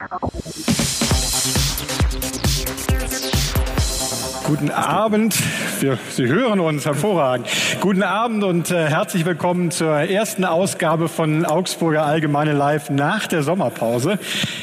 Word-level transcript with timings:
Thank 0.00 1.90
you. 1.90 1.99
Guten 4.50 4.72
Abend. 4.72 5.36
Wir, 5.78 5.96
Sie 6.10 6.26
hören 6.26 6.58
uns 6.58 6.84
hervorragend. 6.84 7.46
Guten 7.80 8.02
Abend 8.02 8.42
und 8.42 8.72
äh, 8.72 8.88
herzlich 8.88 9.24
willkommen 9.24 9.70
zur 9.70 9.94
ersten 9.94 10.44
Ausgabe 10.44 11.06
von 11.06 11.46
Augsburger 11.46 12.04
Allgemeine 12.04 12.52
Live 12.52 12.90
nach 12.90 13.28
der 13.28 13.44
Sommerpause. 13.44 14.18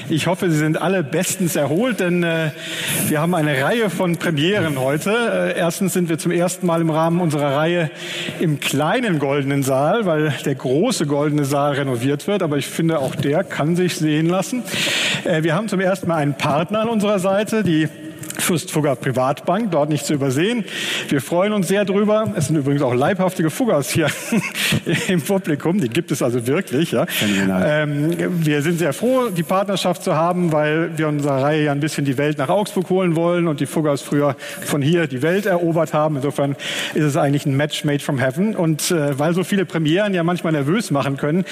Ich 0.10 0.28
hoffe, 0.28 0.52
Sie 0.52 0.58
sind 0.58 0.82
alle 0.82 1.06
bestens 1.06 1.56
erholt, 1.56 2.02
denn 2.02 2.22
äh, 2.22 2.52
wir 3.08 3.22
haben 3.22 3.34
eine 3.34 3.64
Reihe 3.64 3.90
von 3.90 4.18
Premieren 4.18 4.78
heute. 4.78 5.54
Äh, 5.56 5.58
erstens 5.58 5.94
sind 5.94 6.10
wir 6.10 6.18
zum 6.18 6.34
ersten 6.34 6.66
Mal 6.66 6.82
im 6.82 6.90
Rahmen 6.90 7.22
unserer 7.22 7.56
Reihe 7.56 7.90
im 8.42 8.60
kleinen 8.60 9.20
goldenen 9.20 9.64
Saal, 9.64 10.06
weil 10.06 10.34
der 10.44 10.56
große 10.56 11.06
goldene 11.06 11.46
Saal 11.46 11.76
renoviert 11.76 12.28
wird. 12.28 12.44
Aber 12.44 12.58
ich 12.58 12.68
finde, 12.68 13.00
auch 13.00 13.16
der 13.16 13.46
kann 13.46 13.78
sich 13.78 13.96
sehen 13.96 14.28
lassen. 14.28 14.64
Äh, 15.24 15.44
wir 15.44 15.56
haben 15.56 15.70
zum 15.70 15.80
ersten 15.80 16.10
Mal 16.10 16.18
einen 16.18 16.34
Partner 16.34 16.82
an 16.82 16.90
unserer 16.90 17.20
Seite, 17.20 17.64
die 17.64 17.88
Fürstfugger 18.40 18.96
Privatbank, 18.96 19.72
dort 19.72 19.90
nicht 19.90 20.06
zu 20.06 20.14
übersehen. 20.14 20.66
Wir 21.10 21.22
freuen 21.22 21.54
uns 21.54 21.68
sehr 21.68 21.86
drüber. 21.86 22.34
Es 22.36 22.48
sind 22.48 22.56
übrigens 22.56 22.82
auch 22.82 22.94
leibhaftige 22.94 23.50
Fuggers 23.50 23.90
hier 23.90 24.08
im 25.08 25.22
Publikum. 25.22 25.80
Die 25.80 25.90
gibt 25.90 26.12
es 26.12 26.22
also 26.22 26.46
wirklich. 26.48 26.92
Ja. 26.92 27.06
Ähm, 27.64 28.16
wir 28.46 28.62
sind 28.62 28.80
sehr 28.80 28.94
froh, 28.94 29.30
die 29.30 29.44
Partnerschaft 29.44 30.04
zu 30.04 30.16
haben, 30.16 30.52
weil 30.52 30.98
wir 30.98 31.08
unserer 31.08 31.44
Reihe 31.44 31.66
ja 31.66 31.72
ein 31.72 31.80
bisschen 31.80 32.06
die 32.06 32.18
Welt 32.18 32.38
nach 32.38 32.50
Augsburg 32.50 32.90
holen 32.90 33.16
wollen 33.16 33.48
und 33.48 33.60
die 33.60 33.66
Fuggers 33.66 34.02
früher 34.02 34.36
von 34.66 34.82
hier 34.82 35.08
die 35.08 35.22
Welt 35.22 35.46
erobert 35.46 35.94
haben. 35.94 36.18
Insofern 36.18 36.56
ist 36.94 37.04
es 37.04 37.18
eigentlich 37.18 37.46
ein 37.46 37.56
Match 37.56 37.84
made 37.84 38.00
from 38.00 38.20
heaven. 38.20 38.56
Und 38.56 38.92
äh, 38.92 39.18
weil 39.18 39.34
so 39.34 39.44
viele 39.44 39.66
Premieren 39.66 40.14
ja 40.14 40.24
manchmal 40.24 40.54
nervös 40.54 40.92
machen 40.92 41.18
können, 41.18 41.46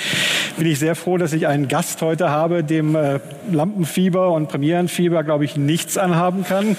bin 0.58 0.68
ich 0.68 0.80
sehr 0.80 0.96
froh, 0.96 1.18
dass 1.18 1.34
ich 1.34 1.48
einen 1.48 1.68
Gast 1.68 2.02
heute 2.02 2.30
habe, 2.30 2.64
dem 2.64 2.96
äh, 2.96 3.20
Lampenfieber 3.52 4.32
und 4.32 4.48
Premierenfieber, 4.48 5.24
glaube 5.24 5.46
ich, 5.46 5.58
nichts 5.58 5.98
anhaben 5.98 6.44
kann. 6.44 6.75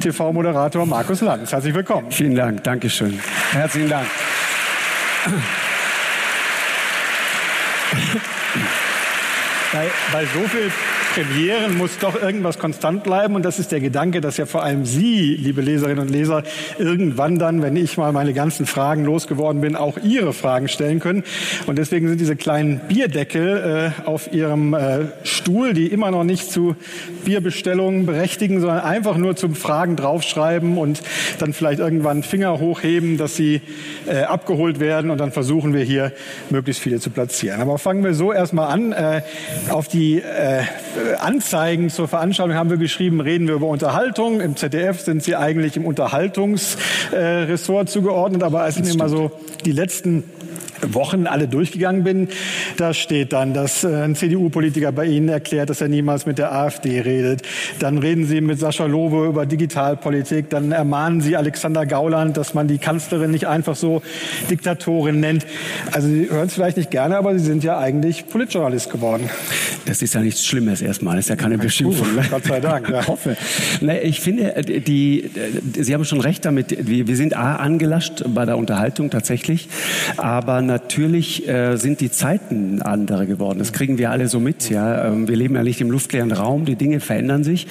TV-Moderator 0.00 0.86
Markus 0.86 1.20
Lanz. 1.20 1.52
Herzlich 1.52 1.74
willkommen. 1.74 2.10
Vielen 2.10 2.34
Dank, 2.34 2.64
Dankeschön. 2.64 3.18
Herzlichen 3.52 3.88
Dank. 3.88 4.06
Bei, 9.72 9.88
bei 10.12 10.24
so 10.24 10.48
viel 10.48 10.70
Premieren 11.14 11.76
muss 11.76 11.98
doch 11.98 12.20
irgendwas 12.22 12.58
konstant 12.60 13.02
bleiben. 13.02 13.34
Und 13.34 13.44
das 13.44 13.58
ist 13.58 13.72
der 13.72 13.80
Gedanke, 13.80 14.20
dass 14.20 14.36
ja 14.36 14.46
vor 14.46 14.62
allem 14.62 14.86
Sie, 14.86 15.34
liebe 15.34 15.60
Leserinnen 15.60 15.98
und 15.98 16.08
Leser, 16.08 16.44
irgendwann 16.78 17.38
dann, 17.38 17.62
wenn 17.62 17.76
ich 17.76 17.96
mal 17.96 18.12
meine 18.12 18.32
ganzen 18.32 18.64
Fragen 18.64 19.04
losgeworden 19.04 19.60
bin, 19.60 19.74
auch 19.74 19.98
Ihre 19.98 20.32
Fragen 20.32 20.68
stellen 20.68 21.00
können. 21.00 21.24
Und 21.66 21.78
deswegen 21.78 22.06
sind 22.08 22.20
diese 22.20 22.36
kleinen 22.36 22.80
Bierdeckel 22.86 23.92
äh, 23.98 24.08
auf 24.08 24.32
Ihrem 24.32 24.72
äh, 24.74 25.06
Stuhl, 25.24 25.74
die 25.74 25.88
immer 25.88 26.12
noch 26.12 26.22
nicht 26.22 26.50
zu 26.50 26.76
Bierbestellungen 27.24 28.06
berechtigen, 28.06 28.60
sondern 28.60 28.80
einfach 28.80 29.16
nur 29.16 29.34
zum 29.34 29.56
Fragen 29.56 29.96
draufschreiben 29.96 30.78
und 30.78 31.02
dann 31.40 31.52
vielleicht 31.52 31.80
irgendwann 31.80 32.22
Finger 32.22 32.60
hochheben, 32.60 33.16
dass 33.16 33.34
sie 33.34 33.62
äh, 34.06 34.22
abgeholt 34.22 34.78
werden. 34.78 35.10
Und 35.10 35.18
dann 35.18 35.32
versuchen 35.32 35.74
wir 35.74 35.82
hier 35.82 36.12
möglichst 36.50 36.80
viele 36.80 37.00
zu 37.00 37.10
platzieren. 37.10 37.60
Aber 37.60 37.78
fangen 37.78 38.04
wir 38.04 38.14
so 38.14 38.32
erstmal 38.32 38.68
an. 38.68 38.92
Äh, 38.92 39.22
auf 39.70 39.88
die 39.88 40.20
äh, 40.20 40.62
Anzeigen 41.18 41.90
zur 41.90 42.08
Veranstaltung 42.08 42.56
haben 42.56 42.70
wir 42.70 42.76
geschrieben, 42.76 43.20
reden 43.20 43.48
wir 43.48 43.54
über 43.54 43.66
Unterhaltung. 43.66 44.40
Im 44.40 44.56
ZDF 44.56 45.00
sind 45.00 45.22
sie 45.22 45.36
eigentlich 45.36 45.76
im 45.76 45.84
Unterhaltungsressort 45.84 47.88
zugeordnet, 47.88 48.42
aber 48.42 48.68
ich 48.68 48.82
mir 48.82 48.96
mal 48.96 49.08
so 49.08 49.30
die 49.64 49.72
letzten 49.72 50.24
Wochen 50.82 51.26
alle 51.26 51.48
durchgegangen 51.48 52.04
bin, 52.04 52.28
da 52.76 52.94
steht 52.94 53.32
dann, 53.32 53.54
dass 53.54 53.84
äh, 53.84 53.88
ein 53.88 54.14
CDU-Politiker 54.14 54.92
bei 54.92 55.06
Ihnen 55.06 55.28
erklärt, 55.28 55.70
dass 55.70 55.80
er 55.80 55.88
niemals 55.88 56.26
mit 56.26 56.38
der 56.38 56.52
AfD 56.52 57.00
redet. 57.00 57.42
Dann 57.78 57.98
reden 57.98 58.26
Sie 58.26 58.40
mit 58.40 58.58
Sascha 58.58 58.86
Lobe 58.86 59.26
über 59.26 59.46
Digitalpolitik. 59.46 60.50
Dann 60.50 60.72
ermahnen 60.72 61.20
Sie 61.20 61.36
Alexander 61.36 61.86
Gauland, 61.86 62.36
dass 62.36 62.54
man 62.54 62.68
die 62.68 62.78
Kanzlerin 62.78 63.30
nicht 63.30 63.46
einfach 63.46 63.76
so 63.76 64.02
Diktatorin 64.50 65.20
nennt. 65.20 65.46
Also 65.92 66.08
Sie 66.08 66.30
hören 66.30 66.46
es 66.46 66.54
vielleicht 66.54 66.76
nicht 66.76 66.90
gerne, 66.90 67.16
aber 67.16 67.38
Sie 67.38 67.44
sind 67.44 67.64
ja 67.64 67.78
eigentlich 67.78 68.26
Politjournalist 68.26 68.90
geworden. 68.90 69.28
Das 69.86 70.02
ist 70.02 70.14
ja 70.14 70.20
nichts 70.20 70.46
Schlimmes 70.46 70.82
erstmal. 70.82 71.16
Das 71.16 71.26
ist 71.26 71.30
ja 71.30 71.36
keine 71.36 71.58
Beschimpfung. 71.58 72.06
Gott 72.30 72.44
sei 72.44 72.60
Dank. 72.60 72.88
Ja. 72.88 73.00
Ich 73.00 73.08
hoffe. 73.08 73.36
Ich 74.02 74.20
finde, 74.20 74.56
äh, 74.56 74.80
die, 74.80 75.24
äh, 75.24 75.82
Sie 75.82 75.94
haben 75.94 76.04
schon 76.04 76.20
recht 76.20 76.44
damit. 76.44 76.76
Wir 76.86 77.16
sind 77.16 77.34
A, 77.34 77.56
angelascht 77.56 78.22
bei 78.28 78.44
der 78.44 78.56
Unterhaltung 78.56 79.10
tatsächlich. 79.10 79.68
Aber 80.16 80.39
natürlich 80.46 81.48
äh, 81.48 81.76
sind 81.76 82.00
die 82.00 82.10
Zeiten 82.10 82.82
andere 82.82 83.26
geworden. 83.26 83.58
Das 83.58 83.72
kriegen 83.72 83.98
wir 83.98 84.10
alle 84.10 84.28
so 84.28 84.40
mit. 84.40 84.70
Ja, 84.70 85.06
ähm, 85.06 85.28
wir 85.28 85.36
leben 85.36 85.54
ja 85.54 85.62
nicht 85.62 85.80
im 85.80 85.90
luftleeren 85.90 86.32
Raum. 86.32 86.64
Die 86.64 86.76
Dinge 86.76 87.00
verändern 87.00 87.44
sich 87.44 87.66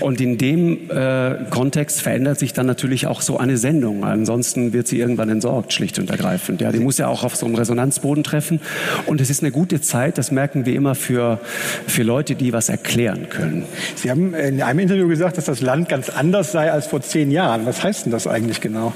und 0.00 0.20
in 0.20 0.38
dem 0.38 0.90
äh, 0.90 1.36
Kontext 1.50 2.00
verändert 2.02 2.38
sich 2.38 2.52
dann 2.52 2.66
natürlich 2.66 3.06
auch 3.06 3.20
so 3.20 3.38
eine 3.38 3.56
Sendung. 3.56 4.04
Ansonsten 4.04 4.72
wird 4.72 4.88
sie 4.88 4.98
irgendwann 4.98 5.28
entsorgt, 5.28 5.72
schlicht 5.72 5.98
und 5.98 6.10
ergreifend. 6.10 6.60
Ja, 6.60 6.72
die 6.72 6.80
muss 6.80 6.98
ja 6.98 7.08
auch 7.08 7.24
auf 7.24 7.36
so 7.36 7.46
einem 7.46 7.54
Resonanzboden 7.54 8.24
treffen 8.24 8.60
und 9.06 9.20
es 9.20 9.30
ist 9.30 9.42
eine 9.42 9.52
gute 9.52 9.80
Zeit. 9.80 10.18
Das 10.18 10.30
merken 10.30 10.66
wir 10.66 10.74
immer 10.74 10.94
für 10.94 11.40
für 11.86 12.02
Leute, 12.02 12.34
die 12.34 12.52
was 12.52 12.68
erklären 12.68 13.28
können. 13.28 13.64
Sie 13.96 14.10
haben 14.10 14.34
in 14.34 14.62
einem 14.62 14.78
Interview 14.78 15.08
gesagt, 15.08 15.38
dass 15.38 15.46
das 15.46 15.60
Land 15.60 15.88
ganz 15.88 16.08
anders 16.08 16.52
sei 16.52 16.70
als 16.70 16.86
vor 16.86 17.00
zehn 17.00 17.30
Jahren. 17.30 17.66
Was 17.66 17.82
heißt 17.82 18.06
denn 18.06 18.12
das 18.12 18.26
eigentlich 18.26 18.60
genau? 18.60 18.92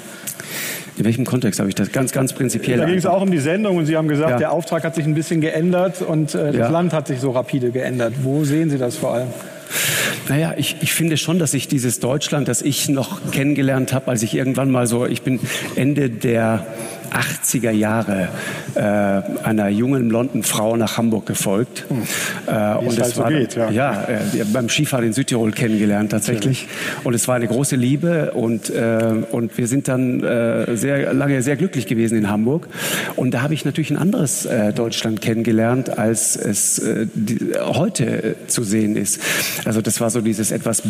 In 0.96 1.04
welchem 1.04 1.24
Kontext 1.24 1.58
habe 1.58 1.68
ich 1.68 1.74
das 1.74 1.90
ganz, 1.90 2.12
ganz 2.12 2.32
prinzipiell? 2.32 2.78
Da 2.78 2.84
ging 2.84 2.98
es 2.98 3.06
auch 3.06 3.20
um 3.20 3.30
die 3.30 3.38
Sendung 3.38 3.76
und 3.76 3.86
Sie 3.86 3.96
haben 3.96 4.06
gesagt, 4.06 4.30
ja. 4.30 4.38
der 4.38 4.52
Auftrag 4.52 4.84
hat 4.84 4.94
sich 4.94 5.04
ein 5.04 5.14
bisschen 5.14 5.40
geändert 5.40 6.02
und 6.02 6.34
äh, 6.34 6.46
das 6.46 6.56
ja. 6.56 6.68
Land 6.68 6.92
hat 6.92 7.08
sich 7.08 7.20
so 7.20 7.32
rapide 7.32 7.70
geändert. 7.70 8.14
Wo 8.22 8.44
sehen 8.44 8.70
Sie 8.70 8.78
das 8.78 8.96
vor 8.96 9.14
allem? 9.14 9.28
Naja, 10.28 10.54
ich, 10.56 10.76
ich 10.80 10.92
finde 10.92 11.16
schon, 11.16 11.38
dass 11.38 11.54
ich 11.54 11.68
dieses 11.68 12.00
Deutschland, 12.00 12.48
das 12.48 12.62
ich 12.62 12.88
noch 12.88 13.30
kennengelernt 13.30 13.92
habe, 13.92 14.10
als 14.10 14.22
ich 14.22 14.34
irgendwann 14.34 14.70
mal 14.70 14.86
so, 14.86 15.06
ich 15.06 15.22
bin 15.22 15.40
Ende 15.76 16.08
der 16.08 16.66
80er 17.14 17.70
Jahre 17.70 18.28
äh, 18.74 18.80
einer 18.80 19.68
jungen 19.68 20.08
blonden 20.08 20.42
Frau 20.42 20.76
nach 20.76 20.96
Hamburg 20.96 21.26
gefolgt. 21.26 21.84
Hm. 21.88 22.02
Äh, 22.46 22.74
und 22.78 22.98
es 22.98 23.00
halt 23.00 23.16
war 23.18 23.30
so 23.30 23.36
geht, 23.36 23.54
ja. 23.54 23.70
ja 23.70 24.04
äh, 24.04 24.44
beim 24.52 24.68
Skifahren 24.68 25.06
in 25.06 25.12
Südtirol 25.12 25.52
kennengelernt 25.52 26.10
tatsächlich. 26.10 26.62
Ja. 26.62 26.68
Und 27.04 27.14
es 27.14 27.28
war 27.28 27.36
eine 27.36 27.46
große 27.46 27.76
Liebe 27.76 28.32
und 28.32 28.70
äh, 28.70 29.22
und 29.30 29.56
wir 29.56 29.68
sind 29.68 29.88
dann 29.88 30.22
äh, 30.22 30.76
sehr 30.76 31.14
lange 31.14 31.42
sehr 31.42 31.56
glücklich 31.56 31.86
gewesen 31.86 32.18
in 32.18 32.28
Hamburg. 32.28 32.68
Und 33.16 33.32
da 33.32 33.42
habe 33.42 33.54
ich 33.54 33.64
natürlich 33.64 33.90
ein 33.90 33.98
anderes 33.98 34.44
äh, 34.46 34.72
Deutschland 34.72 35.20
kennengelernt, 35.20 35.98
als 35.98 36.36
es 36.36 36.82
die, 37.14 37.52
heute 37.60 38.36
zu 38.48 38.64
sehen 38.64 38.96
ist. 38.96 39.20
Also 39.64 39.80
das 39.80 40.00
war 40.00 40.10
so 40.14 40.20
dieses 40.20 40.50
etwas 40.52 40.82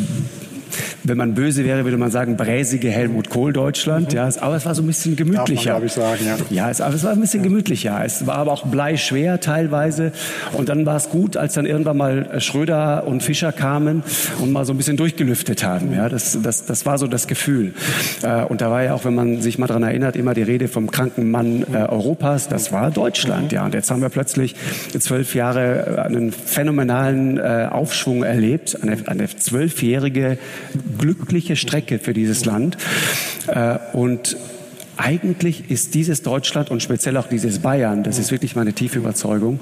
wenn 1.03 1.17
man 1.17 1.35
böse 1.35 1.65
wäre, 1.65 1.85
würde 1.85 1.97
man 1.97 2.11
sagen, 2.11 2.37
bräsige 2.37 2.91
Helmut 2.91 3.31
Kohl 3.31 3.53
Deutschland. 3.53 4.13
Mhm. 4.13 4.17
Ja, 4.17 4.29
aber 4.41 4.57
es 4.57 4.67
war 4.67 4.75
so 4.75 4.83
ein 4.83 4.87
bisschen 4.87 5.17
gemütlicher. 5.17 5.75
Man, 5.75 5.87
ich 5.87 5.93
sagen, 5.93 6.25
ja. 6.27 6.37
Ja, 6.51 6.71
es, 6.71 6.81
aber 6.81 6.95
es 6.95 7.05
war 7.05 7.13
ein 7.13 7.21
bisschen 7.21 7.43
gemütlicher. 7.43 8.01
Es 8.05 8.27
war 8.27 8.37
aber 8.37 8.53
auch 8.53 8.67
bleischwer 8.67 9.41
teilweise. 9.41 10.13
Und 10.53 10.69
dann 10.69 10.87
war 10.87 10.97
es 10.97 11.09
gut, 11.09 11.37
als 11.37 11.55
dann 11.55 11.67
irgendwann 11.67 11.97
mal 11.97 12.41
Schröder 12.41 13.07
und 13.07 13.23
Fischer 13.23 13.53
kamen 13.53 14.03
und 14.41 14.53
mal 14.53 14.65
so 14.65 14.73
ein 14.73 14.77
bisschen 14.77 14.97
durchgelüftet 14.97 15.65
haben. 15.65 15.93
Ja, 15.93 16.09
das, 16.09 16.39
das, 16.43 16.67
das 16.67 16.87
war 16.87 16.99
so 16.99 17.07
das 17.07 17.27
Gefühl. 17.27 17.75
Äh, 18.23 18.45
und 18.45 18.61
da 18.61 18.71
war 18.71 18.83
ja 18.83 18.95
auch, 18.95 19.05
wenn 19.05 19.15
man 19.15 19.41
sich 19.41 19.59
mal 19.59 19.67
daran 19.67 19.83
erinnert, 19.83 20.17
immer 20.17 20.35
die 20.35 20.43
Rede 20.43 20.69
vom 20.69 20.91
kranken 20.91 21.31
Mann 21.31 21.65
äh, 21.73 21.77
Europas. 21.77 22.49
Das 22.49 22.73
war 22.73 22.91
Deutschland. 22.91 23.53
Ja, 23.53 23.65
und 23.65 23.75
jetzt 23.75 23.91
haben 23.91 24.03
wir 24.03 24.09
plötzlich 24.09 24.55
zwölf 24.99 25.35
Jahre 25.35 26.05
einen 26.05 26.33
phänomenalen 26.33 27.39
äh, 27.39 27.69
Aufschwung 27.71 28.23
erlebt. 28.23 28.79
Eine, 28.83 28.97
eine 29.07 29.29
zwölfjährige 29.29 30.39
glückliche 30.99 31.57
Strecke 31.57 31.99
für 31.99 32.15
dieses 32.15 32.45
Land. 32.45 32.77
Äh, 33.47 33.79
und 33.93 34.37
eigentlich 34.97 35.71
ist 35.71 35.95
dieses 35.95 36.23
Deutschland 36.23 36.71
und 36.71 36.83
speziell 36.83 37.17
auch 37.17 37.27
dieses 37.27 37.59
Bayern, 37.59 38.05
das 38.05 38.19
ist 38.19 38.31
wirklich 38.31 38.55
meine 38.55 38.73
tiefe 38.73 38.99
Überzeugung, 38.99 39.61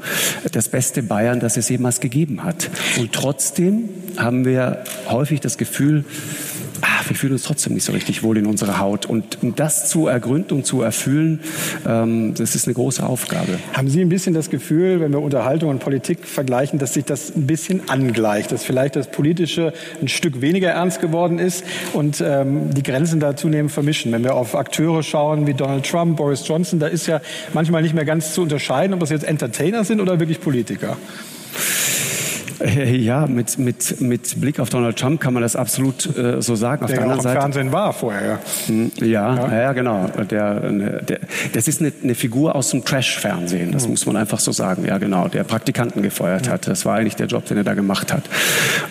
das 0.52 0.68
beste 0.68 1.02
Bayern, 1.02 1.40
das 1.40 1.56
es 1.56 1.68
jemals 1.68 2.00
gegeben 2.00 2.44
hat. 2.44 2.68
Und 2.98 3.12
trotzdem 3.12 3.88
haben 4.16 4.44
wir 4.44 4.84
häufig 5.08 5.40
das 5.40 5.56
Gefühl, 5.56 6.04
ah, 6.82 7.02
wir 7.06 7.16
fühlen 7.16 7.32
uns 7.32 7.44
trotzdem 7.44 7.74
nicht 7.74 7.84
so 7.84 7.92
richtig 7.92 8.22
wohl 8.22 8.36
in 8.36 8.46
unserer 8.46 8.78
Haut. 8.78 9.06
Und 9.06 9.42
um 9.42 9.54
das 9.54 9.88
zu 9.88 10.06
ergründen 10.06 10.58
und 10.58 10.66
zu 10.66 10.82
erfüllen, 10.82 11.40
ähm, 11.86 12.34
das 12.34 12.54
ist 12.54 12.66
eine 12.66 12.74
große 12.74 13.04
Aufgabe. 13.04 13.58
Haben 13.72 13.88
Sie 13.88 14.00
ein 14.00 14.08
bisschen 14.08 14.34
das 14.34 14.50
Gefühl, 14.50 15.00
wenn 15.00 15.12
wir 15.12 15.20
Unterhaltung 15.20 15.70
und 15.70 15.78
Politik 15.78 16.26
vergleichen, 16.26 16.78
dass 16.78 16.94
sich 16.94 17.04
das 17.04 17.34
ein 17.34 17.46
bisschen 17.46 17.88
angleicht, 17.88 18.52
dass 18.52 18.64
vielleicht 18.64 18.96
das 18.96 19.10
Politische 19.10 19.72
ein 20.00 20.08
Stück 20.08 20.40
weniger 20.40 20.70
ernst 20.70 21.00
geworden 21.00 21.38
ist 21.38 21.64
und 21.92 22.22
ähm, 22.24 22.74
die 22.74 22.82
Grenzen 22.82 23.20
da 23.20 23.36
zunehmend 23.36 23.72
vermischen? 23.72 24.12
Wenn 24.12 24.24
wir 24.24 24.34
auf 24.34 24.54
Akteure 24.54 25.02
schauen 25.02 25.46
wie 25.46 25.54
Donald 25.54 25.88
Trump, 25.88 26.16
Boris 26.16 26.46
Johnson, 26.46 26.78
da 26.78 26.88
ist 26.88 27.06
ja 27.06 27.20
manchmal 27.54 27.82
nicht 27.82 27.94
mehr 27.94 28.04
ganz 28.04 28.34
zu 28.34 28.42
unterscheiden, 28.42 28.94
ob 28.94 29.00
das 29.00 29.10
jetzt 29.10 29.24
Entertainer 29.24 29.84
sind 29.84 30.00
oder 30.00 30.18
wirklich 30.20 30.40
Politiker. 30.40 30.96
Äh, 32.60 32.96
ja, 32.96 33.26
mit, 33.26 33.58
mit, 33.58 34.00
mit 34.00 34.40
Blick 34.40 34.60
auf 34.60 34.70
Donald 34.70 34.98
Trump 34.98 35.20
kann 35.20 35.34
man 35.34 35.42
das 35.42 35.56
absolut 35.56 36.16
äh, 36.16 36.40
so 36.42 36.54
sagen. 36.54 36.84
Auf 36.84 36.90
der, 36.90 36.98
der 36.98 37.04
anderen 37.04 37.22
Seite, 37.22 37.40
Fernsehen 37.40 37.72
war 37.72 37.92
vorher. 37.92 38.22
Ja, 38.22 38.38
hm, 38.66 38.92
ja, 39.00 39.60
ja. 39.60 39.72
genau. 39.72 40.06
Der, 40.30 40.70
der, 40.70 41.20
das 41.52 41.68
ist 41.68 41.80
eine, 41.80 41.92
eine 42.02 42.14
Figur 42.14 42.54
aus 42.54 42.70
dem 42.70 42.84
Trash-Fernsehen. 42.84 43.72
Das 43.72 43.84
mhm. 43.84 43.90
muss 43.90 44.06
man 44.06 44.16
einfach 44.16 44.40
so 44.40 44.52
sagen. 44.52 44.84
Ja, 44.86 44.98
genau. 44.98 45.28
Der 45.28 45.44
Praktikanten 45.44 46.02
gefeuert 46.02 46.46
mhm. 46.46 46.52
hat. 46.52 46.68
Das 46.68 46.84
war 46.84 46.96
eigentlich 46.96 47.16
der 47.16 47.26
Job, 47.26 47.46
den 47.46 47.56
er 47.56 47.64
da 47.64 47.74
gemacht 47.74 48.12
hat. 48.12 48.24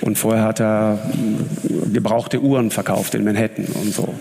Und 0.01 0.17
vorher 0.17 0.43
hat 0.43 0.59
er 0.59 0.99
hm, 1.11 1.93
gebrauchte 1.93 2.41
Uhren 2.41 2.71
verkauft 2.71 3.15
in 3.15 3.23
Manhattan 3.23 3.65
und 3.65 3.93
so. 3.93 4.13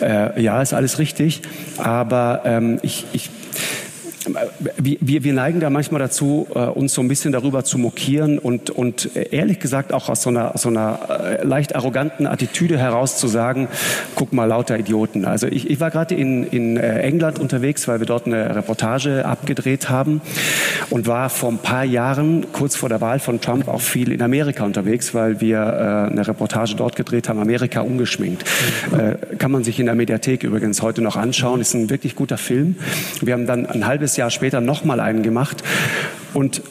Äh, 0.00 0.40
ja, 0.40 0.60
ist 0.62 0.72
alles 0.72 0.98
richtig. 0.98 1.42
Aber 1.78 2.42
ähm, 2.44 2.78
ich, 2.82 3.06
ich 3.12 3.30
wir, 4.78 5.24
wir 5.24 5.32
neigen 5.32 5.60
da 5.60 5.70
manchmal 5.70 6.00
dazu, 6.00 6.46
äh, 6.54 6.58
uns 6.58 6.94
so 6.94 7.02
ein 7.02 7.08
bisschen 7.08 7.32
darüber 7.32 7.64
zu 7.64 7.78
mokieren 7.78 8.38
und, 8.38 8.70
und 8.70 9.10
ehrlich 9.14 9.60
gesagt 9.60 9.92
auch 9.92 10.08
aus 10.08 10.22
so 10.22 10.30
einer, 10.30 10.52
so 10.56 10.68
einer 10.68 10.98
äh, 11.08 11.44
leicht 11.44 11.74
arroganten 11.74 12.26
Attitüde 12.26 12.78
heraus 12.78 13.18
zu 13.18 13.28
sagen, 13.28 13.68
guck 14.14 14.32
mal, 14.32 14.44
lauter 14.44 14.78
Idioten. 14.78 15.24
Also 15.24 15.46
ich, 15.46 15.70
ich 15.70 15.80
war 15.80 15.90
gerade 15.90 16.14
in, 16.14 16.44
in 16.44 16.76
äh, 16.76 17.00
England 17.00 17.38
unterwegs, 17.38 17.88
weil 17.88 18.00
wir 18.00 18.06
dort 18.06 18.26
eine 18.26 18.54
Reportage 18.54 19.24
abgedreht 19.24 19.88
haben 19.88 20.20
und 20.90 21.06
war 21.06 21.30
vor 21.30 21.50
ein 21.50 21.58
paar 21.58 21.84
Jahren, 21.84 22.46
kurz 22.52 22.76
vor 22.76 22.88
der 22.88 23.00
Wahl 23.00 23.18
von 23.18 23.40
Trump, 23.40 23.68
auch 23.68 23.80
viel 23.80 24.12
in 24.12 24.22
Amerika 24.22 24.64
unterwegs, 24.64 25.14
weil 25.14 25.40
wir 25.40 25.58
äh, 25.58 26.10
eine 26.12 26.26
Reportage 26.26 26.74
dort 26.76 26.96
gedreht 26.96 27.28
haben, 27.28 27.38
Amerika 27.38 27.80
ungeschminkt. 27.80 28.44
Äh, 28.92 29.36
kann 29.36 29.50
man 29.50 29.64
sich 29.64 29.80
in 29.80 29.86
der 29.86 29.94
Mediathek 29.94 30.44
übrigens 30.44 30.82
heute 30.82 31.02
noch 31.02 31.16
anschauen, 31.16 31.60
ist 31.60 31.74
ein 31.74 31.90
wirklich 31.90 32.14
guter 32.14 32.38
Film. 32.38 32.76
Wir 33.20 33.34
haben 33.34 33.46
dann 33.46 33.66
ein 33.66 33.86
halbes 33.86 34.16
Jahr 34.18 34.30
später 34.30 34.60
nochmal 34.60 35.00
einen 35.00 35.22
gemacht. 35.22 35.64
Und 36.34 36.62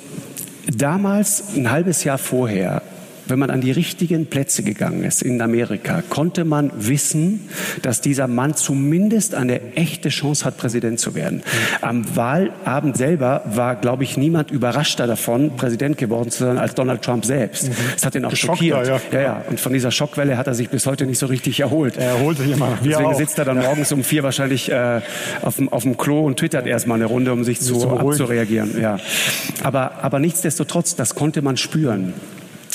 damals, 0.67 1.55
ein 1.55 1.71
halbes 1.71 2.03
Jahr 2.03 2.19
vorher, 2.19 2.83
wenn 3.29 3.39
man 3.39 3.49
an 3.49 3.61
die 3.61 3.71
richtigen 3.71 4.25
Plätze 4.25 4.63
gegangen 4.63 5.03
ist 5.03 5.21
in 5.21 5.41
Amerika, 5.41 6.03
konnte 6.09 6.45
man 6.45 6.71
wissen, 6.75 7.49
dass 7.81 8.01
dieser 8.01 8.27
Mann 8.27 8.55
zumindest 8.55 9.35
eine 9.35 9.75
echte 9.75 10.09
Chance 10.09 10.45
hat, 10.45 10.57
Präsident 10.57 10.99
zu 10.99 11.15
werden. 11.15 11.43
Am 11.81 12.15
Wahlabend 12.15 12.97
selber 12.97 13.43
war, 13.45 13.75
glaube 13.75 14.03
ich, 14.03 14.17
niemand 14.17 14.51
überraschter 14.51 15.07
davon, 15.07 15.55
Präsident 15.55 15.97
geworden 15.97 16.31
zu 16.31 16.45
sein, 16.45 16.57
als 16.57 16.75
Donald 16.75 17.01
Trump 17.01 17.25
selbst. 17.25 17.69
Mhm. 17.69 17.75
Das 17.93 18.05
hat 18.05 18.15
ihn 18.15 18.25
auch 18.25 18.35
schockiert. 18.35 18.87
Ja. 18.87 18.99
ja. 19.11 19.21
ja, 19.21 19.43
Und 19.49 19.59
von 19.59 19.73
dieser 19.73 19.91
Schockwelle 19.91 20.37
hat 20.37 20.47
er 20.47 20.53
sich 20.53 20.69
bis 20.69 20.85
heute 20.85 21.05
nicht 21.05 21.19
so 21.19 21.25
richtig 21.25 21.59
erholt. 21.59 21.97
Er 21.97 22.17
erholt 22.17 22.37
sich 22.37 22.51
immer. 22.51 22.77
Wir 22.81 22.91
Deswegen 22.91 23.09
auch. 23.09 23.17
sitzt 23.17 23.37
er 23.39 23.45
dann 23.45 23.59
morgens 23.59 23.91
um 23.91 24.03
vier 24.03 24.23
wahrscheinlich 24.23 24.71
äh, 24.71 25.01
auf, 25.41 25.57
dem, 25.57 25.69
auf 25.69 25.83
dem 25.83 25.97
Klo 25.97 26.25
und 26.25 26.37
twittert 26.37 26.67
erstmal 26.67 26.95
eine 26.95 27.05
Runde, 27.05 27.33
um 27.33 27.43
sich 27.43 27.59
zu, 27.59 27.89
abzureagieren. 27.89 28.79
Ja. 28.81 28.97
Aber, 29.63 30.03
aber 30.03 30.19
nichtsdestotrotz, 30.19 30.95
das 30.95 31.15
konnte 31.15 31.41
man 31.41 31.57
spüren. 31.57 32.13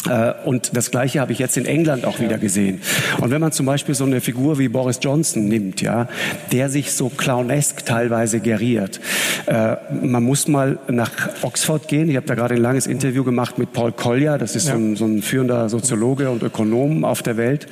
Äh, 0.08 0.32
und 0.44 0.76
das 0.76 0.90
Gleiche 0.90 1.20
habe 1.20 1.32
ich 1.32 1.38
jetzt 1.38 1.56
in 1.56 1.66
England 1.66 2.04
auch 2.04 2.18
wieder 2.20 2.38
gesehen. 2.38 2.80
Und 3.20 3.30
wenn 3.30 3.40
man 3.40 3.52
zum 3.52 3.66
Beispiel 3.66 3.94
so 3.94 4.04
eine 4.04 4.20
Figur 4.20 4.58
wie 4.58 4.68
Boris 4.68 4.98
Johnson 5.00 5.46
nimmt, 5.46 5.80
ja, 5.80 6.08
der 6.50 6.68
sich 6.68 6.92
so 6.92 7.08
clownesk 7.08 7.84
teilweise 7.86 8.40
geriert. 8.40 9.00
Äh, 9.46 9.76
man 10.02 10.22
muss 10.22 10.48
mal 10.48 10.78
nach 10.88 11.10
Oxford 11.42 11.88
gehen. 11.88 12.08
Ich 12.08 12.16
habe 12.16 12.26
da 12.26 12.34
gerade 12.34 12.54
ein 12.54 12.60
langes 12.62 12.86
Interview 12.86 13.24
gemacht 13.24 13.58
mit 13.58 13.72
Paul 13.72 13.92
Collier. 13.92 14.38
Das 14.38 14.56
ist 14.56 14.68
ja. 14.68 14.74
so, 14.74 14.78
ein, 14.78 14.96
so, 14.96 15.04
ein, 15.04 15.22
führender 15.22 15.68
Soziologe 15.68 16.30
und 16.30 16.42
Ökonom 16.42 17.04
auf 17.04 17.22
der 17.22 17.36
Welt. 17.36 17.66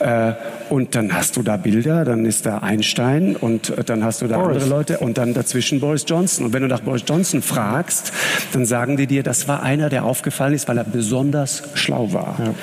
Äh, 0.00 0.32
und 0.70 0.94
dann 0.94 1.12
hast 1.14 1.36
du 1.36 1.42
da 1.42 1.56
Bilder, 1.56 2.04
dann 2.04 2.24
ist 2.24 2.46
da 2.46 2.58
Einstein 2.58 3.36
und 3.36 3.72
dann 3.86 4.02
hast 4.02 4.22
du 4.22 4.26
da 4.26 4.38
Boris. 4.38 4.56
andere 4.56 4.70
Leute 4.70 4.98
und 4.98 5.18
dann 5.18 5.34
dazwischen 5.34 5.80
Boris 5.80 6.04
Johnson. 6.06 6.46
Und 6.46 6.52
wenn 6.52 6.62
du 6.62 6.68
nach 6.68 6.80
Boris 6.80 7.04
Johnson 7.06 7.42
fragst, 7.42 8.12
dann 8.52 8.64
sagen 8.66 8.96
die 8.96 9.06
dir, 9.06 9.22
das 9.22 9.46
war 9.46 9.62
einer, 9.62 9.88
der 9.88 10.04
aufgefallen 10.04 10.54
ist, 10.54 10.68
weil 10.68 10.78
er 10.78 10.84
besonders 10.84 11.53
schlau 11.74 12.12
war. 12.12 12.36
Ja. 12.38 12.54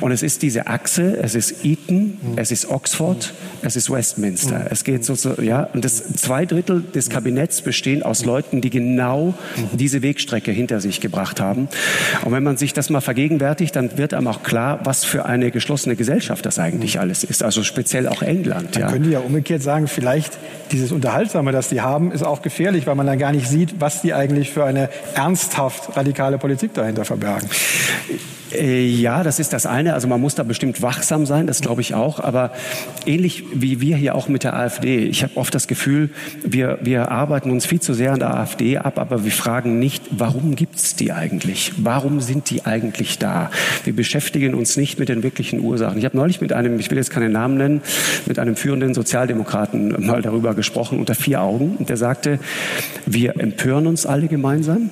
Und 0.00 0.12
es 0.12 0.22
ist 0.22 0.42
diese 0.42 0.66
Achse, 0.66 1.18
es 1.22 1.34
ist 1.34 1.64
Eton, 1.64 2.18
mhm. 2.20 2.32
es 2.36 2.50
ist 2.50 2.70
Oxford, 2.70 3.32
es 3.62 3.76
ist 3.76 3.90
Westminster. 3.90 4.60
Mhm. 4.60 4.66
Es 4.70 4.84
geht 4.84 5.04
so, 5.04 5.14
so, 5.14 5.40
ja, 5.40 5.68
und 5.72 5.84
das 5.84 6.04
zwei 6.14 6.46
Drittel 6.46 6.82
des 6.82 7.10
Kabinetts 7.10 7.62
bestehen 7.62 8.02
aus 8.02 8.24
Leuten, 8.24 8.60
die 8.60 8.70
genau 8.70 9.34
diese 9.72 10.02
Wegstrecke 10.02 10.50
hinter 10.50 10.80
sich 10.80 11.00
gebracht 11.00 11.40
haben. 11.40 11.68
Und 12.24 12.32
wenn 12.32 12.42
man 12.42 12.56
sich 12.56 12.72
das 12.72 12.90
mal 12.90 13.00
vergegenwärtigt, 13.00 13.74
dann 13.76 13.96
wird 13.98 14.14
einem 14.14 14.28
auch 14.28 14.42
klar, 14.42 14.80
was 14.84 15.04
für 15.04 15.24
eine 15.26 15.50
geschlossene 15.50 15.96
Gesellschaft 15.96 16.46
das 16.46 16.58
eigentlich 16.58 16.94
mhm. 16.94 17.02
alles 17.02 17.24
ist. 17.24 17.42
Also 17.42 17.62
speziell 17.62 18.08
auch 18.08 18.22
England. 18.22 18.74
Man 18.74 18.82
ja. 18.82 18.90
könnte 18.90 19.10
ja 19.10 19.18
umgekehrt 19.20 19.62
sagen, 19.62 19.88
vielleicht 19.88 20.38
dieses 20.72 20.92
Unterhaltsame, 20.92 21.52
das 21.52 21.68
die 21.68 21.80
haben, 21.80 22.12
ist 22.12 22.22
auch 22.22 22.42
gefährlich, 22.42 22.86
weil 22.86 22.94
man 22.94 23.06
dann 23.06 23.18
gar 23.18 23.32
nicht 23.32 23.48
sieht, 23.48 23.80
was 23.80 24.02
die 24.02 24.14
eigentlich 24.14 24.50
für 24.50 24.64
eine 24.64 24.88
ernsthaft 25.14 25.96
radikale 25.96 26.38
Politik 26.38 26.74
dahinter 26.74 27.04
verbergen. 27.04 27.48
Äh, 28.52 28.86
ja, 28.86 29.22
das 29.22 29.38
ist 29.38 29.52
das 29.52 29.66
eine. 29.66 29.94
Also 29.94 30.08
man 30.08 30.20
muss 30.20 30.34
da 30.34 30.42
bestimmt 30.42 30.82
wachsam 30.82 31.26
sein, 31.26 31.46
das 31.46 31.60
glaube 31.60 31.80
ich 31.80 31.94
auch. 31.94 32.20
Aber 32.20 32.52
ähnlich 33.06 33.44
wie 33.52 33.80
wir 33.80 33.96
hier 33.96 34.14
auch 34.14 34.28
mit 34.28 34.44
der 34.44 34.54
AfD. 34.54 35.04
Ich 35.04 35.22
habe 35.22 35.36
oft 35.36 35.54
das 35.54 35.68
Gefühl, 35.68 36.10
wir, 36.44 36.78
wir 36.82 37.10
arbeiten 37.10 37.50
uns 37.50 37.66
viel 37.66 37.80
zu 37.80 37.94
sehr 37.94 38.12
an 38.12 38.20
der 38.20 38.34
AfD 38.34 38.78
ab, 38.78 38.98
aber 38.98 39.24
wir 39.24 39.32
fragen 39.32 39.78
nicht, 39.78 40.04
warum 40.10 40.56
gibt's 40.56 40.96
die 40.96 41.12
eigentlich? 41.12 41.72
Warum 41.76 42.20
sind 42.20 42.50
die 42.50 42.64
eigentlich 42.64 43.18
da? 43.18 43.50
Wir 43.84 43.94
beschäftigen 43.94 44.54
uns 44.54 44.76
nicht 44.76 44.98
mit 44.98 45.08
den 45.08 45.22
wirklichen 45.22 45.60
Ursachen. 45.60 45.98
Ich 45.98 46.04
habe 46.04 46.16
neulich 46.16 46.40
mit 46.40 46.52
einem, 46.52 46.78
ich 46.78 46.90
will 46.90 46.98
jetzt 46.98 47.10
keinen 47.10 47.32
Namen 47.32 47.56
nennen, 47.56 47.82
mit 48.26 48.38
einem 48.38 48.56
führenden 48.56 48.94
Sozialdemokraten 48.94 50.06
mal 50.06 50.22
darüber 50.22 50.54
gesprochen, 50.54 50.98
unter 50.98 51.14
vier 51.14 51.42
Augen. 51.42 51.76
Und 51.78 51.88
der 51.88 51.96
sagte, 51.96 52.38
wir 53.06 53.38
empören 53.40 53.86
uns 53.86 54.06
alle 54.06 54.28
gemeinsam 54.28 54.90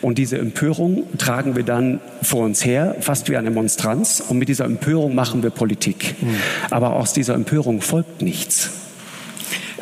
und 0.00 0.18
diese 0.18 0.38
Empörung 0.38 1.04
tragen 1.18 1.56
wir 1.56 1.62
dann 1.62 2.00
vor 2.22 2.44
uns 2.44 2.64
her 2.64 2.91
fast 3.00 3.28
wie 3.28 3.36
eine 3.36 3.50
Monstranz. 3.50 4.22
Und 4.26 4.38
mit 4.38 4.48
dieser 4.48 4.64
Empörung 4.64 5.14
machen 5.14 5.42
wir 5.42 5.50
Politik. 5.50 6.14
Mhm. 6.20 6.36
Aber 6.70 6.96
aus 6.96 7.12
dieser 7.12 7.34
Empörung 7.34 7.80
folgt 7.80 8.22
nichts. 8.22 8.70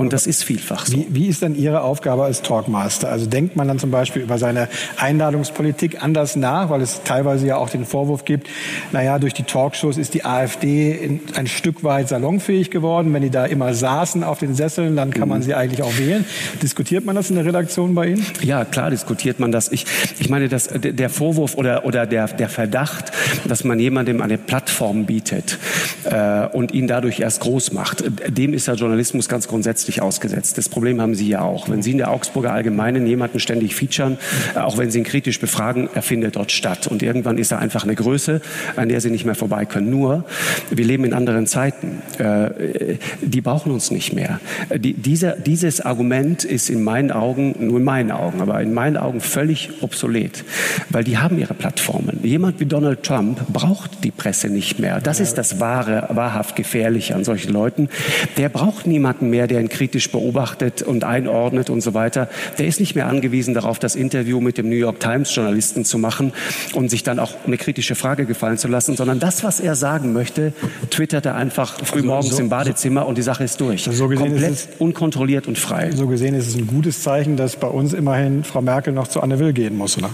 Und 0.00 0.14
das 0.14 0.26
ist 0.26 0.44
vielfach 0.44 0.86
so. 0.86 0.96
Wie, 0.96 1.06
wie, 1.10 1.26
ist 1.26 1.42
denn 1.42 1.54
Ihre 1.54 1.82
Aufgabe 1.82 2.24
als 2.24 2.40
Talkmaster? 2.40 3.10
Also 3.10 3.26
denkt 3.26 3.54
man 3.54 3.68
dann 3.68 3.78
zum 3.78 3.90
Beispiel 3.90 4.22
über 4.22 4.38
seine 4.38 4.70
Einladungspolitik 4.96 6.02
anders 6.02 6.36
nach, 6.36 6.70
weil 6.70 6.80
es 6.80 7.02
teilweise 7.04 7.46
ja 7.46 7.56
auch 7.56 7.68
den 7.68 7.84
Vorwurf 7.84 8.24
gibt, 8.24 8.48
naja, 8.92 9.18
durch 9.18 9.34
die 9.34 9.42
Talkshows 9.42 9.98
ist 9.98 10.14
die 10.14 10.24
AfD 10.24 11.20
ein 11.34 11.46
Stück 11.46 11.84
weit 11.84 12.08
salonfähig 12.08 12.70
geworden. 12.70 13.12
Wenn 13.12 13.20
die 13.20 13.28
da 13.28 13.44
immer 13.44 13.74
saßen 13.74 14.24
auf 14.24 14.38
den 14.38 14.54
Sesseln, 14.54 14.96
dann 14.96 15.10
kann 15.10 15.28
man 15.28 15.42
sie 15.42 15.52
eigentlich 15.52 15.82
auch 15.82 15.98
wählen. 15.98 16.24
Diskutiert 16.62 17.04
man 17.04 17.14
das 17.14 17.28
in 17.28 17.36
der 17.36 17.44
Redaktion 17.44 17.94
bei 17.94 18.06
Ihnen? 18.06 18.24
Ja, 18.40 18.64
klar 18.64 18.88
diskutiert 18.88 19.38
man 19.38 19.52
das. 19.52 19.70
Ich, 19.70 19.84
ich 20.18 20.30
meine, 20.30 20.48
dass 20.48 20.70
der 20.72 21.10
Vorwurf 21.10 21.58
oder, 21.58 21.84
oder 21.84 22.06
der, 22.06 22.26
der 22.28 22.48
Verdacht, 22.48 23.12
dass 23.46 23.64
man 23.64 23.78
jemandem 23.78 24.22
eine 24.22 24.38
Plattform 24.38 25.04
bietet 25.04 25.58
äh, 26.04 26.46
und 26.46 26.72
ihn 26.72 26.86
dadurch 26.86 27.20
erst 27.20 27.40
groß 27.40 27.72
macht, 27.72 28.02
dem 28.28 28.54
ist 28.54 28.66
der 28.66 28.76
Journalismus 28.76 29.28
ganz 29.28 29.46
grundsätzlich 29.46 29.89
plötzlich 29.90 30.02
ausgesetzt. 30.02 30.56
Das 30.56 30.68
Problem 30.68 31.00
haben 31.00 31.14
Sie 31.14 31.28
ja 31.28 31.40
auch. 31.42 31.68
Wenn 31.68 31.82
Sie 31.82 31.90
in 31.90 31.98
der 31.98 32.10
Augsburger 32.10 32.52
Allgemeinen 32.52 33.06
jemanden 33.06 33.40
ständig 33.40 33.74
featuren, 33.74 34.18
äh, 34.54 34.60
auch 34.60 34.78
wenn 34.78 34.90
Sie 34.90 34.98
ihn 34.98 35.04
kritisch 35.04 35.40
befragen, 35.40 35.88
er 35.94 36.02
findet 36.02 36.36
dort 36.36 36.52
statt. 36.52 36.86
Und 36.86 37.02
irgendwann 37.02 37.38
ist 37.38 37.50
er 37.50 37.58
einfach 37.58 37.84
eine 37.84 37.94
Größe, 37.94 38.40
an 38.76 38.88
der 38.88 39.00
Sie 39.00 39.10
nicht 39.10 39.24
mehr 39.24 39.34
vorbei 39.34 39.64
können. 39.64 39.90
Nur, 39.90 40.24
wir 40.70 40.84
leben 40.84 41.04
in 41.04 41.12
anderen 41.12 41.46
Zeiten. 41.46 42.02
Äh, 42.18 42.98
die 43.20 43.40
brauchen 43.40 43.72
uns 43.72 43.90
nicht 43.90 44.12
mehr. 44.12 44.40
Dieser, 44.76 45.32
dieses 45.32 45.80
Argument 45.80 46.44
ist 46.44 46.70
in 46.70 46.82
meinen 46.84 47.10
Augen, 47.10 47.54
nur 47.58 47.78
in 47.78 47.84
meinen 47.84 48.12
Augen, 48.12 48.40
aber 48.40 48.60
in 48.60 48.72
meinen 48.72 48.96
Augen 48.96 49.20
völlig 49.20 49.70
obsolet. 49.80 50.44
Weil 50.90 51.04
die 51.04 51.18
haben 51.18 51.38
ihre 51.38 51.54
Plattformen. 51.54 52.20
Jemand 52.22 52.60
wie 52.60 52.66
Donald 52.66 53.02
Trump 53.02 53.40
braucht 53.52 54.04
die 54.04 54.10
Presse 54.10 54.48
nicht 54.48 54.78
mehr. 54.78 55.00
Das 55.00 55.20
ist 55.20 55.34
das 55.34 55.58
wahre, 55.58 56.06
wahrhaft 56.10 56.54
Gefährliche 56.54 57.14
an 57.14 57.24
solchen 57.24 57.52
Leuten. 57.52 57.88
Der 58.36 58.48
braucht 58.48 58.86
niemanden 58.86 59.30
mehr, 59.30 59.46
der 59.46 59.60
ihn 59.60 59.68
kritisch 59.70 60.10
beobachtet 60.10 60.82
und 60.82 61.04
einordnet 61.04 61.70
und 61.70 61.80
so 61.80 61.94
weiter, 61.94 62.28
der 62.58 62.66
ist 62.66 62.80
nicht 62.80 62.94
mehr 62.94 63.06
angewiesen 63.06 63.54
darauf, 63.54 63.78
das 63.78 63.96
Interview 63.96 64.40
mit 64.40 64.58
dem 64.58 64.68
New 64.68 64.76
York 64.76 65.00
Times 65.00 65.34
Journalisten 65.34 65.84
zu 65.84 65.98
machen 65.98 66.32
und 66.74 66.90
sich 66.90 67.02
dann 67.02 67.18
auch 67.18 67.32
eine 67.46 67.56
kritische 67.56 67.94
Frage 67.94 68.26
gefallen 68.26 68.58
zu 68.58 68.68
lassen, 68.68 68.96
sondern 68.96 69.20
das, 69.20 69.42
was 69.44 69.60
er 69.60 69.74
sagen 69.74 70.12
möchte, 70.12 70.52
twittert 70.90 71.26
er 71.26 71.36
einfach 71.36 71.84
frühmorgens 71.84 72.26
also 72.26 72.36
so, 72.36 72.42
im 72.42 72.48
Badezimmer 72.48 73.06
und 73.06 73.16
die 73.16 73.22
Sache 73.22 73.44
ist 73.44 73.60
durch. 73.60 73.84
So 73.84 74.08
Komplett 74.08 74.52
ist 74.52 74.68
es, 74.68 74.68
unkontrolliert 74.78 75.46
und 75.46 75.58
frei. 75.58 75.90
So 75.92 76.06
gesehen 76.06 76.34
ist 76.34 76.48
es 76.48 76.56
ein 76.56 76.66
gutes 76.66 77.02
Zeichen, 77.02 77.36
dass 77.36 77.56
bei 77.56 77.68
uns 77.68 77.92
immerhin 77.92 78.44
Frau 78.44 78.62
Merkel 78.62 78.92
noch 78.92 79.08
zu 79.08 79.20
Anne 79.20 79.38
Will 79.38 79.52
gehen 79.52 79.76
muss, 79.76 79.96
oder? 79.96 80.10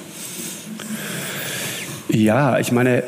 Ja, 2.09 2.59
ich 2.59 2.73
meine, 2.73 3.03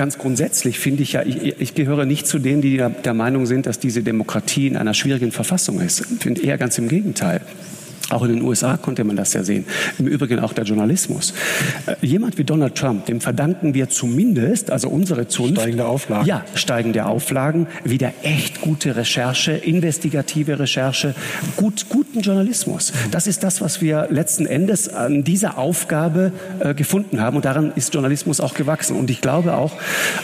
ganz 0.00 0.16
grundsätzlich 0.16 0.78
finde 0.78 1.02
ich 1.02 1.12
ja, 1.12 1.22
ich, 1.24 1.60
ich, 1.60 1.74
gehöre 1.74 2.06
nicht 2.06 2.26
zu 2.26 2.38
denen, 2.38 2.62
die 2.62 2.78
der 2.78 3.12
Meinung 3.12 3.44
sind, 3.44 3.66
dass 3.66 3.78
diese 3.78 4.02
Demokratie 4.02 4.66
in 4.66 4.78
einer 4.78 4.94
schwierigen 4.94 5.30
Verfassung 5.30 5.78
ist. 5.78 6.00
Ich 6.10 6.22
finde 6.22 6.40
eher 6.40 6.56
ganz 6.56 6.78
im 6.78 6.88
Gegenteil. 6.88 7.42
Auch 8.10 8.22
in 8.24 8.34
den 8.34 8.42
USA 8.42 8.76
konnte 8.76 9.04
man 9.04 9.16
das 9.16 9.32
ja 9.32 9.44
sehen. 9.44 9.64
Im 9.98 10.06
Übrigen 10.06 10.40
auch 10.40 10.52
der 10.52 10.64
Journalismus. 10.64 11.32
Äh, 11.86 11.94
jemand 12.04 12.38
wie 12.38 12.44
Donald 12.44 12.74
Trump, 12.74 13.06
dem 13.06 13.20
verdanken 13.20 13.72
wir 13.74 13.88
zumindest, 13.88 14.70
also 14.70 14.88
unsere 14.88 15.28
Zunft. 15.28 15.60
Steigende 15.60 15.86
Auflagen. 15.86 16.26
Ja, 16.26 16.44
steigende 16.54 17.06
Auflagen, 17.06 17.68
wieder 17.84 18.12
echt 18.22 18.60
gute 18.60 18.96
Recherche, 18.96 19.52
investigative 19.52 20.58
Recherche, 20.58 21.14
gut, 21.56 21.86
guten 21.88 22.20
Journalismus. 22.20 22.92
Das 23.12 23.26
ist 23.26 23.44
das, 23.44 23.60
was 23.60 23.80
wir 23.80 24.08
letzten 24.10 24.46
Endes 24.46 24.88
an 24.88 25.22
dieser 25.22 25.56
Aufgabe 25.56 26.32
äh, 26.58 26.74
gefunden 26.74 27.20
haben. 27.20 27.36
Und 27.36 27.44
daran 27.44 27.72
ist 27.76 27.94
Journalismus 27.94 28.40
auch 28.40 28.54
gewachsen. 28.54 28.96
Und 28.96 29.10
ich 29.10 29.20
glaube 29.20 29.54
auch, 29.54 29.72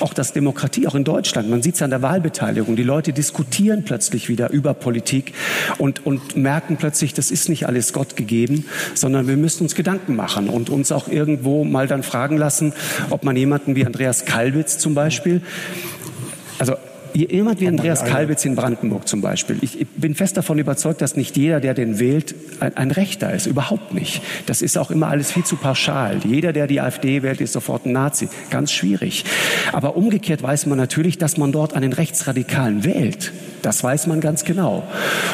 auch 0.01 0.13
dass 0.13 0.33
Demokratie, 0.33 0.89
auch 0.89 0.97
in 0.97 1.05
Deutschland, 1.05 1.49
man 1.49 1.63
sieht 1.63 1.77
es 1.77 1.83
an 1.83 1.91
der 1.91 2.03
Wahlbeteiligung, 2.03 2.75
die 2.75 2.83
Leute 2.83 3.13
diskutieren 3.13 3.85
plötzlich 3.85 4.29
wieder 4.29 4.51
über 4.51 4.75
Politik 4.75 5.35
und, 5.79 6.05
und 6.05 6.37
merken 6.37 6.77
plötzlich, 6.77 7.15
das 7.15 7.31
ist 7.31 7.49
nicht 7.49 7.67
alles 7.67 7.76
alles 7.77 7.93
Gott 7.93 8.17
gegeben, 8.17 8.65
sondern 8.95 9.29
wir 9.29 9.37
müssen 9.37 9.65
uns 9.65 9.75
Gedanken 9.75 10.17
machen 10.17 10.49
und 10.49 10.71
uns 10.71 10.93
auch 10.93 11.09
irgendwo 11.09 11.63
mal 11.63 11.87
dann 11.87 12.03
fragen 12.03 12.39
lassen, 12.39 12.73
ob 13.11 13.23
man 13.23 13.37
jemanden 13.37 13.77
wie 13.77 13.85
Andreas 13.85 14.25
Kalwitz 14.25 14.79
zum 14.79 14.95
Beispiel, 14.95 15.43
also 16.59 16.75
Jemand 17.17 17.63
wie 17.63 17.69
Andreas 17.69 18.05
Kalbitz 18.05 18.45
in 18.45 18.57
Brandenburg 18.57 19.09
zum 19.09 19.23
Beispiel. 19.23 19.57
Ich 19.63 19.87
bin 19.97 20.15
fest 20.15 20.37
davon 20.37 20.59
überzeugt, 20.59 21.01
dass 21.01 21.17
nicht 21.17 21.35
jeder, 21.39 21.61
der 21.61 21.73
den 21.73 21.99
wählt, 21.99 22.35
ein, 22.61 22.77
ein, 22.77 22.91
Rechter 22.91 23.33
ist. 23.33 23.47
Überhaupt 23.47 23.95
nicht. 23.95 24.21
Das 24.45 24.61
ist 24.61 24.77
auch 24.77 24.91
immer 24.91 25.09
alles 25.09 25.33
viel 25.33 25.43
zu 25.43 25.57
pauschal. 25.57 26.19
Jeder, 26.25 26.53
der 26.53 26.67
die 26.67 26.79
AfD 26.79 27.23
wählt, 27.23 27.41
ist 27.41 27.55
sofort 27.55 27.87
ein 27.87 27.93
Nazi. 27.93 28.29
Ganz 28.51 28.71
schwierig. 28.71 29.25
Aber 29.73 29.97
umgekehrt 29.97 30.43
weiß 30.43 30.67
man 30.67 30.77
natürlich, 30.77 31.17
dass 31.17 31.39
man 31.39 31.53
dort 31.53 31.73
einen 31.73 31.95
Rechtsradikalen 31.95 32.85
wählt. 32.85 33.33
Das 33.63 33.83
weiß 33.83 34.07
man 34.07 34.21
ganz 34.21 34.45
genau. 34.45 34.85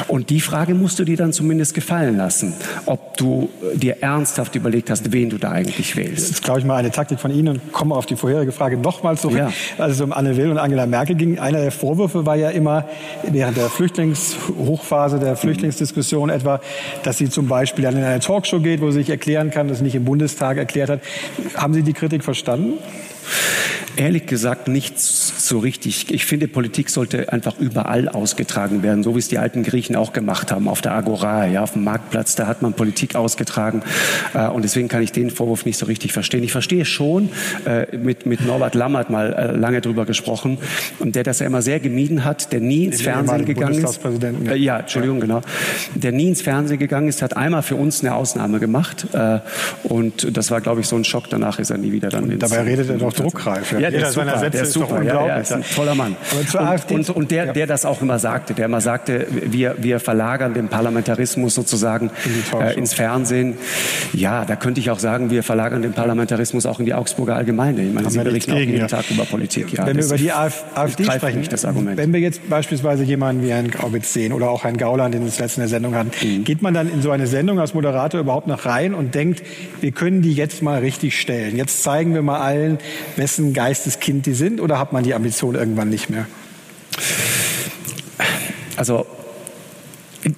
Und 0.08 0.30
die 0.30 0.40
Frage 0.40 0.74
musst 0.74 0.98
du 0.98 1.04
dir 1.04 1.16
dann 1.16 1.32
zumindest 1.32 1.74
gefallen 1.74 2.16
lassen, 2.16 2.54
ob 2.86 3.16
du 3.16 3.50
dir 3.74 4.02
ernsthaft 4.02 4.54
überlegt 4.54 4.88
hast, 4.88 5.12
wen 5.12 5.30
du 5.30 5.36
da 5.36 5.50
eigentlich 5.50 5.96
wählst. 5.96 6.30
Das 6.30 6.30
ist, 6.30 6.42
glaube 6.42 6.60
ich, 6.60 6.64
mal 6.64 6.76
eine 6.76 6.90
Taktik 6.90 7.20
von 7.20 7.30
Ihnen 7.30 7.48
und 7.48 7.72
komme 7.72 7.94
auf 7.94 8.06
die 8.06 8.16
vorherige 8.16 8.52
Frage 8.52 8.78
nochmal 8.78 9.18
zurück. 9.18 9.36
Ja. 9.36 9.52
Als 9.76 9.96
es 9.96 10.00
um 10.00 10.12
Anne 10.12 10.36
Will 10.36 10.50
und 10.50 10.58
Angela 10.58 10.86
Merkel 10.86 11.16
ging, 11.16 11.38
einer 11.38 11.60
der 11.60 11.71
Vorwürfe 11.72 12.26
war 12.26 12.36
ja 12.36 12.50
immer 12.50 12.84
während 13.22 13.56
der 13.56 13.68
Flüchtlingshochphase, 13.68 15.18
der 15.18 15.36
Flüchtlingsdiskussion 15.36 16.30
etwa, 16.30 16.60
dass 17.02 17.18
sie 17.18 17.28
zum 17.28 17.48
Beispiel 17.48 17.84
dann 17.84 17.96
in 17.96 18.04
eine 18.04 18.20
Talkshow 18.20 18.60
geht, 18.60 18.80
wo 18.80 18.90
sie 18.90 18.98
sich 18.98 19.10
erklären 19.10 19.50
kann, 19.50 19.68
das 19.68 19.80
nicht 19.80 19.94
im 19.94 20.04
Bundestag 20.04 20.56
erklärt 20.56 20.90
hat. 20.90 21.00
Haben 21.54 21.74
Sie 21.74 21.82
die 21.82 21.92
Kritik 21.92 22.24
verstanden? 22.24 22.74
Ehrlich 23.96 24.26
gesagt 24.26 24.68
nicht 24.68 24.98
so 24.98 25.58
richtig. 25.58 26.10
Ich 26.10 26.24
finde, 26.24 26.48
Politik 26.48 26.88
sollte 26.88 27.30
einfach 27.30 27.58
überall 27.58 28.08
ausgetragen 28.08 28.82
werden, 28.82 29.02
so 29.02 29.14
wie 29.14 29.18
es 29.18 29.28
die 29.28 29.38
alten 29.38 29.62
Griechen 29.64 29.96
auch 29.96 30.14
gemacht 30.14 30.50
haben, 30.50 30.66
auf 30.66 30.80
der 30.80 30.92
Agora, 30.92 31.46
ja, 31.46 31.62
auf 31.62 31.72
dem 31.72 31.84
Marktplatz, 31.84 32.34
da 32.34 32.46
hat 32.46 32.62
man 32.62 32.72
Politik 32.72 33.16
ausgetragen. 33.16 33.82
Äh, 34.32 34.48
und 34.48 34.62
deswegen 34.62 34.88
kann 34.88 35.02
ich 35.02 35.12
den 35.12 35.30
Vorwurf 35.30 35.66
nicht 35.66 35.78
so 35.78 35.86
richtig 35.86 36.12
verstehen. 36.12 36.42
Ich 36.42 36.52
verstehe 36.52 36.86
schon, 36.86 37.28
äh, 37.66 37.94
mit, 37.96 38.24
mit 38.24 38.46
Norbert 38.46 38.74
Lammert 38.74 39.10
mal 39.10 39.32
äh, 39.32 39.56
lange 39.56 39.82
drüber 39.82 40.06
gesprochen, 40.06 40.58
und 40.98 41.14
der 41.14 41.22
das 41.22 41.40
ja 41.40 41.46
immer 41.46 41.60
sehr 41.60 41.80
gemieden 41.80 42.24
hat, 42.24 42.52
der 42.52 42.60
nie 42.60 42.86
ins 42.86 42.98
den 42.98 43.04
Fernsehen 43.04 43.44
gegangen 43.44 43.84
ist. 43.84 44.00
Ja. 44.44 44.54
ja, 44.54 44.78
Entschuldigung, 44.78 45.18
ja. 45.18 45.26
genau. 45.26 45.40
Der 45.94 46.12
nie 46.12 46.28
ins 46.28 46.40
Fernsehen 46.40 46.78
gegangen 46.78 47.08
ist, 47.08 47.20
hat 47.20 47.36
einmal 47.36 47.62
für 47.62 47.76
uns 47.76 48.00
eine 48.00 48.14
Ausnahme 48.14 48.58
gemacht. 48.58 49.06
Und 49.82 50.36
das 50.36 50.50
war, 50.50 50.60
glaube 50.60 50.80
ich, 50.80 50.86
so 50.86 50.96
ein 50.96 51.04
Schock. 51.04 51.28
Danach 51.30 51.58
ist 51.58 51.70
er 51.70 51.78
nie 51.78 51.92
wieder 51.92 52.08
dann 52.08 52.24
und 52.24 52.30
ins 52.32 52.40
Dabei 52.40 52.62
redet 52.62 52.88
er 52.88 52.98
doch 52.98 53.11
druckreif. 53.12 53.72
Ja, 53.72 53.78
ja 53.78 53.90
der, 53.90 54.08
ist 54.08 54.14
super, 54.14 54.50
der 54.50 54.62
ist 54.62 54.72
super. 54.72 55.02
Ja, 55.02 55.26
ja, 55.26 55.36
ist 55.36 55.52
ein 55.52 55.64
toller 55.74 55.94
Mann. 55.94 56.16
Und, 56.38 56.90
und, 56.90 57.10
und, 57.10 57.30
der, 57.30 57.52
der 57.52 57.66
das 57.66 57.84
auch 57.84 58.02
immer 58.02 58.18
sagte, 58.18 58.54
der 58.54 58.66
immer 58.66 58.80
sagte, 58.80 59.26
wir, 59.30 59.76
wir 59.78 60.00
verlagern 60.00 60.54
den 60.54 60.68
Parlamentarismus 60.68 61.54
sozusagen 61.54 62.10
in 62.24 62.60
äh, 62.60 62.72
ins 62.74 62.94
Fernsehen. 62.94 63.56
Ja, 64.12 64.44
da 64.44 64.56
könnte 64.56 64.80
ich 64.80 64.90
auch 64.90 64.98
sagen, 64.98 65.30
wir 65.30 65.42
verlagern 65.42 65.82
den 65.82 65.92
Parlamentarismus 65.92 66.66
auch 66.66 66.78
in 66.78 66.86
die 66.86 66.94
Augsburger 66.94 67.36
Allgemeine. 67.36 67.82
Ich 67.82 67.92
meine, 67.92 68.10
Sie 68.10 68.18
berichten 68.18 68.52
auch 68.52 68.58
jeden 68.58 68.76
ja. 68.76 68.86
Tag 68.86 69.10
über 69.10 69.24
Politik. 69.24 69.72
Ja, 69.72 69.86
wenn 69.86 69.96
wir 69.96 70.04
über 70.04 70.16
die 70.16 70.32
AfD 70.32 71.04
sprechen, 71.04 71.46
das 71.50 71.64
Argument. 71.64 71.96
wenn 71.96 72.12
wir 72.12 72.20
jetzt 72.20 72.48
beispielsweise 72.48 73.04
jemanden 73.04 73.42
wie 73.42 73.50
Herrn 73.50 73.70
Graubitz 73.70 74.12
sehen 74.12 74.32
oder 74.32 74.50
auch 74.50 74.64
Herrn 74.64 74.76
Gauland, 74.76 75.14
den 75.14 75.22
wir 75.22 75.26
letztens 75.26 75.56
in 75.56 75.60
der 75.62 75.68
Sendung 75.68 75.94
hatten, 75.94 76.10
mhm. 76.22 76.44
geht 76.44 76.62
man 76.62 76.74
dann 76.74 76.92
in 76.92 77.02
so 77.02 77.10
eine 77.10 77.26
Sendung 77.26 77.58
als 77.60 77.74
Moderator 77.74 78.20
überhaupt 78.20 78.46
noch 78.46 78.66
rein 78.66 78.94
und 78.94 79.14
denkt, 79.14 79.42
wir 79.80 79.92
können 79.92 80.22
die 80.22 80.34
jetzt 80.34 80.62
mal 80.62 80.78
richtig 80.80 81.18
stellen. 81.18 81.56
Jetzt 81.56 81.82
zeigen 81.82 82.14
wir 82.14 82.22
mal 82.22 82.40
allen, 82.40 82.78
wessen 83.16 83.52
Geisteskind 83.52 84.26
die 84.26 84.34
sind 84.34 84.60
oder 84.60 84.78
hat 84.78 84.92
man 84.92 85.04
die 85.04 85.14
Ambition 85.14 85.54
irgendwann 85.54 85.88
nicht 85.88 86.10
mehr? 86.10 86.26
Also 88.76 89.06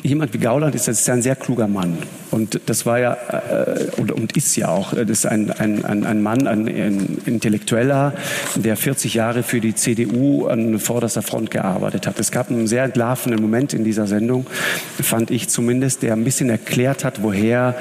jemand 0.02 0.34
wie 0.34 0.38
Gauland 0.38 0.74
ist, 0.74 0.88
ist 0.88 1.08
ein 1.10 1.22
sehr 1.22 1.36
kluger 1.36 1.68
Mann. 1.68 1.98
Und 2.30 2.60
das 2.66 2.84
war 2.84 2.98
ja 2.98 3.12
äh, 3.14 3.86
und, 3.96 4.10
und, 4.10 4.36
ist 4.36 4.56
ja 4.56 4.68
auch, 4.68 4.92
das 4.92 5.08
ist 5.08 5.26
ein, 5.26 5.52
ein, 5.52 5.84
ein 5.84 6.22
Mann, 6.22 6.48
ein, 6.48 6.66
ein, 6.66 7.18
Intellektueller, 7.26 8.12
der 8.56 8.76
40 8.76 9.14
Jahre 9.14 9.44
für 9.44 9.60
die 9.60 9.74
CDU 9.74 10.46
an 10.46 10.80
vorderster 10.80 11.22
Front 11.22 11.52
gearbeitet 11.52 12.08
hat. 12.08 12.18
Es 12.18 12.32
gab 12.32 12.50
einen 12.50 12.66
sehr 12.66 12.82
entlarvenden 12.82 13.40
Moment 13.40 13.72
in 13.72 13.84
dieser 13.84 14.08
Sendung, 14.08 14.46
fand 15.00 15.30
ich 15.30 15.48
zumindest, 15.48 16.02
der 16.02 16.14
ein 16.14 16.24
bisschen 16.24 16.50
erklärt 16.50 17.04
hat, 17.04 17.22
woher 17.22 17.76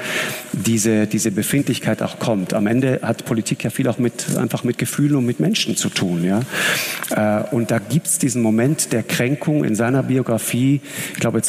diese, 0.52 1.08
diese 1.08 1.32
Befindlichkeit 1.32 2.00
auch 2.02 2.20
kommt. 2.20 2.54
Am 2.54 2.68
Ende 2.68 3.00
hat 3.02 3.24
Politik 3.24 3.64
ja 3.64 3.70
viel 3.70 3.88
auch 3.88 3.98
mit, 3.98 4.36
einfach 4.36 4.62
mit 4.62 4.78
Gefühlen 4.78 5.16
und 5.16 5.26
mit 5.26 5.40
Menschen 5.40 5.76
zu 5.76 5.88
tun. 5.88 6.24
Ja? 6.24 7.40
Äh, 7.40 7.44
und 7.54 7.72
da 7.72 7.80
gibt 7.80 8.06
es 8.06 8.18
diesen 8.18 8.40
Moment 8.40 8.92
der 8.92 9.02
Kränkung 9.02 9.64
in 9.64 9.74
seiner 9.74 10.04
Biografie, 10.04 10.80
ich 11.12 11.20
glaube 11.20 11.42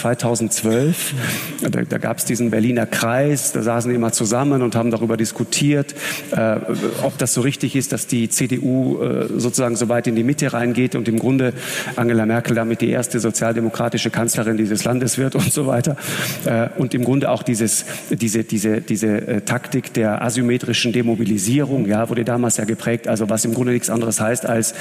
2012, 0.49 1.13
da, 1.69 1.81
da 1.81 1.97
gab 1.97 2.17
es 2.17 2.25
diesen 2.25 2.51
Berliner 2.51 2.85
Kreis, 2.85 3.51
da 3.51 3.61
saßen 3.61 3.89
die 3.89 3.95
immer 3.95 4.11
zusammen 4.11 4.61
und 4.61 4.75
haben 4.75 4.91
darüber 4.91 5.17
diskutiert, 5.17 5.95
äh, 6.31 6.57
ob 7.03 7.17
das 7.17 7.33
so 7.33 7.41
richtig 7.41 7.75
ist, 7.75 7.91
dass 7.91 8.07
die 8.07 8.29
CDU 8.29 9.01
äh, 9.01 9.27
sozusagen 9.37 9.75
so 9.75 9.89
weit 9.89 10.07
in 10.07 10.15
die 10.15 10.23
Mitte 10.23 10.53
reingeht 10.53 10.95
und 10.95 11.07
im 11.07 11.19
Grunde 11.19 11.53
Angela 11.95 12.25
Merkel 12.25 12.55
damit 12.55 12.81
die 12.81 12.89
erste 12.89 13.19
sozialdemokratische 13.19 14.09
Kanzlerin 14.09 14.57
dieses 14.57 14.83
Landes 14.83 15.17
wird 15.17 15.35
und 15.35 15.51
so 15.51 15.67
weiter. 15.67 15.95
Äh, 16.45 16.69
und 16.77 16.93
im 16.93 17.03
Grunde 17.03 17.29
auch 17.29 17.43
dieses, 17.43 17.85
diese, 18.09 18.43
diese, 18.43 18.81
diese 18.81 19.27
äh, 19.27 19.41
Taktik 19.41 19.93
der 19.93 20.21
asymmetrischen 20.21 20.91
Demobilisierung, 20.91 21.87
ja, 21.87 22.09
wurde 22.09 22.25
damals 22.25 22.57
ja 22.57 22.65
geprägt, 22.65 23.07
also 23.07 23.29
was 23.29 23.45
im 23.45 23.53
Grunde 23.53 23.73
nichts 23.73 23.89
anderes 23.89 24.19
heißt 24.19 24.45
als 24.45 24.73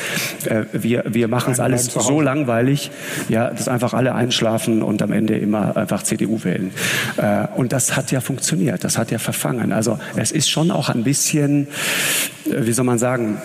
äh, 0.45 0.65
wir, 0.73 1.05
wir 1.09 1.29
machen 1.29 1.53
es 1.53 1.61
alles 1.61 1.87
so 1.87 2.21
langweilig, 2.21 2.91
ja, 3.29 3.51
dass 3.51 3.69
einfach 3.69 3.95
alle 3.95 4.15
einschlafen 4.15 4.83
und 4.83 5.03
am 5.03 5.13
Ende 5.13 5.37
immer 5.39 5.54
einfach 5.55 6.03
CDU 6.03 6.43
wählen. 6.45 6.73
Äh, 7.17 7.47
und 7.57 7.73
das 7.73 7.97
hat 7.97 8.05
hat 8.05 8.13
ja 8.13 8.21
funktioniert, 8.21 8.85
das 8.85 8.99
hat 8.99 9.11
ja 9.11 9.19
verfangen. 9.19 9.73
Also 9.73 9.99
es 10.15 10.31
ist 10.31 10.51
schon 10.51 10.71
auch 10.71 10.91
ein 10.91 11.05
bisschen, 11.05 11.69
äh, 12.45 12.67
wie 12.67 12.73
soll 12.73 12.85
man 12.85 12.99
sagen, 12.99 13.39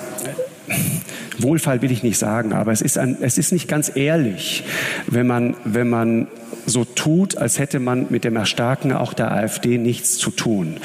Wohlfall 1.38 1.82
will 1.82 1.92
ich 1.92 2.04
nicht 2.04 2.18
sagen, 2.18 2.51
aber 2.51 2.74
es 2.74 2.82
ist, 2.82 2.98
ein, 2.98 3.18
es 3.22 3.38
ist 3.38 3.54
nicht 3.54 3.70
ganz 3.70 3.89
ehrlich, 3.96 4.66
wenn 5.08 5.25
man, 5.25 5.56
wenn 5.63 5.89
man 5.89 6.28
so 6.66 6.86
tut, 6.86 7.38
als 7.38 7.60
hätte 7.60 7.80
man 7.80 8.08
mit 8.10 8.24
dem 8.24 8.36
Erstarken 8.36 8.94
auch 8.94 9.13
der 9.13 9.32
AfD 9.32 9.78
nichts 9.78 10.18
zu 10.18 10.32
tun. 10.32 10.78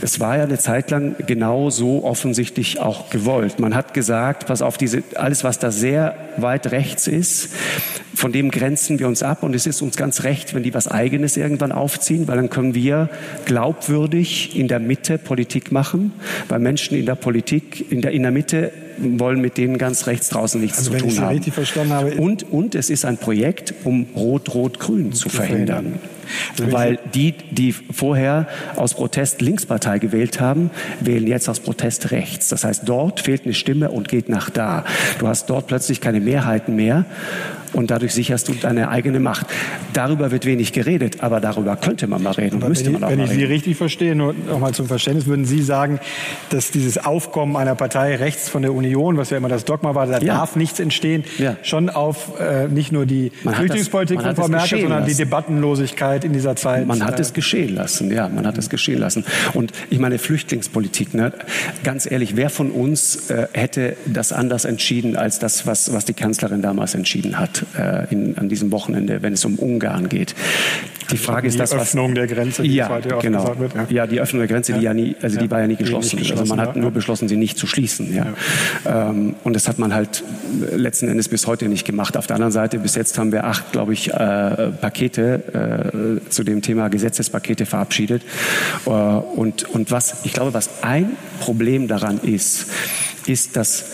Es 0.00 0.20
war 0.20 0.36
ja 0.36 0.44
eine 0.44 0.58
Zeit 0.58 0.90
lang 0.90 1.16
genau 1.26 1.70
so 1.70 2.04
offensichtlich 2.04 2.80
auch 2.80 3.10
gewollt. 3.10 3.58
Man 3.58 3.74
hat 3.74 3.94
gesagt, 3.94 4.46
pass 4.46 4.62
auf, 4.62 4.78
diese, 4.78 5.02
alles, 5.14 5.44
was 5.44 5.58
da 5.58 5.70
sehr 5.70 6.14
weit 6.36 6.70
rechts 6.70 7.06
ist, 7.06 7.50
von 8.14 8.32
dem 8.32 8.50
grenzen 8.50 8.98
wir 8.98 9.06
uns 9.06 9.22
ab 9.22 9.42
und 9.42 9.54
es 9.54 9.66
ist 9.66 9.80
uns 9.80 9.96
ganz 9.96 10.24
recht, 10.24 10.54
wenn 10.54 10.64
die 10.64 10.74
was 10.74 10.88
Eigenes 10.88 11.36
irgendwann 11.36 11.72
aufziehen, 11.72 12.26
weil 12.26 12.36
dann 12.36 12.50
können 12.50 12.74
wir 12.74 13.08
glaubwürdig 13.44 14.58
in 14.58 14.66
der 14.66 14.80
Mitte 14.80 15.18
Politik 15.18 15.70
machen, 15.70 16.12
weil 16.48 16.58
Menschen 16.58 16.98
in 16.98 17.06
der 17.06 17.14
Politik, 17.14 17.92
in 17.92 18.02
der, 18.02 18.10
in 18.10 18.22
der 18.22 18.32
Mitte 18.32 18.72
wollen 19.00 19.40
mit 19.40 19.56
denen 19.56 19.78
ganz 19.78 20.06
rechts 20.06 20.28
draußen 20.28 20.60
nichts 20.60 20.78
also, 20.78 20.92
zu 20.92 20.98
tun 20.98 21.20
haben. 21.20 21.34
Richtig 21.34 21.54
verstanden 21.54 21.92
habe. 21.92 22.14
Und, 22.16 22.50
und 22.50 22.74
es 22.74 22.90
ist 22.90 23.04
ein 23.04 23.18
Projekt, 23.18 23.74
um 23.84 24.06
Rot-Rot-Grün 24.14 25.12
zu 25.12 25.28
verhindern. 25.28 25.98
Also 26.58 26.72
Weil 26.72 26.98
die, 27.14 27.32
die 27.50 27.72
vorher 27.72 28.46
aus 28.76 28.94
Protest 28.94 29.40
Linkspartei 29.40 29.98
gewählt 29.98 30.40
haben, 30.40 30.70
wählen 31.00 31.26
jetzt 31.26 31.48
aus 31.48 31.60
Protest 31.60 32.10
rechts. 32.10 32.48
Das 32.48 32.64
heißt, 32.64 32.82
dort 32.86 33.20
fehlt 33.20 33.44
eine 33.44 33.54
Stimme 33.54 33.90
und 33.90 34.08
geht 34.08 34.28
nach 34.28 34.50
da. 34.50 34.84
Du 35.18 35.28
hast 35.28 35.48
dort 35.48 35.66
plötzlich 35.66 36.00
keine 36.00 36.20
Mehrheiten 36.20 36.76
mehr 36.76 37.06
und 37.72 37.90
dadurch 37.90 38.14
sicherst 38.14 38.48
du 38.48 38.54
deine 38.54 38.88
eigene 38.88 39.20
Macht. 39.20 39.46
Darüber 39.92 40.30
wird 40.30 40.44
wenig 40.44 40.72
geredet, 40.72 41.22
aber 41.22 41.40
darüber 41.40 41.76
könnte 41.76 42.06
man 42.06 42.22
mal 42.22 42.32
reden. 42.32 42.56
Aber 42.56 42.68
müsste 42.68 42.90
man 42.90 43.04
auch 43.04 43.10
wenn 43.10 43.20
ich 43.20 43.30
Sie 43.30 43.44
richtig 43.44 43.76
verstehe, 43.76 44.14
nur 44.14 44.34
nochmal 44.34 44.72
zum 44.72 44.86
Verständnis, 44.86 45.26
würden 45.26 45.44
Sie 45.44 45.62
sagen, 45.62 46.00
dass 46.50 46.70
dieses 46.70 46.98
Aufkommen 47.04 47.56
einer 47.56 47.74
Partei 47.74 48.16
rechts 48.16 48.48
von 48.48 48.62
der 48.62 48.72
Union, 48.72 49.16
was 49.16 49.30
ja 49.30 49.36
immer 49.36 49.48
das 49.48 49.64
Dogma 49.64 49.94
war, 49.94 50.06
da 50.06 50.18
ja. 50.18 50.34
darf 50.34 50.56
nichts 50.56 50.80
entstehen, 50.80 51.24
ja. 51.38 51.56
schon 51.62 51.90
auf 51.90 52.38
äh, 52.40 52.68
nicht 52.68 52.92
nur 52.92 53.06
die 53.06 53.30
Flüchtlingspolitik 53.30 54.22
von 54.22 54.36
Frau 54.36 54.48
Merkel, 54.48 54.80
sondern 54.80 55.00
lassen. 55.00 55.10
die 55.10 55.16
Debattenlosigkeit 55.16 56.24
in 56.24 56.32
dieser 56.32 56.56
Zeit. 56.56 56.86
Man 56.86 57.04
hat 57.04 57.18
äh, 57.18 57.22
es 57.22 57.32
geschehen 57.32 57.74
lassen, 57.74 58.10
ja, 58.10 58.28
man 58.28 58.46
hat 58.46 58.58
es 58.58 58.68
geschehen 58.68 58.98
lassen. 58.98 59.24
Und 59.54 59.72
ich 59.90 59.98
meine, 59.98 60.18
Flüchtlingspolitik, 60.18 61.14
ne, 61.14 61.32
ganz 61.84 62.10
ehrlich, 62.10 62.36
wer 62.36 62.50
von 62.50 62.70
uns 62.70 63.30
äh, 63.30 63.48
hätte 63.52 63.96
das 64.06 64.32
anders 64.32 64.64
entschieden 64.64 65.16
als 65.16 65.38
das, 65.38 65.66
was, 65.66 65.92
was 65.92 66.04
die 66.04 66.14
Kanzlerin 66.14 66.62
damals 66.62 66.94
entschieden 66.94 67.38
hat? 67.38 67.57
Gemacht 67.58 68.10
äh, 68.10 68.12
in, 68.12 68.38
an 68.38 68.48
diesem 68.48 68.70
Wochenende, 68.72 69.22
wenn 69.22 69.32
es 69.32 69.44
um 69.44 69.58
Ungarn 69.58 70.08
geht. 70.08 70.34
Die 71.10 71.16
Frage 71.16 71.46
ist 71.48 71.54
die 71.54 71.58
das, 71.58 71.72
was, 71.72 71.82
Öffnung 71.82 72.14
der 72.14 72.26
Grenze, 72.26 72.62
die 72.62 72.74
ja, 72.74 73.00
genau. 73.22 73.58
Wird, 73.58 73.74
ja. 73.74 73.86
ja. 73.88 74.06
die 74.06 74.20
Öffnung 74.20 74.40
der 74.40 74.48
Grenze, 74.48 74.74
die 74.74 74.80
ja 74.80 74.92
nie, 74.92 75.16
also 75.22 75.38
die 75.38 75.50
war 75.50 75.60
ja 75.60 75.66
nie 75.66 75.76
geschlossen. 75.76 76.18
geschlossen 76.18 76.40
also 76.40 76.54
man 76.54 76.64
hat 76.64 76.76
nur 76.76 76.90
beschlossen, 76.90 77.28
sie 77.28 77.36
nicht 77.36 77.56
zu 77.56 77.66
schließen. 77.66 78.14
Ja. 78.14 78.26
Ähm, 78.86 79.34
und 79.42 79.54
das 79.54 79.68
hat 79.68 79.78
man 79.78 79.94
halt 79.94 80.22
letzten 80.76 81.08
Endes 81.08 81.28
bis 81.28 81.46
heute 81.46 81.68
nicht 81.68 81.86
gemacht. 81.86 82.16
Auf 82.18 82.26
der 82.26 82.36
anderen 82.36 82.52
Seite, 82.52 82.78
bis 82.78 82.94
jetzt 82.94 83.18
haben 83.18 83.32
wir 83.32 83.44
acht, 83.44 83.72
glaube 83.72 83.94
ich, 83.94 84.12
äh, 84.12 84.70
Pakete 84.80 86.20
äh, 86.26 86.30
zu 86.30 86.44
dem 86.44 86.60
Thema 86.60 86.88
Gesetzespakete 86.88 87.64
verabschiedet. 87.64 88.22
Äh, 88.84 88.90
und, 88.90 89.64
und 89.70 89.90
was, 89.90 90.24
ich 90.24 90.34
glaube, 90.34 90.52
was 90.52 90.82
ein 90.82 91.12
Problem 91.40 91.88
daran 91.88 92.20
ist, 92.20 92.66
ist, 93.26 93.56
dass 93.56 93.86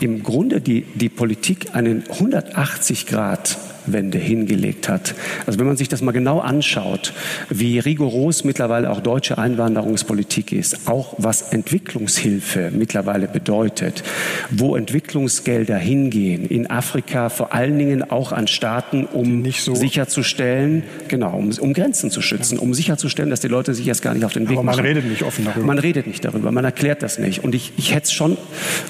im 0.00 0.22
Grunde 0.22 0.60
die, 0.60 0.82
die 0.82 1.08
Politik 1.08 1.74
einen 1.74 2.04
180 2.08 3.06
Grad 3.06 3.58
Wende 3.92 4.18
hingelegt 4.18 4.88
hat. 4.88 5.14
Also 5.46 5.58
wenn 5.58 5.66
man 5.66 5.76
sich 5.76 5.88
das 5.88 6.02
mal 6.02 6.12
genau 6.12 6.40
anschaut, 6.40 7.12
wie 7.50 7.78
rigoros 7.78 8.44
mittlerweile 8.44 8.90
auch 8.90 9.00
deutsche 9.00 9.38
Einwanderungspolitik 9.38 10.52
ist, 10.52 10.88
auch 10.88 11.14
was 11.18 11.52
Entwicklungshilfe 11.52 12.70
mittlerweile 12.72 13.28
bedeutet, 13.28 14.02
wo 14.50 14.76
Entwicklungsgelder 14.76 15.76
hingehen, 15.76 16.46
in 16.46 16.70
Afrika 16.70 17.28
vor 17.28 17.54
allen 17.54 17.78
Dingen 17.78 18.10
auch 18.10 18.32
an 18.32 18.46
Staaten, 18.46 19.04
um 19.04 19.44
so 19.50 19.74
sicherzustellen, 19.74 20.82
genau, 21.08 21.36
um, 21.36 21.50
um, 21.58 21.72
Grenzen 21.72 22.10
zu 22.10 22.22
schützen, 22.22 22.56
ja. 22.56 22.62
um 22.62 22.74
sicherzustellen, 22.74 23.30
dass 23.30 23.40
die 23.40 23.48
Leute 23.48 23.74
sich 23.74 23.86
erst 23.86 24.02
gar 24.02 24.14
nicht 24.14 24.24
auf 24.24 24.32
den 24.32 24.48
Weg 24.48 24.58
Aber 24.58 24.64
man 24.64 24.76
machen. 24.76 24.86
redet 24.86 25.04
nicht 25.04 25.22
offen 25.22 25.44
darüber. 25.44 25.66
Man 25.66 25.78
redet 25.78 26.06
nicht 26.06 26.24
darüber, 26.24 26.52
man 26.52 26.64
erklärt 26.64 27.02
das 27.02 27.18
nicht. 27.18 27.44
Und 27.44 27.54
ich, 27.54 27.72
ich 27.76 27.94
hätte 27.94 28.04
es 28.04 28.12
schon 28.12 28.36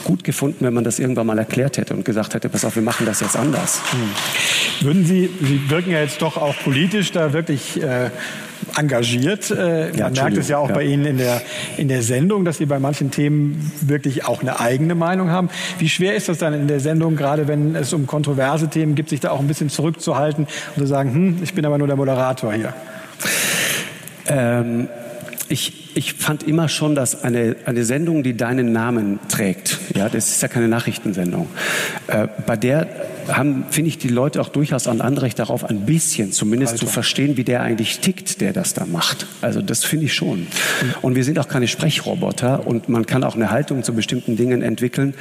gut 0.04 0.24
gefunden, 0.24 0.64
wenn 0.64 0.74
man 0.74 0.84
das 0.84 0.98
irgendwann 0.98 1.26
mal 1.26 1.38
erklärt 1.38 1.78
hätte 1.78 1.94
und 1.94 2.04
gesagt 2.04 2.34
hätte, 2.34 2.48
pass 2.48 2.64
auf, 2.64 2.76
wir 2.76 2.82
machen 2.82 3.06
das 3.06 3.20
jetzt 3.20 3.36
anders. 3.36 3.80
Hm. 3.90 4.87
Würden 4.88 5.04
Sie, 5.04 5.28
Sie 5.42 5.68
wirken 5.68 5.90
ja 5.90 6.00
jetzt 6.00 6.22
doch 6.22 6.38
auch 6.38 6.56
politisch 6.64 7.12
da 7.12 7.34
wirklich 7.34 7.78
äh, 7.82 8.08
engagiert. 8.74 9.50
Äh, 9.50 9.94
ja, 9.94 10.04
man 10.04 10.14
merkt 10.14 10.38
es 10.38 10.48
ja 10.48 10.56
auch 10.56 10.70
ja. 10.70 10.76
bei 10.76 10.84
Ihnen 10.84 11.04
in 11.04 11.18
der, 11.18 11.42
in 11.76 11.88
der 11.88 12.02
Sendung, 12.02 12.46
dass 12.46 12.56
Sie 12.56 12.64
bei 12.64 12.78
manchen 12.78 13.10
Themen 13.10 13.70
wirklich 13.82 14.24
auch 14.24 14.40
eine 14.40 14.60
eigene 14.60 14.94
Meinung 14.94 15.28
haben. 15.28 15.50
Wie 15.78 15.90
schwer 15.90 16.14
ist 16.14 16.30
das 16.30 16.38
dann 16.38 16.54
in 16.54 16.68
der 16.68 16.80
Sendung, 16.80 17.16
gerade 17.16 17.48
wenn 17.48 17.76
es 17.76 17.92
um 17.92 18.06
kontroverse 18.06 18.68
Themen 18.68 18.94
geht, 18.94 19.10
sich 19.10 19.20
da 19.20 19.32
auch 19.32 19.40
ein 19.40 19.46
bisschen 19.46 19.68
zurückzuhalten 19.68 20.46
und 20.74 20.80
zu 20.80 20.86
sagen, 20.86 21.12
hm, 21.12 21.42
ich 21.42 21.52
bin 21.52 21.66
aber 21.66 21.76
nur 21.76 21.86
der 21.86 21.96
Moderator 21.96 22.54
hier? 22.54 22.72
Ähm, 24.26 24.88
ich, 25.50 25.87
ich 25.98 26.14
fand 26.14 26.44
immer 26.44 26.68
schon, 26.68 26.94
dass 26.94 27.24
eine, 27.24 27.56
eine 27.66 27.84
Sendung, 27.84 28.22
die 28.22 28.36
deinen 28.36 28.70
Namen 28.70 29.18
trägt, 29.28 29.78
ja, 29.96 30.08
das 30.08 30.28
ist 30.28 30.40
ja 30.40 30.46
keine 30.46 30.68
Nachrichtensendung, 30.68 31.48
äh, 32.06 32.28
bei 32.46 32.56
der 32.56 32.86
haben, 33.26 33.66
finde 33.68 33.88
ich, 33.88 33.98
die 33.98 34.08
Leute 34.08 34.40
auch 34.40 34.48
durchaus 34.48 34.86
ein 34.86 35.00
Anrecht 35.00 35.40
darauf, 35.40 35.64
ein 35.64 35.86
bisschen 35.86 36.30
zumindest 36.32 36.74
Alter. 36.74 36.86
zu 36.86 36.92
verstehen, 36.92 37.36
wie 37.36 37.42
der 37.42 37.62
eigentlich 37.62 37.98
tickt, 37.98 38.40
der 38.40 38.52
das 38.52 38.74
da 38.74 38.86
macht. 38.86 39.26
Also 39.42 39.60
das 39.60 39.84
finde 39.84 40.06
ich 40.06 40.14
schon. 40.14 40.46
Und 41.02 41.16
wir 41.16 41.24
sind 41.24 41.38
auch 41.40 41.48
keine 41.48 41.66
Sprechroboter 41.66 42.66
und 42.66 42.88
man 42.88 43.04
kann 43.04 43.24
auch 43.24 43.34
eine 43.34 43.50
Haltung 43.50 43.82
zu 43.82 43.92
bestimmten 43.92 44.36
Dingen 44.36 44.62
entwickeln. 44.62 45.14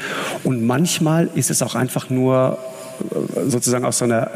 Und 0.44 0.64
manchmal 0.64 1.28
ist 1.34 1.50
es 1.50 1.62
auch 1.62 1.76
einfach 1.76 2.10
nur 2.10 2.60
sozusagen 3.48 3.86
aus 3.86 4.00
so, 4.00 4.06
einer, 4.06 4.30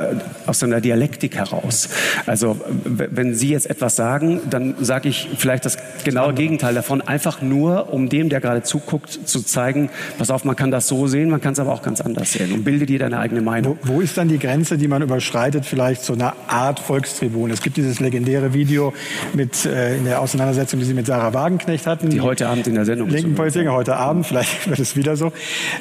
aus 0.45 0.59
so 0.59 0.65
einer 0.65 0.81
Dialektik 0.81 1.35
heraus. 1.35 1.89
Also 2.25 2.57
wenn 2.85 3.33
Sie 3.33 3.49
jetzt 3.49 3.69
etwas 3.69 3.95
sagen, 3.95 4.41
dann 4.49 4.75
sage 4.79 5.09
ich 5.09 5.29
vielleicht 5.37 5.65
das 5.65 5.77
genaue 6.03 6.33
Gegenteil 6.33 6.73
davon, 6.73 7.01
einfach 7.01 7.41
nur, 7.41 7.93
um 7.93 8.09
dem, 8.09 8.29
der 8.29 8.41
gerade 8.41 8.63
zuguckt, 8.63 9.27
zu 9.27 9.41
zeigen, 9.41 9.89
pass 10.17 10.29
auf, 10.29 10.45
man 10.45 10.55
kann 10.55 10.71
das 10.71 10.87
so 10.87 11.07
sehen, 11.07 11.29
man 11.29 11.41
kann 11.41 11.53
es 11.53 11.59
aber 11.59 11.73
auch 11.73 11.81
ganz 11.81 12.01
anders 12.01 12.33
sehen 12.33 12.51
und 12.53 12.63
bilde 12.63 12.85
dir 12.85 12.99
deine 12.99 13.19
eigene 13.19 13.41
Meinung. 13.41 13.77
Wo, 13.83 13.95
wo 13.95 14.01
ist 14.01 14.17
dann 14.17 14.27
die 14.27 14.39
Grenze, 14.39 14.77
die 14.77 14.87
man 14.87 15.01
überschreitet, 15.01 15.65
vielleicht 15.65 16.03
zu 16.03 16.13
einer 16.13 16.33
Art 16.47 16.79
Volkstribun? 16.79 17.51
Es 17.51 17.61
gibt 17.61 17.77
dieses 17.77 17.99
legendäre 17.99 18.53
Video 18.53 18.93
mit, 19.33 19.65
äh, 19.65 19.97
in 19.97 20.05
der 20.05 20.21
Auseinandersetzung, 20.21 20.79
die 20.79 20.85
Sie 20.85 20.93
mit 20.93 21.05
Sarah 21.05 21.33
Wagenknecht 21.33 21.87
hatten. 21.87 22.09
Die 22.09 22.21
heute 22.21 22.47
Abend 22.47 22.67
in 22.67 22.75
der 22.75 22.85
Sendung. 22.85 23.09
Linken 23.09 23.35
Politiker, 23.35 23.73
heute 23.73 23.95
Abend, 23.95 24.25
vielleicht 24.31 24.69
wird 24.69 24.79
es 24.79 24.95
wieder 24.95 25.15
so. 25.15 25.31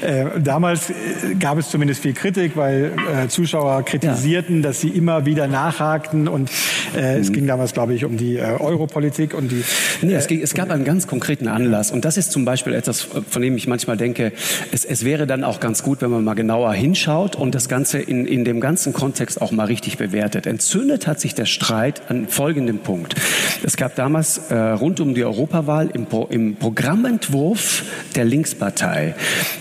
Äh, 0.00 0.40
damals 0.42 0.90
äh, 0.90 0.94
gab 1.38 1.58
es 1.58 1.70
zumindest 1.70 2.02
viel 2.02 2.14
Kritik, 2.14 2.56
weil 2.56 2.69
weil 2.70 2.92
äh, 3.24 3.28
Zuschauer 3.28 3.84
kritisierten, 3.84 4.56
ja. 4.56 4.62
dass 4.62 4.80
sie 4.80 4.88
immer 4.88 5.26
wieder 5.26 5.48
nachhakten 5.48 6.28
und 6.28 6.50
äh, 6.96 7.16
mhm. 7.16 7.20
es 7.20 7.32
ging 7.32 7.46
damals, 7.46 7.72
glaube 7.72 7.94
ich, 7.94 8.04
um 8.04 8.16
die 8.16 8.36
äh, 8.36 8.56
Europolitik 8.58 9.34
und 9.34 9.50
die. 9.50 9.64
Nee, 10.02 10.14
es, 10.14 10.26
ging, 10.26 10.40
es, 10.40 10.54
gab 10.54 10.70
einen 10.70 10.84
ganz 10.84 11.06
konkreten 11.06 11.48
Anlass 11.48 11.90
und 11.90 12.04
das 12.04 12.16
ist 12.16 12.32
zum 12.32 12.44
Beispiel 12.44 12.74
etwas, 12.74 13.00
von 13.02 13.42
dem 13.42 13.56
ich 13.56 13.66
manchmal 13.66 13.96
denke, 13.96 14.32
es, 14.72 14.84
es, 14.84 15.04
wäre 15.04 15.26
dann 15.26 15.44
auch 15.44 15.60
ganz 15.60 15.82
gut, 15.82 16.00
wenn 16.02 16.10
man 16.10 16.24
mal 16.24 16.34
genauer 16.34 16.72
hinschaut 16.72 17.36
und 17.36 17.54
das 17.54 17.68
Ganze 17.68 17.98
in, 17.98 18.26
in 18.26 18.44
dem 18.44 18.60
ganzen 18.60 18.92
Kontext 18.92 19.40
auch 19.42 19.50
mal 19.50 19.66
richtig 19.66 19.98
bewertet. 19.98 20.46
Entzündet 20.46 21.06
hat 21.06 21.20
sich 21.20 21.34
der 21.34 21.46
Streit 21.46 22.02
an 22.08 22.28
folgendem 22.28 22.78
Punkt. 22.78 23.14
Es 23.62 23.76
gab 23.76 23.94
damals 23.96 24.38
äh, 24.50 24.54
rund 24.54 25.00
um 25.00 25.14
die 25.14 25.24
Europawahl 25.24 25.90
im, 25.92 26.06
Pro, 26.06 26.26
im 26.30 26.56
Programmentwurf 26.56 27.84
der 28.14 28.24
Linkspartei 28.24 29.14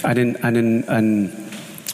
einen, 0.04 0.44
einen, 0.44 0.88
einen 0.88 1.49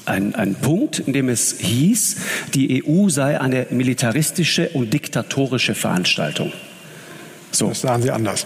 ein, 0.05 0.35
ein 0.35 0.55
Punkt, 0.55 0.99
in 0.99 1.13
dem 1.13 1.29
es 1.29 1.55
hieß, 1.59 2.17
die 2.53 2.83
EU 2.85 3.09
sei 3.09 3.39
eine 3.39 3.67
militaristische 3.69 4.69
und 4.69 4.93
diktatorische 4.93 5.75
Veranstaltung. 5.75 6.53
So. 7.51 7.69
Das 7.69 7.81
sahen 7.81 8.01
Sie 8.01 8.11
anders. 8.11 8.45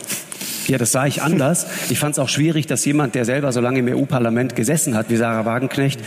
Ja, 0.67 0.77
das 0.77 0.91
sah 0.91 1.07
ich 1.07 1.21
anders. 1.21 1.65
Ich 1.89 1.97
fand 1.97 2.13
es 2.13 2.19
auch 2.19 2.29
schwierig, 2.29 2.67
dass 2.67 2.85
jemand, 2.85 3.15
der 3.15 3.25
selber 3.25 3.51
so 3.51 3.59
lange 3.59 3.79
im 3.79 3.87
EU-Parlament 3.87 4.55
gesessen 4.55 4.95
hat, 4.95 5.09
wie 5.09 5.15
Sarah 5.15 5.45
Wagenknecht, 5.45 5.99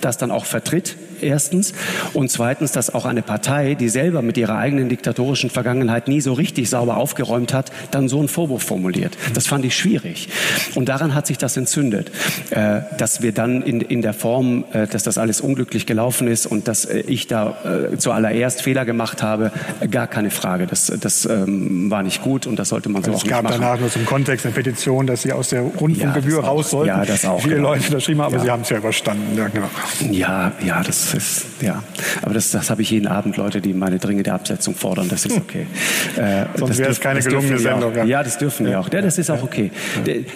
das 0.00 0.18
dann 0.18 0.30
auch 0.30 0.44
vertritt 0.44 0.96
erstens. 1.20 1.72
Und 2.12 2.30
zweitens, 2.30 2.72
dass 2.72 2.94
auch 2.94 3.04
eine 3.04 3.22
Partei, 3.22 3.74
die 3.74 3.88
selber 3.88 4.22
mit 4.22 4.36
ihrer 4.36 4.56
eigenen 4.56 4.88
diktatorischen 4.88 5.50
Vergangenheit 5.50 6.08
nie 6.08 6.20
so 6.20 6.32
richtig 6.32 6.70
sauber 6.70 6.96
aufgeräumt 6.96 7.52
hat, 7.52 7.70
dann 7.90 8.08
so 8.08 8.18
einen 8.18 8.28
Vorwurf 8.28 8.62
formuliert. 8.62 9.16
Das 9.34 9.46
fand 9.46 9.64
ich 9.64 9.76
schwierig. 9.76 10.28
Und 10.74 10.88
daran 10.88 11.14
hat 11.14 11.26
sich 11.26 11.38
das 11.38 11.56
entzündet. 11.56 12.10
Äh, 12.50 12.82
dass 12.98 13.22
wir 13.22 13.32
dann 13.32 13.62
in, 13.62 13.80
in 13.80 14.02
der 14.02 14.14
Form, 14.14 14.64
äh, 14.72 14.86
dass 14.86 15.02
das 15.02 15.18
alles 15.18 15.40
unglücklich 15.40 15.86
gelaufen 15.86 16.28
ist 16.28 16.46
und 16.46 16.68
dass 16.68 16.84
äh, 16.84 17.00
ich 17.00 17.26
da 17.26 17.56
zuallererst 17.98 18.62
Fehler 18.62 18.84
gemacht 18.84 19.22
habe, 19.22 19.50
gar 19.90 20.06
keine 20.06 20.30
Frage. 20.30 20.66
Das, 20.66 20.92
das 21.00 21.26
ähm, 21.26 21.90
war 21.90 22.02
nicht 22.02 22.22
gut 22.22 22.46
und 22.46 22.58
das 22.58 22.68
sollte 22.68 22.88
man 22.88 23.02
so 23.02 23.10
also 23.10 23.20
auch 23.20 23.24
nicht 23.24 23.32
machen. 23.32 23.46
Es 23.46 23.52
gab 23.52 23.60
danach 23.60 23.80
nur 23.80 23.90
zum 23.90 24.06
Kontext 24.06 24.46
eine 24.46 24.54
Petition, 24.54 25.06
dass 25.06 25.22
Sie 25.22 25.32
aus 25.32 25.48
der 25.48 25.62
Rundfunkgebühr 25.62 26.40
ja, 26.40 26.48
raus 26.48 26.70
sollten. 26.70 26.88
Ja, 26.88 27.04
das 27.04 27.24
auch. 27.24 27.40
Viele 27.42 27.56
genau. 27.56 27.70
Leute 27.70 27.86
unterschrieben 27.86 28.20
haben, 28.20 28.34
aber 28.34 28.36
ja. 28.36 28.42
Sie 28.44 28.50
haben 28.50 28.62
es 28.62 28.68
ja 28.70 28.76
überstanden. 28.78 29.36
Ja, 29.36 29.48
genau. 29.48 29.70
ja, 30.10 30.52
ja, 30.64 30.82
das 30.82 31.13
ist, 31.14 31.46
ja. 31.60 31.82
Aber 32.22 32.34
das, 32.34 32.50
das 32.50 32.70
habe 32.70 32.82
ich 32.82 32.90
jeden 32.90 33.06
Abend 33.06 33.36
Leute, 33.36 33.60
die 33.60 33.72
meine 33.72 33.98
dringende 33.98 34.32
Absetzung 34.32 34.74
fordern. 34.74 35.08
Das 35.08 35.24
ist 35.24 35.36
okay. 35.36 35.66
Äh, 36.16 36.46
Sonst 36.56 36.78
wäre 36.78 36.90
es 36.90 37.00
keine 37.00 37.20
gelungene 37.20 37.58
Sendung. 37.58 37.94
Ja. 37.94 38.04
ja. 38.04 38.22
das 38.22 38.38
dürfen 38.38 38.66
die 38.66 38.74
auch. 38.74 38.92
Ja, 38.92 39.00
das 39.00 39.18
ist 39.18 39.30
auch 39.30 39.42
okay. 39.42 39.72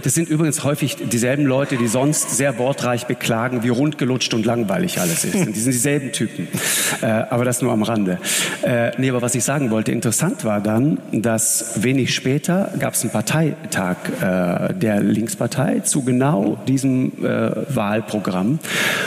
Das 0.03 0.15
sind 0.15 0.29
übrigens 0.29 0.65
häufig 0.65 0.97
dieselben 0.97 1.45
Leute, 1.45 1.77
die 1.77 1.87
sonst 1.87 2.37
sehr 2.37 2.59
wortreich 2.59 3.07
beklagen, 3.07 3.63
wie 3.63 3.69
rundgelutscht 3.69 4.35
und 4.35 4.45
langweilig 4.45 5.01
alles 5.01 5.25
ist. 5.25 5.35
Und 5.35 5.55
die 5.55 5.61
sind 5.61 5.73
dieselben 5.73 6.13
Typen. 6.13 6.49
Äh, 7.01 7.07
aber 7.07 7.45
das 7.45 7.63
nur 7.63 7.73
am 7.73 7.83
Rande. 7.83 8.19
Äh, 8.63 8.91
nee, 8.99 9.11
aber 9.11 9.23
was 9.23 9.35
ich 9.35 9.45
sagen 9.45 9.71
wollte, 9.71 9.93
interessant 9.93 10.45
war 10.45 10.61
dann, 10.61 10.99
dass 11.13 11.83
wenig 11.83 12.13
später 12.15 12.73
gab 12.79 12.95
es 12.95 13.03
einen 13.03 13.13
Parteitag 13.13 13.97
äh, 14.21 14.75
der 14.75 15.01
Linkspartei 15.01 15.81
zu 15.81 16.03
genau 16.03 16.59
diesem 16.67 17.13
äh, 17.25 17.51
Wahlprogramm. 17.75 18.59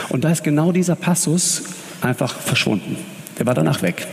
Und 0.08 0.24
da 0.24 0.30
ist 0.30 0.42
genau 0.42 0.72
dieser 0.72 0.96
Passus 0.96 1.51
einfach 2.00 2.34
verschwunden. 2.34 2.96
Der 3.38 3.46
war 3.46 3.54
danach 3.54 3.82
weg. 3.82 4.06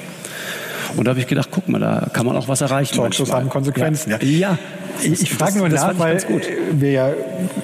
Und 0.96 1.06
da 1.06 1.12
habe 1.12 1.20
ich 1.20 1.28
gedacht, 1.28 1.50
guck 1.52 1.70
mal, 1.70 1.80
da 1.80 2.08
kann 2.12 2.26
man 2.26 2.36
auch 2.36 2.48
was 2.48 2.62
erreichen. 2.62 2.96
Talkshows 2.96 3.32
haben 3.32 3.50
Konsequenzen. 3.50 4.12
Ja. 4.12 4.18
ja. 4.22 4.58
Ich, 5.02 5.22
ich 5.22 5.34
frage 5.34 5.58
nur 5.60 5.70
nach, 5.70 5.98
weil 5.98 6.22
wir 6.74 6.92
ja 6.92 7.12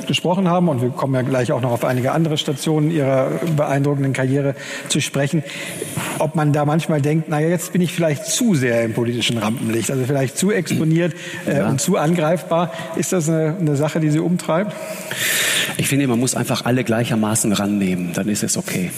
gesprochen 0.07 0.47
haben 0.47 0.69
und 0.69 0.81
wir 0.81 0.89
kommen 0.89 1.15
ja 1.15 1.21
gleich 1.21 1.51
auch 1.51 1.59
noch 1.59 1.71
auf 1.71 1.83
einige 1.83 2.13
andere 2.13 2.37
Stationen 2.37 2.91
Ihrer 2.91 3.29
beeindruckenden 3.57 4.13
Karriere 4.13 4.55
zu 4.87 5.01
sprechen, 5.01 5.43
ob 6.19 6.35
man 6.35 6.53
da 6.53 6.63
manchmal 6.63 7.01
denkt, 7.01 7.27
naja, 7.27 7.49
jetzt 7.49 7.73
bin 7.73 7.81
ich 7.81 7.91
vielleicht 7.91 8.25
zu 8.25 8.55
sehr 8.55 8.83
im 8.83 8.93
politischen 8.93 9.37
Rampenlicht, 9.37 9.91
also 9.91 10.05
vielleicht 10.05 10.37
zu 10.37 10.51
exponiert 10.51 11.13
äh, 11.45 11.57
ja. 11.57 11.67
und 11.67 11.81
zu 11.81 11.97
angreifbar. 11.97 12.71
Ist 12.95 13.11
das 13.11 13.27
eine, 13.27 13.55
eine 13.59 13.75
Sache, 13.75 13.99
die 13.99 14.11
Sie 14.11 14.19
umtreibt? 14.19 14.73
Ich 15.77 15.89
finde, 15.89 16.07
man 16.07 16.19
muss 16.19 16.35
einfach 16.35 16.63
alle 16.63 16.85
gleichermaßen 16.85 17.51
rannehmen, 17.51 18.11
dann 18.13 18.29
ist 18.29 18.43
es 18.43 18.55
okay. 18.55 18.91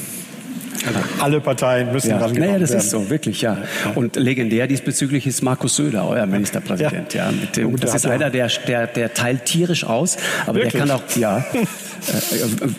Alle 1.19 1.41
Parteien 1.41 1.91
müssen 1.91 2.11
ja. 2.11 2.17
rangenommen 2.17 2.47
naja, 2.47 2.59
das 2.59 2.69
werden. 2.71 2.81
ist 2.81 2.89
so, 2.89 3.09
wirklich, 3.09 3.41
ja. 3.41 3.57
Und 3.95 4.15
legendär 4.15 4.67
diesbezüglich 4.67 5.27
ist 5.27 5.41
Markus 5.41 5.75
Söder, 5.75 6.07
euer 6.07 6.25
Ministerpräsident. 6.25 7.13
Ja. 7.13 7.29
ja 7.29 7.33
dem, 7.55 7.77
das 7.77 7.95
ist 7.95 8.05
einer, 8.05 8.29
der, 8.29 8.47
der, 8.67 8.87
der 8.87 9.13
teilt 9.13 9.45
tierisch 9.45 9.83
aus, 9.83 10.17
aber 10.45 10.55
wirklich? 10.55 10.73
der 10.73 10.81
kann 10.81 10.91
auch, 10.91 11.01
ja, 11.15 11.37
äh, 11.53 11.65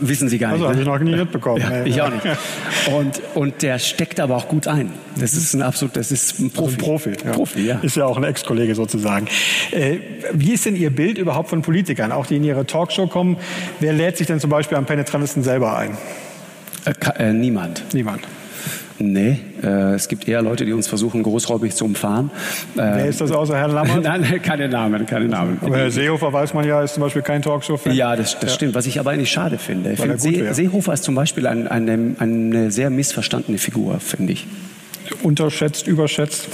wissen 0.00 0.28
Sie 0.28 0.38
gar 0.38 0.52
nicht. 0.52 0.62
Also 0.62 0.68
habe 0.68 0.80
ich 0.80 0.86
noch 0.86 0.98
nie 0.98 1.16
mitbekommen. 1.16 1.60
Ja, 1.60 1.84
ich 1.84 2.00
auch 2.00 2.10
nicht. 2.10 2.26
Und, 2.94 3.20
und 3.34 3.62
der 3.62 3.78
steckt 3.78 4.20
aber 4.20 4.36
auch 4.36 4.48
gut 4.48 4.66
ein. 4.66 4.90
Das 5.16 5.34
ist 5.34 5.54
ein 5.54 5.62
absolut, 5.62 5.96
das 5.96 6.12
ist 6.12 6.38
ein 6.38 6.50
Profi. 6.50 6.74
Also 6.74 6.76
ein 6.76 6.78
Profi, 6.78 7.10
ja. 7.10 7.32
Profi, 7.32 7.66
ja. 7.66 7.78
Ist 7.82 7.96
ja 7.96 8.06
auch 8.06 8.16
ein 8.16 8.24
Ex-Kollege 8.24 8.74
sozusagen. 8.74 9.26
Äh, 9.72 9.98
wie 10.32 10.52
ist 10.52 10.64
denn 10.66 10.76
Ihr 10.76 10.90
Bild 10.90 11.18
überhaupt 11.18 11.50
von 11.50 11.62
Politikern, 11.62 12.12
auch 12.12 12.26
die 12.26 12.36
in 12.36 12.44
Ihre 12.44 12.66
Talkshow 12.66 13.06
kommen? 13.06 13.36
Wer 13.80 13.92
lädt 13.92 14.16
sich 14.16 14.26
denn 14.26 14.40
zum 14.40 14.50
Beispiel 14.50 14.76
am 14.78 14.86
penetrantesten 14.86 15.42
selber 15.42 15.76
ein? 15.76 15.96
Äh, 16.84 17.28
äh, 17.28 17.32
niemand. 17.32 17.82
Niemand. 17.92 18.22
Nee, 19.00 19.38
äh, 19.62 19.94
es 19.94 20.08
gibt 20.08 20.26
eher 20.26 20.42
Leute, 20.42 20.64
die 20.64 20.72
uns 20.72 20.88
versuchen, 20.88 21.22
großräubig 21.22 21.72
zu 21.74 21.84
umfahren. 21.84 22.30
Äh, 22.74 22.78
Wer 22.78 23.06
ist 23.06 23.20
das 23.20 23.30
außer 23.30 23.56
Herrn 23.56 23.70
Lammert? 23.70 24.02
Nein, 24.02 24.42
keine 24.42 24.68
Namen, 24.68 25.06
keine 25.06 25.26
Namen. 25.26 25.58
Aber 25.60 25.76
Herr 25.76 25.90
Seehofer 25.90 26.32
weiß 26.32 26.52
man 26.54 26.66
ja, 26.66 26.82
ist 26.82 26.94
zum 26.94 27.04
Beispiel 27.04 27.22
kein 27.22 27.40
Talkshow-Fan. 27.40 27.94
Ja, 27.94 28.16
das, 28.16 28.34
das 28.40 28.50
ja. 28.50 28.54
stimmt. 28.56 28.74
Was 28.74 28.86
ich 28.86 28.98
aber 28.98 29.10
eigentlich 29.10 29.30
schade 29.30 29.58
finde. 29.58 29.92
Ich 29.92 30.00
finde 30.00 30.18
See, 30.18 30.52
Seehofer 30.52 30.94
ist 30.94 31.04
zum 31.04 31.14
Beispiel 31.14 31.46
ein, 31.46 31.68
eine, 31.68 32.16
eine 32.18 32.72
sehr 32.72 32.90
missverstandene 32.90 33.58
Figur, 33.58 34.00
finde 34.00 34.32
ich. 34.32 34.46
Unterschätzt, 35.22 35.86
überschätzt? 35.86 36.48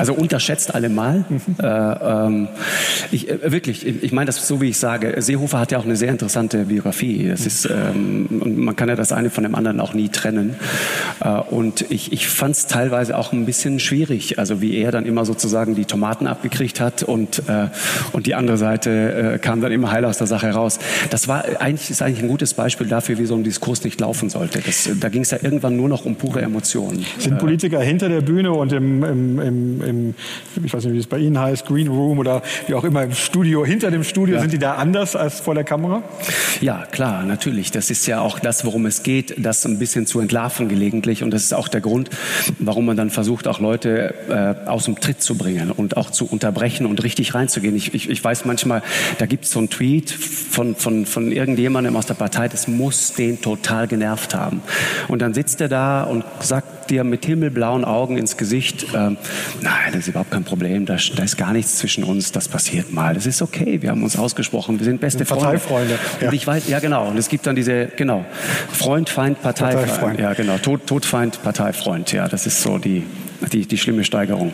Also 0.00 0.14
unterschätzt 0.14 0.74
allemal. 0.74 1.24
Mhm. 1.28 1.40
Äh, 1.62 1.66
ähm, 1.66 2.48
ich, 3.12 3.28
äh, 3.28 3.52
wirklich, 3.52 3.86
ich, 3.86 4.12
meine 4.12 4.26
das 4.26 4.46
so, 4.46 4.60
wie 4.60 4.70
ich 4.70 4.78
sage. 4.78 5.14
Seehofer 5.18 5.58
hat 5.58 5.72
ja 5.72 5.78
auch 5.78 5.84
eine 5.84 5.96
sehr 5.96 6.10
interessante 6.10 6.64
Biografie. 6.64 7.28
Das 7.28 7.44
ist, 7.44 7.66
ähm, 7.66 8.40
und 8.40 8.56
man 8.56 8.76
kann 8.76 8.88
ja 8.88 8.96
das 8.96 9.12
eine 9.12 9.30
von 9.30 9.44
dem 9.44 9.54
anderen 9.54 9.80
auch 9.80 9.92
nie 9.92 10.08
trennen. 10.08 10.56
Äh, 11.22 11.28
und 11.28 11.90
ich, 11.90 12.12
ich 12.12 12.28
fand 12.28 12.56
es 12.56 12.66
teilweise 12.66 13.16
auch 13.16 13.32
ein 13.32 13.44
bisschen 13.44 13.78
schwierig, 13.78 14.38
also 14.38 14.62
wie 14.62 14.76
er 14.78 14.90
dann 14.90 15.04
immer 15.04 15.24
sozusagen 15.24 15.74
die 15.74 15.84
Tomaten 15.84 16.26
abgekriegt 16.26 16.80
hat 16.80 17.02
und, 17.02 17.40
äh, 17.48 17.68
und 18.12 18.26
die 18.26 18.34
andere 18.34 18.56
Seite 18.56 19.34
äh, 19.34 19.38
kam 19.38 19.60
dann 19.60 19.72
immer 19.72 19.92
heil 19.92 20.04
aus 20.04 20.18
der 20.18 20.26
Sache 20.26 20.50
raus. 20.50 20.78
Das 21.10 21.28
war 21.28 21.44
eigentlich, 21.60 21.90
ist 21.90 22.00
eigentlich 22.02 22.22
ein 22.22 22.28
gutes 22.28 22.54
Beispiel 22.54 22.86
dafür, 22.86 23.18
wie 23.18 23.26
so 23.26 23.34
ein 23.34 23.44
Diskurs 23.44 23.84
nicht 23.84 24.00
laufen 24.00 24.30
sollte. 24.30 24.60
Das, 24.60 24.88
da 24.98 25.08
ging 25.10 25.22
es 25.22 25.30
ja 25.30 25.38
irgendwann 25.42 25.76
nur 25.76 25.88
noch 25.88 26.06
um 26.06 26.16
pure 26.16 26.40
Emotionen. 26.40 27.04
Sind 27.18 27.38
Politiker 27.38 27.80
hinter 27.80 28.08
der 28.08 28.20
Bühne 28.20 28.52
und 28.52 28.72
im, 28.72 29.02
im, 29.04 29.40
im 29.40 29.80
im, 29.90 30.14
ich 30.64 30.72
weiß 30.72 30.84
nicht, 30.84 30.94
wie 30.94 30.98
es 30.98 31.06
bei 31.06 31.18
Ihnen 31.18 31.38
heißt, 31.38 31.66
Green 31.66 31.88
Room 31.88 32.18
oder 32.18 32.42
wie 32.66 32.74
auch 32.74 32.84
immer 32.84 33.02
im 33.02 33.12
Studio, 33.12 33.64
hinter 33.64 33.90
dem 33.90 34.04
Studio, 34.04 34.36
ja. 34.36 34.40
sind 34.40 34.52
die 34.52 34.58
da 34.58 34.74
anders 34.74 35.16
als 35.16 35.40
vor 35.40 35.54
der 35.54 35.64
Kamera? 35.64 36.02
Ja, 36.60 36.86
klar, 36.90 37.24
natürlich. 37.24 37.70
Das 37.70 37.90
ist 37.90 38.06
ja 38.06 38.20
auch 38.20 38.38
das, 38.38 38.64
worum 38.64 38.86
es 38.86 39.02
geht, 39.02 39.34
das 39.38 39.64
ein 39.66 39.78
bisschen 39.78 40.06
zu 40.06 40.20
entlarven 40.20 40.68
gelegentlich. 40.68 41.22
Und 41.22 41.30
das 41.32 41.44
ist 41.44 41.54
auch 41.54 41.68
der 41.68 41.80
Grund, 41.80 42.10
warum 42.58 42.86
man 42.86 42.96
dann 42.96 43.10
versucht, 43.10 43.46
auch 43.46 43.60
Leute 43.60 44.14
äh, 44.28 44.68
aus 44.68 44.84
dem 44.84 44.98
Tritt 45.00 45.22
zu 45.22 45.36
bringen 45.36 45.70
und 45.70 45.96
auch 45.96 46.10
zu 46.10 46.26
unterbrechen 46.26 46.86
und 46.86 47.02
richtig 47.02 47.34
reinzugehen. 47.34 47.76
Ich, 47.76 47.94
ich, 47.94 48.08
ich 48.08 48.22
weiß 48.22 48.44
manchmal, 48.44 48.82
da 49.18 49.26
gibt 49.26 49.44
es 49.44 49.50
so 49.50 49.58
einen 49.58 49.70
Tweet 49.70 50.10
von, 50.10 50.74
von, 50.76 51.06
von 51.06 51.32
irgendjemandem 51.32 51.96
aus 51.96 52.06
der 52.06 52.14
Partei, 52.14 52.48
das 52.48 52.68
muss 52.68 53.12
den 53.12 53.40
total 53.40 53.86
genervt 53.86 54.34
haben. 54.34 54.62
Und 55.08 55.20
dann 55.22 55.34
sitzt 55.34 55.60
er 55.60 55.68
da 55.68 56.04
und 56.04 56.24
sagt 56.40 56.79
dir 56.90 57.04
mit 57.04 57.24
himmelblauen 57.24 57.84
Augen 57.84 58.18
ins 58.18 58.36
Gesicht, 58.36 58.94
äh, 58.94 58.96
nein, 58.96 59.16
das 59.86 60.00
ist 60.00 60.08
überhaupt 60.08 60.30
kein 60.30 60.44
Problem, 60.44 60.86
da, 60.86 60.96
da, 61.16 61.22
ist 61.22 61.36
gar 61.36 61.52
nichts 61.52 61.78
zwischen 61.78 62.04
uns, 62.04 62.32
das 62.32 62.48
passiert 62.48 62.92
mal, 62.92 63.14
das 63.14 63.26
ist 63.26 63.42
okay, 63.42 63.82
wir 63.82 63.90
haben 63.90 64.02
uns 64.02 64.18
ausgesprochen, 64.18 64.78
wir 64.78 64.84
sind 64.84 65.00
beste 65.00 65.24
Freunde. 65.24 65.44
Parteifreunde. 65.44 65.98
Ja. 66.20 66.28
Und 66.28 66.34
ich 66.34 66.46
weiß, 66.46 66.68
ja 66.68 66.80
genau, 66.80 67.08
und 67.08 67.16
es 67.16 67.28
gibt 67.28 67.46
dann 67.46 67.56
diese, 67.56 67.86
genau, 67.96 68.24
Freund, 68.72 69.08
Feind, 69.08 69.40
Parteifreund. 69.42 69.86
Parteifreund. 69.86 70.20
Ja 70.20 70.34
genau, 70.34 70.58
Tod, 70.58 70.86
Todfeind, 70.86 71.42
Parteifreund, 71.42 72.12
ja, 72.12 72.28
das 72.28 72.46
ist 72.46 72.62
so 72.62 72.78
die, 72.78 73.04
die, 73.52 73.66
die 73.66 73.78
schlimme 73.78 74.04
Steigerung. 74.04 74.52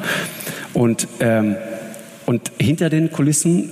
Und, 0.73 1.09
ähm, 1.21 1.57
und 2.27 2.53
hinter 2.59 2.91
den 2.91 3.11
Kulissen 3.11 3.71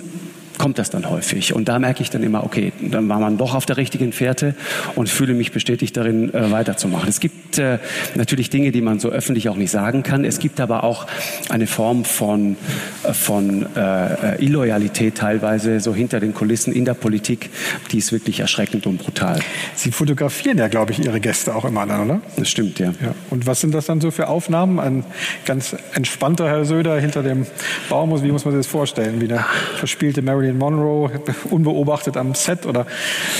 kommt 0.58 0.78
das 0.78 0.90
dann 0.90 1.08
häufig. 1.10 1.54
Und 1.54 1.68
da 1.68 1.78
merke 1.78 2.02
ich 2.02 2.10
dann 2.10 2.22
immer, 2.22 2.44
okay, 2.44 2.72
dann 2.80 3.08
war 3.08 3.18
man 3.18 3.38
doch 3.38 3.54
auf 3.54 3.66
der 3.66 3.76
richtigen 3.76 4.12
Fährte 4.12 4.54
und 4.94 5.08
fühle 5.08 5.34
mich 5.34 5.52
bestätigt 5.52 5.96
darin, 5.96 6.32
äh, 6.32 6.50
weiterzumachen. 6.50 7.08
Es 7.08 7.20
gibt 7.20 7.58
äh, 7.58 7.78
natürlich 8.14 8.50
Dinge, 8.50 8.70
die 8.72 8.80
man 8.80 8.98
so 8.98 9.08
öffentlich 9.10 9.48
auch 9.48 9.56
nicht 9.56 9.70
sagen 9.70 10.02
kann. 10.02 10.24
Es 10.24 10.38
gibt 10.38 10.60
aber 10.60 10.84
auch 10.84 11.06
eine 11.48 11.66
Form 11.66 12.04
von, 12.04 12.56
äh, 13.02 13.12
von 13.12 13.66
äh, 13.76 14.42
Illoyalität 14.44 15.16
teilweise 15.16 15.80
so 15.80 15.94
hinter 15.94 16.20
den 16.20 16.34
Kulissen 16.34 16.72
in 16.72 16.84
der 16.84 16.94
Politik, 16.94 17.50
die 17.90 17.98
ist 17.98 18.12
wirklich 18.12 18.40
erschreckend 18.40 18.86
und 18.86 18.98
brutal. 18.98 19.40
Sie 19.74 19.90
fotografieren 19.90 20.58
ja, 20.58 20.68
glaube 20.68 20.92
ich, 20.92 21.04
Ihre 21.04 21.20
Gäste 21.20 21.54
auch 21.54 21.64
immer 21.64 21.86
dann, 21.86 22.02
oder? 22.08 22.20
Das 22.36 22.48
stimmt, 22.48 22.78
ja. 22.78 22.92
ja. 23.02 23.14
Und 23.30 23.46
was 23.46 23.60
sind 23.60 23.74
das 23.74 23.86
dann 23.86 24.00
so 24.00 24.10
für 24.10 24.28
Aufnahmen? 24.28 24.78
Ein 24.78 25.04
ganz 25.46 25.76
entspannter 25.94 26.48
Herr 26.48 26.64
Söder 26.64 26.98
hinter 26.98 27.22
dem 27.22 27.46
Baum, 27.88 28.22
wie 28.22 28.30
muss 28.30 28.44
man 28.44 28.54
sich 28.54 28.60
das 28.60 28.66
vorstellen? 28.66 29.20
Wie 29.20 29.28
eine 29.28 29.44
verspielte 29.76 30.22
Mary 30.22 30.43
Marilyn 30.44 30.58
Monroe 30.58 31.10
unbeobachtet 31.50 32.16
am 32.16 32.34
Set 32.34 32.66
oder 32.66 32.86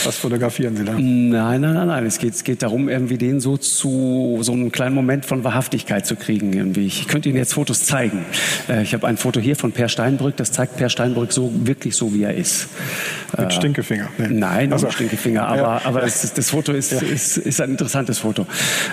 was 0.05 0.17
fotografieren 0.17 0.77
Sie 0.77 0.85
da? 0.85 0.93
Nein, 0.93 1.61
nein, 1.61 1.75
nein, 1.75 1.87
nein. 1.87 2.07
Es 2.07 2.19
geht, 2.19 2.35
es 2.35 2.45
geht 2.45 2.62
darum, 2.62 2.88
irgendwie 2.88 3.19
den 3.19 3.40
so 3.40 3.57
zu 3.57 4.38
so 4.40 4.53
einen 4.53 4.73
kleinen 4.73 4.95
Moment 4.95 5.27
von 5.27 5.45
Wahrhaftigkeit 5.45 6.07
zu 6.07 6.17
kriegen. 6.17 6.53
Irgendwie. 6.53 6.87
Ich 6.87 7.09
könnte 7.09 7.29
Ihnen 7.29 7.38
jetzt 7.38 7.55
Fotos 7.55 7.85
zeigen. 7.85 8.25
Äh, 8.69 8.83
ich 8.83 8.95
habe 8.95 9.07
ein 9.07 9.17
Foto 9.17 9.40
hier 9.40 9.57
von 9.57 9.73
Per 9.73 9.88
Steinbrück. 9.88 10.37
Das 10.37 10.53
zeigt 10.53 10.77
Per 10.77 10.88
Steinbrück 10.88 11.33
so 11.33 11.51
wirklich 11.55 11.97
so, 11.97 12.14
wie 12.14 12.23
er 12.23 12.35
ist. 12.35 12.69
Mit 13.37 13.49
äh, 13.49 13.51
Stinkefinger? 13.51 14.09
Nee. 14.19 14.29
Nein, 14.31 14.73
also, 14.73 14.87
mit 14.87 14.95
Stinkefinger. 14.95 15.47
Aber, 15.47 15.57
ja. 15.57 15.81
aber 15.85 16.01
das, 16.01 16.33
das, 16.35 16.51
Foto 16.51 16.73
ist, 16.73 16.93
ja. 16.93 17.01
ist, 17.01 17.37
ist, 17.37 17.61
ein 17.61 17.71
interessantes 17.71 18.19
Foto. 18.19 18.47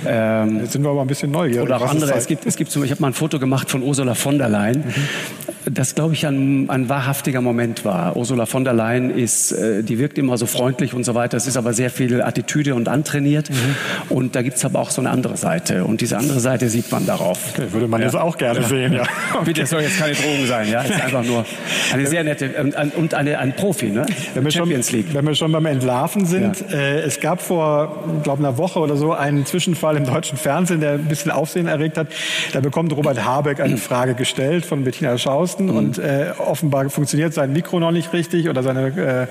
Ähm, 0.05 0.59
jetzt 0.61 0.73
sind 0.73 0.83
wir 0.83 0.89
aber 0.89 1.01
ein 1.01 1.07
bisschen 1.07 1.31
neugierig. 1.31 1.63
Oder 1.63 1.77
auch 1.77 1.89
andere. 1.89 2.13
Es 2.13 2.27
gibt, 2.27 2.45
es 2.45 2.55
gibt 2.55 2.71
zum, 2.71 2.83
ich 2.83 2.91
habe 2.91 3.01
mal 3.01 3.07
ein 3.07 3.13
Foto 3.13 3.39
gemacht 3.39 3.69
von 3.69 3.83
Ursula 3.83 4.15
von 4.15 4.37
der 4.37 4.49
Leyen. 4.49 4.79
Mhm. 4.79 5.60
Das, 5.65 5.95
glaube 5.95 6.13
ich, 6.13 6.25
ein, 6.25 6.69
ein 6.69 6.89
wahrhaftiger 6.89 7.41
Moment 7.41 7.85
war. 7.85 8.15
Ursula 8.15 8.45
von 8.45 8.63
der 8.63 8.73
Leyen 8.73 9.09
ist, 9.09 9.51
äh, 9.51 9.83
die 9.83 9.99
wirkt 9.99 10.17
immer 10.17 10.37
so 10.37 10.45
freundlich 10.45 10.93
und 10.93 11.03
so 11.03 11.15
weiter. 11.15 11.37
Es 11.37 11.47
ist 11.47 11.57
aber 11.57 11.73
sehr 11.73 11.89
viel 11.89 12.21
Attitüde 12.21 12.75
und 12.75 12.87
antrainiert. 12.87 13.49
Mhm. 13.49 13.75
Und 14.09 14.35
da 14.35 14.41
gibt 14.41 14.57
es 14.57 14.65
aber 14.65 14.79
auch 14.79 14.89
so 14.89 15.01
eine 15.01 15.09
andere 15.09 15.37
Seite. 15.37 15.85
Und 15.85 16.01
diese 16.01 16.17
andere 16.17 16.39
Seite 16.39 16.69
sieht 16.69 16.91
man 16.91 17.05
darauf. 17.05 17.53
Okay, 17.53 17.67
würde 17.71 17.87
man 17.87 18.01
ja. 18.01 18.07
das 18.07 18.15
auch 18.15 18.37
gerne 18.37 18.61
ja. 18.61 18.67
sehen, 18.67 18.93
ja. 18.93 19.03
Bitte, 19.45 19.61
es 19.61 19.69
soll 19.69 19.81
jetzt 19.81 19.99
keine 19.99 20.13
Drogen 20.13 20.47
sein, 20.47 20.69
ja. 20.69 20.81
Es 20.83 20.89
ist 20.89 21.01
einfach 21.01 21.23
nur 21.23 21.45
eine 21.93 22.07
sehr 22.07 22.23
nette 22.23 22.51
und 22.95 23.13
eine, 23.13 23.39
ein 23.39 23.55
Profi, 23.55 23.89
ne? 23.89 24.05
Wenn 24.33 24.43
wir, 24.43 24.51
Champions 24.51 24.89
schon, 24.89 24.97
League. 24.99 25.13
wenn 25.13 25.25
wir 25.25 25.35
schon 25.35 25.51
beim 25.51 25.65
Entlarven 25.65 26.25
sind, 26.25 26.63
ja. 26.69 26.77
äh, 26.77 26.99
es 27.01 27.19
gab 27.19 27.41
vor, 27.41 28.03
glaube 28.23 28.39
einer 28.39 28.57
Woche 28.57 28.79
oder 28.79 28.95
so 28.95 29.13
einen 29.13 29.45
Zwischenfall 29.45 29.97
im 29.97 30.05
deutschen 30.05 30.37
Fernsehen, 30.37 30.81
der 30.81 30.93
ein 30.93 31.05
bisschen 31.05 31.31
Aufsehen 31.31 31.67
erregt 31.67 31.97
hat. 31.97 32.07
Da 32.53 32.59
bekommt 32.59 32.95
Robert 32.95 33.23
Habeck 33.23 33.59
eine 33.59 33.77
Frage 33.91 34.15
gestellt 34.15 34.65
von 34.65 34.83
Bettina 34.83 35.17
Schausten 35.51 35.65
mhm. 35.65 35.77
und 35.77 35.97
äh, 35.97 36.31
offenbar 36.37 36.89
funktioniert 36.89 37.33
sein 37.33 37.53
Mikro 37.53 37.79
noch 37.79 37.91
nicht 37.91 38.13
richtig 38.13 38.49
oder 38.49 38.63
seine, 38.63 38.87
äh, 38.87 39.27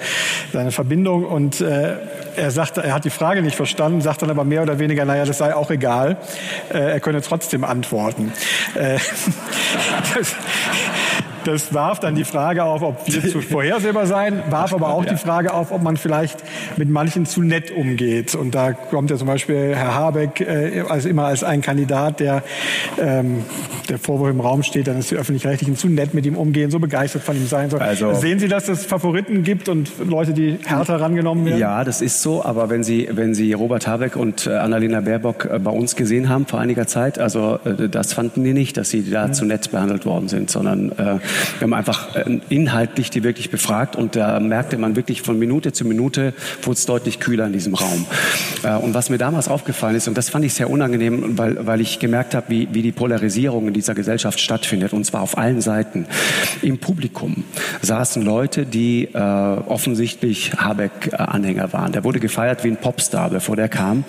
seine 0.53 0.73
Verbindung. 0.73 1.25
Und 1.25 1.61
äh, 1.61 1.97
er 2.37 2.51
sagt, 2.51 2.79
er 2.79 2.95
hat 2.95 3.05
die 3.05 3.11
Frage 3.11 3.43
nicht 3.43 3.57
verstanden, 3.57 4.01
sagt 4.01 4.23
dann 4.23 4.31
aber 4.31 4.45
mehr 4.45 4.63
oder 4.63 4.79
weniger, 4.79 5.05
naja, 5.05 5.25
das 5.25 5.39
sei 5.39 5.55
auch 5.55 5.71
egal. 5.71 6.19
Äh, 6.73 6.93
er 6.93 7.01
könne 7.01 7.23
trotzdem 7.23 7.65
antworten. 7.65 8.33
Äh, 8.75 8.99
das, 10.15 10.35
das 11.53 11.75
warf 11.75 12.01
dann 12.01 12.15
die 12.15 12.25
Frage 12.25 12.65
auf, 12.65 12.83
ob 12.83 13.07
wir 13.07 13.31
zu 13.31 13.41
vorhersehbar 13.41 14.07
sein, 14.07 14.43
warf 14.51 14.73
aber 14.73 14.89
auch 14.91 15.05
die 15.05 15.17
Frage 15.17 15.53
auf, 15.53 15.73
ob 15.73 15.83
man 15.83 15.97
vielleicht 15.97 16.43
mit 16.77 16.89
manchen 16.89 17.27
zu 17.27 17.43
nett 17.43 17.71
umgeht. 17.71 18.35
Und 18.35 18.55
da 18.55 18.73
kommt 18.73 19.11
ja 19.11 19.17
zum 19.17 19.27
Beispiel 19.27 19.75
Herr 19.75 19.95
Habeck 19.95 20.41
äh, 20.41 20.85
als 20.89 21.05
immer 21.05 21.25
als 21.25 21.45
ein 21.45 21.63
Kandidat, 21.63 22.21
der 22.21 22.43
ähm, 22.99 23.45
der 23.89 23.99
Vorwurf 23.99 24.31
im 24.31 24.41
Raum 24.41 24.63
steht, 24.63 24.87
dann 24.87 24.99
ist 24.99 25.11
die 25.11 25.17
öffentlich-rechtlichen 25.17 25.77
zu 25.77 25.89
nett 25.89 26.15
mit 26.15 26.25
ihm 26.25 26.37
umgehen, 26.37 26.71
so 26.71 26.79
begeistert 26.79 27.23
von 27.23 27.37
ihm 27.37 27.47
sein 27.47 27.71
soll. 27.71 27.81
Also, 27.81 28.15
Sehen 28.15 28.39
Sie, 28.39 28.49
dass 28.49 28.69
es 28.69 28.87
Favoriten 28.87 29.43
gibt 29.43 29.69
und 29.69 29.91
Leute, 30.07 30.33
die 30.33 30.59
härter 30.65 31.01
rangenommen 31.01 31.45
werden? 31.45 31.59
Ja, 31.59 31.85
das 31.85 32.01
ist 32.01 32.23
so. 32.23 32.45
Aber 32.45 32.71
wenn 32.71 32.85
Sie, 32.85 33.09
wenn 33.11 33.35
Sie 33.35 33.53
Robert 33.53 33.87
Habeck 33.87 34.17
und 34.17 34.47
äh, 34.47 34.51
Annalena 34.51 35.01
Baerbock 35.01 35.45
äh, 35.45 35.59
bei 35.59 35.71
uns 35.71 35.97
gesehen 35.97 36.29
haben 36.29 36.47
vor 36.47 36.61
einiger 36.61 36.87
Zeit, 36.87 37.19
also 37.19 37.59
äh, 37.65 37.89
das 37.89 38.13
fanden 38.13 38.45
die 38.45 38.53
nicht, 38.53 38.77
dass 38.77 38.91
sie 38.91 39.09
da 39.11 39.27
mhm. 39.27 39.33
zu 39.35 39.45
nett 39.45 39.71
behandelt 39.71 40.07
worden 40.07 40.29
sind, 40.29 40.51
sondern 40.51 40.93
äh, 40.93 41.19
wir 41.59 41.67
haben 41.67 41.75
einfach 41.75 42.15
äh, 42.17 42.41
inhaltlich 42.49 43.11
die 43.11 43.23
wirklich 43.23 43.51
befragt 43.51 43.97
und 43.97 44.17
da 44.17 44.41
merkte 44.41 44.79
man 44.79 44.97
wirklich 44.97 45.23
von 45.23 45.39
Minute 45.39 45.73
zu 45.73 45.85
Minute 45.85 46.35
wurde 46.63 46.77
es 46.77 46.87
deutlich 46.87 47.21
kühler 47.21 47.47
in 47.47 47.53
diesem 47.53 47.75
Raum. 47.75 48.07
Äh, 48.63 48.75
und 48.77 48.95
was 48.95 49.11
mir 49.11 49.19
damals 49.19 49.49
aufgefallen 49.49 49.97
ist, 49.97 50.09
und 50.09 50.17
das 50.17 50.29
fand 50.29 50.45
ich 50.45 50.55
sehr 50.55 50.71
unangenehm, 50.71 51.39
weil, 51.39 51.67
weil 51.67 51.81
ich 51.81 51.99
gemerkt 51.99 52.35
habe, 52.35 52.47
wie, 52.49 52.69
wie 52.73 52.83
die 52.83 52.93
Polarisierung 52.93 53.69
in 53.69 53.75
dieser 53.75 53.95
Gesellschaft 53.95 54.41
stattfindet, 54.41 54.93
und 54.93 55.05
zwar 55.05 55.23
auf 55.23 55.39
allen 55.39 55.61
Seiten. 55.61 56.07
Im 56.63 56.79
Publikum 56.79 57.45
saßen 57.83 58.23
Leute, 58.23 58.67
die 58.67 59.09
äh, 59.13 59.19
offensichtlich 59.19 60.53
Habeck-Anhänger 60.57 61.73
waren. 61.73 61.93
Der 61.93 62.05
wurde 62.05 62.21
gefeiert 62.21 62.65
wie 62.65 62.69
ein 62.69 62.77
Popstar, 62.77 63.31
bevor 63.31 63.57
der 63.57 63.69
kam. 63.69 64.05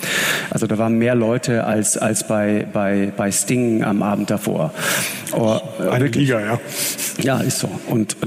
Also 0.50 0.68
da 0.68 0.78
waren 0.78 0.98
mehr 0.98 1.16
Leute 1.16 1.64
als, 1.64 1.98
als 1.98 2.28
bei, 2.28 2.68
bei, 2.72 3.12
bei 3.16 3.32
Sting 3.32 3.84
am 3.84 4.04
Abend 4.04 4.30
davor. 4.30 4.74
Oh, 5.34 5.60
Eine 5.80 6.06
wirklich, 6.06 6.28
Liga, 6.28 6.42
ja. 6.42 6.60
Ja, 7.24 7.40
ist 7.40 7.60
so. 7.60 7.70
Und 7.88 8.18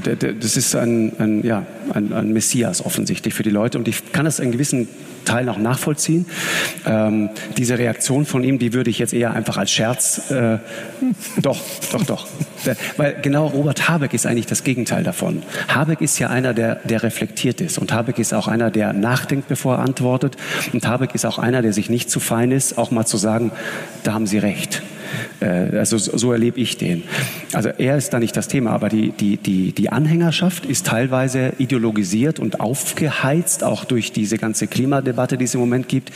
das 0.40 0.56
ist 0.56 0.74
ein, 0.74 1.12
ein, 1.18 1.44
ja, 1.44 1.66
ein, 1.92 2.12
ein 2.12 2.32
Messias 2.32 2.84
offensichtlich 2.84 3.34
für 3.34 3.42
die 3.42 3.50
Leute. 3.50 3.78
Und 3.78 3.88
ich 3.88 4.12
kann 4.12 4.24
das 4.24 4.38
in 4.38 4.52
gewissen 4.52 4.88
Teilen 5.24 5.48
auch 5.48 5.58
nachvollziehen. 5.58 6.26
Ähm, 6.86 7.30
diese 7.56 7.78
Reaktion 7.78 8.26
von 8.26 8.44
ihm, 8.44 8.58
die 8.58 8.72
würde 8.72 8.90
ich 8.90 8.98
jetzt 8.98 9.14
eher 9.14 9.32
einfach 9.32 9.56
als 9.56 9.70
Scherz, 9.70 10.30
äh, 10.30 10.58
doch, 11.40 11.60
doch, 11.92 12.04
doch. 12.04 12.26
Weil 12.96 13.16
genau 13.22 13.46
Robert 13.46 13.88
Habeck 13.88 14.14
ist 14.14 14.26
eigentlich 14.26 14.46
das 14.46 14.64
Gegenteil 14.64 15.02
davon. 15.02 15.42
Habeck 15.68 16.00
ist 16.00 16.18
ja 16.18 16.28
einer, 16.28 16.54
der, 16.54 16.76
der 16.76 17.02
reflektiert 17.02 17.60
ist. 17.60 17.78
Und 17.78 17.92
Habeck 17.92 18.18
ist 18.18 18.32
auch 18.32 18.48
einer, 18.48 18.70
der 18.70 18.92
nachdenkt, 18.92 19.48
bevor 19.48 19.76
er 19.76 19.80
antwortet. 19.80 20.36
Und 20.72 20.86
Habeck 20.86 21.14
ist 21.14 21.24
auch 21.24 21.38
einer, 21.38 21.62
der 21.62 21.72
sich 21.72 21.90
nicht 21.90 22.10
zu 22.10 22.20
fein 22.20 22.50
ist, 22.50 22.78
auch 22.78 22.90
mal 22.90 23.06
zu 23.06 23.16
sagen, 23.16 23.50
da 24.02 24.14
haben 24.14 24.26
Sie 24.26 24.38
recht. 24.38 24.82
Äh, 25.40 25.76
also 25.76 25.98
so 25.98 26.32
erlebe 26.32 26.60
ich 26.60 26.76
den. 26.76 27.02
Also 27.52 27.70
er 27.70 27.96
ist 27.96 28.12
da 28.12 28.18
nicht 28.18 28.36
das 28.36 28.48
Thema, 28.48 28.70
aber 28.70 28.88
die, 28.88 29.10
die, 29.10 29.36
die, 29.36 29.72
die 29.72 29.90
Anhängerschaft 29.90 30.66
ist 30.66 30.86
teilweise 30.86 31.52
ideologisiert 31.58 32.38
und 32.38 32.60
aufgeheizt, 32.60 33.64
auch 33.64 33.84
durch 33.84 34.12
diese 34.12 34.38
ganze 34.38 34.66
Klimadebatte, 34.66 35.38
die 35.38 35.44
es 35.44 35.54
im 35.54 35.60
Moment 35.60 35.88
gibt. 35.88 36.12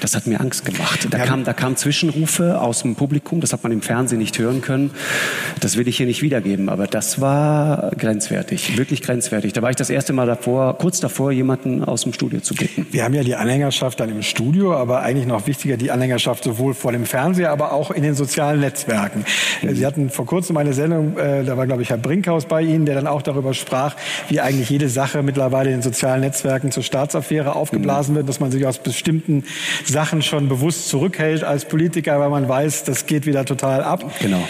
Das 0.00 0.14
hat 0.14 0.26
mir 0.26 0.40
Angst 0.40 0.64
gemacht. 0.64 1.08
Da, 1.10 1.18
kam, 1.18 1.44
da 1.44 1.52
kamen 1.52 1.76
Zwischenrufe 1.76 2.60
aus 2.60 2.82
dem 2.82 2.94
Publikum, 2.94 3.40
das 3.40 3.52
hat 3.52 3.62
man 3.62 3.72
im 3.72 3.82
Fernsehen 3.82 4.18
nicht 4.18 4.38
hören 4.38 4.60
können. 4.60 4.90
Das 5.60 5.76
will 5.76 5.88
ich 5.88 5.96
hier 5.96 6.06
nicht 6.06 6.22
wiedergeben, 6.22 6.68
aber 6.68 6.86
das 6.86 7.20
war 7.20 7.90
grenzwertig, 7.96 8.76
wirklich 8.76 9.02
grenzwertig. 9.02 9.52
Da 9.52 9.62
war 9.62 9.70
ich 9.70 9.76
das 9.76 9.90
erste 9.90 10.12
Mal 10.12 10.26
davor, 10.26 10.78
kurz 10.78 11.00
davor, 11.00 11.32
jemanden 11.32 11.84
aus 11.84 12.02
dem 12.02 12.12
Studio 12.12 12.40
zu 12.40 12.54
bitten. 12.54 12.86
Wir 12.90 13.04
haben 13.04 13.14
ja 13.14 13.22
die 13.22 13.34
Anhängerschaft 13.34 14.00
dann 14.00 14.10
im 14.10 14.22
Studio, 14.22 14.74
aber 14.74 15.02
eigentlich 15.02 15.26
noch 15.26 15.46
wichtiger 15.46 15.76
die 15.76 15.90
Anhängerschaft 15.90 16.44
sowohl 16.44 16.74
vor 16.74 16.92
dem 16.92 17.04
Fernseher, 17.04 17.50
aber 17.50 17.72
auch 17.72 17.90
in 17.90 18.02
den 18.02 18.14
sozialen 18.14 18.39
Netzwerken. 18.40 19.24
Mhm. 19.62 19.74
Sie 19.74 19.86
hatten 19.86 20.10
vor 20.10 20.26
kurzem 20.26 20.56
eine 20.56 20.72
Sendung, 20.72 21.18
äh, 21.18 21.44
da 21.44 21.56
war 21.56 21.66
glaube 21.66 21.82
ich 21.82 21.90
Herr 21.90 21.98
Brinkhaus 21.98 22.46
bei 22.46 22.62
Ihnen, 22.62 22.86
der 22.86 22.94
dann 22.94 23.06
auch 23.06 23.22
darüber 23.22 23.54
sprach, 23.54 23.96
wie 24.28 24.40
eigentlich 24.40 24.70
jede 24.70 24.88
Sache 24.88 25.22
mittlerweile 25.22 25.70
in 25.70 25.76
den 25.76 25.82
sozialen 25.82 26.20
Netzwerken 26.20 26.72
zur 26.72 26.82
Staatsaffäre 26.82 27.54
aufgeblasen 27.54 28.12
mhm. 28.12 28.18
wird, 28.18 28.28
dass 28.28 28.40
man 28.40 28.50
sich 28.50 28.66
aus 28.66 28.78
bestimmten 28.78 29.44
Sachen 29.84 30.22
schon 30.22 30.48
bewusst 30.48 30.88
zurückhält 30.88 31.44
als 31.44 31.64
Politiker, 31.64 32.18
weil 32.20 32.30
man 32.30 32.48
weiß, 32.48 32.84
das 32.84 33.06
geht 33.06 33.26
wieder 33.26 33.44
total 33.44 33.82
ab. 33.82 34.04
Genau. 34.20 34.42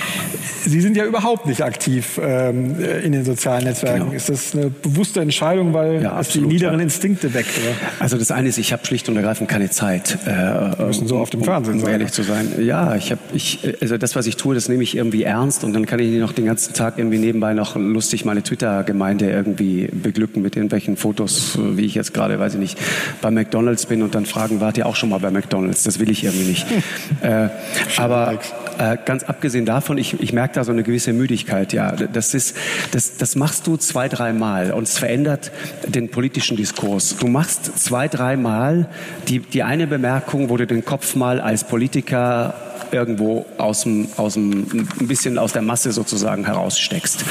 Sie 0.65 0.81
sind 0.81 0.97
ja 0.97 1.05
überhaupt 1.05 1.47
nicht 1.47 1.63
aktiv 1.63 2.21
ähm, 2.23 2.77
in 3.03 3.13
den 3.13 3.25
sozialen 3.25 3.65
Netzwerken. 3.65 4.05
Genau. 4.07 4.13
Ist 4.13 4.29
das 4.29 4.55
eine 4.55 4.71
bewusste 4.71 5.21
Entscheidung, 5.21 5.73
weil 5.73 6.03
ja, 6.03 6.21
es 6.21 6.29
die 6.29 6.41
niederen 6.41 6.79
ja. 6.79 6.85
Instinkte 6.85 7.33
weckt? 7.35 7.51
Oder? 7.59 7.75
Also 7.99 8.19
das 8.19 8.31
eine 8.31 8.49
ist, 8.49 8.59
ich 8.59 8.73
habe 8.73 8.85
schlicht 8.87 9.09
und 9.09 9.17
ergreifend 9.17 9.49
keine 9.49 9.71
Zeit. 9.71 10.19
Äh, 10.27 10.85
müssen 10.85 11.07
so 11.07 11.19
auf 11.19 11.31
dem 11.31 11.43
Fernsehen 11.43 11.79
um, 11.79 11.83
um 11.83 11.89
ehrlich 11.89 12.13
zu 12.13 12.23
sein. 12.23 12.53
Ja, 12.59 12.95
ich 12.97 13.11
habe, 13.11 13.21
ich, 13.33 13.65
also 13.81 13.97
das, 13.97 14.15
was 14.15 14.27
ich 14.27 14.37
tue, 14.37 14.55
das 14.55 14.69
nehme 14.69 14.83
ich 14.83 14.97
irgendwie 14.97 15.23
ernst 15.23 15.65
und 15.65 15.73
dann 15.73 15.87
kann 15.87 16.01
ich 16.01 16.11
noch 16.19 16.33
den 16.33 16.45
ganzen 16.45 16.75
Tag 16.75 16.99
irgendwie 16.99 17.19
nebenbei 17.19 17.55
noch 17.55 17.77
lustig 17.77 18.25
meine 18.25 18.43
Twitter-Gemeinde 18.43 19.31
irgendwie 19.31 19.89
beglücken 19.91 20.43
mit 20.43 20.57
irgendwelchen 20.57 20.97
Fotos, 20.97 21.59
wie 21.59 21.87
ich 21.87 21.95
jetzt 21.95 22.13
gerade, 22.13 22.39
weiß 22.39 22.55
ich 22.55 22.61
nicht, 22.61 22.79
bei 23.23 23.31
McDonalds 23.31 23.87
bin 23.87 24.03
und 24.03 24.15
dann 24.15 24.27
fragen, 24.27 24.61
wart 24.61 24.77
ihr 24.77 24.87
auch 24.87 24.97
schon 24.97 25.09
mal 25.09 25.19
bei 25.19 25.31
McDonalds? 25.31 25.83
Das 25.83 25.99
will 25.99 26.11
ich 26.11 26.25
irgendwie 26.25 26.45
nicht. 26.45 26.67
äh, 27.23 27.49
aber 27.97 28.39
äh, 28.79 28.99
ganz 29.05 29.23
abgesehen 29.23 29.65
davon, 29.65 29.97
ich, 29.97 30.21
ich 30.21 30.33
merke 30.33 30.55
da 30.55 30.65
so 30.65 30.73
eine 30.73 30.83
gewisse 30.83 31.13
Müdigkeit. 31.13 31.73
Ja, 31.73 31.93
das 31.93 32.35
ist, 32.35 32.57
das, 32.93 33.17
das 33.17 33.35
machst 33.35 33.67
du 33.67 33.77
zwei, 33.77 34.09
dreimal 34.09 34.73
und 34.73 34.85
es 34.85 34.99
verändert 34.99 35.53
den 35.87 36.11
politischen 36.11 36.57
Diskurs. 36.57 37.17
Du 37.17 37.29
machst 37.29 37.79
zwei, 37.79 38.09
dreimal 38.09 38.89
die, 39.29 39.39
die 39.39 39.63
eine 39.63 39.87
Bemerkung, 39.87 40.51
wo 40.51 40.57
du 40.57 40.67
den 40.67 40.85
Kopf 40.85 41.15
mal 41.15 41.41
als 41.41 41.65
Politiker 41.65 42.55
irgendwo 42.93 43.47
aus 43.59 43.83
dem, 43.83 44.09
aus 44.17 44.35
dem, 44.35 44.87
ein 45.01 45.09
bisschen 45.09 45.39
aus 45.39 45.53
der 45.53 45.63
Masse 45.63 45.93
sozusagen 45.93 46.45
heraussteckst. 46.45 47.25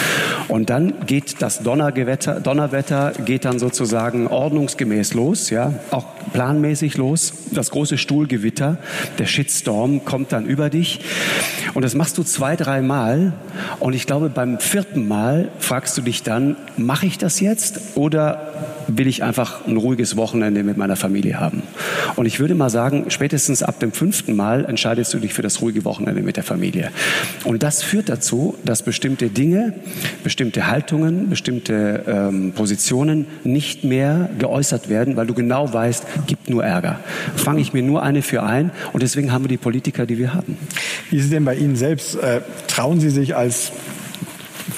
Und 0.47 0.69
dann 0.69 1.05
geht 1.05 1.41
das 1.41 1.59
Donnergewetter, 1.59 2.39
Donnerwetter 2.39 3.13
geht 3.25 3.45
dann 3.45 3.59
sozusagen 3.59 4.27
ordnungsgemäß 4.27 5.13
los, 5.13 5.49
ja, 5.49 5.73
auch 5.91 6.05
planmäßig 6.33 6.97
los. 6.97 7.33
Das 7.51 7.71
große 7.71 7.97
Stuhlgewitter, 7.97 8.77
der 9.17 9.25
Shitstorm 9.25 10.05
kommt 10.05 10.31
dann 10.31 10.45
über 10.45 10.69
dich. 10.69 11.01
Und 11.73 11.83
das 11.83 11.95
machst 11.95 12.17
du 12.17 12.23
zwei, 12.23 12.55
drei 12.55 12.81
Mal. 12.81 13.33
Und 13.79 13.93
ich 13.93 14.05
glaube, 14.05 14.29
beim 14.29 14.59
vierten 14.59 15.07
Mal 15.07 15.49
fragst 15.59 15.97
du 15.97 16.01
dich 16.01 16.23
dann, 16.23 16.55
mache 16.77 17.05
ich 17.05 17.17
das 17.17 17.39
jetzt 17.39 17.79
oder 17.95 18.53
will 18.97 19.07
ich 19.07 19.23
einfach 19.23 19.65
ein 19.67 19.77
ruhiges 19.77 20.15
Wochenende 20.15 20.63
mit 20.63 20.77
meiner 20.77 20.95
Familie 20.95 21.39
haben? 21.39 21.63
Und 22.15 22.25
ich 22.25 22.39
würde 22.39 22.55
mal 22.55 22.69
sagen, 22.69 23.05
spätestens 23.09 23.63
ab 23.63 23.79
dem 23.79 23.91
fünften 23.91 24.35
Mal 24.35 24.65
entscheidest 24.65 25.13
du 25.13 25.19
dich 25.19 25.33
für 25.33 25.41
das 25.41 25.61
ruhige 25.61 25.85
Wochenende 25.85 26.21
mit 26.21 26.37
der 26.37 26.43
Familie. 26.43 26.91
Und 27.43 27.63
das 27.63 27.83
führt 27.83 28.09
dazu, 28.09 28.55
dass 28.63 28.83
bestimmte 28.83 29.29
Dinge, 29.29 29.73
bestimmte 30.23 30.67
Haltungen, 30.67 31.29
bestimmte 31.29 32.03
ähm, 32.07 32.51
Positionen 32.53 33.27
nicht 33.43 33.83
mehr 33.83 34.29
geäußert 34.39 34.89
werden, 34.89 35.15
weil 35.15 35.27
du 35.27 35.33
genau 35.33 35.71
weißt, 35.71 36.05
gibt 36.27 36.49
nur 36.49 36.63
Ärger. 36.63 36.99
Fange 37.35 37.61
ich 37.61 37.73
mir 37.73 37.83
nur 37.83 38.03
eine 38.03 38.21
für 38.21 38.43
ein 38.43 38.71
und 38.93 39.03
deswegen 39.03 39.31
haben 39.31 39.43
wir 39.43 39.49
die 39.49 39.57
Politiker, 39.57 40.05
die 40.05 40.17
wir 40.17 40.33
haben. 40.33 40.57
Wie 41.09 41.17
ist 41.17 41.25
es 41.25 41.29
denn 41.29 41.45
bei 41.45 41.55
Ihnen 41.55 41.75
selbst? 41.75 42.15
Äh, 42.15 42.41
trauen 42.67 42.99
Sie 42.99 43.09
sich 43.09 43.35
als 43.35 43.71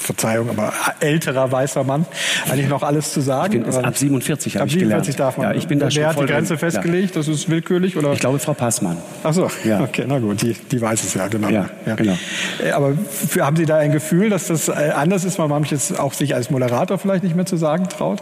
Verzeihung, 0.01 0.49
aber 0.49 0.73
älterer 0.99 1.51
weißer 1.51 1.83
Mann, 1.83 2.05
eigentlich 2.49 2.69
noch 2.69 2.83
alles 2.83 3.13
zu 3.13 3.21
sagen. 3.21 3.63
Ich 3.65 3.75
bin, 3.75 3.85
ab 3.85 3.97
47 3.97 4.57
habe 4.57 4.67
ich 4.67 4.73
47 4.73 5.15
darf 5.15 5.37
man. 5.37 5.47
Ja, 5.47 5.55
ich 5.55 5.67
bin 5.67 5.79
da 5.79 5.89
Wer 5.91 6.09
hat 6.09 6.19
die 6.19 6.25
Grenze 6.25 6.53
drin. 6.55 6.59
festgelegt? 6.59 7.15
Das 7.15 7.27
ist 7.27 7.49
willkürlich? 7.49 7.97
Oder? 7.97 8.13
Ich 8.13 8.19
glaube, 8.19 8.39
Frau 8.39 8.53
Passmann. 8.53 8.97
Ach 9.23 9.33
so, 9.33 9.49
ja. 9.63 9.81
okay, 9.81 10.05
na 10.07 10.19
gut, 10.19 10.41
die, 10.41 10.53
die 10.53 10.81
weiß 10.81 11.03
es 11.03 11.13
ja, 11.13 11.27
genau. 11.27 11.49
Ja, 11.49 11.69
ja. 11.85 11.95
genau. 11.95 12.17
Äh, 12.63 12.71
aber 12.71 12.93
für, 12.95 13.45
haben 13.45 13.55
Sie 13.55 13.65
da 13.65 13.77
ein 13.77 13.91
Gefühl, 13.91 14.29
dass 14.29 14.47
das 14.47 14.67
äh, 14.67 14.91
anders 14.95 15.23
ist, 15.23 15.39
weil 15.39 15.47
man 15.47 15.61
manches 15.61 15.97
auch 15.97 16.13
sich 16.13 16.33
als 16.35 16.49
Moderator 16.49 16.97
vielleicht 16.97 17.23
nicht 17.23 17.35
mehr 17.35 17.45
zu 17.45 17.57
sagen 17.57 17.87
traut? 17.87 18.21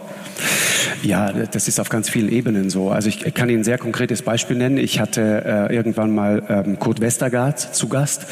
Ja, 1.02 1.32
das 1.32 1.68
ist 1.68 1.80
auf 1.80 1.88
ganz 1.88 2.10
vielen 2.10 2.30
Ebenen 2.30 2.68
so. 2.70 2.90
Also 2.90 3.08
ich 3.08 3.34
kann 3.34 3.48
Ihnen 3.48 3.60
ein 3.60 3.64
sehr 3.64 3.78
konkretes 3.78 4.22
Beispiel 4.22 4.56
nennen. 4.56 4.76
Ich 4.76 5.00
hatte 5.00 5.68
äh, 5.70 5.74
irgendwann 5.74 6.14
mal 6.14 6.42
ähm, 6.48 6.78
Kurt 6.78 7.00
Westergaard 7.00 7.58
zu 7.58 7.88
Gast. 7.88 8.26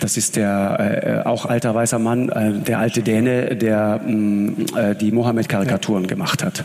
Das 0.00 0.16
ist 0.16 0.36
der 0.36 1.22
äh, 1.24 1.28
auch 1.28 1.46
alter 1.46 1.74
weißer 1.74 1.98
Mann, 1.98 2.28
äh, 2.28 2.52
der 2.52 2.78
alte 2.88 3.02
Däne, 3.02 3.54
der 3.54 4.00
mh, 4.02 4.12
mm, 4.12 4.66
äh, 4.76 4.94
die 4.94 5.12
Mohammed-Karikaturen 5.12 6.04
ja. 6.04 6.08
gemacht 6.08 6.42
hat. 6.42 6.64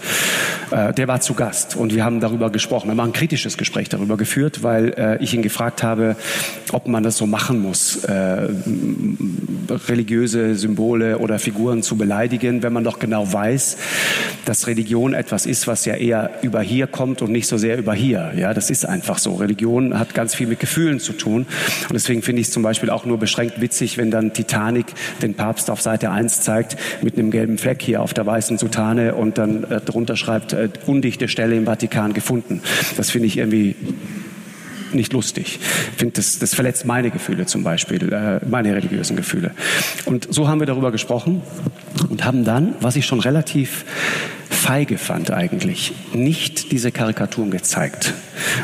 Äh, 0.72 0.94
der 0.94 1.10
war 1.10 1.20
zu 1.20 1.34
Gast 1.34 1.76
und 1.76 1.94
wir 1.94 2.06
haben 2.06 2.22
darüber 2.22 2.50
gesprochen. 2.50 2.88
Wir 2.88 2.92
haben 2.92 3.10
ein 3.10 3.12
kritisches 3.12 3.58
Gespräch 3.58 3.90
darüber 3.90 4.16
geführt, 4.16 4.64
weil 4.64 4.94
äh, 4.98 5.22
ich 5.22 5.34
ihn 5.34 5.42
gefragt 5.42 5.84
habe, 5.84 6.16
ob 6.72 6.88
man 6.88 7.04
das 7.04 7.18
so 7.18 7.28
machen 7.28 7.62
muss, 7.62 8.06
äh, 8.06 8.48
religiöse 9.90 10.56
Symbole 10.56 11.18
oder 11.18 11.40
Figuren 11.40 11.84
zu 11.84 11.98
beleidigen, 11.98 12.64
wenn 12.64 12.72
man 12.72 12.86
doch 12.86 13.00
genau 13.00 13.32
weiß, 13.32 13.78
dass 14.46 14.68
Religion 14.68 15.14
etwas 15.14 15.46
ist, 15.46 15.68
was 15.68 15.84
ja 15.84 15.96
eher 15.96 16.32
über 16.42 16.62
hier 16.62 16.88
kommt 16.88 17.22
und 17.22 17.34
nicht 17.34 17.48
so 17.48 17.58
sehr 17.58 17.78
über 17.78 17.94
hier. 17.94 18.32
Ja, 18.38 18.54
das 18.54 18.70
ist 18.70 18.86
einfach 18.86 19.18
so. 19.18 19.36
Religion 19.36 20.00
hat 20.00 20.14
ganz 20.14 20.36
viel 20.36 20.48
mit 20.48 20.62
Gefühlen 20.62 21.02
zu 21.02 21.12
tun. 21.12 21.46
Und 21.90 21.94
deswegen 21.94 22.22
finde 22.22 22.40
ich 22.40 22.48
es 22.48 22.54
zum 22.54 22.64
Beispiel 22.64 22.90
auch 22.90 23.06
nur 23.06 23.18
beschränkt 23.18 23.60
witzig, 23.60 23.98
wenn 23.98 24.10
dann 24.10 24.32
Titanic 24.32 24.86
den 25.22 25.34
Papst 25.34 25.70
auf 25.70 25.82
Seite 25.82 26.13
1 26.14 26.42
zeigt 26.42 26.78
mit 27.02 27.18
einem 27.18 27.32
gelben 27.32 27.58
Fleck 27.58 27.82
hier 27.82 28.02
auf 28.02 28.14
der 28.14 28.26
weißen 28.26 28.58
Sutane 28.58 29.16
und 29.16 29.38
dann 29.38 29.64
äh, 29.66 29.82
drunter 29.82 30.16
schreibt, 30.16 30.54
äh, 30.54 30.70
undichte 30.86 31.28
Stelle 31.28 31.56
im 31.56 31.66
Vatikan 31.66 32.14
gefunden. 32.14 32.62
Das 32.98 33.10
finde 33.10 33.28
ich 33.28 33.38
irgendwie 33.38 33.76
nicht 34.94 35.14
lustig. 35.14 35.60
Ich 35.92 35.98
finde, 35.98 36.14
das, 36.16 36.40
das 36.40 36.54
verletzt 36.54 36.86
meine 36.86 37.12
Gefühle 37.12 37.46
zum 37.46 37.64
Beispiel, 37.64 38.14
äh, 38.14 38.40
meine 38.48 38.76
religiösen 38.76 39.16
Gefühle. 39.16 39.52
Und 40.06 40.34
so 40.34 40.48
haben 40.48 40.60
wir 40.60 40.68
darüber 40.68 40.92
gesprochen 40.92 41.42
und 42.10 42.24
haben 42.26 42.44
dann, 42.44 42.76
was 42.80 42.96
ich 42.96 43.06
schon 43.06 43.20
relativ 43.20 43.86
feige 44.50 44.98
fand 44.98 45.32
eigentlich, 45.32 45.94
nicht 46.14 46.72
diese 46.72 46.92
Karikaturen 46.92 47.52
gezeigt, 47.52 48.14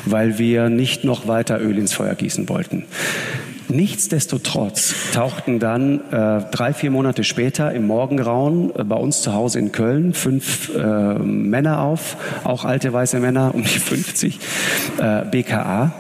weil 0.06 0.40
wir 0.40 0.70
nicht 0.70 1.04
noch 1.04 1.28
weiter 1.28 1.60
Öl 1.60 1.78
ins 1.78 1.94
Feuer 1.94 2.16
gießen 2.16 2.48
wollten. 2.48 2.86
Nichtsdestotrotz 3.70 4.96
tauchten 5.14 5.60
dann 5.60 6.02
äh, 6.12 6.42
drei, 6.52 6.74
vier 6.74 6.90
Monate 6.90 7.24
später 7.24 7.72
im 7.72 7.86
Morgengrauen 7.86 8.76
äh, 8.76 8.84
bei 8.84 8.96
uns 8.96 9.22
zu 9.22 9.34
Hause 9.34 9.60
in 9.60 9.72
Köln 9.72 10.14
fünf 10.14 10.76
äh, 10.76 10.82
Männer 11.20 11.82
auf, 11.82 12.18
auch 12.44 12.66
alte 12.66 12.92
weiße 12.92 13.20
Männer, 13.20 13.54
um 13.54 13.62
die 13.62 13.68
50, 13.68 14.40
äh, 14.98 15.26
BKA. 15.26 15.94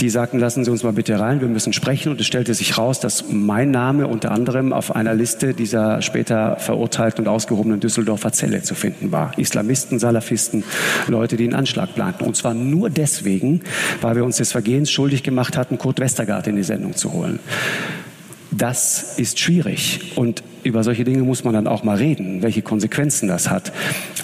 Die 0.00 0.10
sagten, 0.10 0.38
lassen 0.38 0.64
Sie 0.64 0.70
uns 0.70 0.82
mal 0.82 0.92
bitte 0.92 1.18
rein, 1.18 1.40
wir 1.40 1.48
müssen 1.48 1.72
sprechen. 1.72 2.10
Und 2.12 2.20
es 2.20 2.26
stellte 2.26 2.54
sich 2.54 2.78
raus, 2.78 3.00
dass 3.00 3.24
mein 3.30 3.70
Name 3.70 4.06
unter 4.06 4.30
anderem 4.30 4.72
auf 4.72 4.94
einer 4.94 5.14
Liste 5.14 5.54
dieser 5.54 6.02
später 6.02 6.56
verurteilten 6.56 7.24
und 7.24 7.28
ausgehobenen 7.28 7.80
Düsseldorfer 7.80 8.32
Zelle 8.32 8.62
zu 8.62 8.74
finden 8.74 9.12
war. 9.12 9.36
Islamisten, 9.38 9.98
Salafisten, 9.98 10.64
Leute, 11.08 11.36
die 11.36 11.44
einen 11.44 11.54
Anschlag 11.54 11.94
planten. 11.94 12.24
Und 12.24 12.36
zwar 12.36 12.54
nur 12.54 12.90
deswegen, 12.90 13.60
weil 14.00 14.16
wir 14.16 14.24
uns 14.24 14.36
des 14.36 14.52
Vergehens 14.52 14.90
schuldig 14.90 15.22
gemacht 15.22 15.56
hatten, 15.56 15.78
Kurt 15.78 16.00
Westergaard 16.00 16.46
in 16.46 16.56
die 16.56 16.62
Sendung 16.62 16.94
zu 16.94 17.12
holen. 17.12 17.38
Das 18.56 19.18
ist 19.18 19.38
schwierig 19.38 20.12
und 20.16 20.42
über 20.66 20.82
solche 20.82 21.04
Dinge 21.04 21.22
muss 21.22 21.44
man 21.44 21.54
dann 21.54 21.66
auch 21.66 21.84
mal 21.84 21.96
reden, 21.96 22.42
welche 22.42 22.60
Konsequenzen 22.60 23.28
das 23.28 23.50
hat. 23.50 23.72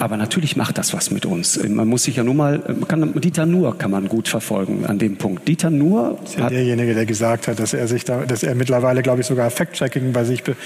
Aber 0.00 0.16
natürlich 0.16 0.56
macht 0.56 0.76
das 0.76 0.92
was 0.92 1.10
mit 1.10 1.24
uns. 1.24 1.62
Man 1.68 1.86
muss 1.86 2.04
sich 2.04 2.16
ja 2.16 2.24
nur 2.24 2.34
mal, 2.34 2.60
kann, 2.88 3.20
Dieter 3.20 3.46
Nuhr 3.46 3.78
kann 3.78 3.90
man 3.90 4.08
gut 4.08 4.26
verfolgen 4.26 4.84
an 4.86 4.98
dem 4.98 5.16
Punkt. 5.16 5.46
Dieter 5.46 5.70
Nuhr 5.70 6.18
ist 6.24 6.38
ja 6.38 6.48
derjenige, 6.48 6.94
der 6.94 7.06
gesagt 7.06 7.46
hat, 7.46 7.60
dass 7.60 7.74
er 7.74 7.86
sich 7.86 8.04
da, 8.04 8.24
dass 8.24 8.42
er 8.42 8.54
mittlerweile, 8.54 9.02
glaube 9.02 9.20
ich, 9.20 9.26
sogar 9.26 9.50
Fact-Checking 9.50 10.12
bei 10.12 10.24
sich 10.24 10.42
be 10.42 10.56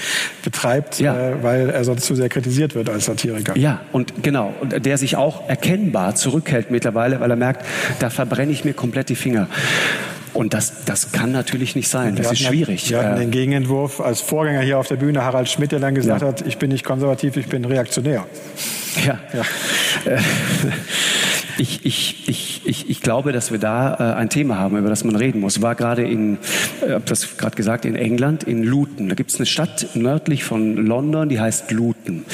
betreibt, 0.43 0.99
ja. 0.99 1.29
äh, 1.29 1.43
weil 1.43 1.69
er 1.69 1.83
sonst 1.83 2.05
zu 2.05 2.15
sehr 2.15 2.29
kritisiert 2.29 2.73
wird 2.73 2.89
als 2.89 3.05
Satiriker. 3.05 3.57
Ja, 3.57 3.81
und 3.91 4.23
genau, 4.23 4.53
und 4.61 4.85
der 4.85 4.97
sich 4.97 5.15
auch 5.15 5.47
erkennbar 5.47 6.15
zurückhält 6.15 6.71
mittlerweile, 6.71 7.19
weil 7.19 7.29
er 7.29 7.37
merkt, 7.37 7.65
da 7.99 8.09
verbrenne 8.09 8.51
ich 8.51 8.65
mir 8.65 8.73
komplett 8.73 9.09
die 9.09 9.15
Finger. 9.15 9.47
Und 10.33 10.53
das, 10.53 10.85
das 10.85 11.11
kann 11.11 11.31
natürlich 11.31 11.75
nicht 11.75 11.89
sein. 11.89 12.15
Das 12.15 12.31
ist 12.31 12.39
schwierig. 12.41 12.89
Wir 12.89 12.99
hatten 12.99 13.17
äh, 13.17 13.19
den 13.21 13.31
Gegenentwurf 13.31 14.01
als 14.01 14.21
Vorgänger 14.21 14.61
hier 14.61 14.77
auf 14.77 14.87
der 14.87 14.97
Bühne, 14.97 15.23
Harald 15.23 15.49
Schmidt, 15.49 15.71
der 15.71 15.79
dann 15.79 15.95
gesagt 15.95 16.21
ja. 16.21 16.27
hat, 16.27 16.45
ich 16.45 16.57
bin 16.57 16.69
nicht 16.69 16.83
konservativ, 16.83 17.37
ich 17.37 17.47
bin 17.47 17.65
reaktionär. 17.65 18.25
Ja. 19.05 19.19
ja. 19.33 20.17
Ich, 21.59 21.85
ich, 21.85 22.29
ich, 22.29 22.61
ich, 22.65 22.89
ich 22.89 23.01
glaube, 23.01 23.31
dass 23.31 23.51
wir 23.51 23.57
da 23.57 23.95
äh, 23.95 24.15
ein 24.15 24.29
Thema 24.29 24.59
haben, 24.59 24.77
über 24.77 24.89
das 24.89 25.03
man 25.03 25.15
reden 25.15 25.39
muss. 25.39 25.61
War 25.61 25.73
gerade 25.73 26.03
in, 26.03 26.37
äh, 26.85 26.91
habe 26.91 27.05
das 27.05 27.37
gerade 27.37 27.55
gesagt, 27.55 27.85
in 27.85 27.95
England, 27.95 28.43
in 28.43 28.63
Luton. 28.63 29.09
Da 29.09 29.15
gibt 29.15 29.31
es 29.31 29.37
eine 29.37 29.47
Stadt 29.47 29.87
nördlich 29.95 30.43
von 30.43 30.75
London, 30.75 31.29
die 31.29 31.39
heißt 31.39 31.71
Luton. 31.71 32.25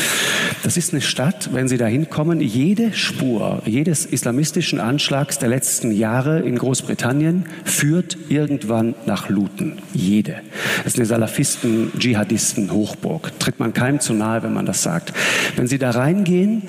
Das 0.62 0.78
ist 0.78 0.94
eine 0.94 1.02
Stadt, 1.02 1.50
wenn 1.54 1.68
Sie 1.68 1.78
da 1.78 1.86
hinkommen, 1.86 2.40
jede 2.40 2.94
Spur 2.94 3.62
jedes 3.66 4.06
islamistischen 4.06 4.80
Anschlags 4.80 5.40
der 5.40 5.50
letzten 5.50 5.92
Jahre 5.92 6.42
in 6.42 6.58
Großbritannien 6.58 7.46
führt 7.66 8.18
irgendwann 8.30 8.96
nach 9.06 9.30
Luton. 9.30 9.80
Jede. 9.94 10.36
Das 10.84 10.94
ist 10.94 11.00
eine 11.00 11.06
Salafisten, 11.06 11.92
Dschihadisten, 11.98 12.72
Hochburg. 12.72 13.38
Tritt 13.40 13.60
man 13.60 13.74
keinem 13.74 14.00
zu 14.00 14.14
nahe, 14.14 14.44
wenn 14.44 14.54
man 14.54 14.66
das 14.66 14.84
sagt. 14.84 15.14
Wenn 15.56 15.68
Sie 15.68 15.80
da 15.80 15.92
reingehen, 15.92 16.64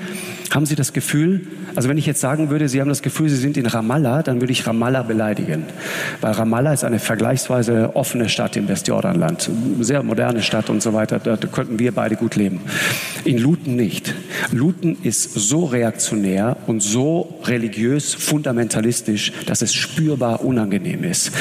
haben 0.51 0.66
Sie 0.66 0.77
das 0.77 0.92
Gefühl, 0.92 1.47
also 1.76 1.88
wenn 1.88 1.98
ich 1.98 2.06
jetzt 2.06 2.20
sagen 2.20 2.50
würde, 2.50 2.68
Sie 2.68 2.80
haben 2.80 2.88
das 2.88 3.02
Gefühl, 3.02 3.28
Sie 3.28 3.37
sind 3.37 3.56
in 3.56 3.66
Ramallah, 3.66 4.22
dann 4.22 4.40
würde 4.40 4.52
ich 4.52 4.66
Ramallah 4.66 5.02
beleidigen. 5.02 5.64
Weil 6.20 6.32
Ramallah 6.32 6.72
ist 6.72 6.84
eine 6.84 6.98
vergleichsweise 6.98 7.94
offene 7.94 8.28
Stadt 8.28 8.56
im 8.56 8.68
Westjordanland. 8.68 9.50
Sehr 9.80 10.02
moderne 10.02 10.42
Stadt 10.42 10.70
und 10.70 10.82
so 10.82 10.92
weiter. 10.92 11.18
Da 11.18 11.37
könnten 11.37 11.78
wir 11.78 11.92
beide 11.92 12.16
gut 12.16 12.37
leben. 12.37 12.60
In 13.24 13.38
Luton 13.38 13.76
nicht. 13.76 14.14
Luton 14.52 14.96
ist 15.02 15.34
so 15.34 15.64
reaktionär 15.64 16.56
und 16.66 16.82
so 16.82 17.40
religiös 17.44 18.14
fundamentalistisch, 18.14 19.32
dass 19.46 19.62
es 19.62 19.74
spürbar 19.74 20.44
unangenehm 20.44 21.04
ist. 21.04 21.32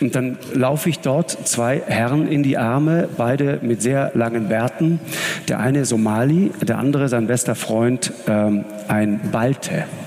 Und 0.00 0.14
dann 0.14 0.38
laufe 0.54 0.88
ich 0.88 1.00
dort 1.00 1.30
zwei 1.46 1.82
Herren 1.86 2.28
in 2.28 2.42
die 2.42 2.58
Arme, 2.58 3.08
beide 3.16 3.58
mit 3.62 3.82
sehr 3.82 4.12
langen 4.14 4.48
Bärten. 4.48 5.00
Der 5.48 5.60
eine 5.60 5.84
Somali, 5.84 6.50
der 6.62 6.78
andere 6.78 7.08
sein 7.08 7.26
bester 7.26 7.54
Freund, 7.54 8.12
ähm, 8.26 8.64
ein 8.88 9.20
Leute. 9.68 10.05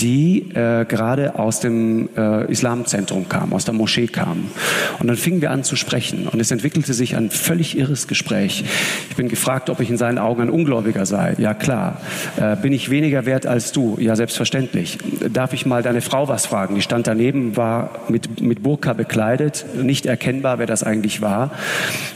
Die 0.00 0.50
äh, 0.54 0.84
gerade 0.84 1.38
aus 1.38 1.60
dem 1.60 2.08
äh, 2.16 2.50
Islamzentrum 2.50 3.28
kam, 3.28 3.52
aus 3.52 3.64
der 3.64 3.74
Moschee 3.74 4.06
kam. 4.06 4.50
Und 4.98 5.06
dann 5.06 5.16
fingen 5.16 5.40
wir 5.40 5.50
an 5.50 5.64
zu 5.64 5.76
sprechen 5.76 6.28
und 6.28 6.40
es 6.40 6.50
entwickelte 6.50 6.94
sich 6.94 7.16
ein 7.16 7.30
völlig 7.30 7.76
irres 7.76 8.08
Gespräch. 8.08 8.64
Ich 9.10 9.16
bin 9.16 9.28
gefragt, 9.28 9.70
ob 9.70 9.80
ich 9.80 9.90
in 9.90 9.96
seinen 9.96 10.18
Augen 10.18 10.42
ein 10.42 10.50
Ungläubiger 10.50 11.06
sei. 11.06 11.34
Ja 11.38 11.54
klar. 11.54 12.00
Äh, 12.36 12.56
bin 12.56 12.72
ich 12.72 12.90
weniger 12.90 13.26
wert 13.26 13.46
als 13.46 13.72
du? 13.72 13.96
Ja 14.00 14.16
selbstverständlich. 14.16 14.98
Darf 15.32 15.52
ich 15.52 15.66
mal 15.66 15.82
deine 15.82 16.00
Frau 16.00 16.28
was 16.28 16.46
fragen? 16.46 16.74
Die 16.74 16.82
stand 16.82 17.06
daneben, 17.06 17.56
war 17.56 18.00
mit, 18.08 18.40
mit 18.40 18.62
Burka 18.62 18.92
bekleidet, 18.92 19.64
nicht 19.80 20.06
erkennbar, 20.06 20.58
wer 20.58 20.66
das 20.66 20.82
eigentlich 20.82 21.20
war. 21.20 21.52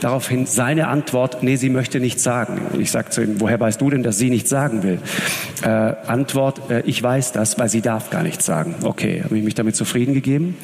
Daraufhin 0.01 0.47
seine 0.47 0.89
Antwort, 0.89 1.43
nee, 1.43 1.57
sie 1.57 1.71
möchte 1.71 2.01
nichts 2.01 2.23
sagen. 2.23 2.61
Ich 2.79 2.91
sagte 2.91 3.13
zu 3.13 3.23
ihm, 3.23 3.41
woher 3.41 3.59
weißt 3.59 3.81
du 3.81 3.91
denn, 3.91 4.03
dass 4.03 4.19
sie 4.19 4.31
nichts 4.31 4.51
sagen 4.51 4.83
will? 4.83 4.99
Äh, 5.63 5.69
Antwort, 5.69 6.71
äh, 6.71 6.83
ich 6.87 7.03
weiß 7.03 7.26
das, 7.33 7.59
weil 7.59 7.69
sie 7.69 7.81
darf 7.81 8.11
gar 8.11 8.23
nichts 8.23 8.47
sagen. 8.47 8.75
Okay, 8.83 9.23
habe 9.23 9.37
ich 9.37 9.45
mich 9.45 9.55
damit 9.55 9.77
zufrieden 9.77 10.15
gegeben. 10.15 10.57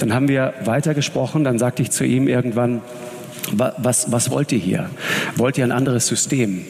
Dann 0.00 0.14
haben 0.14 0.28
wir 0.28 0.54
weitergesprochen, 0.64 1.44
dann 1.44 1.58
sagte 1.58 1.82
ich 1.82 1.90
zu 1.90 2.04
ihm 2.04 2.28
irgendwann, 2.28 2.82
was, 3.52 4.12
was 4.12 4.30
wollt 4.30 4.52
ihr 4.52 4.58
hier? 4.58 4.90
Wollt 5.36 5.58
ihr 5.58 5.64
ein 5.64 5.72
anderes 5.72 6.06
System? 6.06 6.66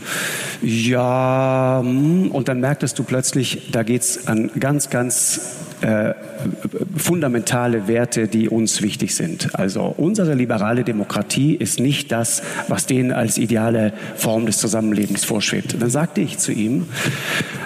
Ja, 0.62 1.80
hm, 1.82 2.30
und 2.30 2.48
dann 2.48 2.60
merktest 2.60 2.98
du 2.98 3.04
plötzlich, 3.04 3.70
da 3.72 3.82
geht 3.82 4.02
es 4.02 4.26
an 4.28 4.50
ganz, 4.58 4.90
ganz 4.90 5.40
äh, 5.80 6.14
fundamentale 6.96 7.88
Werte, 7.88 8.26
die 8.28 8.48
uns 8.48 8.82
wichtig 8.82 9.14
sind. 9.14 9.54
Also 9.54 9.94
unsere 9.96 10.34
liberale 10.34 10.84
Demokratie 10.84 11.54
ist 11.54 11.80
nicht 11.80 12.10
das, 12.12 12.42
was 12.68 12.86
denen 12.86 13.12
als 13.12 13.38
ideale 13.38 13.92
Form 14.16 14.46
des 14.46 14.58
Zusammenlebens 14.58 15.24
vorschwebt. 15.24 15.76
Dann 15.80 15.90
sagte 15.90 16.20
ich 16.20 16.38
zu 16.38 16.52
ihm, 16.52 16.86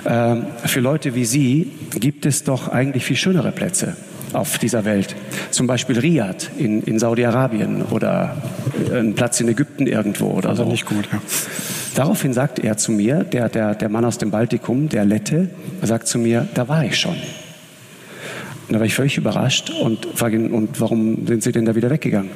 äh, 0.04 0.36
für 0.64 0.80
Leute 0.80 1.14
wie 1.14 1.24
Sie 1.24 1.72
gibt 1.98 2.26
es 2.26 2.44
doch 2.44 2.68
eigentlich 2.68 3.04
viel 3.04 3.16
schönere 3.16 3.52
Plätze 3.52 3.96
auf 4.32 4.58
dieser 4.58 4.84
Welt. 4.84 5.14
Zum 5.50 5.66
Beispiel 5.66 5.98
Riyadh 5.98 6.50
in, 6.56 6.82
in 6.82 6.98
Saudi-Arabien 6.98 7.82
oder 7.82 8.36
ein 8.92 9.14
Platz 9.14 9.40
in 9.40 9.48
Ägypten 9.48 9.86
irgendwo 9.86 10.26
oder 10.26 10.50
also 10.50 10.64
so. 10.64 10.70
nicht 10.70 10.86
gut, 10.86 11.08
ja. 11.12 11.20
Daraufhin 11.94 12.32
sagt 12.32 12.58
er 12.58 12.78
zu 12.78 12.90
mir, 12.90 13.22
der, 13.24 13.50
der, 13.50 13.74
der 13.74 13.88
Mann 13.90 14.04
aus 14.04 14.16
dem 14.16 14.30
Baltikum, 14.30 14.88
der 14.88 15.04
Lette, 15.04 15.50
sagt 15.82 16.08
zu 16.08 16.18
mir, 16.18 16.48
da 16.54 16.68
war 16.68 16.84
ich 16.84 16.96
schon. 16.96 17.16
Da 18.72 18.78
war 18.78 18.86
ich 18.86 18.94
völlig 18.94 19.16
überrascht 19.18 19.70
und 19.70 20.06
frage 20.14 20.36
ihn, 20.36 20.50
und 20.50 20.80
warum 20.80 21.26
sind 21.26 21.42
Sie 21.42 21.52
denn 21.52 21.64
da 21.64 21.74
wieder 21.74 21.90
weggegangen? 21.90 22.30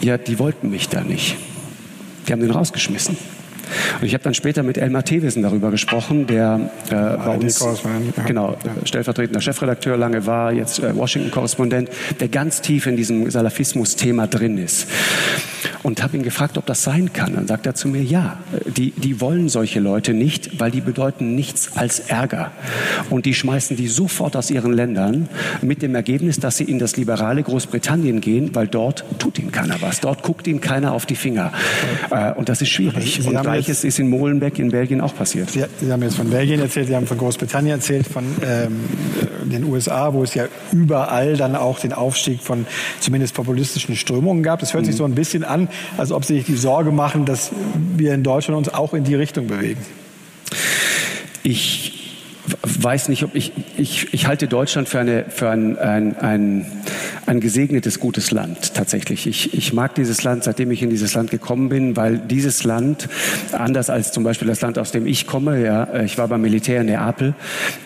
Ja, 0.00 0.18
die 0.18 0.38
wollten 0.38 0.70
mich 0.70 0.88
da 0.88 1.02
nicht. 1.02 1.36
Die 2.26 2.32
haben 2.32 2.40
den 2.40 2.50
rausgeschmissen. 2.50 3.16
Und 4.00 4.06
ich 4.06 4.14
habe 4.14 4.22
dann 4.22 4.34
später 4.34 4.62
mit 4.62 4.78
Elmar 4.78 5.04
Thewissen 5.04 5.42
darüber 5.42 5.70
gesprochen, 5.70 6.26
der 6.26 6.70
äh, 6.88 6.94
bei 6.94 7.36
uns 7.36 7.60
ja. 7.60 8.24
genau, 8.24 8.56
ja. 8.64 8.86
stellvertretender 8.86 9.40
Chefredakteur 9.40 9.96
lange 9.96 10.26
war, 10.26 10.52
jetzt 10.52 10.78
äh, 10.78 10.94
Washington-Korrespondent, 10.94 11.90
der 12.20 12.28
ganz 12.28 12.60
tief 12.60 12.86
in 12.86 12.96
diesem 12.96 13.30
Salafismus-Thema 13.30 14.26
drin 14.26 14.58
ist. 14.58 14.86
Und 15.86 16.02
habe 16.02 16.16
ihn 16.16 16.24
gefragt, 16.24 16.58
ob 16.58 16.66
das 16.66 16.82
sein 16.82 17.12
kann. 17.12 17.36
Dann 17.36 17.46
sagt 17.46 17.64
er 17.64 17.76
zu 17.76 17.86
mir, 17.86 18.02
ja, 18.02 18.38
die, 18.66 18.90
die 18.90 19.20
wollen 19.20 19.48
solche 19.48 19.78
Leute 19.78 20.14
nicht, 20.14 20.58
weil 20.58 20.72
die 20.72 20.80
bedeuten 20.80 21.36
nichts 21.36 21.76
als 21.76 22.00
Ärger. 22.00 22.50
Und 23.08 23.24
die 23.24 23.34
schmeißen 23.34 23.76
die 23.76 23.86
sofort 23.86 24.34
aus 24.34 24.50
ihren 24.50 24.72
Ländern 24.72 25.28
mit 25.62 25.82
dem 25.82 25.94
Ergebnis, 25.94 26.40
dass 26.40 26.56
sie 26.56 26.64
in 26.64 26.80
das 26.80 26.96
liberale 26.96 27.40
Großbritannien 27.40 28.20
gehen, 28.20 28.52
weil 28.54 28.66
dort 28.66 29.04
tut 29.20 29.38
ihnen 29.38 29.52
keiner 29.52 29.80
was. 29.80 30.00
Dort 30.00 30.24
guckt 30.24 30.48
ihnen 30.48 30.60
keiner 30.60 30.92
auf 30.92 31.06
die 31.06 31.14
Finger. 31.14 31.52
Äh, 32.10 32.32
und 32.32 32.48
das 32.48 32.60
ist 32.62 32.70
schwierig. 32.70 33.20
Sie 33.22 33.28
und 33.28 33.40
Gleiches 33.40 33.84
ist 33.84 34.00
in 34.00 34.10
Molenbeek 34.10 34.58
in 34.58 34.72
Belgien 34.72 35.00
auch 35.00 35.14
passiert. 35.14 35.52
Sie, 35.52 35.62
Sie, 35.80 35.92
haben 35.92 36.02
jetzt 36.02 36.16
von 36.16 36.28
Belgien 36.28 36.58
erzählt, 36.58 36.88
Sie 36.88 36.96
haben 36.96 37.06
von 37.06 37.18
Großbritannien 37.18 37.76
erzählt, 37.76 38.08
von 38.08 38.24
ähm, 38.44 38.80
den 39.44 39.62
USA, 39.62 40.12
wo 40.12 40.24
es 40.24 40.34
ja 40.34 40.46
überall 40.72 41.36
dann 41.36 41.54
auch 41.54 41.78
den 41.78 41.92
Aufstieg 41.92 42.40
von 42.40 42.66
zumindest 42.98 43.34
populistischen 43.34 43.94
Strömungen 43.94 44.42
gab. 44.42 44.58
Das 44.58 44.74
hört 44.74 44.82
mhm. 44.82 44.86
sich 44.86 44.96
so 44.96 45.04
ein 45.04 45.14
bisschen 45.14 45.44
an, 45.44 45.68
als 45.96 46.12
ob 46.12 46.24
Sie 46.24 46.36
sich 46.36 46.46
die 46.46 46.56
Sorge 46.56 46.92
machen, 46.92 47.24
dass 47.24 47.50
wir 47.96 48.14
in 48.14 48.22
Deutschland 48.22 48.58
uns 48.58 48.72
auch 48.72 48.94
in 48.94 49.04
die 49.04 49.14
Richtung 49.14 49.46
bewegen. 49.46 49.80
Ich 51.42 51.95
weiß 52.62 53.08
nicht, 53.08 53.24
ob 53.24 53.34
ich, 53.34 53.52
ich, 53.76 54.12
ich 54.12 54.26
halte 54.26 54.48
Deutschland 54.48 54.88
für, 54.88 55.00
eine, 55.00 55.24
für 55.28 55.50
ein, 55.50 55.78
ein, 55.78 56.16
ein 56.18 56.66
ein 57.26 57.40
gesegnetes, 57.40 57.98
gutes 57.98 58.30
Land 58.30 58.74
tatsächlich. 58.74 59.26
Ich, 59.26 59.52
ich 59.52 59.72
mag 59.72 59.94
dieses 59.94 60.22
Land, 60.22 60.44
seitdem 60.44 60.70
ich 60.70 60.82
in 60.82 60.90
dieses 60.90 61.14
Land 61.14 61.30
gekommen 61.30 61.68
bin, 61.68 61.96
weil 61.96 62.18
dieses 62.18 62.64
Land, 62.64 63.08
anders 63.52 63.90
als 63.90 64.12
zum 64.12 64.22
Beispiel 64.22 64.46
das 64.46 64.60
Land, 64.60 64.78
aus 64.78 64.92
dem 64.92 65.06
ich 65.06 65.26
komme, 65.26 65.62
ja, 65.62 66.02
ich 66.02 66.18
war 66.18 66.28
beim 66.28 66.40
Militär 66.40 66.80
in 66.80 66.86
Neapel, 66.86 67.34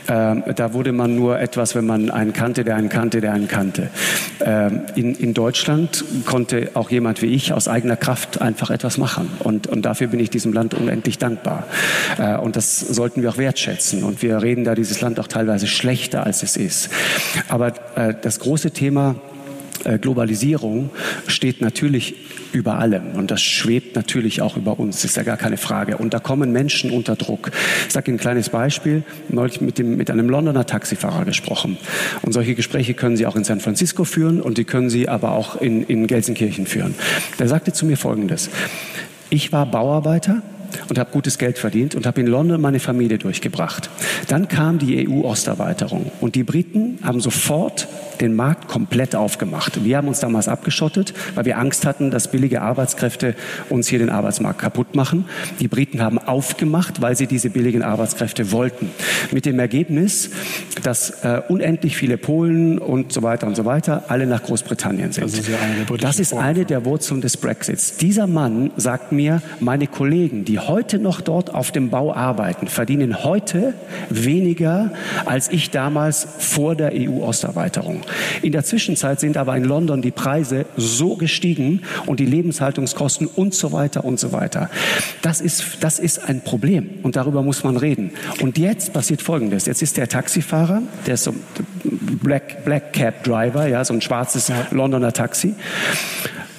äh, 0.06 0.54
da 0.54 0.72
wurde 0.74 0.92
man 0.92 1.14
nur 1.16 1.40
etwas, 1.40 1.74
wenn 1.74 1.86
man 1.86 2.10
einen 2.10 2.32
kannte, 2.32 2.64
der 2.64 2.76
einen 2.76 2.90
kannte, 2.90 3.20
der 3.20 3.32
einen 3.32 3.48
kannte. 3.48 3.88
Äh, 4.40 4.70
in, 4.94 5.14
in 5.14 5.32
Deutschland 5.34 6.04
konnte 6.26 6.70
auch 6.74 6.90
jemand 6.90 7.22
wie 7.22 7.34
ich 7.34 7.52
aus 7.52 7.66
eigener 7.66 7.96
Kraft 7.96 8.40
einfach 8.40 8.70
etwas 8.70 8.98
machen. 8.98 9.30
Und, 9.38 9.66
und 9.66 9.82
dafür 9.82 10.08
bin 10.08 10.20
ich 10.20 10.30
diesem 10.30 10.52
Land 10.52 10.74
unendlich 10.74 11.18
dankbar. 11.18 11.66
Äh, 12.18 12.36
und 12.36 12.56
das 12.56 12.80
sollten 12.80 13.22
wir 13.22 13.30
auch 13.30 13.38
wertschätzen. 13.38 14.04
Und 14.04 14.22
wir 14.22 14.42
reden 14.42 14.49
da 14.64 14.74
dieses 14.74 15.00
Land 15.00 15.18
auch 15.20 15.28
teilweise 15.28 15.66
schlechter, 15.66 16.24
als 16.24 16.42
es 16.42 16.56
ist. 16.56 16.90
Aber 17.48 17.72
äh, 17.96 18.14
das 18.20 18.40
große 18.40 18.70
Thema, 18.72 19.16
äh, 19.84 19.98
Globalisierung 19.98 20.90
steht 21.26 21.60
natürlich 21.60 22.14
über 22.52 22.78
allem 22.78 23.12
und 23.14 23.30
das 23.30 23.42
schwebt 23.42 23.94
natürlich 23.96 24.42
auch 24.42 24.56
über 24.56 24.78
uns, 24.78 25.04
ist 25.04 25.16
ja 25.16 25.22
gar 25.22 25.36
keine 25.36 25.56
Frage. 25.56 25.96
Und 25.96 26.14
da 26.14 26.18
kommen 26.18 26.52
Menschen 26.52 26.90
unter 26.90 27.16
Druck. 27.16 27.50
Ich 27.86 27.92
sage 27.92 28.10
Ihnen 28.10 28.18
ein 28.18 28.20
kleines 28.20 28.48
Beispiel, 28.48 29.04
neulich 29.28 29.60
mit, 29.60 29.78
dem, 29.78 29.96
mit 29.96 30.10
einem 30.10 30.28
Londoner 30.28 30.66
Taxifahrer 30.66 31.24
gesprochen. 31.24 31.78
Und 32.22 32.32
solche 32.32 32.54
Gespräche 32.54 32.94
können 32.94 33.16
Sie 33.16 33.26
auch 33.26 33.36
in 33.36 33.44
San 33.44 33.60
Francisco 33.60 34.04
führen 34.04 34.40
und 34.40 34.58
die 34.58 34.64
können 34.64 34.90
Sie 34.90 35.08
aber 35.08 35.32
auch 35.32 35.60
in, 35.60 35.84
in 35.84 36.06
Gelsenkirchen 36.06 36.66
führen. 36.66 36.94
Der 37.38 37.48
sagte 37.48 37.72
zu 37.72 37.86
mir 37.86 37.96
Folgendes. 37.96 38.50
Ich 39.30 39.52
war 39.52 39.66
Bauarbeiter 39.66 40.42
und 40.88 40.98
habe 40.98 41.11
gutes 41.12 41.38
Geld 41.38 41.59
verdient 41.59 41.94
und 41.94 42.06
habe 42.06 42.20
in 42.20 42.26
London 42.26 42.61
meine 42.61 42.80
Familie 42.80 43.18
durchgebracht. 43.18 43.90
Dann 44.28 44.48
kam 44.48 44.78
die 44.78 45.09
EU-Osterweiterung 45.09 46.11
und 46.20 46.35
die 46.35 46.44
Briten 46.44 46.98
haben 47.02 47.20
sofort 47.20 47.88
den 48.20 48.35
Markt 48.35 48.68
komplett 48.68 49.14
aufgemacht. 49.14 49.85
Wir 49.85 49.96
haben 49.96 50.09
uns 50.09 50.20
damals 50.20 50.48
abgeschottet, 50.48 51.14
weil 51.35 51.44
wir 51.44 51.59
Angst 51.59 51.87
hatten, 51.87 52.11
dass 52.11 52.30
billige 52.30 52.62
Arbeitskräfte 52.62 53.35
uns 53.68 53.88
hier 53.88 53.98
den 53.98 54.11
Arbeitsmarkt 54.11 54.61
kaputt 54.61 54.94
machen. 54.94 55.24
Die 55.61 55.68
Briten 55.68 56.02
haben 56.02 56.18
aufgemacht, 56.18 57.00
weil 57.00 57.16
sie 57.16 57.26
diese 57.26 57.50
billigen 57.50 57.83
Arbeitskräfte 57.83 58.52
wollten. 58.52 58.90
Mit 59.30 59.46
dem 59.46 59.59
Ergebnis, 59.59 60.30
dass 60.83 61.24
äh, 61.24 61.42
unendlich 61.48 61.96
viele 61.96 62.18
Polen 62.18 62.78
und 62.78 63.12
so 63.12 63.22
weiter 63.22 63.46
und 63.46 63.56
so 63.56 63.64
weiter 63.64 64.04
alle 64.09 64.26
nach 64.26 64.42
Großbritannien 64.42 65.12
sind. 65.12 65.24
Das 65.24 65.35
ist, 65.35 65.48
ja 65.48 65.56
das 65.98 66.18
ist 66.18 66.35
eine 66.35 66.64
der 66.64 66.85
Wurzeln 66.85 67.20
des 67.20 67.37
Brexits. 67.37 67.96
Dieser 67.96 68.26
Mann 68.26 68.70
sagt 68.76 69.12
mir, 69.12 69.42
meine 69.61 69.87
Kollegen, 69.87 70.44
die 70.44 70.59
heute 70.59 70.98
noch 70.98 71.20
dort 71.20 71.54
auf 71.54 71.70
dem 71.72 71.90
Bau 71.90 72.14
arbeiten, 72.14 72.68
verdienen 72.68 73.24
heute 73.24 73.74
weniger 74.09 74.92
als 75.26 75.48
ich 75.50 75.70
damals 75.70 76.26
vor 76.38 76.74
der 76.74 76.92
EU-Osterweiterung. 76.94 78.02
In 78.42 78.52
der 78.52 78.64
Zwischenzeit 78.64 79.20
sind 79.20 79.36
aber 79.36 79.56
in 79.56 79.64
London 79.64 80.02
die 80.02 80.10
Preise 80.10 80.66
so 80.76 81.16
gestiegen 81.16 81.82
und 82.06 82.20
die 82.20 82.26
Lebenshaltungskosten 82.26 83.26
und 83.26 83.54
so 83.54 83.72
weiter 83.72 84.04
und 84.04 84.18
so 84.18 84.32
weiter. 84.32 84.70
Das 85.22 85.40
ist, 85.40 85.78
das 85.80 85.98
ist 85.98 86.18
ein 86.24 86.42
Problem 86.42 86.90
und 87.02 87.16
darüber 87.16 87.42
muss 87.42 87.64
man 87.64 87.76
reden. 87.76 88.12
Und 88.40 88.58
jetzt 88.58 88.92
passiert 88.92 89.22
Folgendes. 89.22 89.66
Jetzt 89.66 89.82
ist 89.82 89.96
der 89.96 90.08
Taxifahrer, 90.08 90.82
der 91.06 91.14
ist 91.14 91.24
so 91.24 91.34
Black, 91.84 92.64
Black 92.64 92.92
Cab 92.92 93.24
Driver, 93.24 93.66
ja, 93.66 93.84
so 93.84 93.94
ein 93.94 94.00
schwarzes 94.00 94.52
Londoner 94.70 95.12
Taxi. 95.12 95.54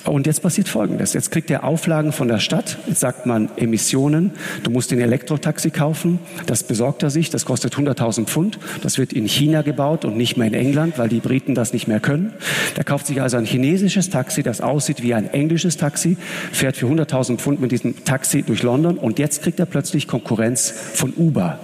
Und 0.05 0.25
jetzt 0.25 0.41
passiert 0.41 0.67
Folgendes. 0.67 1.13
Jetzt 1.13 1.31
kriegt 1.31 1.51
er 1.51 1.63
Auflagen 1.63 2.11
von 2.11 2.27
der 2.27 2.39
Stadt. 2.39 2.77
Jetzt 2.87 3.01
sagt 3.01 3.25
man 3.25 3.49
Emissionen. 3.55 4.31
Du 4.63 4.71
musst 4.71 4.91
den 4.91 4.99
Elektrotaxi 4.99 5.69
kaufen. 5.69 6.19
Das 6.47 6.63
besorgt 6.63 7.03
er 7.03 7.09
sich. 7.09 7.29
Das 7.29 7.45
kostet 7.45 7.75
100.000 7.75 8.25
Pfund. 8.25 8.59
Das 8.81 8.97
wird 8.97 9.13
in 9.13 9.27
China 9.27 9.61
gebaut 9.61 10.03
und 10.03 10.17
nicht 10.17 10.37
mehr 10.37 10.47
in 10.47 10.53
England, 10.53 10.97
weil 10.97 11.09
die 11.09 11.19
Briten 11.19 11.53
das 11.53 11.73
nicht 11.73 11.87
mehr 11.87 11.99
können. 11.99 12.33
Der 12.77 12.83
kauft 12.83 13.07
sich 13.07 13.21
also 13.21 13.37
ein 13.37 13.45
chinesisches 13.45 14.09
Taxi, 14.09 14.43
das 14.43 14.61
aussieht 14.61 15.03
wie 15.03 15.13
ein 15.13 15.31
englisches 15.31 15.77
Taxi, 15.77 16.17
fährt 16.51 16.77
für 16.77 16.87
100.000 16.87 17.37
Pfund 17.37 17.61
mit 17.61 17.71
diesem 17.71 18.03
Taxi 18.03 18.43
durch 18.43 18.63
London 18.63 18.97
und 18.97 19.19
jetzt 19.19 19.43
kriegt 19.43 19.59
er 19.59 19.65
plötzlich 19.65 20.07
Konkurrenz 20.07 20.73
von 20.93 21.13
Uber. 21.13 21.59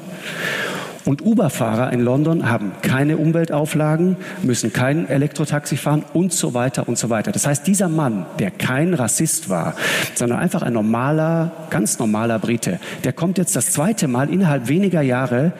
Und 1.07 1.25
Uber-Fahrer 1.25 1.93
in 1.93 2.01
London 2.01 2.49
haben 2.49 2.73
keine 2.81 3.15
Umweltauflagen, 3.15 4.17
müssen 4.43 4.73
kein 4.73 5.07
Elektrotaxi 5.07 5.77
fahren 5.77 6.03
und 6.11 6.33
so 6.33 6.53
weiter 6.53 6.89
und 6.89 6.97
so 6.97 7.09
weiter. 7.09 7.31
Das 7.31 7.47
heißt, 7.47 7.65
dieser 7.65 7.87
Mann, 7.87 8.25
der 8.39 8.51
kein 8.51 8.93
Rassist 8.93 9.47
war, 9.47 9.75
sondern 10.15 10.39
einfach 10.39 10.63
ein 10.63 10.73
normaler, 10.73 11.53
ganz 11.69 11.97
normaler 11.97 12.39
Brite, 12.39 12.81
der 13.05 13.13
kommt 13.13 13.37
jetzt 13.37 13.55
das 13.55 13.71
zweite 13.71 14.09
Mal 14.09 14.29
innerhalb 14.29 14.67
weniger 14.67 15.01
Jahre 15.01 15.53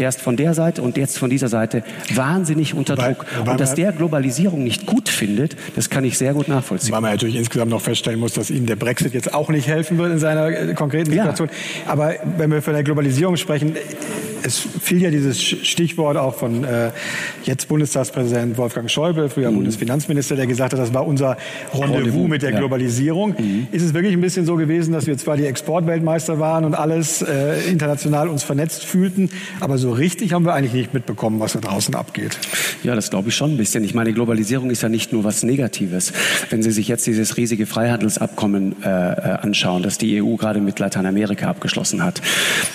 erst 0.00 0.20
von 0.20 0.36
der 0.36 0.54
Seite 0.54 0.82
und 0.82 0.96
jetzt 0.96 1.18
von 1.18 1.30
dieser 1.30 1.48
Seite 1.48 1.82
wahnsinnig 2.14 2.74
unter 2.74 2.96
Druck. 2.96 3.26
und 3.46 3.60
dass 3.60 3.74
der 3.74 3.92
Globalisierung 3.92 4.64
nicht 4.64 4.86
gut 4.86 5.08
findet, 5.08 5.56
das 5.76 5.90
kann 5.90 6.04
ich 6.04 6.18
sehr 6.18 6.34
gut 6.34 6.48
nachvollziehen. 6.48 6.92
Weil 6.92 7.00
man 7.00 7.12
natürlich 7.12 7.36
insgesamt 7.36 7.70
noch 7.70 7.80
feststellen 7.80 8.20
muss, 8.20 8.32
dass 8.32 8.50
ihm 8.50 8.66
der 8.66 8.76
Brexit 8.76 9.14
jetzt 9.14 9.32
auch 9.34 9.48
nicht 9.48 9.66
helfen 9.66 9.98
wird 9.98 10.12
in 10.12 10.18
seiner 10.18 10.48
äh, 10.48 10.74
konkreten 10.74 11.10
Situation. 11.10 11.48
Ja. 11.48 11.92
Aber 11.92 12.14
wenn 12.36 12.50
wir 12.50 12.62
von 12.62 12.74
der 12.74 12.82
Globalisierung 12.82 13.36
sprechen, 13.36 13.76
es 14.44 14.58
fiel 14.58 15.00
ja 15.00 15.10
dieses 15.10 15.42
Stichwort 15.42 16.16
auch 16.16 16.34
von 16.34 16.64
äh, 16.64 16.90
jetzt 17.44 17.68
Bundestagspräsident 17.68 18.58
Wolfgang 18.58 18.90
Schäuble, 18.90 19.28
früher 19.28 19.50
mhm. 19.50 19.56
Bundesfinanzminister, 19.56 20.36
der 20.36 20.46
gesagt 20.46 20.74
hat, 20.74 20.80
das 20.80 20.92
war 20.92 21.06
unser 21.06 21.36
Rendezvous, 21.72 21.96
Rendezvous 21.96 22.28
mit 22.28 22.42
der 22.42 22.50
ja. 22.50 22.58
Globalisierung. 22.58 23.34
Mhm. 23.38 23.68
Ist 23.72 23.82
es 23.82 23.94
wirklich 23.94 24.12
ein 24.12 24.20
bisschen 24.20 24.44
so 24.44 24.56
gewesen, 24.56 24.92
dass 24.92 25.06
wir 25.06 25.16
zwar 25.16 25.36
die 25.36 25.46
Exportweltmeister 25.46 26.38
waren 26.38 26.64
und 26.64 26.74
alles 26.74 27.22
äh, 27.22 27.70
international 27.70 28.28
uns 28.28 28.42
vernetzt 28.42 28.84
fühlten, 28.84 29.30
aber 29.60 29.78
so 29.78 29.83
richtig 29.92 30.32
haben 30.32 30.44
wir 30.44 30.54
eigentlich 30.54 30.72
nicht 30.72 30.94
mitbekommen, 30.94 31.40
was 31.40 31.52
da 31.52 31.60
draußen 31.60 31.94
abgeht? 31.94 32.38
Ja, 32.82 32.94
das 32.94 33.10
glaube 33.10 33.28
ich 33.28 33.34
schon 33.34 33.52
ein 33.52 33.56
bisschen. 33.56 33.84
Ich 33.84 33.94
meine, 33.94 34.12
Globalisierung 34.12 34.70
ist 34.70 34.82
ja 34.82 34.88
nicht 34.88 35.12
nur 35.12 35.24
was 35.24 35.42
Negatives. 35.42 36.12
Wenn 36.50 36.62
Sie 36.62 36.70
sich 36.70 36.88
jetzt 36.88 37.06
dieses 37.06 37.36
riesige 37.36 37.66
Freihandelsabkommen 37.66 38.82
äh, 38.82 38.88
äh 38.88 39.34
anschauen, 39.44 39.82
das 39.82 39.98
die 39.98 40.22
EU 40.22 40.36
gerade 40.36 40.60
mit 40.60 40.78
Lateinamerika 40.78 41.48
abgeschlossen 41.48 42.02
hat, 42.02 42.20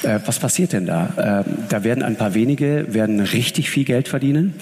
äh, 0.04 0.20
was 0.26 0.40
passiert 0.40 0.74
denn 0.74 0.86
da? 0.86 1.44
Ähm, 1.46 1.54
da 1.70 1.84
werden 1.84 2.04
ein 2.04 2.16
paar 2.16 2.34
wenige 2.34 2.94
werden 2.94 3.20
richtig 3.20 3.70
viel 3.70 3.86
Geld 3.86 4.08
verdienen. 4.08 4.56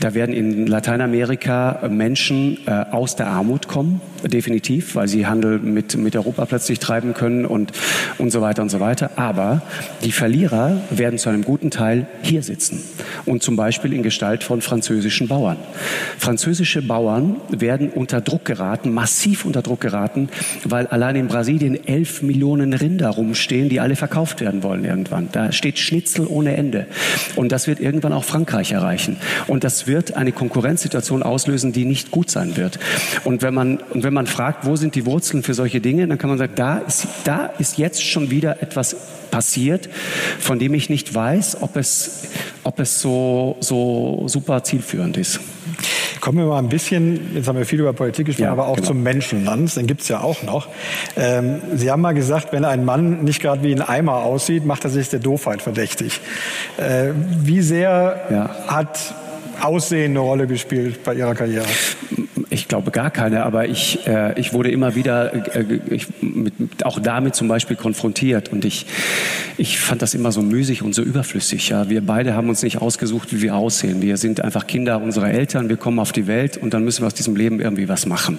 Da 0.00 0.14
werden 0.14 0.34
in 0.34 0.66
Lateinamerika 0.66 1.80
Menschen 1.88 2.58
äh, 2.66 2.70
aus 2.90 3.16
der 3.16 3.28
Armut 3.28 3.68
kommen, 3.68 4.00
definitiv, 4.24 4.94
weil 4.94 5.08
sie 5.08 5.26
Handel 5.26 5.58
mit, 5.58 5.96
mit 5.96 6.16
Europa 6.16 6.44
plötzlich 6.46 6.78
treiben 6.78 7.14
können 7.14 7.46
und, 7.46 7.72
und 8.18 8.30
so 8.30 8.40
weiter 8.40 8.62
und 8.62 8.70
so 8.70 8.80
weiter. 8.80 9.12
Aber 9.16 9.62
die 10.02 10.12
Verlierer 10.12 10.80
werden 10.90 11.18
zu 11.18 11.28
einem 11.28 11.44
guten 11.44 11.70
Teil 11.70 11.93
hier 12.22 12.42
sitzen 12.42 12.82
und 13.24 13.42
zum 13.42 13.56
Beispiel 13.56 13.92
in 13.92 14.02
Gestalt 14.02 14.44
von 14.44 14.60
französischen 14.60 15.26
Bauern. 15.26 15.56
Französische 16.18 16.82
Bauern 16.82 17.36
werden 17.50 17.90
unter 17.90 18.20
Druck 18.20 18.44
geraten, 18.44 18.92
massiv 18.92 19.44
unter 19.44 19.62
Druck 19.62 19.80
geraten, 19.80 20.28
weil 20.64 20.86
allein 20.86 21.16
in 21.16 21.26
Brasilien 21.26 21.86
elf 21.86 22.22
Millionen 22.22 22.72
Rinder 22.72 23.10
rumstehen, 23.10 23.68
die 23.68 23.80
alle 23.80 23.96
verkauft 23.96 24.40
werden 24.40 24.62
wollen 24.62 24.84
irgendwann. 24.84 25.28
Da 25.32 25.50
steht 25.50 25.78
Schnitzel 25.78 26.26
ohne 26.26 26.44
ohne 26.44 26.56
Ende. 26.56 26.86
Und 27.36 27.52
das 27.52 27.66
wird 27.66 27.80
irgendwann 27.80 28.12
auch 28.12 28.24
Frankreich 28.24 28.72
erreichen. 28.72 29.16
Und 29.46 29.64
das 29.64 29.86
wird 29.86 30.14
eine 30.14 30.32
Konkurrenzsituation 30.32 31.22
auslösen, 31.22 31.72
die 31.72 31.86
nicht 31.86 32.10
gut 32.10 32.30
sein 32.30 32.56
wird. 32.56 32.78
Und 33.24 33.40
wenn 33.40 33.54
man, 33.54 33.78
und 33.78 34.02
wenn 34.02 34.12
man 34.12 34.26
fragt, 34.26 34.66
wo 34.66 34.76
sind 34.76 34.94
die 34.94 35.06
Wurzeln 35.06 35.42
für 35.42 35.54
solche 35.54 35.80
Dinge, 35.80 36.06
dann 36.06 36.18
kann 36.18 36.28
man 36.28 36.38
sagen, 36.38 36.52
da 36.54 36.78
ist, 36.78 37.06
da 37.24 37.46
ist 37.58 37.78
jetzt 37.78 38.04
schon 38.04 38.30
wieder 38.30 38.62
etwas 38.62 38.96
passiert, 39.30 39.88
von 40.38 40.58
dem 40.58 40.74
ich 40.74 40.90
nicht 40.90 41.14
weiß, 41.14 41.58
ob 41.62 41.76
es, 41.76 42.24
ob 42.62 42.80
es 42.80 43.00
so, 43.00 43.56
so 43.60 44.24
super 44.26 44.62
zielführend 44.62 45.16
ist. 45.16 45.40
Kommen 46.20 46.38
wir 46.38 46.46
mal 46.46 46.58
ein 46.58 46.68
bisschen, 46.68 47.34
jetzt 47.34 47.48
haben 47.48 47.58
wir 47.58 47.66
viel 47.66 47.80
über 47.80 47.92
Politik 47.92 48.26
gesprochen, 48.26 48.46
ja, 48.46 48.52
aber 48.52 48.66
auch 48.66 48.76
genau. 48.76 48.88
zum 48.88 49.02
Menschenland, 49.02 49.76
den 49.76 49.86
gibt 49.86 50.02
es 50.02 50.08
ja 50.08 50.20
auch 50.20 50.42
noch. 50.42 50.68
Ähm, 51.16 51.60
Sie 51.74 51.90
haben 51.90 52.00
mal 52.00 52.14
gesagt, 52.14 52.52
wenn 52.52 52.64
ein 52.64 52.84
Mann 52.84 53.24
nicht 53.24 53.42
gerade 53.42 53.62
wie 53.62 53.74
ein 53.74 53.82
Eimer 53.82 54.16
aussieht, 54.22 54.64
macht 54.64 54.84
er 54.84 54.90
sich 54.90 55.10
der 55.10 55.20
Doofheit 55.20 55.60
verdächtig. 55.60 56.20
Äh, 56.78 57.10
wie 57.42 57.60
sehr 57.60 58.26
ja. 58.30 58.50
hat 58.68 59.14
Aussehen 59.60 60.12
eine 60.12 60.20
Rolle 60.20 60.46
gespielt 60.46 61.04
bei 61.04 61.14
Ihrer 61.14 61.34
Karriere? 61.34 61.66
Ich 62.54 62.68
glaube 62.68 62.92
gar 62.92 63.10
keine, 63.10 63.42
aber 63.42 63.66
ich, 63.66 64.06
äh, 64.06 64.38
ich 64.38 64.52
wurde 64.52 64.70
immer 64.70 64.94
wieder 64.94 65.56
äh, 65.56 65.80
ich, 65.90 66.06
mit, 66.20 66.54
auch 66.84 67.00
damit 67.00 67.34
zum 67.34 67.48
Beispiel 67.48 67.74
konfrontiert 67.74 68.50
und 68.50 68.64
ich, 68.64 68.86
ich 69.56 69.80
fand 69.80 70.02
das 70.02 70.14
immer 70.14 70.30
so 70.30 70.40
müßig 70.40 70.82
und 70.82 70.94
so 70.94 71.02
überflüssig. 71.02 71.70
Ja. 71.70 71.90
Wir 71.90 72.00
beide 72.00 72.34
haben 72.34 72.48
uns 72.48 72.62
nicht 72.62 72.80
ausgesucht, 72.80 73.32
wie 73.32 73.42
wir 73.42 73.56
aussehen. 73.56 74.02
Wir 74.02 74.18
sind 74.18 74.40
einfach 74.40 74.68
Kinder 74.68 75.02
unserer 75.02 75.32
Eltern, 75.32 75.68
wir 75.68 75.76
kommen 75.76 75.98
auf 75.98 76.12
die 76.12 76.28
Welt 76.28 76.56
und 76.56 76.72
dann 76.74 76.84
müssen 76.84 77.02
wir 77.02 77.08
aus 77.08 77.14
diesem 77.14 77.34
Leben 77.34 77.58
irgendwie 77.58 77.88
was 77.88 78.06
machen. 78.06 78.38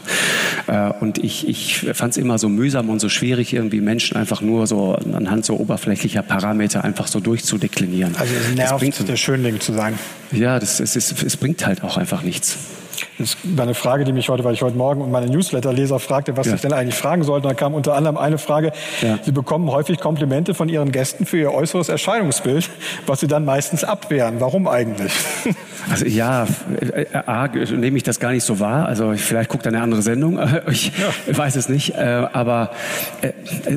Äh, 0.68 0.92
und 1.02 1.18
ich, 1.18 1.50
ich 1.50 1.80
fand 1.80 2.12
es 2.12 2.18
immer 2.18 2.38
so 2.38 2.48
mühsam 2.48 2.90
und 2.90 3.00
so 3.00 3.10
schwierig, 3.10 3.54
irgendwie 3.54 3.82
Menschen 3.82 4.16
einfach 4.16 4.40
nur 4.40 4.66
so 4.66 4.96
anhand 4.96 5.44
so 5.44 5.58
oberflächlicher 5.58 6.22
Parameter 6.22 6.86
einfach 6.86 7.08
so 7.08 7.20
durchzudeklinieren. 7.20 8.16
Also 8.16 8.34
es 8.34 8.56
nervt, 8.56 8.72
das 8.72 8.80
bringt, 8.80 9.10
der 9.10 9.18
Schönling 9.18 9.60
zu 9.60 9.74
sein. 9.74 10.00
Ja, 10.32 10.58
das, 10.58 10.80
es, 10.80 10.96
ist, 10.96 11.22
es 11.22 11.36
bringt 11.36 11.66
halt 11.66 11.84
auch 11.84 11.98
einfach 11.98 12.22
nichts. 12.22 12.58
Das 13.18 13.38
war 13.44 13.64
eine 13.64 13.74
Frage, 13.74 14.04
die 14.04 14.12
mich 14.12 14.30
heute, 14.30 14.44
weil 14.44 14.54
ich 14.54 14.62
heute 14.62 14.78
Morgen 14.78 15.10
meine 15.10 15.28
Newsletter-Leser 15.28 16.00
fragte, 16.00 16.36
was 16.36 16.48
ja. 16.48 16.56
ich 16.56 16.62
denn 16.62 16.74
eigentlich 16.74 16.96
fragen 16.96 17.24
sollte. 17.24 17.48
Da 17.48 17.54
kam 17.54 17.74
unter 17.74 17.96
anderem 17.96 18.18
eine 18.18 18.38
Frage, 18.38 18.72
ja. 19.02 19.20
Sie 19.24 19.32
bekommen 19.32 19.72
häufig 19.72 20.00
Komplimente 20.00 20.54
von 20.54 20.68
Ihren 20.70 20.92
Gästen 20.92 21.26
für 21.26 21.38
Ihr 21.38 21.54
äußeres 21.54 21.90
Erscheinungsbild, 21.90 22.70
was 23.06 23.22
Sie 23.22 23.28
dann 23.28 23.46
meistens 23.46 23.84
abwehren. 23.84 24.36
Warum 24.40 24.68
eigentlich? 24.68 25.14
Also 25.90 26.06
ja, 26.06 26.48
äh, 26.80 27.06
A, 27.14 27.48
nehme 27.48 27.98
ich 27.98 28.04
das 28.04 28.20
gar 28.20 28.32
nicht 28.32 28.44
so 28.44 28.60
wahr. 28.60 28.88
Also 28.88 29.14
vielleicht 29.16 29.50
guckt 29.50 29.68
eine 29.68 29.82
andere 29.82 30.02
Sendung. 30.02 30.40
Ich 30.68 30.92
ja. 30.98 31.38
weiß 31.38 31.56
es 31.58 31.70
nicht. 31.70 31.94
Äh, 31.96 32.28
aber 32.34 32.72
äh, 33.22 33.32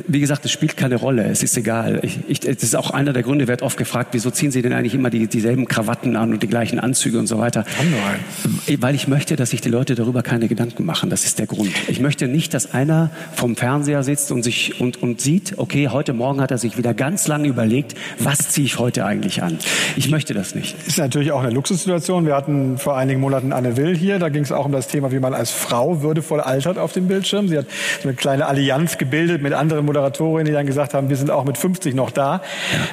wie 0.07 0.19
gesagt, 0.19 0.43
es 0.45 0.51
spielt 0.51 0.75
keine 0.75 0.95
Rolle. 0.95 1.25
Es 1.25 1.43
ist 1.43 1.55
egal. 1.55 1.99
Ich, 2.01 2.39
das 2.39 2.63
ist 2.63 2.75
auch 2.75 2.91
einer 2.91 3.13
der 3.13 3.21
Gründe, 3.21 3.47
wird 3.47 3.61
oft 3.61 3.77
gefragt, 3.77 4.09
wieso 4.13 4.31
ziehen 4.31 4.51
Sie 4.51 4.61
denn 4.61 4.73
eigentlich 4.73 4.95
immer 4.95 5.09
die, 5.09 5.27
dieselben 5.27 5.67
Krawatten 5.67 6.15
an 6.15 6.33
und 6.33 6.41
die 6.41 6.47
gleichen 6.47 6.79
Anzüge 6.79 7.19
und 7.19 7.27
so 7.27 7.37
weiter. 7.37 7.63
Haben 7.77 7.91
nur 7.91 7.99
einen. 7.99 8.81
Weil 8.81 8.95
ich 8.95 9.07
möchte, 9.07 9.28
dass 9.35 9.51
sich 9.51 9.61
die 9.61 9.69
Leute 9.69 9.95
darüber 9.95 10.23
keine 10.23 10.47
Gedanken 10.47 10.85
machen. 10.85 11.09
Das 11.09 11.25
ist 11.25 11.39
der 11.39 11.47
Grund. 11.47 11.71
Ich 11.87 11.99
möchte 11.99 12.27
nicht, 12.27 12.53
dass 12.53 12.73
einer 12.73 13.09
vom 13.35 13.55
Fernseher 13.55 14.03
sitzt 14.03 14.31
und 14.31 14.43
sich 14.43 14.79
und, 14.79 15.01
und 15.01 15.21
sieht, 15.21 15.57
okay, 15.57 15.89
heute 15.89 16.13
Morgen 16.13 16.41
hat 16.41 16.51
er 16.51 16.57
sich 16.57 16.77
wieder 16.77 16.93
ganz 16.93 17.27
lange 17.27 17.47
überlegt, 17.47 17.95
was 18.19 18.49
ziehe 18.49 18.65
ich 18.65 18.79
heute 18.79 19.05
eigentlich 19.05 19.43
an. 19.43 19.57
Ich 19.95 20.09
möchte 20.09 20.33
das 20.33 20.55
nicht. 20.55 20.75
Ist 20.87 20.97
natürlich 20.97 21.31
auch 21.31 21.41
eine 21.41 21.51
Luxussituation 21.51 21.99
Situation. 21.99 22.25
Wir 22.25 22.35
hatten 22.35 22.77
vor 22.77 22.97
einigen 22.97 23.19
Monaten 23.19 23.51
Anne 23.51 23.77
Will 23.77 23.95
hier. 23.95 24.19
Da 24.19 24.29
ging 24.29 24.43
es 24.43 24.51
auch 24.51 24.65
um 24.65 24.71
das 24.71 24.87
Thema, 24.87 25.11
wie 25.11 25.19
man 25.19 25.33
als 25.33 25.51
Frau 25.51 26.01
würdevoll 26.01 26.39
altert 26.39 26.77
auf 26.77 26.93
dem 26.93 27.07
Bildschirm. 27.07 27.47
Sie 27.47 27.57
hat 27.57 27.65
eine 28.03 28.13
kleine 28.13 28.47
Allianz 28.47 28.97
gebildet 28.97 29.41
mit 29.41 29.53
anderen 29.53 29.85
Moderatorinnen, 29.85 30.45
die 30.45 30.51
dann 30.51 30.65
gesagt 30.65 30.93
haben, 30.93 31.09
wir 31.09 31.15
sind 31.15 31.31
auch 31.31 31.45
mit 31.45 31.57
50 31.57 31.95
noch 31.95 32.11
da. 32.11 32.41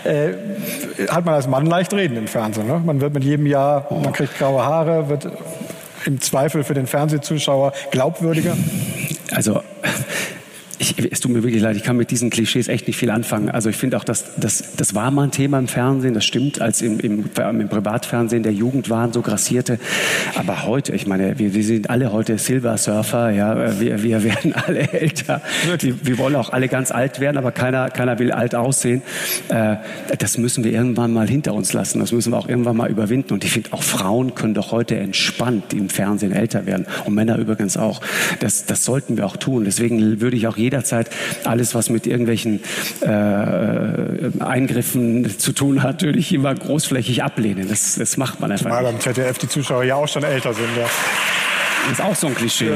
Äh, 0.04 0.34
hat 1.08 1.24
man 1.24 1.34
als 1.34 1.46
Mann 1.46 1.66
leicht 1.66 1.92
reden 1.92 2.16
im 2.16 2.26
Fernsehen. 2.26 2.66
Ne? 2.66 2.82
Man 2.84 3.00
wird 3.00 3.14
mit 3.14 3.24
jedem 3.24 3.46
Jahr, 3.46 3.86
man 3.90 4.12
kriegt 4.12 4.38
graue 4.38 4.64
Haare, 4.64 5.08
wird 5.08 5.28
im 6.06 6.20
Zweifel 6.20 6.64
für 6.64 6.74
den 6.74 6.86
Fernsehzuschauer 6.86 7.72
glaubwürdiger. 7.90 8.56
Also 9.32 9.62
ich, 10.90 11.12
es 11.12 11.20
tut 11.20 11.32
mir 11.32 11.42
wirklich 11.42 11.62
leid, 11.62 11.76
ich 11.76 11.82
kann 11.82 11.96
mit 11.96 12.10
diesen 12.10 12.30
Klischees 12.30 12.68
echt 12.68 12.86
nicht 12.86 12.96
viel 12.96 13.10
anfangen. 13.10 13.50
Also 13.50 13.70
ich 13.70 13.76
finde 13.76 13.96
auch, 13.96 14.04
dass 14.04 14.36
das, 14.36 14.76
das 14.76 14.94
war 14.94 15.10
mal 15.10 15.24
ein 15.24 15.30
Thema 15.30 15.58
im 15.58 15.68
Fernsehen, 15.68 16.14
das 16.14 16.24
stimmt, 16.24 16.60
als 16.60 16.82
im, 16.82 17.00
im, 17.00 17.24
im 17.36 17.68
Privatfernsehen 17.68 18.42
der 18.42 18.52
Jugendwahn 18.52 19.12
so 19.12 19.22
grassierte. 19.22 19.78
Aber 20.36 20.64
heute, 20.64 20.94
ich 20.94 21.06
meine, 21.06 21.38
wir, 21.38 21.54
wir 21.54 21.64
sind 21.64 21.90
alle 21.90 22.12
heute 22.12 22.38
Silver 22.38 22.76
Surfer, 22.78 23.30
ja, 23.30 23.80
wir, 23.80 24.02
wir 24.02 24.24
werden 24.24 24.52
alle 24.66 24.92
älter. 24.92 25.42
Wir, 25.80 25.94
wir 26.02 26.18
wollen 26.18 26.36
auch 26.36 26.50
alle 26.50 26.68
ganz 26.68 26.90
alt 26.90 27.20
werden, 27.20 27.38
aber 27.38 27.52
keiner, 27.52 27.90
keiner 27.90 28.18
will 28.18 28.32
alt 28.32 28.54
aussehen. 28.54 29.02
Äh, 29.48 29.76
das 30.18 30.38
müssen 30.38 30.64
wir 30.64 30.72
irgendwann 30.72 31.12
mal 31.12 31.28
hinter 31.28 31.54
uns 31.54 31.72
lassen. 31.72 32.00
Das 32.00 32.12
müssen 32.12 32.32
wir 32.32 32.38
auch 32.38 32.48
irgendwann 32.48 32.76
mal 32.76 32.90
überwinden. 32.90 33.32
Und 33.32 33.44
ich 33.44 33.52
finde, 33.52 33.72
auch 33.72 33.82
Frauen 33.82 34.34
können 34.34 34.54
doch 34.54 34.72
heute 34.72 34.96
entspannt 34.96 35.72
im 35.72 35.88
Fernsehen 35.88 36.32
älter 36.32 36.66
werden. 36.66 36.86
Und 37.04 37.14
Männer 37.14 37.38
übrigens 37.38 37.76
auch. 37.76 38.00
Das, 38.40 38.66
das 38.66 38.84
sollten 38.84 39.16
wir 39.16 39.26
auch 39.26 39.36
tun. 39.36 39.64
Deswegen 39.64 40.20
würde 40.20 40.36
ich 40.36 40.46
auch 40.46 40.56
jeder 40.56 40.75
jederzeit 40.76 41.10
alles, 41.44 41.74
was 41.74 41.90
mit 41.90 42.06
irgendwelchen 42.06 42.62
äh, 43.00 44.42
Eingriffen 44.42 45.38
zu 45.38 45.52
tun 45.52 45.82
hat, 45.82 46.02
würde 46.02 46.18
ich 46.18 46.32
immer 46.32 46.54
großflächig 46.54 47.22
ablehnen. 47.22 47.68
Das, 47.68 47.96
das 47.96 48.16
macht 48.16 48.40
man 48.40 48.52
einfach. 48.52 48.66
Zumal 48.66 48.82
beim 48.84 49.00
ZDF 49.00 49.38
die 49.38 49.48
Zuschauer 49.48 49.84
ja 49.84 49.96
auch 49.96 50.08
schon 50.08 50.22
älter 50.22 50.52
sind. 50.52 50.68
Ja. 50.76 50.86
Das 51.88 52.00
ist 52.00 52.04
auch 52.04 52.14
so 52.16 52.26
ein 52.26 52.34
Klischee. 52.34 52.72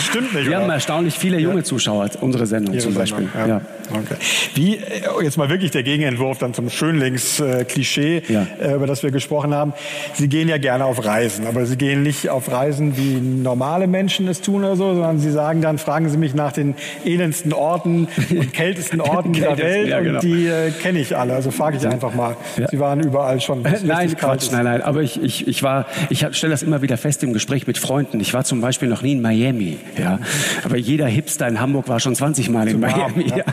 Stimmt 0.00 0.32
nicht. 0.34 0.46
Wir 0.46 0.52
oder? 0.52 0.62
haben 0.62 0.70
erstaunlich 0.70 1.18
viele 1.18 1.38
junge. 1.38 1.62
Zuschauer, 1.64 2.08
unsere 2.20 2.46
Sendung 2.46 2.74
Ihre 2.74 2.82
zum 2.82 2.94
Beispiel. 2.94 3.28
Sendung, 3.32 3.48
ja. 3.48 3.60
Okay. 3.90 4.16
Wie, 4.54 4.76
äh, 4.76 5.22
jetzt 5.22 5.36
mal 5.36 5.48
wirklich 5.48 5.70
der 5.70 5.82
Gegenentwurf 5.82 6.38
dann 6.38 6.54
zum 6.54 6.70
Schönlings-Klischee, 6.70 8.22
äh, 8.60 8.74
über 8.74 8.86
das 8.86 9.02
wir 9.02 9.10
gesprochen 9.10 9.54
haben. 9.54 9.72
Sie 10.14 10.28
gehen 10.28 10.48
ja 10.48 10.58
gerne 10.58 10.84
auf 10.84 11.04
Reisen, 11.04 11.46
aber 11.46 11.66
Sie 11.66 11.76
gehen 11.76 12.02
nicht 12.02 12.30
auf 12.30 12.50
Reisen, 12.50 12.96
wie 12.96 13.20
normale 13.20 13.86
Menschen 13.86 14.28
es 14.28 14.40
tun 14.40 14.64
oder 14.64 14.76
so, 14.76 14.94
sondern 14.94 15.18
Sie 15.18 15.30
sagen 15.30 15.60
dann, 15.60 15.78
fragen 15.78 16.08
Sie 16.08 16.16
mich 16.16 16.34
nach 16.34 16.52
den 16.52 16.74
elendsten 17.04 17.52
Orten 17.52 18.08
und 18.30 18.52
kältesten 18.54 19.00
Orten 19.00 19.32
dieser 19.32 19.48
Kältesten, 19.48 19.74
Welt 19.74 19.88
ja, 19.88 20.00
genau. 20.00 20.14
und 20.14 20.22
die 20.22 20.46
äh, 20.46 20.70
kenne 20.70 21.00
ich 21.00 21.16
alle. 21.16 21.34
Also 21.34 21.50
frage 21.50 21.76
ich 21.76 21.86
einfach 21.86 22.14
mal. 22.14 22.36
Ja. 22.56 22.68
Sie 22.68 22.78
waren 22.78 23.00
überall 23.00 23.40
schon. 23.40 23.64
es 23.64 23.82
Nein, 23.82 24.16
Quatsch, 24.16 24.50
nein, 24.50 24.64
nein. 24.64 24.82
Aber 24.82 25.02
ich, 25.02 25.22
ich, 25.22 25.46
ich 25.46 25.62
war, 25.62 25.86
ich 26.10 26.26
stelle 26.32 26.52
das 26.52 26.62
immer 26.62 26.82
wieder 26.82 26.96
fest 26.96 27.22
im 27.22 27.32
Gespräch 27.32 27.66
mit 27.66 27.78
Freunden. 27.78 28.20
Ich 28.20 28.32
war 28.34 28.44
zum 28.54 28.60
Beispiel 28.60 28.88
noch 28.88 29.02
nie 29.02 29.12
in 29.12 29.20
Miami. 29.20 29.78
Ja. 29.98 30.20
Aber 30.62 30.76
jeder 30.76 31.06
Hipster 31.06 31.48
in 31.48 31.58
Hamburg 31.58 31.88
war 31.88 31.98
schon 31.98 32.14
20 32.14 32.50
Mal 32.50 32.68
in 32.68 32.78
Miami. 32.78 33.24
ja. 33.28 33.38
Ja. 33.38 33.44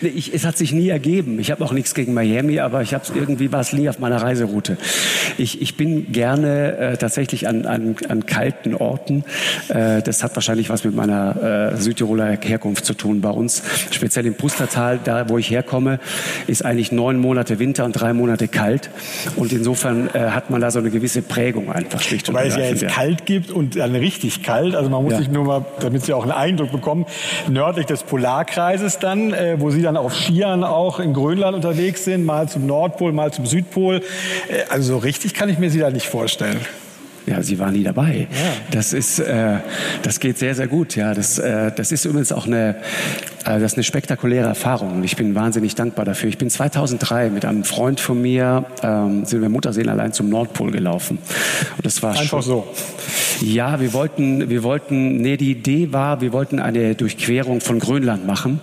Nee, 0.00 0.08
ich, 0.08 0.34
es 0.34 0.44
hat 0.44 0.56
sich 0.56 0.72
nie 0.72 0.88
ergeben. 0.88 1.38
Ich 1.38 1.50
habe 1.50 1.64
auch 1.64 1.72
nichts 1.72 1.94
gegen 1.94 2.12
Miami, 2.12 2.60
aber 2.60 2.82
ich 2.82 2.92
habe 2.92 3.04
irgendwie 3.14 3.52
war 3.52 3.60
es 3.60 3.72
nie 3.72 3.88
auf 3.88 3.98
meiner 3.98 4.20
Reiseroute. 4.20 4.76
Ich, 5.38 5.62
ich 5.62 5.76
bin 5.76 6.12
gerne 6.12 6.76
äh, 6.76 6.96
tatsächlich 6.96 7.48
an, 7.48 7.66
an, 7.66 7.96
an 8.08 8.26
kalten 8.26 8.74
Orten. 8.74 9.24
Äh, 9.68 10.02
das 10.02 10.22
hat 10.22 10.34
wahrscheinlich 10.34 10.70
was 10.70 10.84
mit 10.84 10.94
meiner 10.94 11.72
äh, 11.72 11.76
Südtiroler 11.80 12.38
Herkunft 12.40 12.84
zu 12.84 12.94
tun. 12.94 13.20
Bei 13.20 13.30
uns, 13.30 13.62
speziell 13.90 14.26
im 14.26 14.34
Pustertal, 14.34 14.98
da 15.02 15.28
wo 15.28 15.38
ich 15.38 15.50
herkomme, 15.50 16.00
ist 16.46 16.64
eigentlich 16.64 16.92
neun 16.92 17.18
Monate 17.18 17.58
Winter 17.58 17.84
und 17.84 17.92
drei 17.92 18.12
Monate 18.12 18.48
kalt. 18.48 18.90
Und 19.36 19.52
insofern 19.52 20.08
äh, 20.12 20.30
hat 20.30 20.50
man 20.50 20.60
da 20.60 20.70
so 20.70 20.78
eine 20.78 20.90
gewisse 20.90 21.22
Prägung 21.22 21.70
einfach 21.70 22.00
schlicht 22.00 22.28
und 22.28 22.34
Weil 22.34 22.48
es 22.48 22.56
ja 22.56 22.64
jetzt 22.64 22.86
kalt 22.88 23.26
gibt 23.26 23.50
und 23.50 23.76
dann 23.76 23.94
richtig 23.94 24.25
kalt. 24.42 24.74
Also 24.74 24.90
man 24.90 25.02
muss 25.02 25.12
Ja. 25.12 25.18
sich 25.18 25.28
nur 25.28 25.44
mal, 25.44 25.64
damit 25.80 26.04
Sie 26.04 26.12
auch 26.12 26.22
einen 26.22 26.32
Eindruck 26.32 26.72
bekommen, 26.72 27.06
nördlich 27.48 27.86
des 27.86 28.02
Polarkreises 28.02 28.98
dann, 28.98 29.32
äh, 29.32 29.56
wo 29.58 29.70
Sie 29.70 29.82
dann 29.82 29.96
auf 29.96 30.14
Skiern 30.14 30.64
auch 30.64 31.00
in 31.00 31.12
Grönland 31.12 31.54
unterwegs 31.56 32.04
sind, 32.04 32.24
mal 32.24 32.48
zum 32.48 32.66
Nordpol, 32.66 33.12
mal 33.12 33.32
zum 33.32 33.46
Südpol. 33.46 33.96
Äh, 34.48 34.70
also 34.70 34.94
so 34.94 34.98
richtig 34.98 35.34
kann 35.34 35.48
ich 35.48 35.58
mir 35.58 35.70
Sie 35.70 35.78
da 35.78 35.90
nicht 35.90 36.06
vorstellen. 36.06 36.60
Ja, 37.26 37.42
sie 37.42 37.58
war 37.58 37.72
nie 37.72 37.82
dabei. 37.82 38.28
Das 38.70 38.92
ist, 38.92 39.18
äh, 39.18 39.56
das 40.02 40.20
geht 40.20 40.38
sehr, 40.38 40.54
sehr 40.54 40.68
gut. 40.68 40.94
Ja, 40.94 41.12
das, 41.12 41.40
äh, 41.40 41.72
das 41.74 41.90
ist 41.90 42.04
übrigens 42.04 42.30
auch 42.30 42.46
eine, 42.46 42.76
das 43.54 43.72
ist 43.72 43.74
eine 43.74 43.84
spektakuläre 43.84 44.48
Erfahrung 44.48 44.96
und 44.96 45.04
ich 45.04 45.16
bin 45.16 45.34
wahnsinnig 45.34 45.74
dankbar 45.74 46.04
dafür. 46.04 46.28
Ich 46.28 46.38
bin 46.38 46.50
2003 46.50 47.30
mit 47.30 47.44
einem 47.44 47.64
Freund 47.64 48.00
von 48.00 48.20
mir 48.20 48.64
ähm, 48.82 49.24
sind 49.24 49.40
wir 49.40 49.48
Mutterseen 49.48 49.88
allein 49.88 50.12
zum 50.12 50.28
Nordpol 50.28 50.70
gelaufen 50.72 51.18
und 51.76 51.86
das 51.86 52.02
war 52.02 52.10
Einfach 52.10 52.42
schon, 52.42 52.42
so. 52.42 52.66
Ja, 53.40 53.80
wir 53.80 53.92
wollten, 53.92 54.48
wir 54.48 54.62
wollten, 54.62 55.18
nee, 55.18 55.36
die 55.36 55.50
Idee 55.50 55.92
war, 55.92 56.20
wir 56.20 56.32
wollten 56.32 56.58
eine 56.58 56.94
Durchquerung 56.94 57.60
von 57.60 57.78
Grönland 57.78 58.26
machen 58.26 58.60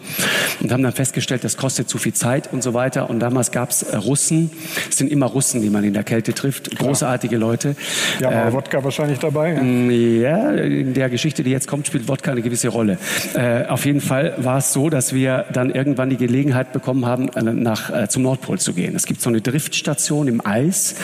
und 0.62 0.72
haben 0.72 0.84
dann 0.84 0.94
festgestellt, 0.94 1.44
das 1.44 1.58
kostet 1.58 1.90
zu 1.90 1.98
viel 1.98 2.14
Zeit 2.14 2.52
und 2.52 2.64
so 2.64 2.74
weiter. 2.74 3.10
Und 3.10 3.20
damals 3.20 3.52
gab 3.52 3.70
es 3.70 3.86
Russen, 3.94 4.50
es 4.90 4.98
sind 4.98 5.12
immer 5.12 5.28
Russen, 5.28 5.62
die 5.62 5.70
man 5.70 5.84
in 5.84 5.94
der 5.94 6.04
Kälte 6.04 6.34
trifft, 6.34 6.76
großartige 6.78 7.38
Leute. 7.38 7.76
Ja, 8.20 8.32
Äh, 8.32 8.36
aber 8.36 8.54
Wodka 8.54 8.84
wahrscheinlich 8.84 9.20
dabei. 9.20 9.54
Ja. 9.54 9.62
ja, 9.62 10.52
in 10.52 10.94
der 10.94 11.10
Geschichte, 11.10 11.44
die 11.44 11.52
jetzt 11.52 11.68
kommt, 11.68 11.88
spielt 11.88 12.08
Wodka 12.08 12.32
eine 12.32 12.42
gewisse 12.42 12.70
Rolle. 12.70 12.98
Äh, 13.36 13.66
auf 13.66 13.86
jeden 13.86 14.02
Fall 14.02 14.34
war 14.38 14.58
es 14.58 14.73
so, 14.74 14.90
dass 14.90 15.14
wir 15.14 15.46
dann 15.54 15.70
irgendwann 15.70 16.10
die 16.10 16.18
Gelegenheit 16.18 16.74
bekommen 16.74 17.06
haben, 17.06 17.30
äh, 17.30 17.44
nach, 17.44 17.90
äh, 17.90 18.08
zum 18.10 18.24
Nordpol 18.24 18.60
zu 18.60 18.74
gehen. 18.74 18.96
Es 18.96 19.06
gibt 19.06 19.22
so 19.22 19.30
eine 19.30 19.42
Driftstation 19.42 20.28
im 20.28 20.46
Eis, 20.46 20.96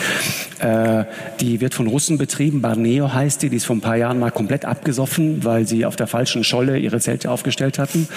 äh, 0.58 1.04
die 1.40 1.60
wird 1.60 1.74
von 1.74 1.86
Russen 1.86 2.18
betrieben, 2.18 2.60
Barneo 2.60 3.12
heißt 3.12 3.42
die, 3.42 3.48
die 3.48 3.56
ist 3.56 3.66
vor 3.66 3.76
ein 3.76 3.80
paar 3.80 3.96
Jahren 3.96 4.18
mal 4.18 4.30
komplett 4.30 4.64
abgesoffen, 4.64 5.44
weil 5.44 5.66
sie 5.66 5.86
auf 5.86 5.96
der 5.96 6.06
falschen 6.06 6.44
Scholle 6.44 6.78
ihre 6.78 7.00
Zelte 7.00 7.30
aufgestellt 7.30 7.78
hatten. 7.78 8.08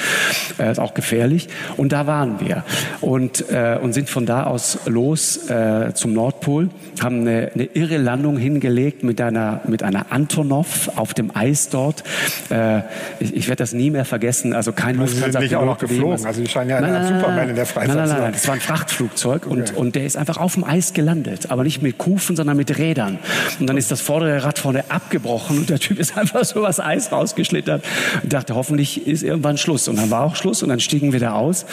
Äh, 0.58 0.72
ist 0.72 0.80
auch 0.80 0.94
gefährlich. 0.94 1.48
Und 1.78 1.92
da 1.92 2.08
waren 2.08 2.40
wir 2.40 2.64
und, 3.02 3.50
äh, 3.50 3.78
und 3.82 3.94
sind 3.94 4.10
von 4.10 4.26
da 4.26 4.44
aus 4.44 4.80
los 4.86 5.50
äh, 5.50 5.94
zum 5.94 6.14
Nordpol, 6.14 6.70
haben 7.02 7.22
eine, 7.22 7.52
eine 7.54 7.66
irre 7.66 7.98
Landung 7.98 8.38
hingelegt 8.38 9.04
mit 9.04 9.22
einer, 9.22 9.62
mit 9.68 9.84
einer 9.84 10.12
Antonov 10.12 10.90
auf 10.96 11.14
dem 11.14 11.36
Eis 11.36 11.70
dort. 11.70 12.04
Äh, 12.50 12.82
ich 13.20 13.44
ich 13.44 13.50
werde 13.50 13.62
das 13.62 13.74
nie 13.74 13.90
mehr 13.90 14.06
vergessen. 14.06 14.54
Also 14.54 14.72
kein 14.72 14.98
sind 15.06 15.36
nicht 15.44 15.56
auch 15.56 15.66
noch 15.66 15.78
geflogen. 15.78 16.26
Also 16.26 16.42
Sie 16.42 16.48
scheinen 16.48 16.70
ja 16.70 16.78
eine 16.78 16.98
Art 16.98 17.08
Superman 17.08 17.50
in 17.50 17.56
der 17.56 17.66
Freizeit 17.66 17.90
nein, 17.90 17.98
nein, 17.98 18.08
zu 18.08 18.14
nein, 18.14 18.18
sein. 18.18 18.24
nein, 18.24 18.34
das 18.34 18.48
war 18.48 18.54
ein 18.56 18.62
Frachtflugzeug 18.62 19.46
und, 19.46 19.76
und 19.76 19.96
der 19.96 20.06
ist 20.06 20.18
einfach 20.18 20.38
auf 20.38 20.54
dem 20.54 20.64
Eis 20.64 20.94
gelandet, 20.94 21.52
aber 21.52 21.64
nicht 21.64 21.82
mit 21.82 21.98
Kufen, 21.98 22.36
sondern 22.36 22.58
mit 22.58 22.78
Rädern. 22.78 23.20
Und 23.60 23.68
dann 23.68 23.78
ist 23.78 23.92
das 23.92 24.02
vordere 24.02 24.44
Rad 24.44 24.60
vorne 24.60 24.86
abgebrochen 24.90 25.60
und 25.60 25.70
der 25.70 25.80
Typ 25.80 26.00
ist 26.00 26.18
einfach 26.24 26.44
so 26.46 26.62
was 26.62 26.80
Eis 26.80 27.12
rausgeschlittert 27.12 27.84
und 28.24 28.34
dachte, 28.34 28.56
hoffentlich 28.56 29.08
ist 29.08 29.24
irgendwann 29.24 29.58
Schluss. 29.58 29.88
Und 29.88 29.98
dann 29.98 30.10
war 30.12 30.24
auch 30.24 30.36
Schluss 30.36 30.64
und 30.64 30.70
dann 30.70 30.80
stiegen 30.80 31.14
wir 31.14 31.20
da 31.20 31.34
aus 31.34 31.66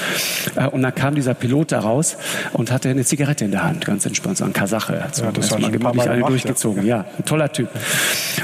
äh, 0.56 0.66
und 0.66 0.82
dann 0.82 0.94
kam 0.94 1.14
dieser 1.14 1.34
Pilot 1.34 1.72
da 1.72 1.80
raus 1.80 2.16
und 2.52 2.70
hatte 2.70 2.88
eine 2.88 3.04
Zigarette 3.04 3.44
in 3.44 3.50
der 3.50 3.64
Hand, 3.64 3.84
ganz 3.84 4.06
entspannt, 4.06 4.38
so 4.38 4.44
ein 4.44 4.52
Kasache. 4.52 5.04
Hat 5.04 5.14
so 5.14 5.24
Ja, 5.24 5.32
das 5.32 5.50
hat 5.50 5.60
mal 5.60 5.70
gemütlich 5.70 6.02
eine 6.02 6.16
gemacht, 6.16 6.30
durchgezogen. 6.30 6.86
Ja. 6.86 7.04
ein 7.18 7.24
toller 7.24 7.52
Typ. 7.52 7.68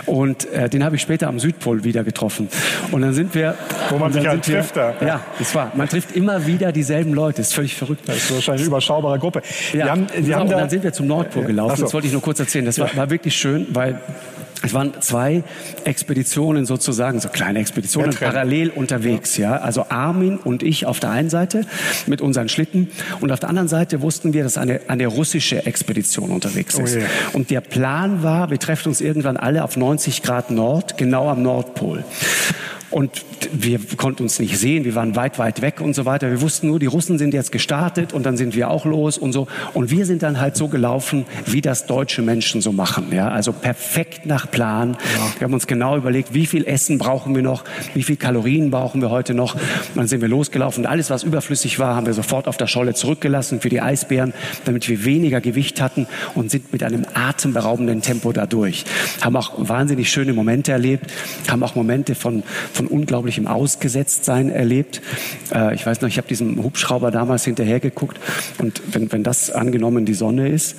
Und 0.07 0.51
äh, 0.53 0.69
den 0.69 0.85
habe 0.85 0.97
ich 0.97 1.03
später 1.03 1.29
am 1.29 1.39
Südpol 1.39 1.85
wieder 1.85 2.05
getroffen. 2.05 2.49
Und 2.93 3.03
dann 3.03 3.15
sind 3.15 3.35
wir... 3.35 3.55
Wo 3.91 3.99
man 3.99 4.13
sich 4.13 4.27
halt 4.27 4.45
trifft 4.45 4.77
da. 4.77 4.95
Ja, 5.01 5.16
das 5.39 5.55
war. 5.55 5.73
Man 5.75 5.89
trifft 5.89 6.15
immer 6.15 6.47
wieder 6.47 6.73
dieselben 6.73 7.13
Leute. 7.15 7.39
Das 7.39 7.49
ist 7.49 7.55
völlig 7.55 7.75
verrückt. 7.75 8.03
Das 8.07 8.17
ist 8.17 8.35
wahrscheinlich 8.35 8.63
eine 8.63 8.69
überschaubare 8.69 9.19
Gruppe. 9.19 9.43
Ja, 9.73 9.85
Sie 9.85 9.91
haben, 9.91 10.07
genau, 10.07 10.37
haben 10.37 10.43
und 10.43 10.51
da, 10.51 10.59
dann 10.59 10.71
sind 10.71 10.83
wir 10.83 10.93
zum 10.93 11.07
Nordpol 11.07 11.45
gelaufen. 11.45 11.73
Ach 11.73 11.79
so. 11.79 11.85
Das 11.85 11.95
wollte 11.95 12.07
ich 12.07 12.13
nur 12.13 12.23
kurz 12.23 12.41
erzählen. 12.41 12.65
Das 12.65 12.79
war, 12.79 12.95
war 12.97 13.11
wirklich 13.11 13.37
schön, 13.37 13.67
weil 13.71 14.01
es 14.63 14.75
waren 14.75 14.95
zwei 15.01 15.45
Expeditionen 15.85 16.67
sozusagen, 16.67 17.21
so 17.21 17.29
kleine 17.29 17.59
Expeditionen, 17.61 18.15
parallel 18.15 18.71
unterwegs. 18.71 19.37
Ja, 19.37 19.57
also 19.59 19.87
Armin 19.91 20.39
und 20.39 20.63
ich 20.63 20.87
auf 20.87 20.99
der 20.99 21.11
einen 21.11 21.31
Seite 21.31 21.67
mit 22.07 22.21
unseren 22.21 22.49
Schlitten 22.49 22.91
und 23.21 23.31
auf 23.33 23.39
der 23.41 23.49
anderen 23.49 23.69
Seite 23.69 24.03
wussten 24.03 24.33
wir, 24.33 24.43
dass 24.43 24.59
eine, 24.59 24.81
eine 24.89 25.07
russische 25.07 25.67
Expedition 25.67 26.31
unterwegs 26.31 26.77
Oh 26.79 26.83
ist. 26.83 26.97
je. 26.97 27.03
Und 27.33 27.51
der 27.51 27.61
Plan 27.61 28.23
war, 28.23 28.51
wir 28.51 28.59
treffen 28.59 28.89
uns 28.89 29.01
irgendwann 29.01 29.37
alle 29.37 29.63
auf 29.63 29.77
90 29.77 30.23
Grad 30.23 30.51
Nord, 30.51 30.97
genau 30.97 31.29
am 31.29 31.43
Nordpol. 31.43 32.05
Und 32.97 33.27
wir 33.53 33.79
konnten 33.99 34.23
uns 34.23 34.39
nicht 34.39 34.57
sehen, 34.57 34.87
wir 34.87 34.95
waren 34.95 35.17
weit, 35.17 35.39
weit 35.39 35.61
weg 35.61 35.83
und 35.83 35.95
so 35.95 36.07
weiter. 36.07 36.31
Wir 36.31 36.41
wussten 36.41 36.69
nur, 36.69 36.79
die 36.79 36.87
Russen 36.87 37.19
sind 37.19 37.35
jetzt 37.35 37.53
gestartet 37.53 38.15
und 38.15 38.25
dann 38.25 38.39
sind 38.39 38.55
wir 38.55 38.71
auch 38.71 38.87
los 38.87 39.19
und 39.19 39.35
so. 39.35 39.49
Und 39.75 39.91
wir 39.91 40.07
sind 40.07 40.23
dann 40.23 40.41
halt 40.41 40.57
so 40.57 40.69
gelaufen, 40.69 41.27
wie 41.45 41.61
das 41.61 41.85
deutsche 41.85 42.23
Menschen 42.23 42.63
so 42.63 42.73
machen. 42.73 43.09
Ja? 43.13 43.29
Also 43.29 43.53
perfekt 43.53 44.25
nach 44.25 44.51
Plan. 44.51 44.97
Wir 45.39 45.45
haben 45.45 45.53
uns 45.53 45.67
genau 45.67 45.99
überlegt, 45.99 46.33
wie 46.33 46.47
viel 46.47 46.65
Essen 46.65 46.97
brauchen 46.97 47.35
wir 47.35 47.43
noch, 47.43 47.65
wie 47.93 48.03
viel 48.03 48.17
Kalorien 48.17 48.71
brauchen 48.71 49.03
wir 49.03 49.11
heute 49.11 49.35
noch. 49.35 49.57
Und 49.57 49.97
dann 49.97 50.07
sind 50.07 50.23
wir 50.23 50.29
losgelaufen 50.29 50.87
und 50.87 50.91
alles, 50.91 51.11
was 51.11 51.23
überflüssig 51.23 51.79
war, 51.79 51.97
haben 51.97 52.07
wir 52.07 52.15
sofort 52.15 52.49
auf 52.49 52.57
der 52.57 52.67
Scholle 52.67 52.95
zurückgelassen 52.95 53.61
für 53.61 53.69
die 53.69 53.83
Eisbären, 53.83 54.33
damit 54.65 54.89
wir 54.89 55.05
weniger 55.05 55.43
Gewicht 55.43 55.83
hatten 55.83 56.07
und 56.35 56.51
sind 56.51 56.73
mit 56.73 56.83
einem 56.83 57.05
atemberaubenden 57.13 58.01
Tempo 58.01 58.33
da 58.33 58.47
durch. 58.47 58.87
Haben 59.21 59.37
auch 59.37 59.53
wahnsinnig 59.59 60.11
schöne 60.11 60.33
Momente 60.33 60.73
erlebt, 60.73 61.13
haben 61.51 61.63
auch 61.63 61.75
Momente 61.75 62.15
von, 62.15 62.43
von 62.73 62.86
unglaublichem 62.87 63.47
Ausgesetztsein 63.47 64.51
erlebt. 64.51 65.03
Äh, 65.53 65.75
ich 65.75 65.87
weiß 65.87 66.01
noch, 66.01 66.09
ich 66.09 66.19
habe 66.19 66.29
diesem 66.29 66.63
Hubschrauber 66.63 67.11
damals 67.11 67.45
hinterher 67.45 67.81
geguckt 67.81 68.19
und 68.59 68.83
wenn, 68.93 69.13
wenn 69.13 69.23
das 69.23 69.51
angenommen 69.51 70.05
die 70.05 70.15
Sonne 70.15 70.49
ist, 70.49 70.77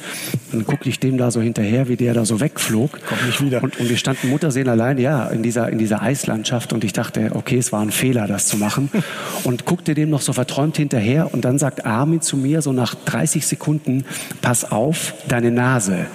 dann 0.52 0.66
guckte 0.66 0.90
ich 0.90 1.00
dem 1.00 1.18
da 1.18 1.32
so 1.32 1.42
hinterher, 1.42 1.88
wie 1.88 1.96
der 1.96 2.14
da 2.14 2.26
so 2.26 2.40
wegflog. 2.40 3.00
Kommt 3.06 3.26
nicht 3.26 3.44
wieder. 3.44 3.64
Und, 3.64 3.80
und 3.80 3.90
wir 3.90 3.98
standen 3.98 4.30
Mutterseen 4.30 4.70
allein, 4.70 4.98
ja, 4.98 5.28
in 5.28 5.44
dieser, 5.44 5.70
in 5.70 5.78
dieser 5.78 6.02
Eislandschaft 6.02 6.74
und 6.74 6.84
ich 6.84 6.94
dachte, 6.94 7.32
okay, 7.34 7.58
es 7.58 7.72
war 7.72 7.82
ein 7.82 7.92
Fehler, 7.92 8.28
das 8.28 8.48
zu 8.48 8.58
machen. 8.58 8.90
Und 9.44 9.66
guckte 9.66 9.94
dem 9.94 10.10
noch 10.10 10.22
so 10.22 10.34
verträumt 10.34 10.78
hinterher 10.78 11.34
und 11.34 11.46
dann 11.46 11.58
sagt 11.58 11.86
Armin 11.86 12.22
zu 12.22 12.38
mir 12.38 12.62
so 12.62 12.74
nach 12.74 12.96
30 12.96 13.46
Sekunden, 13.46 14.04
pass 14.42 14.70
auf, 14.70 15.14
deine 15.28 15.52
Nase. 15.52 16.08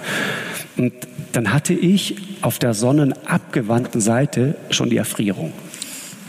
Und 0.77 0.93
dann 1.33 1.53
hatte 1.53 1.73
ich 1.73 2.17
auf 2.43 2.59
der 2.59 2.75
sonnenabgewandten 2.75 4.01
Seite 4.01 4.57
schon 4.71 4.91
die 4.91 4.97
Erfrierung 4.97 5.53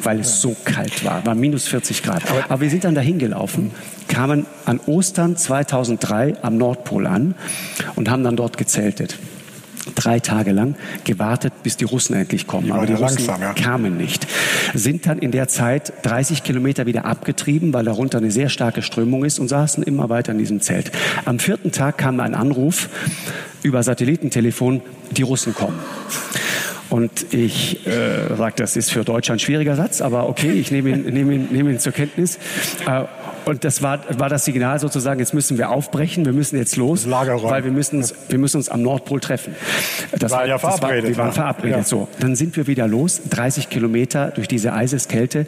weil 0.06 0.20
es 0.20 0.42
so 0.42 0.56
kalt 0.66 1.04
war, 1.04 1.26
war 1.26 1.36
minus 1.36 1.68
40 1.68 2.04
Grad. 2.04 2.24
Aber, 2.50 2.62
wir 2.62 2.70
sind 2.70 2.84
dann 2.84 2.96
dahin 2.96 3.20
gelaufen, 3.20 3.72
kamen 4.08 4.46
an 4.66 4.80
Ostern 4.86 5.38
2003 5.38 6.36
am 6.42 6.58
Nordpol 6.58 7.08
an 7.08 7.36
und 7.96 8.10
haben 8.10 8.24
dann 8.24 8.36
dort 8.36 8.58
gezeltet. 8.58 9.18
Drei 9.96 10.22
Tage 10.22 10.54
lang 10.54 10.76
gewartet, 11.04 11.52
bis 11.62 11.76
die 11.76 11.84
Russen 11.84 12.16
endlich 12.16 12.48
kommen. 12.48 12.70
waren 12.70 12.78
Aber 12.78 12.88
die 12.88 12.94
Russen 12.94 13.28
langsam, 13.28 13.42
ja. 13.42 13.54
kamen 13.54 13.98
nicht. 13.98 14.26
Sind 14.74 15.06
dann 15.06 15.20
in 15.20 15.32
der 15.32 15.50
Zeit 15.50 15.92
30 16.04 16.44
Kilometer 16.44 16.86
wieder 16.86 17.04
abgetrieben, 17.04 17.74
weil 17.74 17.84
darunter 17.84 18.20
eine 18.20 18.32
sehr 18.32 18.48
starke 18.48 18.82
Strömung 18.82 19.26
ist 19.26 19.40
und 19.40 19.50
saßen 19.50 19.84
immer 19.84 20.10
weiter 20.10 20.32
in 20.32 20.38
diesem 20.38 20.62
Zelt. 20.62 20.92
Am 21.26 21.38
vierten 21.38 21.74
Tag 21.74 21.98
kam 21.98 22.22
ein 22.22 22.34
Anruf 22.34 22.88
über 23.62 23.84
Satellitentelefon, 23.84 24.82
die 25.12 25.24
Russen 25.24 25.54
kommen. 25.54 25.80
Und 26.94 27.34
ich 27.34 27.88
äh, 27.88 28.36
sage, 28.36 28.54
das 28.58 28.76
ist 28.76 28.92
für 28.92 29.04
Deutschland 29.04 29.38
ein 29.38 29.44
schwieriger 29.44 29.76
Satz, 29.76 30.00
aber 30.00 30.30
okay, 30.30 30.52
ich 30.52 30.70
nehme 30.70 30.92
ihn, 30.92 31.02
nehme 31.12 31.34
ihn, 31.34 31.48
nehme 31.50 31.72
ihn 31.72 31.80
zur 31.80 31.92
Kenntnis. 31.92 32.38
Äh, 32.86 33.06
und 33.46 33.64
das 33.64 33.82
war, 33.82 34.00
war 34.20 34.30
das 34.30 34.46
Signal 34.46 34.80
sozusagen, 34.80 35.20
jetzt 35.20 35.34
müssen 35.34 35.58
wir 35.58 35.70
aufbrechen, 35.70 36.26
wir 36.26 36.34
müssen 36.34 36.58
jetzt 36.58 36.76
los, 36.76 37.10
weil 37.10 37.64
wir 37.64 37.72
müssen, 37.72 37.98
uns, 37.98 38.14
wir 38.30 38.40
müssen 38.40 38.58
uns 38.58 38.70
am 38.70 38.82
Nordpol 38.82 39.20
treffen. 39.20 39.56
Das 40.18 40.32
war 40.32 40.46
ja 40.46 40.58
verabredet. 40.58 41.04
War, 41.04 41.10
wir 41.10 41.18
waren 41.18 41.34
verabredet, 41.34 41.78
ja. 41.78 41.84
so. 41.84 42.08
Dann 42.20 42.36
sind 42.36 42.56
wir 42.56 42.68
wieder 42.68 42.88
los, 42.88 43.22
30 43.30 43.70
Kilometer 43.70 44.32
durch 44.32 44.48
diese 44.48 44.74
Eiseskälte, 44.74 45.48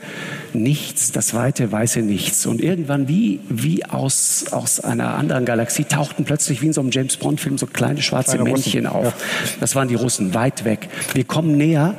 nichts, 0.54 1.12
das 1.12 1.34
weite 1.34 1.72
weiße 1.72 2.02
Nichts. 2.02 2.46
Und 2.46 2.62
irgendwann 2.62 3.08
wie, 3.08 3.40
wie 3.50 3.86
aus, 3.86 4.46
aus 4.52 4.80
einer 4.80 5.16
anderen 5.16 5.46
Galaxie 5.46 5.86
tauchten 5.86 6.26
plötzlich 6.26 6.62
wie 6.62 6.68
in 6.68 6.74
so 6.74 6.82
einem 6.82 6.92
James-Bond-Film 6.92 7.58
so 7.58 7.66
kleine 7.66 8.02
schwarze 8.02 8.36
kleine 8.36 8.50
Männchen 8.50 8.86
Russen. 8.86 9.00
auf. 9.00 9.06
Ja. 9.06 9.14
Das 9.60 9.76
waren 9.76 9.88
die 9.88 9.96
Russen, 9.96 10.34
weit 10.34 10.66
weg. 10.66 10.90
Wir 11.14 11.24
kommen 11.24 11.58
näher, 11.58 11.96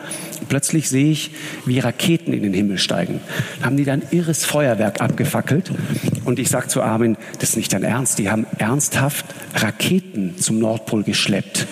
plötzlich 0.48 0.88
sehe 0.88 1.10
ich, 1.10 1.30
wie 1.64 1.78
Raketen 1.78 2.32
in 2.32 2.42
den 2.42 2.54
Himmel 2.54 2.78
steigen. 2.78 3.20
Haben 3.62 3.76
die 3.76 3.84
dann 3.84 4.02
irres 4.10 4.44
Feuerwerk 4.44 5.00
abgefackelt 5.00 5.70
und 6.24 6.38
ich 6.38 6.50
sage 6.50 6.68
zu 6.68 6.82
Armin, 6.82 7.16
das 7.38 7.50
ist 7.50 7.56
nicht 7.56 7.72
dein 7.72 7.82
Ernst. 7.82 8.18
Die 8.18 8.30
haben 8.30 8.46
ernsthaft 8.58 9.26
Raketen 9.54 10.38
zum 10.38 10.58
Nordpol 10.58 11.02
geschleppt. 11.02 11.66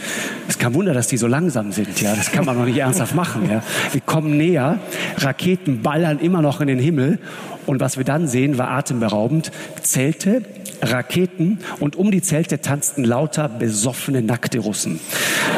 Es 0.46 0.54
ist 0.54 0.58
kein 0.58 0.74
Wunder, 0.74 0.94
dass 0.94 1.08
die 1.08 1.16
so 1.16 1.26
langsam 1.26 1.72
sind. 1.72 2.00
Ja, 2.00 2.14
das 2.14 2.30
kann 2.30 2.44
man 2.44 2.56
noch 2.56 2.64
nicht 2.64 2.78
ernsthaft 2.78 3.14
machen. 3.14 3.48
Ja, 3.50 3.62
wir 3.92 4.00
kommen 4.00 4.36
näher, 4.36 4.78
Raketen 5.18 5.82
ballern 5.82 6.18
immer 6.20 6.42
noch 6.42 6.60
in 6.60 6.68
den 6.68 6.78
Himmel 6.78 7.18
und 7.66 7.80
was 7.80 7.96
wir 7.96 8.04
dann 8.04 8.28
sehen, 8.28 8.58
war 8.58 8.70
atemberaubend. 8.70 9.50
Zelte, 9.82 10.42
Raketen 10.82 11.58
und 11.80 11.96
um 11.96 12.10
die 12.10 12.22
Zelte 12.22 12.60
tanzten 12.60 13.04
lauter 13.04 13.48
besoffene, 13.48 14.22
nackte 14.22 14.58
Russen. 14.58 15.00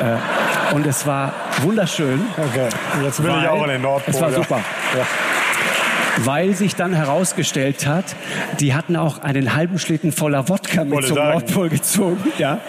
Äh, 0.03 0.75
und 0.75 0.87
es 0.87 1.07
war 1.07 1.33
wunderschön. 1.63 2.21
Okay, 2.37 2.69
jetzt 3.03 3.23
will 3.23 3.31
ich 3.31 3.49
auch 3.49 3.63
in 3.65 3.71
den 3.71 3.83
Nordpol. 3.83 4.15
Es 4.15 4.21
war 4.21 4.33
super. 4.33 4.61
Ja 4.97 5.07
weil 6.25 6.55
sich 6.55 6.75
dann 6.75 6.93
herausgestellt 6.93 7.87
hat, 7.87 8.05
die 8.61 8.75
hatten 8.75 8.97
auch 8.97 9.19
einen 9.19 9.55
halben 9.55 9.79
Schlitten 9.79 10.13
voller 10.13 10.49
Wodka 10.49 10.85
mit 10.85 11.07
zum 11.07 11.17
sagen. 11.17 11.33
Nordpol 11.33 11.69
gezogen. 11.69 12.25
Ja. 12.39 12.61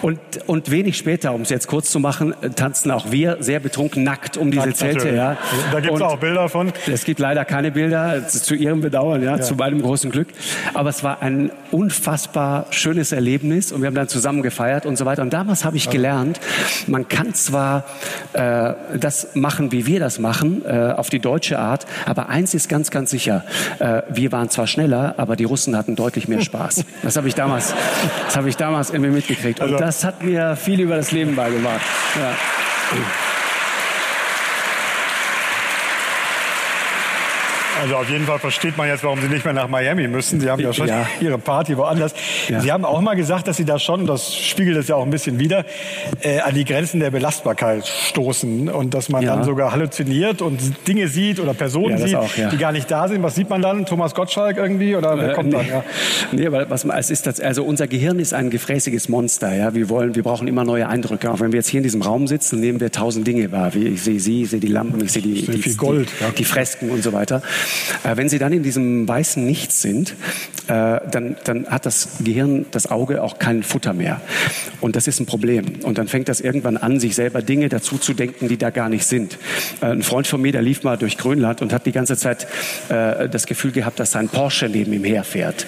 Und, 0.00 0.18
und 0.46 0.70
wenig 0.70 0.96
später, 0.96 1.32
um 1.32 1.42
es 1.42 1.50
jetzt 1.50 1.68
kurz 1.68 1.90
zu 1.90 2.00
machen, 2.00 2.34
tanzten 2.56 2.90
auch 2.90 3.12
wir 3.12 3.36
sehr 3.40 3.60
betrunken 3.60 4.02
nackt 4.02 4.36
um 4.36 4.50
diese 4.50 4.72
Zelte. 4.72 4.98
Natürlich. 4.98 5.16
Ja. 5.16 5.36
Da 5.70 5.80
gibt 5.80 5.94
es 5.94 6.02
auch 6.02 6.18
Bilder 6.18 6.48
von. 6.48 6.72
Es 6.86 7.04
gibt 7.04 7.20
leider 7.20 7.44
keine 7.44 7.70
Bilder, 7.70 8.26
zu 8.26 8.54
ihrem 8.54 8.80
Bedauern, 8.80 9.22
ja, 9.22 9.36
ja, 9.36 9.42
zu 9.42 9.54
meinem 9.54 9.80
großen 9.80 10.10
Glück. 10.10 10.28
Aber 10.74 10.90
es 10.90 11.04
war 11.04 11.22
ein 11.22 11.50
unfassbar 11.70 12.66
schönes 12.70 13.12
Erlebnis 13.12 13.72
und 13.72 13.82
wir 13.82 13.86
haben 13.86 13.94
dann 13.94 14.08
zusammen 14.08 14.42
gefeiert 14.42 14.86
und 14.86 14.96
so 14.96 15.04
weiter. 15.04 15.22
Und 15.22 15.32
damals 15.32 15.64
habe 15.64 15.76
ich 15.76 15.90
gelernt, 15.90 16.40
man 16.86 17.08
kann 17.08 17.34
zwar 17.34 17.84
äh, 18.32 18.72
das 18.98 19.34
machen, 19.34 19.72
wie 19.72 19.86
wir 19.86 20.00
das 20.00 20.18
machen, 20.18 20.64
äh, 20.64 20.92
auf 20.96 21.10
die 21.10 21.20
deutsche 21.20 21.58
Art, 21.58 21.86
aber 22.06 22.28
eins 22.28 22.54
ist 22.54 22.61
ist 22.62 22.68
ganz, 22.68 22.90
ganz 22.90 23.10
sicher, 23.10 23.44
äh, 23.78 24.02
wir 24.08 24.32
waren 24.32 24.48
zwar 24.48 24.66
schneller, 24.66 25.14
aber 25.16 25.36
die 25.36 25.44
Russen 25.44 25.76
hatten 25.76 25.96
deutlich 25.96 26.28
mehr 26.28 26.40
Spaß. 26.40 26.84
Das 27.02 27.16
habe 27.16 27.28
ich 27.28 27.34
damals, 27.34 27.74
das 28.24 28.36
habe 28.36 28.48
ich 28.48 28.56
damals 28.56 28.90
irgendwie 28.90 29.10
mitgekriegt. 29.10 29.60
Und 29.60 29.72
also, 29.72 29.78
das 29.78 30.04
hat 30.04 30.22
mir 30.22 30.56
viel 30.56 30.80
über 30.80 30.96
das 30.96 31.12
Leben 31.12 31.34
beigebracht. 31.34 31.82
Ja. 32.16 32.32
Also 37.82 37.96
auf 37.96 38.08
jeden 38.08 38.26
Fall 38.26 38.38
versteht 38.38 38.76
man 38.76 38.86
jetzt, 38.86 39.02
warum 39.02 39.20
Sie 39.20 39.26
nicht 39.26 39.44
mehr 39.44 39.54
nach 39.54 39.66
Miami 39.66 40.06
müssen. 40.06 40.40
Sie 40.40 40.48
haben 40.48 40.62
ja 40.62 40.72
schon 40.72 40.86
ja. 40.86 41.04
Ihre 41.20 41.36
Party 41.36 41.76
woanders. 41.76 42.14
Ja. 42.48 42.60
Sie 42.60 42.70
haben 42.70 42.84
auch 42.84 43.00
mal 43.00 43.14
gesagt, 43.14 43.48
dass 43.48 43.56
Sie 43.56 43.64
da 43.64 43.80
schon, 43.80 44.06
das 44.06 44.36
spiegelt 44.36 44.76
es 44.76 44.86
ja 44.86 44.94
auch 44.94 45.02
ein 45.02 45.10
bisschen 45.10 45.40
wider, 45.40 45.64
äh, 46.20 46.38
an 46.38 46.54
die 46.54 46.64
Grenzen 46.64 47.00
der 47.00 47.10
Belastbarkeit 47.10 47.84
stoßen 47.84 48.68
und 48.68 48.94
dass 48.94 49.08
man 49.08 49.24
ja. 49.24 49.34
dann 49.34 49.44
sogar 49.44 49.72
halluziniert 49.72 50.42
und 50.42 50.60
Dinge 50.86 51.08
sieht 51.08 51.40
oder 51.40 51.54
Personen 51.54 51.98
sieht, 51.98 52.14
auch, 52.14 52.30
die 52.52 52.56
gar 52.56 52.70
nicht 52.70 52.88
da 52.88 53.08
sind. 53.08 53.24
Was 53.24 53.34
sieht 53.34 53.50
man 53.50 53.62
dann? 53.62 53.84
Thomas 53.84 54.14
Gottschalk 54.14 54.58
irgendwie 54.58 54.94
oder 54.94 55.18
wer 55.18 55.30
äh, 55.30 55.34
kommt 55.34 55.48
nee. 55.48 55.56
dann? 55.56 55.66
Ja. 55.66 55.84
Nee, 56.30 56.46
aber 56.46 56.70
was, 56.70 56.84
es 56.84 57.10
ist 57.10 57.26
das, 57.26 57.40
also 57.40 57.64
unser 57.64 57.88
Gehirn 57.88 58.20
ist 58.20 58.32
ein 58.32 58.50
gefräßiges 58.50 59.08
Monster. 59.08 59.52
Ja, 59.56 59.74
wir 59.74 59.88
wollen, 59.88 60.14
wir 60.14 60.22
brauchen 60.22 60.46
immer 60.46 60.62
neue 60.62 60.88
Eindrücke. 60.88 61.32
Auch 61.32 61.40
wenn 61.40 61.50
wir 61.50 61.58
jetzt 61.58 61.68
hier 61.68 61.78
in 61.78 61.84
diesem 61.84 62.02
Raum 62.02 62.28
sitzen, 62.28 62.60
nehmen 62.60 62.78
wir 62.78 62.92
tausend 62.92 63.26
Dinge 63.26 63.50
wahr. 63.50 63.74
Ich 63.74 64.02
sehe 64.04 64.20
Sie, 64.20 64.42
ich 64.42 64.50
sehe 64.50 64.60
die 64.60 64.68
Lampen, 64.68 65.04
ich 65.04 65.10
sehe 65.10 65.22
die, 65.22 65.44
die, 65.44 65.60
die, 65.60 65.76
Gold, 65.76 66.08
die, 66.20 66.34
die 66.36 66.44
Fresken 66.44 66.88
und 66.90 67.02
so 67.02 67.12
weiter. 67.12 67.42
Äh, 68.04 68.16
wenn 68.16 68.28
Sie 68.28 68.38
dann 68.38 68.52
in 68.52 68.62
diesem 68.62 69.06
weißen 69.06 69.44
Nichts 69.44 69.82
sind, 69.82 70.14
äh, 70.68 71.00
dann, 71.10 71.36
dann 71.44 71.66
hat 71.66 71.86
das 71.86 72.08
Gehirn, 72.20 72.66
das 72.70 72.90
Auge 72.90 73.22
auch 73.22 73.38
kein 73.38 73.62
Futter 73.62 73.92
mehr. 73.92 74.20
Und 74.80 74.96
das 74.96 75.06
ist 75.06 75.20
ein 75.20 75.26
Problem. 75.26 75.64
Und 75.82 75.98
dann 75.98 76.08
fängt 76.08 76.28
das 76.28 76.40
irgendwann 76.40 76.76
an, 76.76 77.00
sich 77.00 77.14
selber 77.14 77.42
Dinge 77.42 77.68
dazu 77.68 77.98
zu 77.98 78.14
denken, 78.14 78.48
die 78.48 78.56
da 78.56 78.70
gar 78.70 78.88
nicht 78.88 79.06
sind. 79.06 79.38
Äh, 79.80 79.86
ein 79.86 80.02
Freund 80.02 80.26
von 80.26 80.40
mir, 80.40 80.52
der 80.52 80.62
lief 80.62 80.82
mal 80.82 80.96
durch 80.96 81.18
Grönland 81.18 81.62
und 81.62 81.72
hat 81.72 81.86
die 81.86 81.92
ganze 81.92 82.16
Zeit 82.16 82.46
äh, 82.88 83.28
das 83.28 83.46
Gefühl 83.46 83.72
gehabt, 83.72 84.00
dass 84.00 84.12
sein 84.12 84.28
Porsche 84.28 84.68
neben 84.68 84.92
ihm 84.92 85.04
herfährt. 85.04 85.66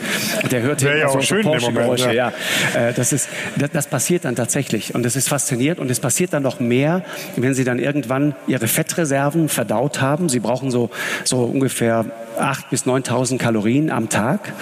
Der 0.51 0.63
hörte 0.63 0.89
immer 0.89 0.97
ja 0.97 1.09
so, 1.09 1.19
Porsche-Geräusche. 1.43 2.13
Ja. 2.13 2.33
ja. 2.75 2.89
Äh, 2.89 2.93
das, 2.93 3.13
ist, 3.13 3.29
das, 3.57 3.71
das 3.71 3.87
passiert 3.87 4.25
dann 4.25 4.37
tatsächlich. 4.37 4.95
Und 4.95 5.05
das 5.05 5.17
ist 5.17 5.29
fasziniert. 5.29 5.79
Und 5.79 5.91
es 5.91 6.01
passiert 6.01 6.33
dann 6.33 6.43
noch 6.43 6.61
mehr, 6.61 7.05
wenn 7.37 7.55
Sie 7.55 7.65
dann 7.65 7.79
irgendwann 7.79 8.35
Ihre 8.47 8.69
Fettreserven 8.69 9.49
verdaut 9.49 10.01
haben. 10.01 10.29
Sie 10.29 10.41
brauchen 10.41 10.71
so, 10.71 10.91
so 11.25 11.45
ungefähr 11.45 11.93
Yeah. 11.95 12.34
8.000 12.39 12.64
bis 12.70 12.87
9.000 12.87 13.39
Kalorien 13.39 13.91
am 13.91 14.09
Tag 14.09 14.53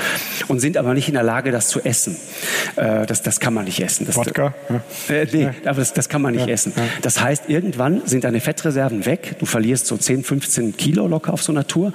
und 0.49 0.61
sind 0.61 0.77
aber 0.77 0.95
nicht 0.95 1.09
in 1.09 1.15
der 1.15 1.23
Lage, 1.23 1.51
das 1.51 1.69
zu 1.69 1.81
essen. 1.81 2.17
Äh, 2.77 3.07
das, 3.07 3.23
das 3.23 3.41
kann 3.41 3.55
man 3.55 3.65
nicht 3.65 3.81
essen. 3.81 4.07
Das, 4.07 4.17
Wodka? 4.17 4.55
Äh, 5.09 5.27
nee, 5.33 5.51
aber 5.65 5.79
das, 5.79 5.93
das 5.93 6.09
kann 6.09 6.23
man 6.23 6.35
nicht 6.35 6.47
ja, 6.47 6.53
essen. 6.53 6.73
Das 7.03 7.21
heißt, 7.21 7.49
irgendwann 7.49 8.03
sind 8.07 8.25
deine 8.25 8.41
Fettreserven 8.41 9.07
weg. 9.07 9.37
Du 9.39 9.47
verlierst 9.47 9.87
so 9.87 9.97
10, 9.97 10.25
15 10.25 10.77
Kilo 10.77 11.07
locker 11.07 11.33
auf 11.33 11.43
so 11.43 11.53
einer 11.53 11.67
Tour. 11.67 11.93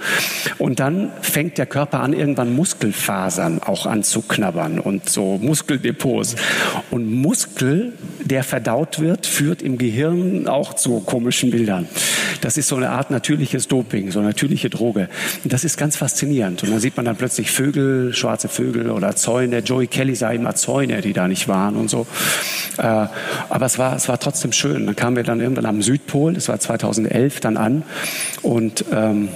Und 0.58 0.80
dann 0.80 1.12
fängt 1.22 1.58
der 1.58 1.66
Körper 1.66 2.02
an, 2.02 2.14
irgendwann 2.14 2.56
Muskelfasern 2.56 3.62
auch 3.64 3.86
anzuknabbern 3.86 4.80
und 4.80 5.10
so 5.10 5.38
Muskeldepots. 5.38 6.36
Und 6.92 7.12
Muskel, 7.12 7.94
der 8.24 8.44
verdaut 8.44 9.00
wird, 9.00 9.26
führt 9.26 9.62
im 9.62 9.78
Gehirn 9.78 10.48
auch 10.48 10.74
zu 10.74 11.00
komischen 11.02 11.52
Bildern. 11.52 11.88
Das 12.42 12.58
ist 12.58 12.68
so 12.68 12.76
eine 12.76 12.92
Art 12.92 13.12
natürliches 13.12 13.68
Doping, 13.68 14.12
so 14.12 14.20
eine 14.20 14.30
natürliche 14.30 14.70
Droge. 14.70 15.10
Und 15.44 15.54
das 15.54 15.64
ist 15.68 15.78
ganz 15.78 15.96
faszinierend. 15.98 16.64
Und 16.64 16.72
dann 16.72 16.80
sieht 16.80 16.96
man 16.96 17.06
dann 17.06 17.18
plötzlich 17.18 17.52
Vögel, 17.52 18.14
schwarze 18.14 18.48
Vögel 18.48 18.90
oder 18.90 19.16
Zäune. 19.16 19.60
Joey 19.60 19.88
Kelly 19.88 20.16
sah 20.16 20.32
immer 20.32 20.56
Zäune, 20.56 21.02
die 21.02 21.14
da 21.14 21.28
nicht 21.28 21.48
waren 21.48 21.76
und 21.76 21.90
so. 21.90 22.08
Äh, 22.78 22.84
aber 22.84 23.66
es 23.66 23.78
war, 23.78 23.96
es 23.96 24.08
war 24.08 24.20
trotzdem 24.20 24.54
schön. 24.54 24.86
Dann 24.86 24.96
kamen 24.96 25.16
wir 25.18 25.24
dann 25.24 25.42
irgendwann 25.42 25.66
am 25.66 25.82
Südpol, 25.82 26.34
das 26.34 26.48
war 26.48 26.60
2011, 26.60 27.42
dann 27.42 27.58
an. 27.58 27.84
Und 28.42 28.86
ähm, 28.92 29.30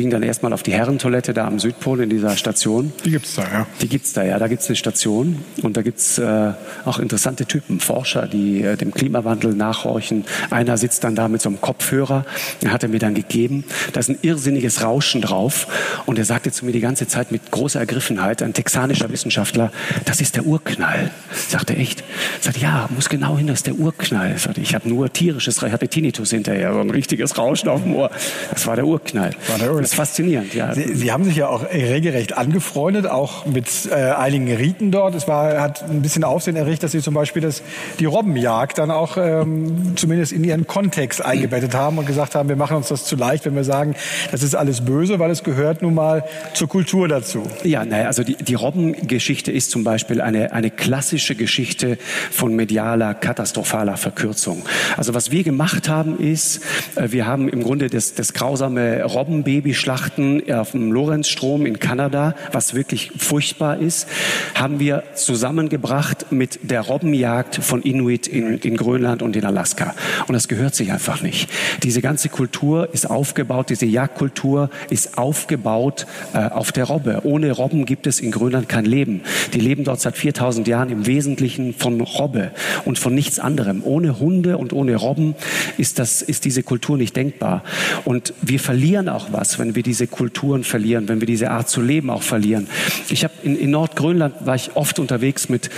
ging 0.00 0.10
dann 0.10 0.22
erstmal 0.22 0.52
auf 0.52 0.62
die 0.62 0.72
Herrentoilette 0.72 1.34
da 1.34 1.46
am 1.46 1.58
Südpol 1.58 2.00
in 2.00 2.10
dieser 2.10 2.36
Station. 2.36 2.92
Die 3.04 3.10
gibt's 3.10 3.34
da, 3.34 3.42
ja. 3.42 3.66
Die 3.82 3.88
gibt's 3.88 4.12
da, 4.12 4.24
ja. 4.24 4.38
Da 4.38 4.48
gibt's 4.48 4.66
eine 4.68 4.76
Station 4.76 5.44
und 5.62 5.76
da 5.76 5.82
gibt's 5.82 6.18
äh, 6.18 6.52
auch 6.84 6.98
interessante 6.98 7.44
Typen, 7.44 7.80
Forscher, 7.80 8.26
die 8.26 8.62
äh, 8.62 8.76
dem 8.76 8.92
Klimawandel 8.92 9.54
nachhorchen. 9.54 10.24
Einer 10.50 10.78
sitzt 10.78 11.04
dann 11.04 11.14
da 11.14 11.28
mit 11.28 11.42
so 11.42 11.50
einem 11.50 11.60
Kopfhörer, 11.60 12.24
den 12.62 12.72
hat 12.72 12.82
er 12.82 12.88
mir 12.88 12.98
dann 12.98 13.14
gegeben. 13.14 13.64
Da 13.92 14.00
ist 14.00 14.08
ein 14.08 14.18
irrsinniges 14.22 14.82
Rauschen 14.82 15.20
drauf 15.20 15.66
und 16.06 16.18
er 16.18 16.24
sagte 16.24 16.50
zu 16.50 16.64
mir 16.64 16.72
die 16.72 16.80
ganze 16.80 17.06
Zeit 17.06 17.30
mit 17.30 17.50
großer 17.50 17.80
Ergriffenheit, 17.80 18.42
ein 18.42 18.54
texanischer 18.54 19.10
Wissenschaftler, 19.10 19.70
das 20.06 20.20
ist 20.20 20.36
der 20.36 20.46
Urknall. 20.46 21.10
Ich 21.32 21.50
sagte, 21.50 21.76
echt? 21.76 22.04
Sagte, 22.40 22.60
ja, 22.60 22.88
muss 22.94 23.08
genau 23.10 23.36
hin, 23.36 23.48
das 23.48 23.60
ist 23.60 23.66
der 23.66 23.74
Urknall. 23.74 24.32
Ich 24.36 24.42
sagte, 24.42 24.60
ich 24.62 24.74
habe 24.74 24.88
nur 24.88 25.12
tierisches, 25.12 25.62
ich 25.62 25.72
hatte 25.72 25.88
Tinnitus 25.88 26.30
hinterher, 26.30 26.72
so 26.72 26.80
ein 26.80 26.90
richtiges 26.90 27.36
Rauschen 27.36 27.68
auf 27.68 27.82
dem 27.82 27.94
Ohr. 27.94 28.10
Das 28.50 28.66
war 28.66 28.76
der 28.76 28.86
Urknall. 28.86 29.32
War 29.48 29.58
der 29.58 29.68
Urknall. 29.68 29.89
Ist 29.90 29.96
faszinierend, 29.96 30.54
ja. 30.54 30.72
Sie, 30.72 30.94
Sie, 30.94 31.10
haben 31.10 31.24
sich 31.24 31.34
ja 31.34 31.48
auch 31.48 31.68
regelrecht 31.68 32.38
angefreundet, 32.38 33.08
auch 33.08 33.44
mit 33.44 33.66
äh, 33.90 34.12
einigen 34.12 34.46
Riten 34.54 34.92
dort. 34.92 35.16
Es 35.16 35.26
war, 35.26 35.60
hat 35.60 35.82
ein 35.82 36.00
bisschen 36.00 36.22
Aufsehen 36.22 36.54
erregt, 36.54 36.84
dass 36.84 36.92
Sie 36.92 37.00
zum 37.00 37.12
Beispiel 37.12 37.42
das, 37.42 37.60
die 37.98 38.04
Robbenjagd 38.04 38.78
dann 38.78 38.92
auch 38.92 39.16
ähm, 39.16 39.96
zumindest 39.96 40.30
in 40.30 40.44
Ihren 40.44 40.68
Kontext 40.68 41.24
eingebettet 41.24 41.74
haben 41.74 41.98
und 41.98 42.06
gesagt 42.06 42.36
haben, 42.36 42.48
wir 42.48 42.54
machen 42.54 42.76
uns 42.76 42.86
das 42.86 43.04
zu 43.04 43.16
leicht, 43.16 43.46
wenn 43.46 43.56
wir 43.56 43.64
sagen, 43.64 43.96
das 44.30 44.44
ist 44.44 44.54
alles 44.54 44.82
böse, 44.82 45.18
weil 45.18 45.32
es 45.32 45.42
gehört 45.42 45.82
nun 45.82 45.94
mal 45.94 46.22
zur 46.54 46.68
Kultur 46.68 47.08
dazu. 47.08 47.42
Ja, 47.64 47.84
naja, 47.84 48.06
also 48.06 48.22
die, 48.22 48.36
die 48.36 48.54
Robbengeschichte 48.54 49.50
ist 49.50 49.72
zum 49.72 49.82
Beispiel 49.82 50.20
eine, 50.20 50.52
eine 50.52 50.70
klassische 50.70 51.34
Geschichte 51.34 51.98
von 52.30 52.54
medialer, 52.54 53.14
katastrophaler 53.14 53.96
Verkürzung. 53.96 54.62
Also 54.96 55.14
was 55.14 55.32
wir 55.32 55.42
gemacht 55.42 55.88
haben 55.88 56.16
ist, 56.20 56.60
äh, 56.94 57.10
wir 57.10 57.26
haben 57.26 57.48
im 57.48 57.64
Grunde 57.64 57.90
das, 57.90 58.14
das 58.14 58.34
grausame 58.34 59.02
Robbenbaby 59.02 59.79
Babyschlachten 59.80 60.52
auf 60.52 60.72
dem 60.72 60.92
Lorenzstrom 60.92 61.64
in 61.64 61.78
Kanada, 61.78 62.34
was 62.52 62.74
wirklich 62.74 63.12
furchtbar 63.16 63.78
ist, 63.78 64.06
haben 64.54 64.78
wir 64.78 65.04
zusammengebracht 65.14 66.26
mit 66.30 66.58
der 66.62 66.82
Robbenjagd 66.82 67.56
von 67.56 67.80
Inuit 67.82 68.26
in, 68.26 68.58
in 68.58 68.76
Grönland 68.76 69.22
und 69.22 69.36
in 69.36 69.44
Alaska. 69.44 69.94
Und 70.26 70.34
das 70.34 70.48
gehört 70.48 70.74
sich 70.74 70.92
einfach 70.92 71.22
nicht. 71.22 71.48
Diese 71.82 72.02
ganze 72.02 72.28
Kultur 72.28 72.90
ist 72.92 73.08
aufgebaut, 73.08 73.70
diese 73.70 73.86
Jagdkultur 73.86 74.68
ist 74.90 75.16
aufgebaut 75.16 76.06
äh, 76.34 76.38
auf 76.38 76.72
der 76.72 76.84
Robbe. 76.84 77.22
Ohne 77.24 77.52
Robben 77.52 77.86
gibt 77.86 78.06
es 78.06 78.20
in 78.20 78.32
Grönland 78.32 78.68
kein 78.68 78.84
Leben. 78.84 79.22
Die 79.54 79.60
leben 79.60 79.84
dort 79.84 80.00
seit 80.00 80.16
4000 80.16 80.68
Jahren 80.68 80.90
im 80.90 81.06
Wesentlichen 81.06 81.72
von 81.72 82.00
Robbe 82.02 82.50
und 82.84 82.98
von 82.98 83.14
nichts 83.14 83.38
anderem. 83.38 83.82
Ohne 83.82 84.20
Hunde 84.20 84.58
und 84.58 84.74
ohne 84.74 84.96
Robben 84.96 85.34
ist, 85.78 85.98
das, 85.98 86.20
ist 86.20 86.44
diese 86.44 86.62
Kultur 86.62 86.98
nicht 86.98 87.16
denkbar. 87.16 87.62
Und 88.04 88.34
wir 88.42 88.60
verlieren 88.60 89.08
auch 89.08 89.28
was, 89.32 89.58
wenn 89.60 89.74
wir 89.74 89.82
diese 89.82 90.06
Kulturen 90.06 90.64
verlieren, 90.64 91.08
wenn 91.08 91.20
wir 91.20 91.26
diese 91.26 91.50
Art 91.50 91.68
zu 91.68 91.80
leben 91.80 92.10
auch 92.10 92.22
verlieren. 92.22 92.66
Ich 93.10 93.22
habe 93.22 93.34
in, 93.42 93.56
in 93.56 93.70
Nordgrönland 93.70 94.34
war 94.46 94.54
ich 94.56 94.74
oft 94.74 94.98
unterwegs 94.98 95.48
mit, 95.48 95.70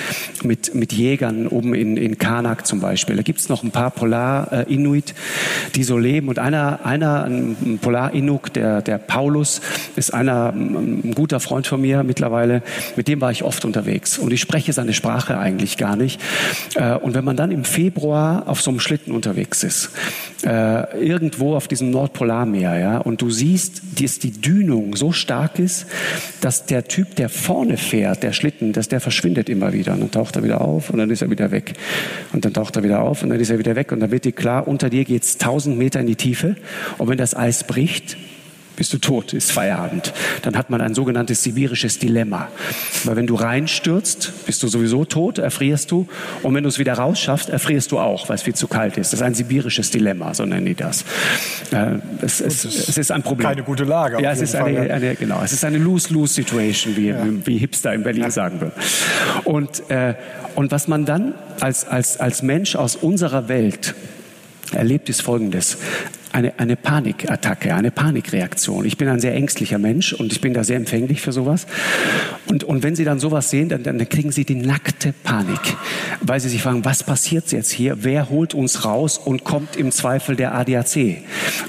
mit, 0.42 0.74
mit 0.74 0.92
Jägern 0.92 1.48
oben 1.48 1.74
in, 1.74 1.96
in 1.96 2.16
Kanak 2.16 2.66
zum 2.66 2.80
Beispiel. 2.80 3.16
Da 3.16 3.22
gibt 3.22 3.40
es 3.40 3.48
noch 3.48 3.62
ein 3.62 3.70
paar 3.72 3.90
Polar-Inuit, 3.90 5.14
die 5.74 5.82
so 5.82 5.98
leben. 5.98 6.28
Und 6.28 6.38
einer, 6.38 6.86
einer 6.86 7.24
ein 7.24 7.78
Polar-Inuk, 7.82 8.52
der, 8.52 8.82
der 8.82 8.98
Paulus, 8.98 9.60
ist 9.96 10.14
einer, 10.14 10.50
ein 10.52 11.12
guter 11.14 11.40
Freund 11.40 11.66
von 11.66 11.80
mir 11.80 12.04
mittlerweile. 12.04 12.62
Mit 12.96 13.08
dem 13.08 13.20
war 13.20 13.32
ich 13.32 13.42
oft 13.42 13.64
unterwegs. 13.64 14.18
Und 14.18 14.32
ich 14.32 14.40
spreche 14.40 14.72
seine 14.72 14.92
Sprache 14.92 15.38
eigentlich 15.38 15.76
gar 15.76 15.96
nicht. 15.96 16.20
Äh, 16.76 16.94
und 16.94 17.14
wenn 17.14 17.24
man 17.24 17.36
dann 17.36 17.50
im 17.50 17.64
Februar 17.64 18.44
auf 18.46 18.60
so 18.60 18.70
einem 18.70 18.80
Schlitten 18.80 19.12
unterwegs 19.12 19.64
ist, 19.64 19.90
äh, 20.44 21.04
irgendwo 21.04 21.56
auf 21.56 21.66
diesem 21.68 21.90
Nordpolarmeer, 21.90 22.78
ja, 22.78 22.98
und 22.98 23.20
du 23.22 23.30
siehst, 23.30 23.71
dass 23.98 24.18
die 24.18 24.32
Dünung 24.32 24.96
so 24.96 25.12
stark 25.12 25.58
ist, 25.58 25.86
dass 26.40 26.66
der 26.66 26.84
Typ, 26.84 27.16
der 27.16 27.28
vorne 27.28 27.76
fährt, 27.76 28.22
der 28.22 28.32
Schlitten, 28.32 28.72
dass 28.72 28.88
der 28.88 29.00
verschwindet 29.00 29.48
immer 29.48 29.72
wieder. 29.72 29.92
Und 29.92 30.00
dann 30.00 30.10
taucht 30.10 30.36
er 30.36 30.42
wieder 30.42 30.60
auf 30.60 30.90
und 30.90 30.98
dann 30.98 31.10
ist 31.10 31.22
er 31.22 31.30
wieder 31.30 31.50
weg. 31.50 31.74
Und 32.32 32.44
dann 32.44 32.52
taucht 32.52 32.76
er 32.76 32.82
wieder 32.82 33.02
auf 33.02 33.22
und 33.22 33.30
dann 33.30 33.40
ist 33.40 33.50
er 33.50 33.58
wieder 33.58 33.76
weg. 33.76 33.92
Und 33.92 34.00
dann 34.00 34.10
wird 34.10 34.24
dir 34.24 34.32
klar, 34.32 34.66
unter 34.66 34.90
dir 34.90 35.04
geht 35.04 35.24
es 35.24 35.34
1000 35.34 35.76
Meter 35.78 36.00
in 36.00 36.06
die 36.06 36.16
Tiefe. 36.16 36.56
Und 36.98 37.08
wenn 37.08 37.18
das 37.18 37.34
Eis 37.34 37.64
bricht, 37.64 38.16
bist 38.82 38.92
du 38.94 38.98
tot, 38.98 39.32
ist 39.32 39.52
Feierabend. 39.52 40.12
Dann 40.42 40.56
hat 40.56 40.68
man 40.68 40.80
ein 40.80 40.92
sogenanntes 40.92 41.44
sibirisches 41.44 42.00
Dilemma. 42.00 42.48
Weil 43.04 43.14
wenn 43.14 43.28
du 43.28 43.36
reinstürzt, 43.36 44.44
bist 44.44 44.60
du 44.60 44.66
sowieso 44.66 45.04
tot, 45.04 45.38
erfrierst 45.38 45.92
du. 45.92 46.08
Und 46.42 46.52
wenn 46.56 46.64
du 46.64 46.68
es 46.68 46.80
wieder 46.80 46.94
rausschaffst, 46.94 47.48
erfrierst 47.48 47.92
du 47.92 48.00
auch, 48.00 48.28
weil 48.28 48.34
es 48.34 48.42
viel 48.42 48.56
zu 48.56 48.66
kalt 48.66 48.98
ist. 48.98 49.12
Das 49.12 49.20
ist 49.20 49.24
ein 49.24 49.34
sibirisches 49.34 49.92
Dilemma, 49.92 50.34
so 50.34 50.44
nennen 50.44 50.66
die 50.66 50.74
das. 50.74 51.04
Äh, 51.70 51.98
es, 52.22 52.40
es, 52.40 52.64
es, 52.64 52.98
ist 52.98 53.12
ein 53.12 53.22
Problem. 53.22 53.50
Keine 53.50 53.62
gute 53.62 53.84
Lage. 53.84 54.20
Ja, 54.20 54.32
es 54.32 54.40
ist 54.40 54.56
Fall, 54.56 54.76
eine, 54.76 54.92
eine, 54.92 55.14
genau, 55.14 55.40
es 55.44 55.52
ist 55.52 55.64
eine 55.64 55.78
Lose-Lose-Situation, 55.78 56.96
wie, 56.96 57.06
ja. 57.10 57.24
wie 57.44 57.58
Hipster 57.58 57.94
in 57.94 58.02
Berlin 58.02 58.24
ja. 58.24 58.30
sagen 58.32 58.60
würden. 58.60 58.72
Und, 59.44 59.88
äh, 59.90 60.14
und 60.56 60.72
was 60.72 60.88
man 60.88 61.04
dann 61.04 61.34
als, 61.60 61.86
als, 61.86 62.18
als 62.18 62.42
Mensch 62.42 62.74
aus 62.74 62.96
unserer 62.96 63.46
Welt 63.46 63.94
erlebt, 64.74 65.08
ist 65.08 65.22
Folgendes 65.22 65.78
eine, 66.32 66.58
eine 66.58 66.76
Panikattacke, 66.76 67.74
eine 67.74 67.90
Panikreaktion. 67.90 68.84
Ich 68.84 68.96
bin 68.96 69.08
ein 69.08 69.20
sehr 69.20 69.34
ängstlicher 69.34 69.78
Mensch 69.78 70.12
und 70.12 70.32
ich 70.32 70.40
bin 70.40 70.54
da 70.54 70.64
sehr 70.64 70.76
empfänglich 70.76 71.20
für 71.20 71.32
sowas. 71.32 71.66
Und, 72.46 72.64
und 72.64 72.82
wenn 72.82 72.96
Sie 72.96 73.04
dann 73.04 73.20
sowas 73.20 73.50
sehen, 73.50 73.68
dann, 73.68 73.82
dann 73.82 74.08
kriegen 74.08 74.32
Sie 74.32 74.44
die 74.44 74.54
nackte 74.54 75.12
Panik, 75.12 75.60
weil 76.20 76.40
Sie 76.40 76.48
sich 76.48 76.62
fragen, 76.62 76.84
was 76.84 77.02
passiert 77.02 77.52
jetzt 77.52 77.70
hier? 77.70 78.02
Wer 78.02 78.30
holt 78.30 78.54
uns 78.54 78.84
raus 78.84 79.18
und 79.18 79.44
kommt 79.44 79.76
im 79.76 79.92
Zweifel 79.92 80.36
der 80.36 80.54
ADAC? 80.54 81.18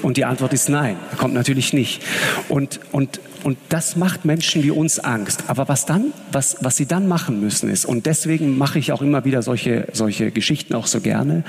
Und 0.02 0.16
die 0.16 0.24
Antwort 0.24 0.52
ist 0.52 0.68
nein, 0.68 0.96
kommt 1.18 1.34
natürlich 1.34 1.72
nicht. 1.72 2.02
Und, 2.48 2.80
und 2.90 3.20
und 3.44 3.58
das 3.68 3.96
macht 3.96 4.24
Menschen 4.24 4.62
wie 4.62 4.70
uns 4.70 4.98
Angst. 4.98 5.44
Aber 5.48 5.68
was 5.68 5.86
dann, 5.86 6.12
was, 6.32 6.56
was 6.60 6.76
sie 6.76 6.86
dann 6.86 7.06
machen 7.06 7.40
müssen 7.40 7.68
ist, 7.68 7.84
und 7.84 8.06
deswegen 8.06 8.56
mache 8.56 8.78
ich 8.78 8.90
auch 8.90 9.02
immer 9.02 9.24
wieder 9.24 9.42
solche, 9.42 9.86
solche 9.92 10.30
Geschichten 10.30 10.74
auch 10.74 10.86
so 10.86 11.00
gerne, 11.00 11.44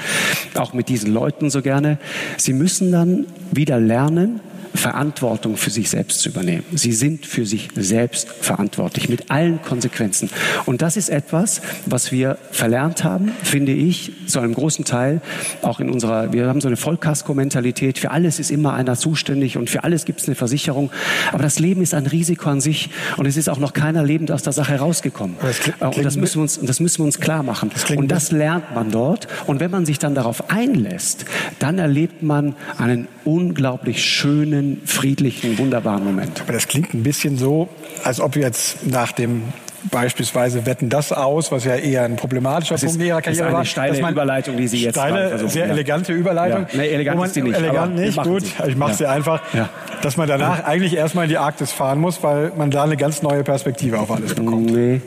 auch 0.55 0.73
mit 0.73 0.89
diesen 0.89 1.13
Leuten 1.13 1.49
so 1.49 1.61
gerne, 1.61 1.97
sie 2.37 2.53
müssen 2.53 2.91
dann 2.91 3.25
wieder 3.51 3.79
lernen, 3.79 4.41
Verantwortung 4.76 5.57
für 5.57 5.69
sich 5.69 5.89
selbst 5.89 6.19
zu 6.19 6.30
übernehmen. 6.30 6.63
Sie 6.73 6.93
sind 6.93 7.26
für 7.26 7.45
sich 7.45 7.69
selbst 7.76 8.30
verantwortlich 8.30 9.09
mit 9.09 9.32
allen 9.32 9.61
Konsequenzen. 9.61 10.30
Und 10.65 10.82
das 10.82 10.97
ist 10.97 11.09
etwas, 11.09 11.61
was 11.86 12.11
wir 12.11 12.38
verlernt 12.51 13.03
haben, 13.03 13.32
finde 13.43 13.71
ich, 13.73 14.11
zu 14.28 14.39
einem 14.39 14.53
großen 14.53 14.86
Teil 14.86 15.21
auch 15.61 15.80
in 15.80 15.89
unserer, 15.89 16.34
wir 16.34 16.47
haben 16.47 16.61
so 16.61 16.67
eine 16.67 16.78
Vollkasko-Mentalität. 16.78 17.99
Für 17.99 18.11
alles 18.11 18.39
ist 18.39 18.51
immer 18.51 18.73
einer 18.73 18.95
zuständig 18.95 19.57
und 19.57 19.69
für 19.69 19.84
alles 19.84 20.05
gibt 20.05 20.21
es 20.21 20.28
eine 20.28 20.36
Versicherung. 20.36 20.91
Aber 21.32 21.43
das 21.43 21.59
Leben 21.59 21.82
ist 21.82 21.93
ein 21.93 22.05
Risiko 22.05 22.49
an 22.49 22.61
sich 22.61 22.89
und 23.17 23.26
es 23.26 23.38
ist 23.38 23.49
auch 23.49 23.59
noch 23.59 23.73
keiner 23.73 24.03
lebend 24.03 24.32
aus 24.32 24.43
der 24.43 24.53
Sache 24.53 24.71
herausgekommen. 24.71 25.38
Das 25.41 25.95
und 25.97 26.03
das 26.03 26.15
müssen 26.15 26.36
wir 26.36 26.41
uns, 26.43 26.59
das 26.61 26.80
müssen 26.80 26.99
wir 26.99 27.05
uns 27.05 27.19
klar 27.19 27.43
machen. 27.43 27.71
Das 27.73 27.89
und 27.89 28.09
das 28.09 28.32
lernt 28.32 28.73
man 28.73 28.91
dort. 28.91 29.28
Und 29.47 29.59
wenn 29.59 29.71
man 29.71 29.86
sich 29.86 29.99
dann 29.99 30.15
darauf 30.15 30.49
einlässt, 30.49 31.26
dann 31.59 31.80
erlebt 31.80 32.23
man 32.23 32.55
einen 32.78 33.07
unglaublich 33.26 34.05
schönen, 34.05 34.82
friedlichen, 34.86 35.57
wunderbaren 35.57 36.03
Moment. 36.03 36.41
Aber 36.41 36.53
das 36.53 36.67
klingt 36.67 36.93
ein 36.93 37.03
bisschen 37.03 37.38
so, 37.38 37.67
als 38.03 38.21
ob 38.21 38.36
wir 38.36 38.43
jetzt 38.43 38.88
nach 38.88 39.11
dem 39.11 39.43
beispielsweise 39.91 40.65
wetten 40.65 40.89
das 40.89 41.11
aus, 41.11 41.51
was 41.51 41.63
ja 41.63 41.76
eher 41.76 42.03
ein 42.03 42.15
problematischer 42.15 42.76
das 42.76 42.86
Punkt 42.86 43.01
ihrer 43.01 43.21
Karriere 43.21 43.51
war. 43.51 43.59
Das 43.59 43.69
ist 43.69 43.78
eine 43.78 43.93
steile 43.93 44.11
Überleitung, 44.11 44.57
die 44.57 44.67
Sie 44.67 44.84
jetzt 44.84 44.95
steile, 44.95 45.30
versuchen. 45.30 45.49
Sehr 45.49 45.67
ja. 45.67 45.73
elegante 45.73 46.13
Überleitung. 46.13 46.61
Ja. 46.71 46.78
Nee, 46.78 46.88
elegant 46.89 47.26
ist 47.26 47.36
die 47.36 47.41
nicht. 47.41 47.57
Elegant 47.57 47.95
nicht, 47.95 48.23
gut. 48.23 48.43
Sie. 48.43 48.53
Ich 48.67 48.76
mache 48.76 48.91
ja. 48.91 48.97
sie 48.97 49.05
einfach. 49.07 49.41
Ja. 49.53 49.69
Dass 50.01 50.17
man 50.17 50.28
danach 50.28 50.63
eigentlich 50.63 50.95
erstmal 50.95 51.26
in 51.26 51.30
die 51.30 51.38
Arktis 51.38 51.71
fahren 51.71 51.99
muss, 51.99 52.23
weil 52.23 52.51
man 52.57 52.71
da 52.71 52.84
eine 52.84 52.97
ganz 52.97 53.21
neue 53.21 53.43
Perspektive 53.43 53.99
auf 53.99 54.11
alles 54.11 54.34
bekommt. 54.34 54.71
Nee. 54.71 55.01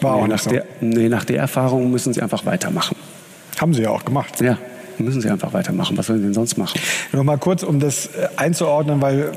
War 0.00 0.16
nee, 0.16 0.22
auch 0.22 0.26
nach, 0.26 0.38
so. 0.38 0.50
der, 0.50 0.64
nee, 0.80 1.08
nach 1.08 1.24
der 1.24 1.38
Erfahrung 1.38 1.90
müssen 1.90 2.12
Sie 2.12 2.22
einfach 2.22 2.46
weitermachen. 2.46 2.96
Haben 3.60 3.74
Sie 3.74 3.82
ja 3.82 3.90
auch 3.90 4.04
gemacht. 4.04 4.40
Ja 4.40 4.58
müssen 5.02 5.20
sie 5.20 5.30
einfach 5.30 5.52
weitermachen. 5.52 5.96
Was 5.96 6.06
sollen 6.06 6.20
sie 6.20 6.24
denn 6.26 6.34
sonst 6.34 6.56
machen? 6.56 6.80
Noch 7.12 7.24
mal 7.24 7.38
kurz, 7.38 7.62
um 7.62 7.80
das 7.80 8.10
einzuordnen, 8.36 9.00
weil 9.00 9.32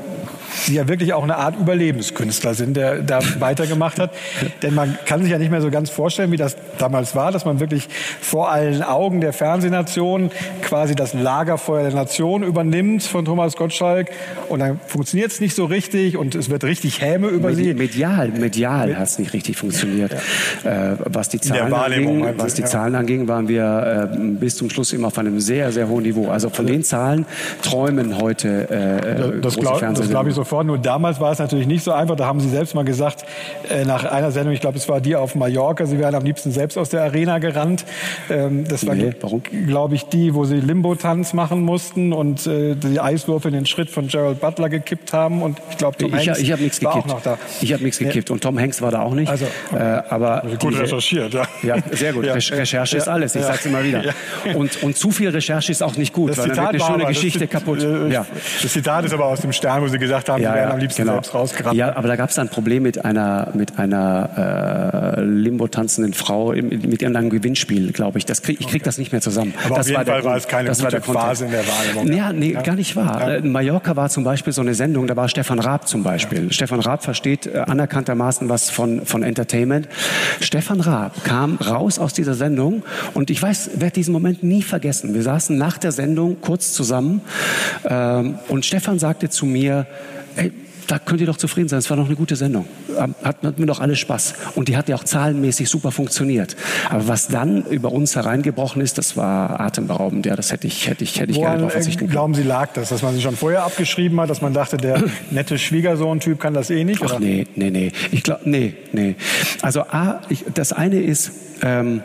Sie 0.54 0.74
ja 0.74 0.88
wirklich 0.88 1.12
auch 1.12 1.22
eine 1.22 1.36
Art 1.36 1.56
Überlebenskünstler 1.58 2.54
sind, 2.54 2.76
der 2.76 3.02
da 3.02 3.20
weitergemacht 3.38 3.98
hat. 3.98 4.10
Denn 4.62 4.74
man 4.74 4.96
kann 5.04 5.22
sich 5.22 5.30
ja 5.30 5.38
nicht 5.38 5.50
mehr 5.50 5.60
so 5.60 5.70
ganz 5.70 5.90
vorstellen, 5.90 6.30
wie 6.32 6.36
das 6.36 6.56
damals 6.78 7.14
war, 7.14 7.32
dass 7.32 7.44
man 7.44 7.60
wirklich 7.60 7.88
vor 8.20 8.50
allen 8.50 8.82
Augen 8.82 9.20
der 9.20 9.32
Fernsehnation 9.32 10.30
quasi 10.62 10.94
das 10.94 11.14
Lagerfeuer 11.14 11.82
der 11.82 11.94
Nation 11.94 12.42
übernimmt 12.42 13.02
von 13.02 13.24
Thomas 13.24 13.56
Gottschalk. 13.56 14.10
Und 14.48 14.60
dann 14.60 14.80
funktioniert 14.86 15.32
es 15.32 15.40
nicht 15.40 15.54
so 15.54 15.64
richtig 15.64 16.16
und 16.16 16.34
es 16.34 16.50
wird 16.50 16.64
richtig 16.64 17.00
Häme 17.00 17.28
über 17.28 17.50
Medi 17.50 17.64
Sie. 17.64 17.74
Medial, 17.74 18.28
medial 18.28 18.96
hat 18.96 19.08
es 19.08 19.18
nicht 19.18 19.32
richtig 19.32 19.56
funktioniert. 19.56 20.14
Ja. 20.64 20.92
Äh, 20.92 20.96
was 21.04 21.28
die 21.28 21.40
Zahlen 21.40 21.72
anging, 21.72 22.26
was 22.36 22.54
die 22.54 22.62
ja. 22.62 22.68
Zahlen 22.68 22.94
anging, 22.94 23.28
waren 23.28 23.48
wir 23.48 24.10
äh, 24.12 24.16
bis 24.16 24.56
zum 24.56 24.70
Schluss 24.70 24.92
immer 24.92 25.08
auf 25.08 25.18
einem 25.18 25.40
sehr 25.40 25.64
sehr, 25.72 25.88
hohen 25.88 26.04
Niveau. 26.04 26.28
Also 26.28 26.48
von 26.50 26.66
den 26.66 26.82
Zahlen 26.82 27.26
träumen 27.62 28.18
heute 28.18 28.70
äh, 28.70 29.40
das, 29.40 29.56
glaub, 29.56 29.80
das 29.80 30.08
glaube 30.08 30.30
ich 30.30 30.34
sofort. 30.44 30.66
Nur 30.66 30.78
damals 30.78 31.20
war 31.20 31.32
es 31.32 31.38
natürlich 31.38 31.66
nicht 31.66 31.82
so 31.82 31.92
einfach. 31.92 32.16
Da 32.16 32.26
haben 32.26 32.40
Sie 32.40 32.48
selbst 32.48 32.74
mal 32.74 32.84
gesagt, 32.84 33.24
äh, 33.70 33.84
nach 33.84 34.04
einer 34.04 34.30
Sendung, 34.30 34.52
ich 34.52 34.60
glaube, 34.60 34.78
es 34.78 34.88
war 34.88 35.00
die 35.00 35.16
auf 35.16 35.34
Mallorca, 35.34 35.86
Sie 35.86 35.98
wären 35.98 36.14
am 36.14 36.24
liebsten 36.24 36.52
selbst 36.52 36.76
aus 36.78 36.90
der 36.90 37.02
Arena 37.02 37.38
gerannt. 37.38 37.84
Ähm, 38.30 38.66
das 38.68 38.86
war, 38.86 38.94
nee, 38.94 39.12
glaube 39.66 39.94
ich, 39.94 40.04
die, 40.06 40.34
wo 40.34 40.44
Sie 40.44 40.56
Limbo-Tanz 40.56 41.32
machen 41.32 41.62
mussten 41.62 42.12
und 42.12 42.46
äh, 42.46 42.74
die 42.74 43.00
Eiswürfel 43.00 43.48
in 43.48 43.60
den 43.60 43.66
Schritt 43.66 43.90
von 43.90 44.08
Gerald 44.08 44.40
Butler 44.40 44.68
gekippt 44.68 45.12
haben. 45.12 45.42
Und 45.42 45.60
ich 45.70 45.78
glaube, 45.78 45.96
Tom 45.96 46.14
ich, 46.14 46.28
Hanks 46.28 46.40
ich 46.40 46.52
habe 46.52 46.62
nichts 46.62 46.78
gekippt. 46.80 46.96
Auch 46.96 47.06
noch 47.06 47.22
da. 47.22 47.38
Ich 47.60 47.72
habe 47.72 47.82
nichts 47.82 47.98
gekippt 47.98 48.30
und 48.30 48.42
Tom 48.42 48.58
Hanks 48.58 48.82
war 48.82 48.90
da 48.90 49.02
auch 49.02 49.14
nicht. 49.14 49.30
Also, 49.30 49.46
äh, 49.72 49.78
aber 49.78 50.42
gut 50.60 50.74
die, 50.74 50.78
recherchiert, 50.78 51.34
ja. 51.34 51.46
Ja, 51.62 51.76
sehr 51.92 52.12
gut. 52.12 52.24
Ja. 52.34 52.34
Recherche 52.34 52.96
ist 52.96 53.06
alles. 53.06 53.34
Ich 53.34 53.42
ja. 53.42 53.48
sage 53.48 53.58
es 53.60 53.66
immer 53.66 53.84
wieder. 53.84 54.02
Und, 54.54 54.82
und 54.82 54.96
zu 54.96 55.10
viel 55.10 55.28
Recherche 55.28 55.72
ist 55.72 55.82
auch 55.82 55.96
nicht 55.96 56.12
gut, 56.12 56.30
das 56.30 56.38
weil 56.38 56.44
Zitat 56.44 56.56
dann 56.56 56.72
wird 56.72 56.82
eine 56.82 56.92
schöne 56.92 57.06
Geschichte 57.06 57.40
das, 57.40 57.50
kaputt. 57.50 57.82
Ja. 58.10 58.26
Das 58.62 58.72
Zitat 58.72 59.04
ist 59.04 59.12
aber 59.12 59.26
aus 59.26 59.40
dem 59.40 59.52
Stern, 59.52 59.82
wo 59.82 59.88
Sie 59.88 59.98
gesagt 59.98 60.28
haben, 60.28 60.33
ja, 60.40 60.52
Sie 60.52 60.58
wären 60.58 60.72
am 60.72 60.78
liebsten 60.78 61.02
genau. 61.02 61.14
selbst 61.14 61.34
rausgerannt. 61.34 61.76
Ja, 61.76 61.96
aber 61.96 62.08
da 62.08 62.16
gab 62.16 62.30
es 62.30 62.38
ein 62.38 62.48
Problem 62.48 62.82
mit 62.82 63.04
einer, 63.04 63.48
mit 63.54 63.78
einer 63.78 65.16
äh, 65.18 65.20
Limbo-tanzenden 65.22 66.14
Frau 66.14 66.52
mit 66.52 67.02
irgendeinem 67.02 67.30
Gewinnspiel, 67.30 67.92
glaube 67.92 68.18
ich. 68.18 68.26
Das 68.26 68.42
krieg, 68.42 68.60
ich 68.60 68.66
kriege 68.66 68.76
okay. 68.76 68.84
das 68.84 68.98
nicht 68.98 69.12
mehr 69.12 69.20
zusammen. 69.20 69.54
Aber 69.64 69.76
das 69.76 69.86
auf 69.86 69.92
jeden 69.92 70.04
Fall 70.04 70.24
war 70.24 70.36
es 70.36 70.48
keine 70.48 70.68
das 70.68 70.80
gute 70.80 71.00
Phase 71.00 71.46
in 71.46 71.50
der 71.50 71.64
Wahrnehmung. 71.66 72.16
Ja, 72.16 72.32
nee, 72.32 72.52
ja. 72.52 72.62
gar 72.62 72.76
nicht 72.76 72.96
wahr. 72.96 73.20
Ja. 73.20 73.34
Äh, 73.36 73.42
Mallorca 73.42 73.96
war 73.96 74.08
zum 74.08 74.24
Beispiel 74.24 74.52
so 74.52 74.62
eine 74.62 74.74
Sendung, 74.74 75.06
da 75.06 75.16
war 75.16 75.28
Stefan 75.28 75.58
Raab 75.58 75.88
zum 75.88 76.02
Beispiel. 76.02 76.52
Stefan 76.52 76.80
Raab 76.80 77.04
versteht 77.04 77.46
äh, 77.46 77.58
anerkanntermaßen 77.58 78.48
was 78.48 78.70
von, 78.70 79.04
von 79.04 79.22
Entertainment. 79.22 79.88
Stefan 80.40 80.80
Raab 80.80 81.24
kam 81.24 81.56
raus 81.56 81.98
aus 81.98 82.12
dieser 82.12 82.34
Sendung 82.34 82.82
und 83.14 83.30
ich 83.30 83.42
weiß, 83.42 83.72
werde 83.76 83.94
diesen 83.94 84.12
Moment 84.12 84.42
nie 84.42 84.62
vergessen. 84.62 85.14
Wir 85.14 85.22
saßen 85.22 85.56
nach 85.56 85.78
der 85.78 85.92
Sendung 85.92 86.04
Sendung 86.04 86.40
kurz 86.40 86.72
zusammen. 86.72 87.22
Ähm, 87.84 88.38
und 88.48 88.64
Stefan 88.64 88.98
sagte 88.98 89.30
zu 89.30 89.46
mir, 89.46 89.86
ey, 90.36 90.52
da 90.86 90.98
könnt 90.98 91.20
ihr 91.20 91.26
doch 91.26 91.36
zufrieden 91.36 91.68
sein. 91.68 91.78
Es 91.78 91.90
war 91.90 91.96
doch 91.96 92.06
eine 92.06 92.16
gute 92.16 92.36
Sendung. 92.36 92.66
Hatten, 92.96 93.46
hatten 93.46 93.58
wir 93.58 93.66
doch 93.66 93.80
alle 93.80 93.96
Spaß. 93.96 94.34
Und 94.54 94.68
die 94.68 94.76
hat 94.76 94.88
ja 94.88 94.96
auch 94.96 95.04
zahlenmäßig 95.04 95.68
super 95.68 95.90
funktioniert. 95.90 96.56
Aber 96.90 97.08
was 97.08 97.28
dann 97.28 97.64
über 97.66 97.92
uns 97.92 98.16
hereingebrochen 98.16 98.82
ist, 98.82 98.98
das 98.98 99.16
war 99.16 99.60
atemberaubend. 99.60 100.26
Ja, 100.26 100.36
das 100.36 100.52
hätte 100.52 100.66
ich, 100.66 100.88
hätte 100.88 101.04
ich, 101.04 101.20
hätte 101.20 101.32
ich 101.32 101.38
gerne 101.38 101.58
darauf 101.58 101.72
verzichten 101.72 102.00
können. 102.00 102.10
Glauben 102.10 102.34
Sie, 102.34 102.42
lag 102.42 102.72
das, 102.74 102.90
dass 102.90 103.02
man 103.02 103.14
sich 103.14 103.22
schon 103.22 103.36
vorher 103.36 103.64
abgeschrieben 103.64 104.20
hat, 104.20 104.30
dass 104.30 104.42
man 104.42 104.52
dachte, 104.52 104.76
der 104.76 105.02
nette 105.30 105.58
Schwiegersohn-Typ 105.58 106.38
kann 106.38 106.54
das 106.54 106.70
eh 106.70 106.84
nicht? 106.84 107.02
Ach, 107.02 107.18
nee, 107.18 107.46
nee, 107.56 107.70
nee. 107.70 107.92
Ich 108.10 108.22
glaube, 108.22 108.42
nee, 108.44 108.74
nee. 108.92 109.16
Also, 109.62 109.82
A, 109.82 110.20
ich, 110.28 110.44
das 110.52 110.72
eine 110.72 111.00
ist, 111.00 111.32
ähm, 111.62 112.02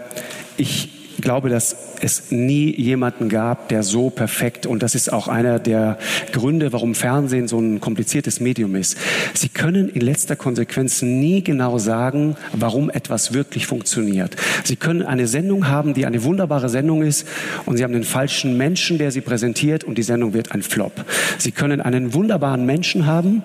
ich, 0.58 0.99
glaube, 1.22 1.50
dass 1.50 1.76
es 2.02 2.32
nie 2.32 2.74
jemanden 2.76 3.30
gab, 3.30 3.70
der 3.70 3.84
so 3.84 4.10
perfekt, 4.10 4.66
und 4.66 4.84
das 4.84 4.96
ist 4.96 5.12
auch 5.12 5.28
einer 5.28 5.60
der 5.60 5.98
Gründe, 6.32 6.72
warum 6.72 6.96
Fernsehen 6.96 7.48
so 7.48 7.60
ein 7.60 7.80
kompliziertes 7.80 8.40
Medium 8.40 8.76
ist. 8.76 8.98
Sie 9.34 9.50
können 9.50 9.90
in 9.90 10.02
letzter 10.02 10.36
Konsequenz 10.36 11.02
nie 11.02 11.44
genau 11.44 11.78
sagen, 11.78 12.36
warum 12.54 12.90
etwas 12.90 13.34
wirklich 13.34 13.68
funktioniert. 13.68 14.36
Sie 14.64 14.76
können 14.76 15.04
eine 15.04 15.28
Sendung 15.28 15.68
haben, 15.68 15.94
die 15.94 16.06
eine 16.06 16.24
wunderbare 16.24 16.70
Sendung 16.70 17.02
ist, 17.02 17.28
und 17.66 17.78
Sie 17.78 17.84
haben 17.84 17.94
den 17.94 18.04
falschen 18.04 18.58
Menschen, 18.58 18.98
der 18.98 19.12
sie 19.12 19.22
präsentiert, 19.22 19.84
und 19.84 19.98
die 19.98 20.04
Sendung 20.04 20.34
wird 20.34 20.52
ein 20.52 20.62
Flop. 20.62 21.06
Sie 21.38 21.52
können 21.52 21.82
einen 21.82 22.14
wunderbaren 22.14 22.66
Menschen 22.66 23.06
haben 23.06 23.44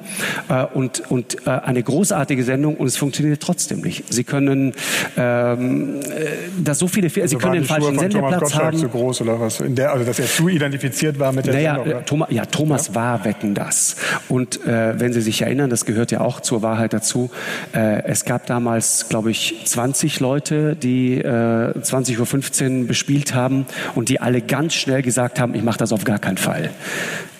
äh, 0.49 0.64
und, 0.64 1.03
und 1.11 1.47
äh, 1.47 1.51
eine 1.51 1.83
großartige 1.83 2.45
Sendung, 2.45 2.77
und 2.77 2.87
es 2.87 2.97
funktioniert 2.97 3.41
trotzdem 3.41 3.81
nicht. 3.81 4.12
Sie 4.12 4.25
können 4.25 4.72
ähm, 5.16 6.01
äh, 6.01 6.27
da 6.62 6.75
so 6.75 6.89
viele, 6.89 7.09
also 7.09 7.27
Sie 7.27 7.37
können 7.37 7.64
den 7.65 7.83
falschen 7.83 7.99
Sendeplatz 7.99 8.55
haben. 8.55 8.79
zu 8.79 8.89
groß 8.89 9.23
oder 9.23 9.41
was? 9.41 9.61
In 9.61 9.75
der, 9.75 9.93
also 9.93 10.05
dass 10.05 10.19
er 10.19 10.27
zu 10.27 10.49
identifiziert 10.49 11.19
war 11.19 11.33
mit 11.33 11.47
der 11.47 11.55
naja, 11.55 11.75
Sendung. 11.75 11.93
Oder? 11.93 12.05
Thomas, 12.05 12.29
ja, 12.31 12.47
Thomas 12.47 12.89
ja. 12.89 12.95
war 12.95 13.25
Wetten 13.25 13.55
das. 13.55 13.97
Und 14.29 14.65
äh, 14.67 14.99
wenn 14.99 15.12
Sie 15.12 15.21
sich 15.21 15.43
erinnern, 15.43 15.71
das 15.71 15.85
gehört 15.85 16.11
ja 16.11 16.21
auch 16.21 16.41
zur 16.41 16.62
Wahrheit 16.62 16.93
dazu. 16.93 17.31
Äh, 17.75 18.05
es 18.05 18.25
gab 18.25 18.47
damals, 18.47 19.09
glaube 19.09 19.31
ich, 19.31 19.62
20 19.65 20.21
Leute, 20.21 20.77
die 20.77 21.19
äh, 21.19 21.25
20.15 21.25 22.81
Uhr 22.83 22.87
bespielt 22.87 23.35
haben 23.35 23.67
und 23.95 24.09
die 24.09 24.21
alle 24.21 24.41
ganz 24.41 24.75
schnell 24.75 25.03
gesagt 25.03 25.41
haben, 25.41 25.55
ich 25.55 25.62
mache 25.62 25.79
das 25.79 25.93
auf 25.93 26.05
gar 26.05 26.19
keinen 26.19 26.39
Fall. 26.39 26.71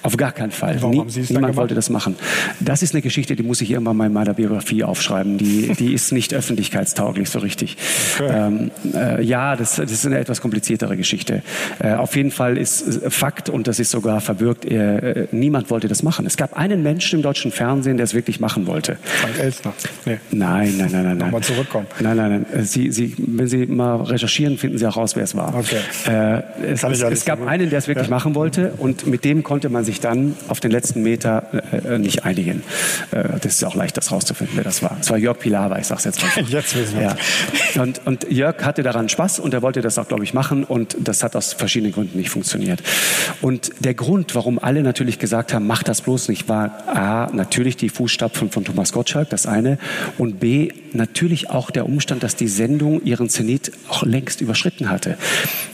Auf 0.05 0.19
gar 0.19 0.33
keinen 0.33 0.51
Fall. 0.51 0.77
Warum 0.81 0.91
Nie, 0.91 1.01
haben 1.01 1.09
Sie 1.09 1.23
es 1.23 1.31
niemand 1.31 1.57
wollte 1.57 1.75
das 1.75 1.89
machen. 1.89 2.17
Das 2.61 2.83
ist 2.83 2.95
eine 2.95 3.01
Geschichte, 3.01 3.37
die 3.37 3.43
muss 3.43 3.63
ich 3.63 3.71
irgendwann 3.71 3.97
mal 3.97 4.07
in 4.07 4.13
meiner 4.13 4.35
Biografie 4.35 4.85
aufschreiben. 4.85 5.39
Die, 5.39 5.73
die 5.79 5.95
ist 5.95 6.13
nicht 6.13 6.35
öffentlichkeitstauglich 6.35 7.31
so 7.31 7.39
richtig. 7.39 7.79
Okay. 8.19 8.31
Ähm, 8.31 8.71
äh, 8.93 9.25
ja, 9.25 9.57
das, 9.57 9.77
das, 9.77 9.91
ist 9.91 10.05
eine 10.05 10.19
etwas 10.19 10.43
kompliziertere 10.43 10.99
Geschichte. 10.99 11.43
Äh, 11.79 11.95
auf 11.95 12.17
jeden 12.17 12.31
Fall 12.31 12.59
ist 12.59 13.01
Fakt, 13.09 13.49
und 13.49 13.67
das 13.67 13.81
ist 13.81 13.91
sogar 13.91 14.21
verbürgt, 14.21 14.67
äh, 14.67 15.27
niemand 15.33 15.71
wollte 15.71 15.89
das 15.89 16.03
machen. 16.03 16.27
Es 16.27 16.37
gab 16.37 16.55
einen 16.55 16.83
Menschen 16.83 17.21
im 17.21 17.23
deutschen 17.23 17.51
Fernsehen, 17.51 17.97
der 17.97 18.05
es 18.05 18.13
wirklich 18.13 18.41
machen 18.41 18.67
wollte. 18.67 18.99
Frank 19.03 19.39
Elstner. 19.39 19.73
Nee. 20.05 20.19
Nein, 20.31 20.75
nein, 20.77 20.91
nein, 20.93 21.05
nein. 21.05 21.17
Nochmal 21.17 21.43
zurückkommen. 21.43 21.87
Nein, 22.01 22.19
nein, 22.19 22.47
nein. 22.53 22.65
Sie, 22.67 22.93
Sie, 22.93 23.15
wenn 23.17 23.47
Sie 23.47 23.65
mal 23.67 24.03
recherchieren, 24.03 24.59
finden 24.59 24.77
Sie 24.77 24.87
auch 24.87 24.99
raus, 24.99 25.17
wer 25.17 25.25
es 25.25 25.35
war. 25.35 25.55
Okay. 25.55 25.79
Äh, 26.07 26.43
es, 26.73 26.83
es, 26.83 27.01
es, 27.01 27.25
gab 27.25 27.41
einen, 27.47 27.71
der 27.71 27.79
es 27.79 27.89
wirklich 27.89 28.09
ja. 28.09 28.15
machen 28.15 28.35
wollte, 28.35 28.75
und 28.77 29.07
mit 29.07 29.25
dem 29.25 29.43
konnte 29.43 29.71
man 29.71 29.85
sich 29.85 29.94
sich 29.95 30.01
dann 30.01 30.37
auf 30.49 30.61
den 30.61 30.71
letzten 30.71 31.03
Meter 31.03 31.45
äh, 31.73 31.95
äh, 31.95 31.99
nicht 31.99 32.25
einigen. 32.25 32.63
Äh, 33.13 33.39
das 33.41 33.55
ist 33.55 33.65
auch 33.65 33.75
leicht, 33.75 33.97
das 33.97 34.11
rauszufinden, 34.11 34.57
wer 34.57 34.65
das 34.65 34.83
war. 34.83 34.97
Es 35.01 35.09
war 35.11 35.17
Jörg 35.17 35.39
Pilawa, 35.39 35.79
ich 35.79 35.87
sag's 35.87 36.05
jetzt 36.05 36.21
mal. 36.21 36.45
Jetzt 36.49 36.77
wissen 36.77 36.99
wir 36.99 37.17
ja. 37.75 37.83
und, 37.83 38.01
und 38.07 38.31
Jörg 38.31 38.65
hatte 38.65 38.83
daran 38.83 39.09
Spaß 39.09 39.39
und 39.39 39.55
er 39.55 39.63
wollte 39.63 39.81
das 39.81 39.99
auch, 39.99 40.09
glaube 40.09 40.25
ich, 40.25 40.35
machen 40.35 40.65
und 40.65 40.97
das 40.99 41.23
hat 41.23 41.37
aus 41.37 41.53
verschiedenen 41.53 41.93
Gründen 41.93 42.19
nicht 42.19 42.31
funktioniert. 42.31 42.83
Und 43.41 43.73
der 43.79 43.95
Grund, 43.95 44.35
warum 44.35 44.59
alle 44.59 44.83
natürlich 44.83 45.19
gesagt 45.19 45.55
haben, 45.55 45.67
mach 45.67 45.83
das 45.83 46.03
bloß 46.03 46.29
nicht, 46.29 46.49
war 46.49 46.89
A, 46.89 47.31
natürlich 47.33 47.77
die 47.77 47.89
Fußstapfen 47.89 48.51
von 48.51 48.65
Thomas 48.65 48.93
Gottschalk, 48.93 49.31
das 49.31 49.47
eine, 49.47 49.79
und 50.19 50.41
B, 50.41 50.71
natürlich 50.95 51.51
auch 51.51 51.71
der 51.71 51.87
Umstand, 51.87 52.23
dass 52.23 52.37
die 52.37 52.49
Sendung 52.49 53.03
ihren 53.03 53.29
Zenit 53.29 53.73
auch 53.89 54.03
längst 54.03 54.41
überschritten 54.41 54.91
hatte. 54.91 55.17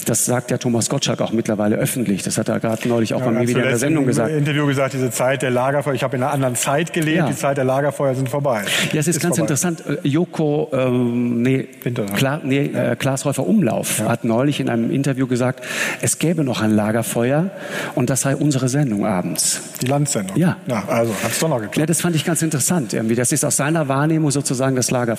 Das 0.06 0.24
sagt 0.24 0.50
ja 0.50 0.58
Thomas 0.58 0.88
Gottschalk 0.88 1.20
auch 1.20 1.32
mittlerweile 1.32 1.76
öffentlich. 1.76 2.22
Das 2.22 2.38
hat 2.38 2.48
er 2.48 2.60
gerade 2.60 2.88
neulich 2.88 3.14
auch 3.14 3.20
ja, 3.20 3.26
bei 3.26 3.32
mir 3.32 3.48
wieder 3.48 3.62
in 3.62 3.68
der 3.68 3.78
Sendung 3.78 4.06
gesagt. 4.06 4.30
Im 4.30 4.38
Interview 4.38 4.66
gesagt, 4.66 4.94
diese 4.94 5.10
Zeit 5.10 5.42
der 5.42 5.50
Lagerfeuer, 5.50 5.94
ich 5.94 6.02
habe 6.02 6.16
in 6.16 6.22
einer 6.22 6.32
anderen 6.32 6.56
Zeit 6.56 6.92
gelebt, 6.92 7.18
ja. 7.18 7.26
die 7.26 7.36
Zeit 7.36 7.56
der 7.56 7.64
Lagerfeuer 7.64 8.14
sind 8.14 8.28
vorbei. 8.28 8.64
Ja, 8.92 9.00
es 9.00 9.08
ist, 9.08 9.16
ist 9.16 9.22
ganz 9.22 9.36
vorbei. 9.36 9.42
interessant. 9.42 9.84
Äh, 9.86 10.08
Joko, 10.08 10.70
ähm, 10.72 11.42
nee, 11.42 11.68
Kla 12.16 12.40
nee 12.42 12.70
ja. 12.72 12.92
äh, 12.92 12.96
Klaas 12.96 13.24
Häufer 13.24 13.46
Umlauf 13.46 14.00
hat 14.00 14.24
neulich 14.24 14.60
in 14.60 14.68
einem 14.68 14.90
Interview 14.90 15.26
gesagt, 15.26 15.64
es 16.00 16.18
gäbe 16.18 16.44
noch 16.44 16.60
ein 16.60 16.70
Lagerfeuer 16.70 17.50
und 17.94 18.10
das 18.10 18.22
sei 18.22 18.36
unsere 18.36 18.68
Sendung 18.68 19.06
abends. 19.06 19.60
Die 19.82 19.86
Landsendung? 19.86 20.36
Ja. 20.36 20.56
ja 20.66 20.84
also 20.88 21.14
hat 21.22 21.32
es 21.32 21.38
doch 21.38 21.48
noch 21.48 21.56
geklappt. 21.56 21.76
Ja, 21.78 21.86
das 21.86 22.00
fand 22.00 22.16
ich 22.16 22.24
ganz 22.24 22.42
interessant. 22.42 22.92
Irgendwie. 22.92 23.14
Das 23.14 23.32
ist 23.32 23.44
aus 23.44 23.56
seiner 23.56 23.88
Wahrnehmung 23.88 24.30
sozusagen 24.30 24.76
das 24.76 24.90
Lagerfeuer. 24.90 25.09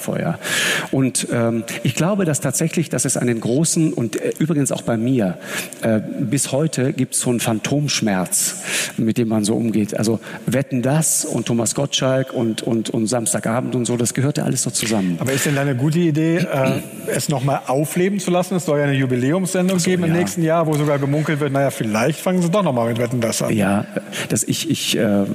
Und 0.92 1.28
ähm, 1.32 1.64
ich 1.84 1.96
glaube, 1.96 2.26
dass 2.26 2.42
tatsächlich, 2.42 2.90
dass 2.90 3.06
es 3.06 3.18
einen 3.18 3.40
großen 3.40 3.94
und 3.94 4.16
äh, 4.16 4.34
übrigens 4.40 4.72
auch 4.72 4.82
bei 4.82 4.98
mir, 4.98 5.38
äh, 5.82 6.00
bis 6.20 6.52
heute 6.52 6.94
gibt 6.94 7.14
es 7.14 7.22
so 7.22 7.30
einen 7.30 7.40
Phantomschmerz 7.40 8.56
mit 8.98 9.18
dem 9.18 9.28
man 9.28 9.44
so 9.44 9.56
umgeht. 9.56 9.98
Also 9.98 10.20
Wetten 10.46 10.82
das 10.82 11.26
und 11.26 11.46
Thomas 11.46 11.76
Gottschalk 11.76 12.34
und, 12.34 12.62
und, 12.62 12.90
und 12.90 13.08
Samstagabend 13.08 13.76
und 13.76 13.86
so, 13.86 13.98
das 13.98 14.14
gehörte 14.14 14.44
alles 14.44 14.64
so 14.64 14.70
zusammen. 14.70 15.18
Aber 15.20 15.32
ist 15.32 15.46
denn 15.46 15.58
eine 15.58 15.76
gute 15.76 16.00
Idee, 16.00 16.38
äh, 16.38 16.80
es 17.08 17.30
nochmal 17.30 17.62
aufleben 17.68 18.20
zu 18.20 18.32
lassen? 18.32 18.56
Es 18.56 18.66
soll 18.66 18.80
ja 18.80 18.86
eine 18.86 18.94
Jubiläumssendung 18.94 19.80
so, 19.80 19.90
geben 19.90 20.04
im 20.04 20.14
ja. 20.14 20.18
nächsten 20.18 20.44
Jahr, 20.44 20.68
wo 20.68 20.74
sogar 20.74 21.00
gemunkelt 21.00 21.40
wird, 21.40 21.52
naja, 21.52 21.72
vielleicht 21.72 22.20
fangen 22.20 22.42
sie 22.42 22.50
doch 22.50 22.64
nochmal 22.64 22.90
mit 22.90 23.00
Wetten 23.00 23.22
das 23.22 23.42
an. 23.42 23.56
Ja, 23.56 23.86
das, 24.30 24.44
ich, 24.44 24.70
ich 24.70 24.98
äh, 24.98 25.26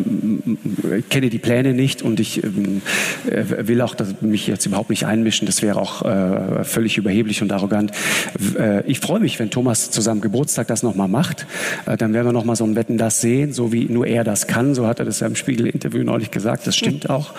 kenne 1.11 1.31
die 1.31 1.39
Pläne 1.39 1.75
nicht 1.75 2.03
und 2.03 2.21
ich 2.21 2.43
äh, 2.45 2.51
will 3.69 3.81
auch 3.81 3.95
dass 3.95 4.21
mich 4.21 4.46
jetzt 4.47 4.67
überhaupt 4.67 4.91
nicht 4.91 5.07
einmischen. 5.07 5.47
Das 5.47 5.63
wäre 5.63 5.81
auch 5.81 6.03
äh, 6.03 6.65
völlig 6.65 6.99
überheblich 6.99 7.43
und 7.43 7.53
arrogant. 7.53 7.93
Äh, 8.59 8.83
ich 8.87 9.01
freue 9.01 9.21
mich, 9.21 9.39
wenn 9.39 9.51
Thomas 9.51 9.91
zu 9.91 10.01
seinem 10.01 10.21
Geburtstag 10.21 10.67
das 10.69 10.83
nochmal 10.83 11.09
macht. 11.09 11.47
Äh, 11.87 11.97
dann 11.97 12.13
werden 12.13 12.27
wir 12.27 12.33
nochmal 12.33 12.57
so 12.57 12.65
ein 12.65 12.77
Wetten 12.77 12.99
das 12.99 13.21
sehen, 13.21 13.53
so 13.53 13.73
wie 13.73 13.87
nur 13.87 14.07
er 14.07 14.25
das 14.25 14.47
kann. 14.47 14.75
So 14.75 14.87
hat 14.87 14.99
er 14.99 15.05
das 15.05 15.21
ja 15.21 15.27
im 15.27 15.37
Spiegel-Interview 15.37 16.03
neulich 16.03 16.31
gesagt. 16.31 16.67
Das 16.67 16.77
stimmt 16.77 17.11
auch. 17.11 17.33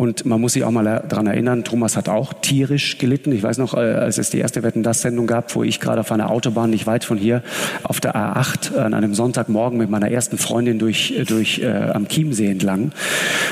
Und 0.00 0.24
man 0.24 0.40
muss 0.40 0.54
sich 0.54 0.64
auch 0.64 0.70
mal 0.70 1.04
daran 1.06 1.26
erinnern, 1.26 1.62
Thomas 1.62 1.94
hat 1.94 2.08
auch 2.08 2.32
tierisch 2.32 2.96
gelitten. 2.96 3.32
Ich 3.32 3.42
weiß 3.42 3.58
noch, 3.58 3.74
äh, 3.74 3.80
als 3.80 4.16
es 4.16 4.30
die 4.30 4.38
erste 4.38 4.62
Wetten 4.62 4.82
das 4.82 5.02
Sendung 5.02 5.26
gab, 5.26 5.54
wo 5.54 5.62
ich 5.62 5.78
gerade 5.78 6.00
auf 6.00 6.10
einer 6.10 6.30
Autobahn 6.30 6.70
nicht 6.70 6.86
weit 6.86 7.04
von 7.04 7.18
hier 7.18 7.42
auf 7.82 8.00
der 8.00 8.16
A8 8.16 8.78
an 8.78 8.94
einem 8.94 9.14
Sonntagmorgen 9.14 9.76
mit 9.76 9.90
meiner 9.90 10.10
ersten 10.10 10.38
Freundin 10.38 10.78
durch, 10.78 11.10
äh, 11.18 11.24
durch 11.24 11.58
äh, 11.58 11.66
am 11.66 12.08
Chiemsee 12.08 12.46
entlang 12.46 12.92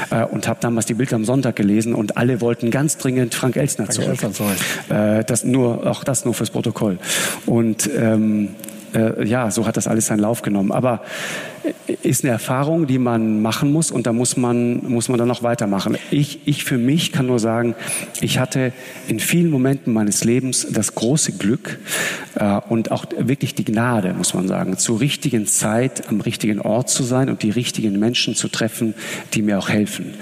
äh, 0.08 0.24
und 0.24 0.48
habe 0.48 0.58
damals 0.62 0.86
die 0.86 0.94
Bilder 0.94 1.16
am 1.16 1.26
Sonntag 1.26 1.54
gelesen 1.54 1.94
und 1.94 2.16
alle 2.16 2.40
wollten 2.40 2.70
ganz 2.70 2.96
dringend 2.96 3.34
Frank 3.34 3.56
Elstner 3.56 3.84
Frank 3.84 4.18
zurück. 4.18 4.22
Elstner, 4.22 5.18
äh, 5.18 5.24
das 5.24 5.44
nur, 5.44 5.86
auch 5.86 6.02
das 6.02 6.24
nur 6.24 6.32
fürs 6.32 6.48
Protokoll. 6.48 6.96
Und 7.44 7.90
ähm, 7.94 8.54
äh, 8.94 9.24
ja, 9.26 9.50
so 9.50 9.66
hat 9.66 9.76
das 9.76 9.86
alles 9.86 10.06
seinen 10.06 10.20
Lauf 10.20 10.42
genommen. 10.42 10.72
Aber 10.72 11.02
ist 12.02 12.24
eine 12.24 12.32
Erfahrung, 12.32 12.86
die 12.86 12.98
man 12.98 13.42
machen 13.42 13.72
muss 13.72 13.90
und 13.90 14.06
da 14.06 14.12
muss 14.12 14.36
man, 14.36 14.88
muss 14.88 15.08
man 15.08 15.18
dann 15.18 15.28
noch 15.28 15.42
weitermachen. 15.42 15.96
Ich, 16.10 16.40
ich 16.46 16.64
für 16.64 16.78
mich 16.78 17.12
kann 17.12 17.26
nur 17.26 17.38
sagen, 17.38 17.74
ich 18.20 18.38
hatte 18.38 18.72
in 19.08 19.20
vielen 19.20 19.50
Momenten 19.50 19.92
meines 19.92 20.24
Lebens 20.24 20.66
das 20.70 20.94
große 20.94 21.32
Glück 21.32 21.78
äh, 22.34 22.60
und 22.68 22.90
auch 22.90 23.06
wirklich 23.18 23.54
die 23.54 23.64
Gnade, 23.64 24.14
muss 24.14 24.34
man 24.34 24.48
sagen, 24.48 24.78
zur 24.78 25.00
richtigen 25.00 25.46
Zeit 25.46 26.08
am 26.08 26.20
richtigen 26.20 26.60
Ort 26.60 26.90
zu 26.90 27.02
sein 27.02 27.28
und 27.28 27.42
die 27.42 27.50
richtigen 27.50 27.98
Menschen 27.98 28.34
zu 28.34 28.48
treffen, 28.48 28.94
die 29.34 29.42
mir 29.42 29.58
auch 29.58 29.68
helfen. 29.68 30.14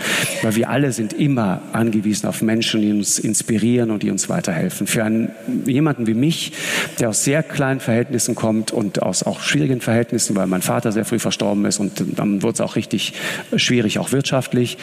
Weil 0.43 0.57
wir 0.57 0.71
alle 0.71 0.93
sind 0.93 1.13
immer 1.13 1.63
angewiesen 1.73 2.27
auf 2.27 2.43
Menschen, 2.43 2.81
die 2.83 2.93
uns 2.93 3.19
inspirieren 3.19 3.91
und 3.91 4.03
die 4.03 4.11
uns 4.11 4.29
weiterhelfen. 4.29 4.87
Für 4.87 5.05
einen, 5.05 5.31
jemanden 5.67 6.07
wie 6.07 6.15
mich, 6.15 6.53
der 7.01 7.11
aus 7.11 7.25
sehr 7.25 7.43
kleinen 7.43 7.81
Verhältnissen 7.81 8.35
kommt 8.35 8.73
und 8.73 9.03
aus 9.03 9.23
auch 9.23 9.41
schwierigen 9.41 9.81
Verhältnissen, 9.81 10.37
weil 10.37 10.47
mein 10.47 10.63
Vater 10.63 10.93
sehr 10.93 11.05
früh 11.05 11.19
verstorben 11.27 11.65
ist 11.65 11.81
und 11.81 12.05
dann 12.17 12.45
wurde 12.45 12.55
es 12.55 12.61
auch 12.61 12.77
richtig 12.77 13.15
schwierig, 13.57 13.99
auch 13.99 14.13
wirtschaftlich. 14.13 14.79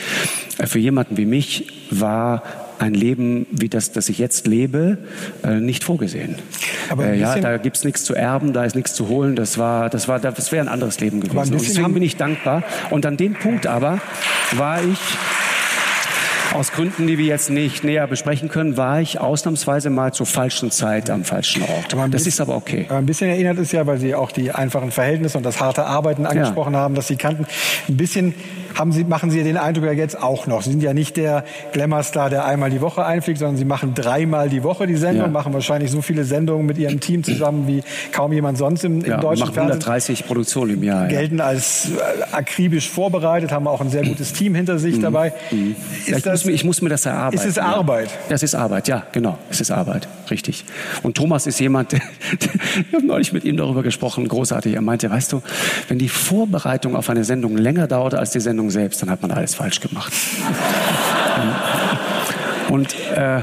Äh, 0.57 0.67
für 0.67 0.79
jemanden 0.79 1.15
wie 1.15 1.25
mich 1.25 1.67
war 1.89 2.43
ein 2.79 2.93
Leben 2.93 3.45
wie 3.49 3.69
das, 3.69 3.93
das 3.93 4.09
ich 4.09 4.17
jetzt 4.17 4.45
lebe, 4.45 4.97
äh, 5.41 5.61
nicht 5.61 5.85
vorgesehen. 5.85 6.35
Aber 6.89 7.05
äh, 7.05 7.17
ja, 7.17 7.39
da 7.39 7.55
gibt 7.57 7.77
es 7.77 7.85
nichts 7.85 8.03
zu 8.03 8.13
erben, 8.13 8.51
da 8.51 8.65
ist 8.65 8.75
nichts 8.75 8.93
zu 8.93 9.07
holen. 9.07 9.37
Das 9.37 9.57
war, 9.57 9.89
das 9.89 10.09
war, 10.09 10.19
das 10.19 10.51
wäre 10.51 10.65
ein 10.65 10.67
anderes 10.67 10.99
Leben 10.99 11.21
gewesen. 11.21 11.53
Und 11.53 11.61
deswegen 11.61 11.93
bin 11.93 12.03
ich 12.03 12.17
dankbar. 12.17 12.63
Und 12.89 13.05
an 13.05 13.15
dem 13.15 13.35
Punkt 13.35 13.67
aber 13.67 14.01
war 14.57 14.83
ich 14.83 14.99
aus 16.54 16.72
Gründen, 16.72 17.08
die 17.08 17.18
wir 17.18 17.26
jetzt 17.26 17.49
nicht 17.49 17.84
näher 17.84 18.08
besprechen 18.08 18.49
können, 18.49 18.78
war 18.78 19.01
ich 19.01 19.20
ausnahmsweise 19.20 19.89
mal 19.89 20.14
zur 20.14 20.26
falschen 20.26 20.72
Zeit 20.72 21.10
am 21.10 21.24
falschen 21.24 21.64
Ort. 21.64 21.93
Das 21.93 22.12
bisschen, 22.12 22.28
ist 22.30 22.41
aber 22.41 22.56
okay. 22.56 22.88
Ein 22.89 23.06
bisschen 23.06 23.30
erinnert 23.30 23.58
es 23.58 23.72
ja, 23.72 23.86
weil 23.88 23.97
Sie 23.97 24.16
auch 24.16 24.32
die 24.32 24.51
einfachen 24.51 24.91
Verhältnisse 24.91 25.38
und 25.38 25.45
das 25.45 25.60
harte 25.60 25.86
Arbeiten 25.86 26.26
angesprochen 26.26 26.74
ja. 26.74 26.80
haben, 26.80 26.95
dass 26.95 27.08
Sie 27.08 27.16
kannten. 27.16 27.45
Ein 27.88 27.97
bisschen 27.97 28.36
haben 28.76 28.91
Sie, 28.91 29.03
machen 29.03 29.32
Sie 29.32 29.43
den 29.43 29.57
Eindruck 29.57 29.86
ja 29.86 29.91
jetzt 29.91 30.21
auch 30.21 30.47
noch. 30.47 30.61
Sie 30.61 30.71
sind 30.71 30.84
ja 30.84 30.93
nicht 30.93 31.17
der 31.17 31.43
Glamour-Star, 31.74 32.30
der 32.30 32.45
einmal 32.45 32.69
die 32.69 32.82
Woche 32.82 33.05
einfliegt, 33.05 33.39
sondern 33.39 33.57
Sie 33.57 33.65
machen 33.65 33.93
dreimal 33.93 34.49
die 34.49 34.63
Woche 34.63 34.88
die 34.88 34.95
Sendung, 34.95 35.26
ja. 35.26 35.32
machen 35.32 35.53
wahrscheinlich 35.53 35.91
so 35.91 36.01
viele 36.01 36.24
Sendungen 36.24 36.65
mit 36.65 36.78
Ihrem 36.78 36.99
Team 36.99 37.24
zusammen 37.24 37.67
wie 37.67 37.84
kaum 38.11 38.34
jemand 38.34 38.57
sonst 38.57 38.84
im, 38.84 39.01
im 39.01 39.11
ja, 39.11 39.17
deutschen 39.17 39.41
machen 39.41 39.53
Fernsehen. 39.53 39.82
130 39.82 40.26
Produktionen 40.26 40.74
im 40.76 40.84
Jahr. 40.84 41.07
Gelten 41.07 41.39
ja. 41.39 41.45
als 41.45 41.89
äh, 41.89 42.34
akribisch 42.34 42.89
vorbereitet, 42.89 43.51
haben 43.51 43.67
auch 43.67 43.82
ein 43.82 43.89
sehr 43.89 44.03
gutes 44.03 44.34
Team 44.34 44.55
hinter 44.55 44.80
sich 44.80 44.97
mhm. 44.97 45.01
dabei. 45.01 45.34
Mhm. 45.51 45.76
ich, 46.05 46.21
das, 46.21 46.26
muss 46.26 46.45
mir, 46.45 46.51
ich, 46.51 46.63
muss 46.63 46.82
mir, 46.82 46.89
das 46.89 47.05
erarbeiten. 47.05 47.36
Ist 47.36 47.45
es 47.45 47.57
Arbeit? 47.57 48.09
Das 48.30 48.43
ist 48.43 48.55
Arbeit, 48.55 48.88
ja, 48.88 49.03
genau. 49.11 49.38
Es 49.49 49.61
ist 49.61 49.71
Arbeit, 49.71 50.07
richtig. 50.30 50.65
Und 51.01 51.17
Thomas 51.17 51.47
ist 51.47 51.59
jemand, 51.59 51.91
der, 51.91 52.01
ich 52.39 52.93
habe 52.93 53.05
neulich 53.05 53.34
mit 53.34 53.43
ihm 53.43 53.57
darüber 53.57 53.84
gesprochen, 53.84 54.28
großartig. 54.28 54.74
Er 54.74 54.82
meinte, 54.82 55.09
weißt 55.09 55.32
du, 55.32 55.41
wenn 55.88 55.99
die 55.99 56.09
Vorbereitung 56.09 56.95
auf 56.95 57.09
eine 57.09 57.24
Sendung 57.24 57.57
länger 57.57 57.88
dauert 57.88 58.15
als 58.15 58.32
die 58.32 58.39
Sendung 58.39 58.62
selbst, 58.70 59.01
dann 59.01 59.09
hat 59.09 59.22
man 59.22 59.32
alles 59.32 59.55
falsch 59.55 59.80
gemacht. 59.80 60.11
Und 62.70 62.95
äh, 63.11 63.41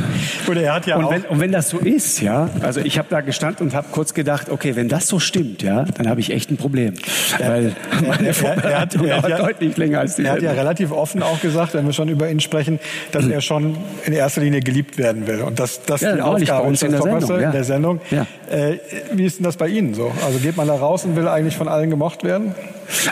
Und 0.46 0.56
er 0.56 0.74
hat 0.74 0.86
ja 0.86 0.96
und, 0.96 1.10
wenn, 1.10 1.22
und 1.22 1.40
wenn 1.40 1.52
das 1.52 1.70
so 1.70 1.78
ist, 1.78 2.20
ja, 2.20 2.48
also 2.60 2.80
ich 2.80 2.98
habe 2.98 3.08
da 3.10 3.20
gestanden 3.20 3.66
und 3.66 3.74
habe 3.74 3.88
kurz 3.90 4.14
gedacht, 4.14 4.48
okay, 4.48 4.76
wenn 4.76 4.88
das 4.88 5.08
so 5.08 5.18
stimmt, 5.18 5.62
ja, 5.62 5.84
dann 5.84 6.08
habe 6.08 6.20
ich 6.20 6.30
echt 6.30 6.50
ein 6.50 6.56
Problem. 6.56 6.94
Weil 7.38 7.74
meine 8.06 8.28
er, 8.28 8.64
er, 8.64 8.88
er, 8.94 9.24
er 9.24 9.38
deutlich 9.38 9.76
länger 9.76 10.00
als 10.00 10.16
die 10.16 10.24
Er 10.24 10.32
hat 10.32 10.42
ja 10.42 10.52
relativ 10.52 10.92
offen 10.92 11.22
auch 11.22 11.40
gesagt, 11.40 11.74
wenn 11.74 11.84
wir 11.84 11.92
schon 11.92 12.08
über 12.08 12.30
ihn 12.30 12.40
sprechen, 12.40 12.78
dass 13.12 13.26
er 13.26 13.40
schon 13.40 13.76
in 14.04 14.12
erster 14.12 14.40
Linie 14.40 14.60
geliebt 14.60 14.98
werden 14.98 15.26
will. 15.26 15.40
Und 15.40 15.58
dass 15.58 15.82
das 15.82 16.00
ja, 16.00 16.14
die 16.14 16.22
Aufgabe 16.22 16.72
ist, 16.72 16.82
in 16.82 16.92
der 16.92 17.02
Sendung. 17.02 17.40
Ja. 17.40 17.46
In 17.46 17.52
der 17.52 17.64
Sendung. 17.64 18.00
Ja. 18.10 18.26
Äh, 18.50 18.78
wie 19.12 19.24
ist 19.24 19.38
denn 19.38 19.44
das 19.44 19.56
bei 19.56 19.68
Ihnen 19.68 19.94
so? 19.94 20.12
Also 20.24 20.38
geht 20.38 20.56
man 20.56 20.68
da 20.68 20.74
raus 20.74 21.04
und 21.04 21.16
will 21.16 21.28
eigentlich 21.28 21.56
von 21.56 21.68
allen 21.68 21.90
gemocht 21.90 22.22
werden? 22.22 22.54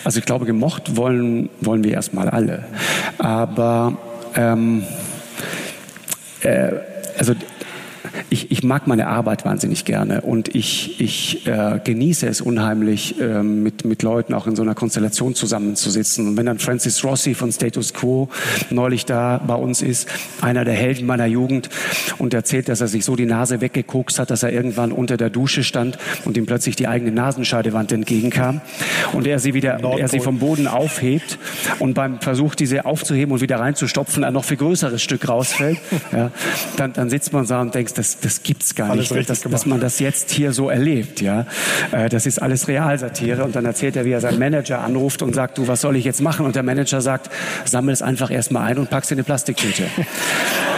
Also 0.05 0.18
ich 0.18 0.24
glaube, 0.24 0.47
gemocht 0.47 0.97
wollen, 0.97 1.51
wollen 1.61 1.82
wir 1.85 1.93
erstmal 1.93 2.28
alle. 2.28 2.64
Aber 3.18 3.97
ähm, 4.37 4.82
äh, 4.82 5.14
also 6.45 7.34
ich, 8.31 8.51
ich 8.51 8.62
mag 8.62 8.87
meine 8.87 9.07
Arbeit 9.07 9.45
wahnsinnig 9.45 9.85
gerne 9.85 10.23
und 10.23 10.55
ich, 10.55 11.01
ich 11.01 11.47
äh, 11.47 11.81
genieße 11.83 12.27
es 12.27 12.41
unheimlich, 12.41 13.21
äh, 13.21 13.43
mit, 13.43 13.85
mit 13.85 14.03
Leuten 14.03 14.35
auch 14.35 14.47
in 14.47 14.57
so 14.57 14.62
einer 14.62 14.75
Konstellation 14.75 15.35
zusammenzusitzen. 15.35 16.29
Und 16.29 16.37
wenn 16.37 16.47
dann 16.47 16.59
Francis 16.59 17.05
Rossi 17.05 17.35
von 17.35 17.53
Status 17.53 17.95
Quo 17.95 18.29
neulich 18.71 19.05
da 19.07 19.39
bei 19.47 19.55
uns 19.55 19.83
ist, 19.83 20.09
einer 20.41 20.65
der 20.65 20.75
Helden 20.75 21.07
meiner 21.07 21.27
Jugend, 21.27 21.69
und 22.19 22.35
erzählt, 22.35 22.69
dass 22.69 22.81
er 22.81 22.89
sich 22.89 23.05
so 23.05 23.17
die 23.17 23.27
Nase 23.27 23.61
weggekokst 23.61 24.19
hat, 24.19 24.31
dass 24.31 24.43
er 24.43 24.53
irgendwann 24.53 24.93
unter 24.93 25.17
der 25.17 25.31
Dusche 25.31 25.65
stand 25.65 25.99
und 26.25 26.37
ihm 26.37 26.47
plötzlich 26.47 26.77
die 26.77 26.89
eigene 26.89 27.11
Nasenscheidewand 27.11 27.93
entgegenkam 27.93 28.61
und 29.12 29.27
er 29.27 29.39
sie 29.39 29.55
wieder, 29.55 29.81
er 29.99 30.09
sie 30.09 30.21
vom 30.21 30.39
Boden 30.39 30.67
aufhebt 30.67 31.39
und 31.79 31.95
beim 31.95 32.21
Versuch, 32.21 32.55
diese 32.55 32.85
aufzuheben 32.87 33.33
und 33.33 33.41
wieder 33.41 33.59
reinzustopfen, 33.59 34.25
ein 34.25 34.33
noch 34.33 34.45
viel 34.45 34.57
größeres 34.57 35.03
Stück 35.03 35.29
rausfällt, 35.29 35.79
ja, 36.12 36.31
dann, 36.77 36.93
dann 36.93 37.11
sitzt 37.11 37.33
man 37.33 37.47
da 37.47 37.61
und 37.61 37.75
denkt, 37.75 37.97
das, 37.99 38.03
das 38.20 38.42
gibt's 38.42 38.74
gar 38.74 38.90
alles 38.90 39.11
nicht, 39.11 39.28
dass, 39.30 39.40
dass, 39.42 39.66
man 39.66 39.80
das 39.80 39.98
jetzt 39.98 40.30
hier 40.30 40.52
so 40.52 40.68
erlebt. 40.68 41.20
Ja, 41.20 41.46
äh, 41.92 42.09
das 42.09 42.26
ist 42.26 42.40
alles 42.40 42.68
Realsatire. 42.68 43.44
Und 43.44 43.57
dann 43.57 43.64
erzählt 43.64 43.96
er, 43.96 44.05
wie 44.05 44.12
er 44.12 44.20
seinen 44.20 44.38
Manager 44.38 44.80
anruft 44.80 45.22
und 45.22 45.34
sagt, 45.34 45.59
du, 45.59 45.68
was 45.68 45.80
soll 45.80 45.96
ich 45.96 46.05
jetzt 46.05 46.20
machen? 46.20 46.46
Und 46.46 46.57
der 46.57 46.62
Manager 46.62 47.00
sagt, 47.00 47.30
sammel 47.64 47.92
es 47.92 48.02
einfach 48.02 48.30
erstmal 48.30 48.70
ein 48.70 48.78
und 48.78 48.90
pack's 48.90 49.11
in 49.11 49.16
eine 49.16 49.24
Plastiktüte. 49.24 49.84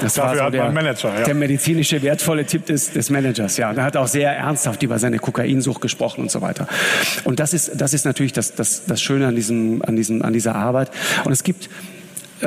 Das 0.02 0.12
Dafür 0.12 0.40
war 0.40 0.46
so 0.46 0.50
der, 0.50 0.70
Manager, 0.70 1.18
ja. 1.18 1.24
der 1.24 1.34
medizinische 1.34 2.02
wertvolle 2.02 2.44
Tipp 2.44 2.66
des, 2.66 2.92
des 2.92 3.08
Managers. 3.08 3.56
Ja, 3.56 3.70
und 3.70 3.78
er 3.78 3.84
hat 3.84 3.96
auch 3.96 4.06
sehr 4.06 4.30
ernsthaft 4.30 4.82
über 4.82 4.98
seine 4.98 5.18
Kokainsucht 5.18 5.80
gesprochen 5.80 6.20
und 6.20 6.30
so 6.30 6.42
weiter. 6.42 6.68
Und 7.24 7.40
das 7.40 7.54
ist, 7.54 7.80
das 7.80 7.94
ist 7.94 8.04
natürlich 8.04 8.34
das, 8.34 8.54
das, 8.54 8.84
das 8.84 9.00
Schöne 9.00 9.26
an 9.26 9.34
diesem, 9.34 9.80
an 9.80 9.96
diesem, 9.96 10.20
an 10.20 10.34
dieser 10.34 10.54
Arbeit. 10.54 10.90
Und 11.24 11.32
es 11.32 11.44
gibt 11.44 11.70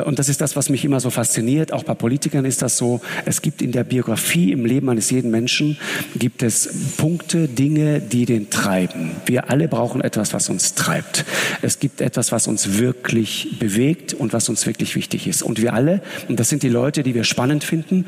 und 0.06 0.20
das 0.20 0.30
ist 0.30 0.42
das, 0.42 0.56
was 0.56 0.70
mich 0.70 0.86
immer 0.86 1.00
so 1.00 1.10
fasziniert, 1.10 1.74
auch 1.74 1.84
bei 1.84 1.94
Politikern 1.94 2.46
ist 2.46 2.62
das 2.62 2.78
so, 2.78 3.02
es 3.26 3.42
gibt 3.42 3.62
in 3.62 3.72
der 3.72 3.84
Biografie, 3.84 4.52
im 4.52 4.66
Leben 4.66 4.90
eines 4.90 5.10
jeden 5.10 5.32
Menschen, 5.32 5.78
gibt 6.16 6.44
es 6.44 6.70
Punkte, 6.98 7.48
Dinge, 7.48 8.00
die 8.00 8.26
den 8.26 8.50
treiben. 8.50 9.12
Wir 9.26 9.50
alle 9.50 9.68
brauchen 9.68 10.02
etwas, 10.02 10.34
was 10.34 10.50
uns 10.50 10.76
treibt. 10.76 11.26
Es 11.62 11.80
gibt 11.80 12.02
etwas, 12.02 12.32
was 12.32 12.48
uns 12.48 12.78
wirklich 12.78 13.58
bewegt 13.60 14.14
und 14.14 14.34
was 14.34 14.50
uns 14.50 14.66
wirklich 14.66 14.96
wichtig 14.96 15.28
ist. 15.28 15.42
Und 15.42 15.62
wir 15.62 15.74
alle, 15.74 16.02
und 16.28 16.40
das 16.40 16.50
sind 16.50 16.64
die 16.64 16.70
Leute, 16.70 17.04
die 17.04 17.16
wir 17.16 17.24
spannend 17.24 17.64
finden, 17.64 18.06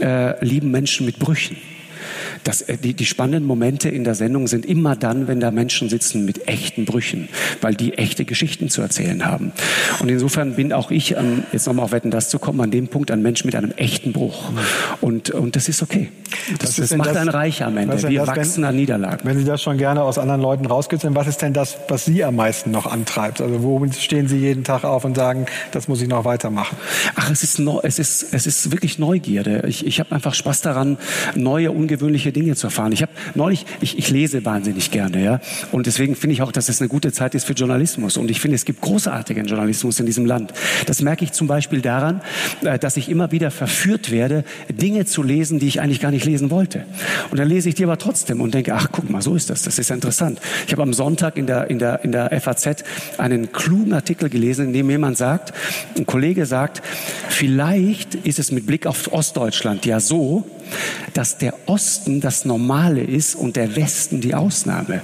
äh, 0.00 0.44
lieben 0.44 0.70
Menschen 0.70 1.06
mit 1.06 1.18
Brüchen. 1.18 1.56
Das, 2.44 2.62
äh, 2.62 2.76
die, 2.76 2.94
die 2.94 3.06
spannenden 3.06 3.44
Momente 3.46 3.88
in 3.88 4.04
der 4.04 4.14
Sendung 4.14 4.46
sind 4.46 4.66
immer 4.66 4.96
dann, 4.96 5.26
wenn 5.26 5.40
da 5.40 5.50
Menschen 5.50 5.88
sitzen 5.88 6.24
mit 6.24 6.46
echten 6.48 6.84
Brüchen, 6.84 7.28
weil 7.60 7.74
die 7.74 7.94
echte 7.94 8.24
Geschichten 8.24 8.68
zu 8.68 8.82
erzählen 8.82 9.24
haben. 9.24 9.52
Und 10.00 10.10
insofern 10.10 10.54
bin 10.54 10.72
auch 10.72 10.90
ich, 10.90 11.18
an, 11.18 11.44
jetzt 11.52 11.66
nochmal 11.66 11.86
auf 11.86 11.92
Wetten, 11.92 12.10
das 12.10 12.28
zu 12.28 12.38
kommen, 12.38 12.60
an 12.60 12.70
dem 12.70 12.88
Punkt 12.88 13.10
ein 13.10 13.22
Mensch 13.22 13.44
mit 13.44 13.54
einem 13.54 13.72
echten 13.72 14.12
Bruch. 14.12 14.50
Und, 15.00 15.30
und 15.30 15.56
das 15.56 15.68
ist 15.68 15.82
okay. 15.82 16.10
Das, 16.58 16.76
das 16.76 16.94
macht 16.94 17.10
das, 17.10 17.16
ein 17.16 17.28
Reich 17.28 17.62
am 17.62 17.76
Ende. 17.76 18.02
Wir 18.08 18.26
wachsen 18.26 18.62
wenn, 18.62 18.68
an 18.70 18.76
Niederlagen. 18.76 19.20
Wenn 19.24 19.38
Sie 19.38 19.44
das 19.44 19.62
schon 19.62 19.78
gerne 19.78 20.02
aus 20.02 20.18
anderen 20.18 20.40
Leuten 20.40 20.66
rauskitzeln, 20.66 21.14
was 21.14 21.26
ist 21.26 21.40
denn 21.42 21.52
das, 21.52 21.78
was 21.88 22.04
Sie 22.04 22.24
am 22.24 22.36
meisten 22.36 22.70
noch 22.70 22.86
antreibt? 22.86 23.40
Also 23.40 23.62
womit 23.62 23.94
stehen 23.94 24.28
Sie 24.28 24.38
jeden 24.38 24.64
Tag 24.64 24.84
auf 24.84 25.04
und 25.04 25.16
sagen, 25.16 25.46
das 25.72 25.88
muss 25.88 26.02
ich 26.02 26.08
noch 26.08 26.24
weitermachen? 26.24 26.76
Ach, 27.14 27.30
es 27.30 27.42
ist, 27.42 27.58
es 27.82 27.98
ist, 27.98 28.26
es 28.32 28.46
ist 28.46 28.70
wirklich 28.70 28.98
Neugierde. 28.98 29.64
Ich, 29.66 29.86
ich 29.86 30.00
habe 30.00 30.12
einfach 30.14 30.34
Spaß 30.34 30.60
daran, 30.60 30.98
neue, 31.34 31.70
ungewöhnliche 31.70 32.32
Dinge 32.34 32.54
zu 32.54 32.66
erfahren. 32.66 32.92
Ich 32.92 33.02
habe 33.02 33.12
neulich, 33.34 33.64
ich, 33.80 33.98
ich 33.98 34.10
lese 34.10 34.44
wahnsinnig 34.44 34.90
gerne, 34.90 35.24
ja, 35.24 35.40
und 35.72 35.86
deswegen 35.86 36.16
finde 36.16 36.34
ich 36.34 36.42
auch, 36.42 36.52
dass 36.52 36.68
es 36.68 36.80
eine 36.80 36.88
gute 36.88 37.12
Zeit 37.12 37.34
ist 37.34 37.44
für 37.44 37.54
Journalismus. 37.54 38.16
Und 38.16 38.30
ich 38.30 38.40
finde, 38.40 38.56
es 38.56 38.64
gibt 38.64 38.80
großartigen 38.82 39.46
Journalismus 39.46 40.00
in 40.00 40.06
diesem 40.06 40.26
Land. 40.26 40.52
Das 40.86 41.00
merke 41.00 41.24
ich 41.24 41.32
zum 41.32 41.46
Beispiel 41.46 41.80
daran, 41.80 42.20
äh, 42.62 42.78
dass 42.78 42.96
ich 42.96 43.08
immer 43.08 43.32
wieder 43.32 43.50
verführt 43.50 44.10
werde, 44.10 44.44
Dinge 44.68 45.06
zu 45.06 45.22
lesen, 45.22 45.58
die 45.58 45.68
ich 45.68 45.80
eigentlich 45.80 46.00
gar 46.00 46.10
nicht 46.10 46.24
lesen 46.24 46.50
wollte. 46.50 46.84
Und 47.30 47.38
dann 47.38 47.48
lese 47.48 47.68
ich 47.68 47.74
die 47.74 47.84
aber 47.84 47.98
trotzdem 47.98 48.40
und 48.40 48.54
denke, 48.54 48.74
ach, 48.74 48.88
guck 48.92 49.08
mal, 49.08 49.22
so 49.22 49.34
ist 49.34 49.50
das. 49.50 49.62
Das 49.62 49.78
ist 49.78 49.90
interessant. 49.90 50.40
Ich 50.66 50.72
habe 50.72 50.82
am 50.82 50.92
Sonntag 50.92 51.36
in 51.36 51.46
der 51.46 51.70
in 51.70 51.78
der 51.78 52.04
in 52.04 52.12
der 52.12 52.40
FAZ 52.40 52.84
einen 53.18 53.52
klugen 53.52 53.92
Artikel 53.92 54.28
gelesen, 54.28 54.66
in 54.66 54.72
dem 54.72 54.90
jemand 54.90 55.16
sagt, 55.16 55.52
ein 55.96 56.06
Kollege 56.06 56.46
sagt, 56.46 56.82
vielleicht 57.28 58.14
ist 58.14 58.38
es 58.38 58.50
mit 58.52 58.66
Blick 58.66 58.86
auf 58.86 59.12
Ostdeutschland 59.12 59.86
ja 59.86 60.00
so, 60.00 60.44
dass 61.12 61.38
der 61.38 61.54
Osten 61.66 62.20
das 62.20 62.44
Normale 62.44 63.02
ist 63.02 63.34
und 63.34 63.56
der 63.56 63.76
Westen 63.76 64.20
die 64.20 64.34
Ausnahme. 64.34 65.00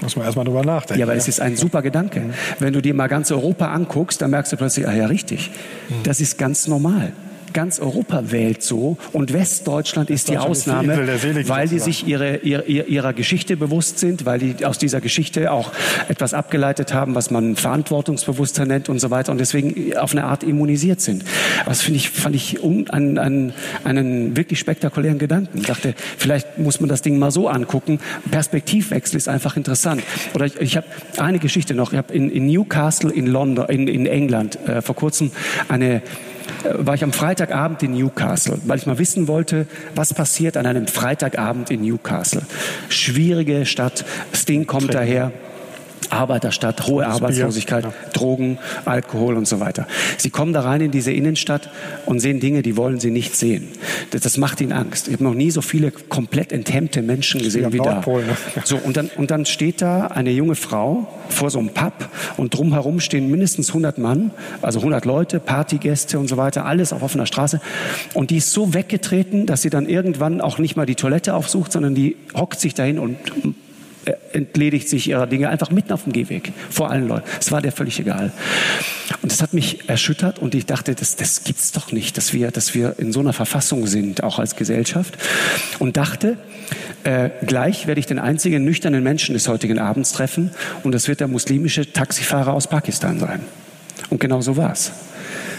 Muss 0.00 0.14
man 0.14 0.26
erstmal 0.26 0.44
drüber 0.44 0.64
nachdenken. 0.64 1.00
Ja, 1.00 1.06
aber 1.06 1.14
ja. 1.14 1.18
es 1.18 1.28
ist 1.28 1.40
ein 1.40 1.56
super 1.56 1.82
Gedanke. 1.82 2.20
Mhm. 2.20 2.34
Wenn 2.58 2.72
du 2.72 2.82
dir 2.82 2.94
mal 2.94 3.08
ganz 3.08 3.30
Europa 3.30 3.72
anguckst, 3.72 4.20
dann 4.20 4.30
merkst 4.30 4.52
du 4.52 4.56
plötzlich, 4.56 4.86
ah 4.86 4.92
ja, 4.92 5.06
richtig. 5.06 5.50
Mhm. 5.88 6.02
Das 6.02 6.20
ist 6.20 6.38
ganz 6.38 6.68
normal 6.68 7.12
ganz 7.56 7.80
Europa 7.80 8.30
wählt 8.32 8.62
so 8.62 8.98
und 9.14 9.32
Westdeutschland 9.32 10.10
ist 10.10 10.28
die 10.28 10.36
Ausnahme, 10.36 11.08
weil 11.48 11.66
die 11.66 11.78
sich 11.78 12.06
ihre, 12.06 12.36
ihre, 12.42 12.64
ihrer 12.64 13.14
Geschichte 13.14 13.56
bewusst 13.56 13.98
sind, 13.98 14.26
weil 14.26 14.38
die 14.38 14.66
aus 14.66 14.76
dieser 14.76 15.00
Geschichte 15.00 15.50
auch 15.50 15.72
etwas 16.08 16.34
abgeleitet 16.34 16.92
haben, 16.92 17.14
was 17.14 17.30
man 17.30 17.56
Verantwortungsbewusstsein 17.56 18.68
nennt 18.68 18.90
und 18.90 18.98
so 18.98 19.10
weiter 19.10 19.32
und 19.32 19.38
deswegen 19.38 19.96
auf 19.96 20.12
eine 20.12 20.24
Art 20.24 20.44
immunisiert 20.44 21.00
sind. 21.00 21.24
Das 21.64 21.80
finde 21.80 21.96
ich, 21.96 22.10
fand 22.10 22.36
ich 22.36 22.60
um, 22.60 22.84
einen, 22.90 23.16
einen, 23.16 23.54
einen 23.84 24.36
wirklich 24.36 24.58
spektakulären 24.58 25.18
Gedanken. 25.18 25.56
Ich 25.56 25.66
dachte, 25.66 25.94
vielleicht 26.18 26.58
muss 26.58 26.80
man 26.80 26.90
das 26.90 27.00
Ding 27.00 27.18
mal 27.18 27.30
so 27.30 27.48
angucken. 27.48 28.00
Perspektivwechsel 28.30 29.16
ist 29.16 29.28
einfach 29.30 29.56
interessant. 29.56 30.02
Oder 30.34 30.44
ich, 30.44 30.60
ich 30.60 30.76
habe 30.76 30.86
eine 31.16 31.38
Geschichte 31.38 31.72
noch. 31.72 31.94
Ich 31.94 31.98
habe 31.98 32.12
in, 32.12 32.28
in 32.28 32.48
Newcastle 32.48 33.10
in 33.10 33.26
London, 33.26 33.64
in, 33.70 33.88
in 33.88 34.04
England 34.04 34.58
äh, 34.68 34.82
vor 34.82 34.94
kurzem 34.94 35.30
eine 35.68 36.02
war 36.74 36.94
ich 36.94 37.04
am 37.04 37.12
Freitagabend 37.12 37.82
in 37.82 37.92
Newcastle, 37.92 38.58
weil 38.64 38.78
ich 38.78 38.86
mal 38.86 38.98
wissen 38.98 39.28
wollte, 39.28 39.66
was 39.94 40.14
passiert 40.14 40.56
an 40.56 40.66
einem 40.66 40.86
Freitagabend 40.86 41.70
in 41.70 41.82
Newcastle. 41.82 42.42
Schwierige 42.88 43.66
Stadt, 43.66 44.04
Sting 44.32 44.66
kommt 44.66 44.94
daher. 44.94 45.32
Arbeiterstadt, 46.10 46.86
hohe 46.86 47.06
Arbeitslosigkeit, 47.06 47.84
ja. 47.84 47.92
Drogen, 48.12 48.58
Alkohol 48.84 49.36
und 49.36 49.46
so 49.46 49.60
weiter. 49.60 49.86
Sie 50.18 50.30
kommen 50.30 50.52
da 50.52 50.60
rein 50.60 50.80
in 50.80 50.90
diese 50.90 51.12
Innenstadt 51.12 51.70
und 52.06 52.20
sehen 52.20 52.40
Dinge, 52.40 52.62
die 52.62 52.76
wollen 52.76 53.00
sie 53.00 53.10
nicht 53.10 53.36
sehen. 53.36 53.68
Das, 54.10 54.22
das 54.22 54.36
macht 54.36 54.60
ihnen 54.60 54.72
Angst. 54.72 55.08
Ich 55.08 55.14
habe 55.14 55.24
noch 55.24 55.34
nie 55.34 55.50
so 55.50 55.62
viele 55.62 55.90
komplett 55.90 56.52
enthemmte 56.52 57.02
Menschen 57.02 57.42
gesehen 57.42 57.72
wie 57.72 57.78
Nordpol, 57.78 58.22
da. 58.22 58.28
Ne? 58.28 58.36
So, 58.64 58.76
und, 58.76 58.96
dann, 58.96 59.10
und 59.16 59.30
dann 59.30 59.46
steht 59.46 59.82
da 59.82 60.06
eine 60.06 60.30
junge 60.30 60.54
Frau 60.54 61.08
vor 61.28 61.50
so 61.50 61.58
einem 61.58 61.70
Pub 61.70 62.08
und 62.36 62.54
drumherum 62.54 63.00
stehen 63.00 63.30
mindestens 63.30 63.68
100 63.68 63.98
Mann, 63.98 64.30
also 64.62 64.78
100 64.78 65.04
Leute, 65.04 65.40
Partygäste 65.40 66.18
und 66.18 66.28
so 66.28 66.36
weiter, 66.36 66.64
alles 66.64 66.92
auf 66.92 67.02
offener 67.02 67.26
Straße. 67.26 67.60
Und 68.14 68.30
die 68.30 68.38
ist 68.38 68.52
so 68.52 68.74
weggetreten, 68.74 69.46
dass 69.46 69.62
sie 69.62 69.70
dann 69.70 69.88
irgendwann 69.88 70.40
auch 70.40 70.58
nicht 70.58 70.76
mal 70.76 70.86
die 70.86 70.94
Toilette 70.94 71.34
aufsucht, 71.34 71.72
sondern 71.72 71.94
die 71.94 72.16
hockt 72.34 72.60
sich 72.60 72.74
dahin 72.74 72.98
und 72.98 73.16
entledigt 74.32 74.88
sich 74.88 75.08
ihrer 75.08 75.26
Dinge 75.26 75.48
einfach 75.48 75.70
mitten 75.70 75.92
auf 75.92 76.04
dem 76.04 76.12
Gehweg 76.12 76.52
vor 76.70 76.90
allen 76.90 77.08
Leuten. 77.08 77.28
Es 77.40 77.50
war 77.50 77.60
der 77.60 77.72
völlig 77.72 77.98
egal. 77.98 78.32
Und 79.22 79.32
das 79.32 79.42
hat 79.42 79.52
mich 79.54 79.88
erschüttert 79.88 80.38
und 80.38 80.54
ich 80.54 80.66
dachte, 80.66 80.94
das, 80.94 81.16
das 81.16 81.44
gibt's 81.44 81.72
doch 81.72 81.92
nicht, 81.92 82.16
dass 82.16 82.32
wir, 82.32 82.50
dass 82.50 82.74
wir 82.74 82.98
in 82.98 83.12
so 83.12 83.20
einer 83.20 83.32
Verfassung 83.32 83.86
sind, 83.86 84.22
auch 84.22 84.38
als 84.38 84.56
Gesellschaft. 84.56 85.16
Und 85.78 85.96
dachte, 85.96 86.36
äh, 87.04 87.30
gleich 87.44 87.86
werde 87.86 88.00
ich 88.00 88.06
den 88.06 88.18
einzigen 88.18 88.64
nüchternen 88.64 89.02
Menschen 89.02 89.34
des 89.34 89.48
heutigen 89.48 89.78
Abends 89.78 90.12
treffen 90.12 90.50
und 90.82 90.92
das 90.92 91.08
wird 91.08 91.20
der 91.20 91.28
muslimische 91.28 91.92
Taxifahrer 91.92 92.52
aus 92.52 92.68
Pakistan 92.68 93.18
sein. 93.18 93.40
Und 94.10 94.20
genau 94.20 94.40
so 94.40 94.56
war's. 94.56 94.92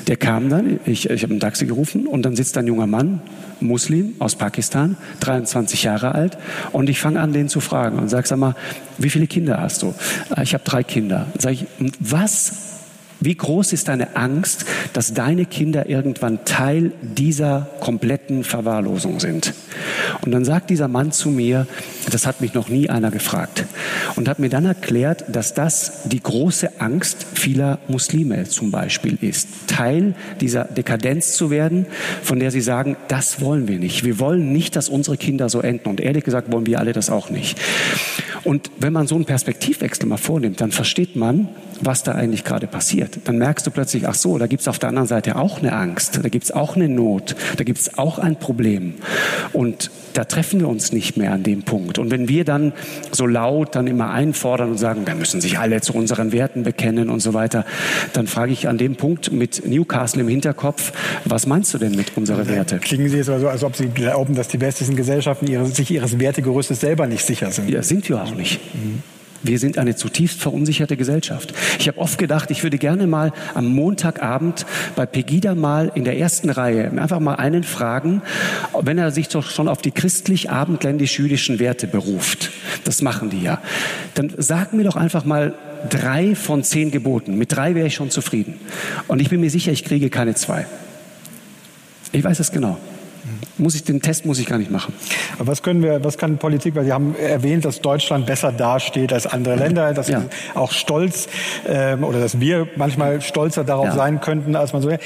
Der 0.08 0.18
kam 0.18 0.50
dann, 0.50 0.80
ich, 0.86 1.10
ich 1.10 1.24
habe 1.24 1.34
ein 1.34 1.40
Taxi 1.40 1.66
gerufen 1.66 2.08
und 2.08 2.24
dann 2.24 2.36
sitzt 2.36 2.58
ein 2.58 2.68
junger 2.68 2.88
Mann, 2.88 3.22
Muslim 3.60 4.16
aus 4.20 4.36
Pakistan, 4.36 4.98
23 5.22 5.84
Jahre 5.84 6.14
alt 6.14 6.38
und 6.72 6.90
ich 6.90 7.00
fange 7.00 7.20
an, 7.20 7.34
den 7.34 7.50
zu 7.50 7.60
fragen 7.60 8.00
und 8.00 8.10
sage, 8.10 8.28
sag 8.28 8.38
mal, 8.38 8.56
wie 8.98 9.10
viele 9.10 9.28
Kinder 9.28 9.60
hast 9.60 9.84
du? 9.84 9.94
Ah, 10.30 10.42
ich 10.42 10.54
habe 10.54 10.64
drei 10.64 10.84
Kinder. 10.84 11.28
Sag 11.38 11.54
ich, 11.54 11.66
was 12.00 12.77
wie 13.20 13.36
groß 13.36 13.74
ist 13.74 13.88
deine 13.88 14.16
Angst, 14.16 14.66
dass 14.94 15.14
deine 15.14 15.46
Kinder 15.46 15.90
irgendwann 15.90 16.46
Teil 16.46 16.92
dieser 17.02 17.68
kompletten 17.80 18.44
Verwahrlosung 18.44 19.20
sind? 19.20 19.54
Und 20.22 20.32
dann 20.32 20.46
sagt 20.46 20.70
dieser 20.70 20.88
Mann 20.88 21.12
zu 21.12 21.30
mir, 21.30 21.68
das 22.12 22.26
hat 22.26 22.42
mich 22.42 22.54
noch 22.54 22.70
nie 22.70 22.90
einer 22.90 23.12
gefragt. 23.12 23.66
und 24.16 24.28
hat 24.28 24.40
mir 24.40 24.50
dann 24.50 24.66
erklärt, 24.66 25.24
dass 25.30 25.54
das 25.54 26.04
die 26.06 26.22
große 26.22 26.82
Angst 26.82 27.26
vieler 27.34 27.80
Muslime 27.88 28.46
zum 28.46 28.72
Beispiel 28.72 29.18
ist. 29.22 29.48
Teil 29.68 30.16
dieser 30.42 30.66
Dekadenz 30.66 31.34
zu 31.34 31.50
werden, 31.50 31.86
von 32.24 32.40
der 32.40 32.52
sie 32.52 32.62
sagen, 32.62 32.98
das 33.08 33.42
wollen 33.42 33.68
wir 33.68 33.80
nicht. 33.80 34.04
Wir 34.04 34.20
wollen 34.20 34.52
nicht, 34.52 34.76
dass 34.76 34.90
unsere 34.90 35.18
Kinder 35.18 35.50
so 35.50 35.62
enden. 35.62 35.88
Und 35.90 36.02
ehrlich 36.02 36.24
gesagt 36.24 36.52
wollen 36.52 36.66
wir 36.66 36.80
alle 36.80 36.94
das 36.94 37.10
auch 37.10 37.30
nicht. 37.30 37.60
Und 38.44 38.72
wenn 38.80 38.94
man 38.94 39.08
so 39.08 39.16
einen 39.16 39.26
Perspektivwechsel 39.26 40.08
mal 40.08 40.18
vornimmt, 40.18 40.62
dann 40.62 40.72
versteht 40.72 41.16
man, 41.16 41.50
was 41.82 42.04
da 42.04 42.14
eigentlich 42.14 42.44
gerade 42.44 42.68
passiert. 42.68 43.20
Dann 43.26 43.38
merkst 43.38 43.66
du 43.68 43.72
plötzlich, 43.72 44.08
ach 44.08 44.16
so, 44.16 44.38
da 44.38 44.48
gibt 44.48 44.62
es 44.62 44.68
auf 44.68 44.80
der 44.80 44.90
anderen 44.90 45.08
Seite 45.08 45.36
auch 45.36 45.60
eine 45.60 45.74
Angst, 45.74 46.20
da 46.24 46.30
gibt 46.30 46.46
es 46.46 46.52
auch 46.52 46.76
eine 46.76 46.90
Not, 46.90 47.36
da 47.58 47.64
gibt 47.64 47.80
es 47.80 47.98
auch 47.98 48.20
ein 48.20 48.38
Problem. 48.38 48.96
Und 49.54 49.92
da 50.14 50.24
treffen 50.24 50.60
wir 50.60 50.68
uns 50.68 50.92
nicht 50.92 51.16
mehr 51.16 51.32
an 51.32 51.44
dem 51.44 51.62
Punkt. 51.62 52.00
Und 52.00 52.10
wenn 52.10 52.28
wir 52.28 52.44
dann 52.44 52.74
so 53.12 53.28
laut 53.28 53.76
dann 53.76 53.86
immer 53.86 54.10
einfordern 54.10 54.72
und 54.72 54.78
sagen, 54.78 55.06
da 55.06 55.14
müssen 55.14 55.42
sich 55.42 55.60
alle 55.60 55.82
zu 55.82 55.94
unseren 55.94 56.32
Werten 56.32 56.64
bekennen 56.64 57.10
und 57.10 57.20
so 57.20 57.34
weiter, 57.34 57.66
dann 58.14 58.26
frage 58.26 58.52
ich 58.52 58.68
an 58.68 58.80
dem 58.80 58.96
Punkt 58.96 59.32
mit 59.32 59.66
Newcastle 59.68 60.22
im 60.22 60.28
Hinterkopf, 60.28 60.92
was 61.26 61.46
meinst 61.46 61.74
du 61.74 61.78
denn 61.78 61.96
mit 61.96 62.18
unseren 62.18 62.48
Werte? 62.48 62.80
Klingen 62.80 63.10
Sie 63.10 63.18
jetzt 63.18 63.28
so, 63.28 63.48
als 63.48 63.64
ob 63.64 63.76
Sie 63.76 63.90
glauben, 63.90 64.36
dass 64.36 64.48
die 64.48 64.60
westlichen 64.60 64.96
Gesellschaften 64.96 65.48
ihre, 65.48 65.66
sich 65.68 65.92
ihres 65.92 66.20
Wertegerüstes 66.20 66.80
selber 66.80 67.06
nicht 67.06 67.24
sicher 67.24 67.52
sind. 67.52 67.70
Ja, 67.70 67.84
sind 67.84 68.10
wir 68.10 68.24
auch 68.24 68.34
nicht. 68.34 68.60
Mhm. 68.74 69.04
Wir 69.48 69.60
sind 69.60 69.78
eine 69.78 69.96
zutiefst 69.96 70.42
verunsicherte 70.42 70.98
Gesellschaft. 70.98 71.54
Ich 71.80 71.88
habe 71.88 72.00
oft 72.00 72.18
gedacht, 72.18 72.52
ich 72.52 72.64
würde 72.64 72.78
gerne 72.78 73.08
mal 73.08 73.32
am 73.54 73.66
Montagabend 73.68 74.66
bei 74.98 75.06
Pegida 75.06 75.56
mal 75.56 75.90
in 75.96 76.04
der 76.04 76.18
ersten 76.18 76.50
Reihe 76.50 76.92
einfach 76.92 77.22
mal 77.22 77.36
einen 77.36 77.64
fragen, 77.64 78.22
wenn 78.82 78.98
er 78.98 79.12
sich 79.12 79.30
doch 79.30 79.50
schon 79.50 79.70
auf 79.70 79.82
die 79.82 79.92
christlich-abendländisch-jüdischen 79.92 81.60
Werte 81.60 81.88
beruft. 81.88 82.52
Das 82.84 83.02
machen 83.02 83.30
die 83.30 83.42
ja. 83.42 83.62
Dann 84.16 84.34
sag 84.36 84.74
mir 84.74 84.84
doch 84.84 84.98
einfach 84.98 85.24
mal 85.24 85.56
drei 85.90 86.36
von 86.36 86.64
zehn 86.64 86.92
Geboten. 86.92 87.38
Mit 87.38 87.56
drei 87.56 87.74
wäre 87.74 87.88
ich 87.88 87.96
schon 87.96 88.12
zufrieden. 88.12 88.60
Und 89.08 89.22
ich 89.22 89.30
bin 89.30 89.40
mir 89.40 89.50
sicher, 89.50 89.72
ich 89.72 89.86
kriege 89.86 90.10
keine 90.10 90.36
zwei. 90.36 90.66
Ich 92.12 92.24
weiß 92.24 92.42
es 92.42 92.52
genau. 92.52 92.78
Muss 93.58 93.76
ich, 93.76 93.84
den 93.84 94.02
Test 94.02 94.26
muss 94.26 94.40
ich 94.40 94.46
gar 94.46 94.58
nicht 94.58 94.72
machen. 94.72 94.94
Aber 95.38 95.48
was 95.48 95.64
können 95.64 95.82
wir, 95.82 96.04
was 96.04 96.18
kann 96.18 96.38
Politik, 96.38 96.76
weil 96.76 96.86
Sie 96.86 96.94
haben 96.94 97.16
erwähnt, 97.16 97.66
dass 97.66 97.82
Deutschland 97.82 98.26
besser 98.26 98.52
dasteht 98.52 99.14
als 99.14 99.28
andere 99.28 99.56
Länder, 99.56 99.94
dass 99.94 100.10
ja. 100.10 100.24
auch 100.54 100.72
stolz 100.72 101.28
ähm, 101.68 102.04
oder 102.04 102.20
dass 102.20 102.40
wir 102.40 102.68
manchmal 102.76 103.22
stolzer 103.22 103.64
darauf 103.64 103.88
ja. 103.88 103.96
sein 103.96 104.22
könnten, 104.22 104.56
als 104.56 104.74
man 104.74 104.82
so. 104.82 104.90
Ein 104.90 105.00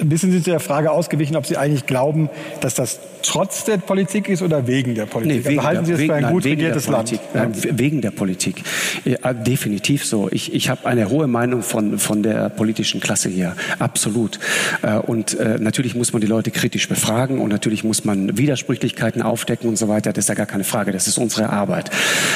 bisschen 0.00 0.32
sind 0.32 0.44
Sie 0.44 0.50
der 0.50 0.60
Frage 0.60 0.90
ausgewichen, 0.90 1.36
ob 1.36 1.46
Sie 1.46 1.56
eigentlich 1.56 1.86
glauben, 1.86 2.28
dass 2.60 2.74
das 2.74 3.00
trotz 3.22 3.64
der 3.64 3.78
Politik 3.78 4.28
ist 4.28 4.42
oder 4.42 4.66
wegen 4.66 4.94
der 4.94 5.06
Politik? 5.06 5.32
Nee, 5.32 5.38
also 5.38 5.48
wegen 5.48 5.58
also 5.58 5.68
halten 5.68 5.84
Sie 5.86 5.92
es 5.92 6.00
für 6.00 6.14
ein 6.14 6.32
gut 6.32 6.44
regiertes 6.44 6.88
Land? 6.88 7.20
Nein, 7.34 7.52
wegen 7.54 8.00
der 8.00 8.10
Politik. 8.10 8.62
Ja, 9.04 9.32
definitiv 9.32 10.04
so. 10.04 10.28
Ich, 10.30 10.54
ich 10.54 10.68
habe 10.68 10.86
eine 10.86 11.08
hohe 11.08 11.26
Meinung 11.26 11.62
von, 11.62 11.98
von 11.98 12.22
der 12.22 12.48
politischen 12.48 13.00
Klasse 13.00 13.28
hier. 13.28 13.56
Absolut. 13.78 14.38
Äh, 14.82 14.98
und 14.98 15.34
äh, 15.34 15.58
natürlich 15.58 15.94
muss 15.94 16.12
man 16.12 16.20
die 16.20 16.26
Leute 16.26 16.50
kritisch 16.50 16.88
befragen 16.88 17.40
und 17.40 17.48
natürlich 17.50 17.84
muss 17.84 18.04
man 18.04 18.36
Widersprüchlichkeiten 18.36 19.22
aufdecken 19.22 19.68
und 19.68 19.76
so 19.76 19.88
weiter. 19.88 20.12
Das 20.12 20.24
ist 20.24 20.28
ja 20.28 20.34
gar 20.34 20.46
keine 20.46 20.64
Frage. 20.64 20.92
Das 20.92 21.06
ist 21.06 21.18
unsere 21.18 21.50
Arbeit. 21.50 21.90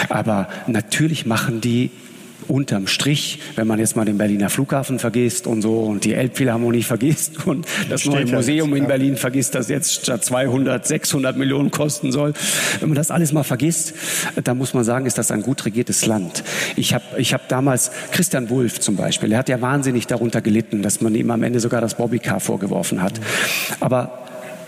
Aber 0.09 0.49
natürlich 0.67 1.27
machen 1.27 1.61
die 1.61 1.91
unterm 2.49 2.87
Strich, 2.87 3.41
wenn 3.57 3.67
man 3.67 3.79
jetzt 3.79 3.97
mal 3.97 4.05
den 4.05 4.19
Berliner 4.19 4.51
Flughafen 4.51 4.99
vergisst 4.99 5.47
und 5.47 5.63
so 5.63 5.81
und 5.81 6.05
die 6.05 6.15
Elbphilharmonie 6.15 6.83
vergisst 6.83 7.47
und 7.47 7.67
das 7.89 8.03
Steht 8.03 8.13
neue 8.13 8.27
Museum 8.27 8.71
jetzt, 8.71 8.79
in 8.79 8.87
Berlin 8.87 9.17
vergisst, 9.17 9.55
das 9.55 9.69
jetzt 9.69 10.03
statt 10.03 10.25
200 10.25 10.87
600 10.87 11.37
Millionen 11.37 11.71
kosten 11.71 12.13
soll. 12.13 12.33
Wenn 12.81 12.91
man 12.91 12.97
das 12.97 13.11
alles 13.11 13.33
mal 13.33 13.45
vergisst, 13.45 13.95
dann 14.43 14.59
muss 14.59 14.75
man 14.75 14.85
sagen, 14.85 15.07
ist 15.07 15.19
das 15.19 15.31
ein 15.31 15.43
gut 15.43 15.65
regiertes 15.65 16.07
Land. 16.07 16.45
Ich 16.77 16.95
habe 16.95 17.05
ich 17.19 17.35
hab 17.35 17.49
damals 17.49 17.91
Christian 18.13 18.51
Wulff 18.51 18.81
zum 18.81 18.97
Beispiel, 18.97 19.33
er 19.33 19.39
hat 19.39 19.49
ja 19.49 19.61
wahnsinnig 19.61 20.07
darunter 20.07 20.41
gelitten, 20.41 20.83
dass 20.83 21.01
man 21.01 21.15
ihm 21.15 21.31
am 21.31 21.43
Ende 21.43 21.61
sogar 21.61 21.81
das 21.81 21.95
Bobbycar 21.95 22.41
vorgeworfen 22.41 23.03
hat. 23.03 23.21
Aber 23.81 24.26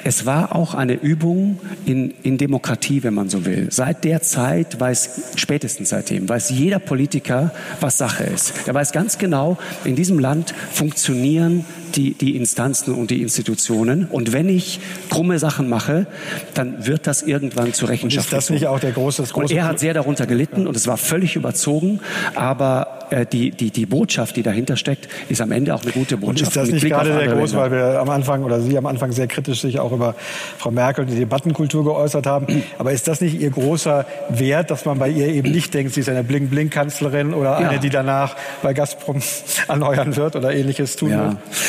es 0.09 0.25
war 0.25 0.57
auch 0.57 0.73
eine 0.73 0.95
Übung 0.95 1.61
in, 1.85 2.15
in 2.23 2.39
Demokratie, 2.39 3.03
wenn 3.03 3.13
man 3.13 3.29
so 3.29 3.45
will. 3.45 3.67
Seit 3.71 4.05
der 4.05 4.23
Zeit 4.23 4.81
weiß, 4.81 5.33
spätestens 5.37 5.91
seitdem, 5.91 6.27
weiß 6.27 6.49
jeder 6.49 6.79
Politiker, 6.79 7.53
was 7.83 7.99
Sache 7.99 8.25
ist. 8.25 8.55
Er 8.67 8.73
weiß 8.73 8.93
ganz 8.93 9.19
genau, 9.19 9.59
in 9.85 9.97
diesem 9.97 10.19
Land 10.19 10.55
funktionieren 10.73 11.67
die, 11.97 12.15
die 12.15 12.37
Instanzen 12.37 12.95
und 12.95 13.11
die 13.11 13.23
Institutionen. 13.23 14.07
Und 14.07 14.33
wenn 14.33 14.49
ich 14.49 14.81
krumme 15.11 15.39
Sachen 15.39 15.69
mache, 15.69 16.07
dann 16.55 16.87
wird 16.87 17.07
das 17.07 17.23
irgendwann 17.23 17.73
zur 17.73 17.89
Rechenschaft. 17.89 18.33
Und 18.33 18.39
ist 18.39 18.49
das 18.49 18.51
nicht 18.51 18.67
auch 18.67 18.81
der 18.81 18.93
große, 18.93 19.23
das 19.23 19.33
große 19.33 19.53
Und 19.55 19.59
er 19.59 19.67
hat 19.67 19.79
sehr 19.79 19.95
darunter 19.95 20.27
gelitten 20.27 20.67
und 20.67 20.77
es 20.77 20.87
war 20.87 20.97
völlig 20.97 21.37
überzogen. 21.37 22.01
Aber 22.35 23.07
äh, 23.11 23.27
die, 23.27 23.51
die, 23.51 23.71
die 23.71 23.87
Botschaft, 23.87 24.37
die 24.37 24.43
dahinter 24.43 24.77
steckt, 24.77 25.09
ist 25.29 25.41
am 25.41 25.53
Ende 25.53 25.75
auch 25.75 25.83
eine 25.83 25.93
gute 25.93 26.17
Botschaft. 26.17 26.41
Und 26.41 26.49
ist 26.49 26.57
das 26.57 26.69
nicht 26.71 26.87
gerade 26.87 27.17
der 27.17 27.29
groß, 27.29 27.55
weil 27.55 27.71
wir 27.71 28.01
am 28.01 28.11
Anfang 28.11 28.45
oder 28.45 28.61
Sie 28.61 28.77
am 28.77 28.87
Anfang 28.87 29.13
sehr 29.13 29.27
kritisch 29.27 29.61
sich 29.61 29.79
auch 29.81 29.93
über 29.93 30.15
Frau 30.59 30.71
Merkel 30.71 31.05
und 31.05 31.11
die 31.11 31.17
Debattenkultur 31.17 31.85
geäußert 31.85 32.27
haben. 32.27 32.47
Aber 32.79 32.93
ist 32.93 33.09
das 33.09 33.21
nicht 33.21 33.41
Ihr 33.41 33.51
großer 33.51 34.07
Wert, 34.29 34.71
dass 34.71 34.85
man 34.85 34.99
bei 34.99 35.09
ihr 35.09 35.29
eben 35.29 35.51
nicht 35.51 35.75
denkt, 35.75 35.95
sie 35.95 36.01
ist 36.01 36.09
eine 36.09 36.23
Bling-Bling-Kanzlerin 36.23 37.35
oder 37.35 37.61
ja. 37.61 37.69
eine, 37.69 37.79
die 37.79 37.91
danach 37.91 38.37
bei 38.63 38.75
Gazprom 38.75 39.21
erneuern 39.69 40.17
wird 40.17 40.37
oder 40.37 40.55
ähnliches 40.55 40.97
tun 40.97 41.11
ja. 41.11 41.25
wird? 41.29 41.37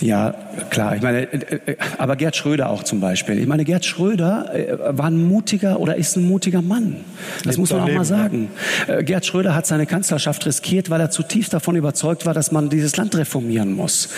Ja, 0.00 0.34
klar. 0.70 0.96
Ich 0.96 1.02
meine, 1.02 1.30
äh, 1.32 1.60
äh, 1.66 1.76
aber 1.98 2.16
Gerd 2.16 2.34
Schröder 2.34 2.70
auch 2.70 2.84
zum 2.84 3.00
Beispiel. 3.00 3.38
Ich 3.38 3.46
meine, 3.46 3.64
Gerd 3.64 3.84
Schröder 3.84 4.50
äh, 4.54 4.96
war 4.96 5.06
ein 5.06 5.28
mutiger 5.28 5.78
oder 5.78 5.96
ist 5.96 6.16
ein 6.16 6.26
mutiger 6.26 6.62
Mann. 6.62 6.96
Das 7.44 7.58
muss 7.58 7.70
man 7.70 7.82
auch 7.82 7.92
mal 7.92 8.04
sagen. 8.04 8.48
Gerd 9.02 9.26
Schröder 9.26 9.54
hat 9.54 9.66
seine 9.66 9.86
Kanzlerschaft 9.86 10.46
riskiert, 10.46 10.90
weil 10.90 11.00
er 11.00 11.10
zutiefst 11.10 11.52
davon 11.52 11.76
überzeugt 11.76 12.24
war, 12.24 12.34
dass 12.34 12.50
man 12.50 12.70
dieses 12.70 12.96
Land 12.96 13.14
reformieren 13.16 13.72
muss. 13.72 14.08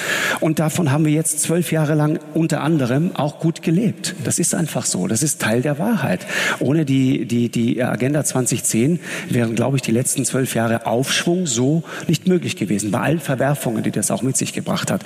Und 0.40 0.58
davon 0.60 0.92
haben 0.92 1.04
wir 1.04 1.12
jetzt 1.12 1.40
zwölf 1.40 1.72
Jahre 1.72 1.94
lang 1.94 2.20
unter 2.34 2.62
anderem 2.62 3.14
auch 3.14 3.40
gut 3.40 3.62
gelebt. 3.62 4.14
Das 4.24 4.38
ist 4.38 4.54
einfach 4.54 4.86
so. 4.86 5.08
Das 5.08 5.22
ist 5.22 5.40
Teil 5.40 5.62
der 5.62 5.78
Wahrheit. 5.78 6.26
Ohne 6.60 6.84
die, 6.84 7.26
die, 7.26 7.48
die 7.48 7.82
Agenda 7.82 8.24
2010 8.24 9.00
wären, 9.28 9.54
glaube 9.54 9.76
ich, 9.76 9.82
die 9.82 9.90
letzten 9.90 10.24
zwölf 10.24 10.54
Jahre 10.54 10.86
Aufschwung 10.86 11.46
so 11.46 11.82
nicht 12.06 12.28
möglich 12.28 12.56
gewesen. 12.56 12.90
Bei 12.90 13.00
allen 13.00 13.20
Verwerfungen, 13.20 13.82
die 13.82 13.90
das 13.90 14.10
auch 14.10 14.22
mit 14.22 14.36
sich 14.36 14.52
gebracht 14.52 14.90
hat. 14.90 15.02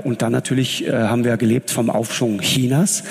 Und 0.00 0.22
dann 0.22 0.32
natürlich 0.32 0.86
äh, 0.86 0.92
haben 0.92 1.24
wir 1.24 1.36
gelebt 1.36 1.70
vom 1.70 1.90
Aufschwung 1.90 2.40
Chinas, 2.40 3.04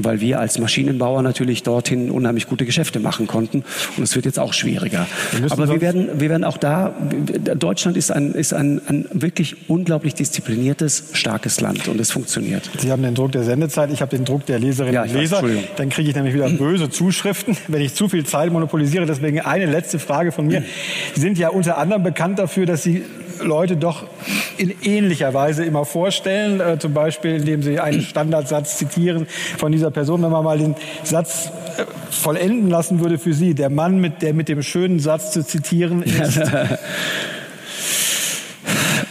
weil 0.00 0.20
wir 0.20 0.40
als 0.40 0.58
Maschinenbauer 0.58 1.22
natürlich 1.22 1.62
dorthin 1.62 2.10
unheimlich 2.10 2.46
gute 2.46 2.64
Geschäfte 2.64 3.00
machen 3.00 3.26
konnten. 3.26 3.64
Und 3.96 4.02
es 4.02 4.14
wird 4.14 4.24
jetzt 4.24 4.38
auch 4.38 4.52
schwieriger. 4.52 5.06
Wir 5.32 5.50
Aber 5.52 5.68
wir 5.68 5.80
werden, 5.80 6.08
wir 6.20 6.30
werden 6.30 6.44
auch 6.44 6.56
da, 6.56 6.94
Deutschland 7.56 7.96
ist 7.96 8.10
ein, 8.10 8.32
ist 8.32 8.52
ein, 8.52 8.80
ein 8.86 9.06
wirklich 9.12 9.68
unglaublich 9.68 10.14
diszipliniertes, 10.14 11.10
starkes 11.12 11.60
Land 11.60 11.88
und 11.88 12.00
es 12.00 12.10
funktioniert. 12.10 12.70
Sie 12.78 12.90
haben 12.90 13.02
den 13.02 13.14
Druck 13.14 13.32
der 13.32 13.44
Sendezeit, 13.44 13.90
ich 13.92 14.00
habe 14.00 14.16
den 14.16 14.24
Druck 14.24 14.46
der 14.46 14.58
Leserinnen 14.58 14.94
ja, 14.94 15.02
und 15.02 15.12
Leser. 15.12 15.42
Dann 15.76 15.88
kriege 15.88 16.08
ich 16.08 16.14
nämlich 16.14 16.34
wieder 16.34 16.48
böse 16.58 16.90
Zuschriften, 16.90 17.56
wenn 17.68 17.82
ich 17.82 17.94
zu 17.94 18.08
viel 18.08 18.24
Zeit 18.24 18.52
monopolisiere. 18.52 19.06
Deswegen 19.06 19.40
eine 19.40 19.66
letzte 19.66 19.98
Frage 19.98 20.32
von 20.32 20.46
mir. 20.46 20.62
Sie 21.14 21.20
sind 21.20 21.38
ja 21.38 21.48
unter 21.48 21.78
anderem 21.78 22.02
bekannt 22.02 22.38
dafür, 22.38 22.66
dass 22.66 22.82
Sie 22.82 23.04
Leute 23.42 23.76
doch 23.76 24.04
in 24.58 24.74
ähnlicher 24.82 25.34
Weise 25.34 25.64
immer 25.64 25.84
vorstellen, 25.84 26.60
äh, 26.60 26.78
zum 26.78 26.94
Beispiel 26.94 27.36
indem 27.36 27.62
sie 27.62 27.80
einen 27.80 28.02
Standardsatz 28.02 28.78
zitieren 28.78 29.26
von 29.58 29.72
dieser 29.72 29.90
Person. 29.90 30.22
Wenn 30.22 30.30
man 30.30 30.44
mal 30.44 30.58
den 30.58 30.74
Satz 31.02 31.50
äh, 31.76 31.84
vollenden 32.10 32.70
lassen 32.70 33.00
würde 33.00 33.18
für 33.18 33.34
Sie, 33.34 33.54
der 33.54 33.70
Mann, 33.70 34.00
mit, 34.00 34.22
der 34.22 34.34
mit 34.34 34.48
dem 34.48 34.62
schönen 34.62 34.98
Satz 34.98 35.32
zu 35.32 35.44
zitieren 35.44 36.02
ist. 36.02 36.40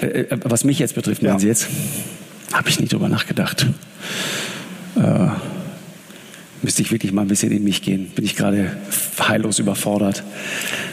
Äh, 0.01 0.07
äh, 0.07 0.37
was 0.43 0.63
mich 0.63 0.79
jetzt 0.79 0.95
betrifft, 0.95 1.21
meinen 1.21 1.33
ja. 1.33 1.39
Sie 1.39 1.47
jetzt? 1.47 1.67
Habe 2.53 2.69
ich 2.69 2.79
nicht 2.79 2.93
drüber 2.93 3.09
nachgedacht. 3.09 3.67
Äh, 4.95 5.27
müsste 6.65 6.81
ich 6.81 6.91
wirklich 6.91 7.11
mal 7.13 7.21
ein 7.21 7.27
bisschen 7.27 7.51
in 7.51 7.63
mich 7.63 7.83
gehen. 7.83 8.07
Bin 8.15 8.25
ich 8.25 8.35
gerade 8.35 8.75
heillos 9.19 9.59
überfordert. 9.59 10.23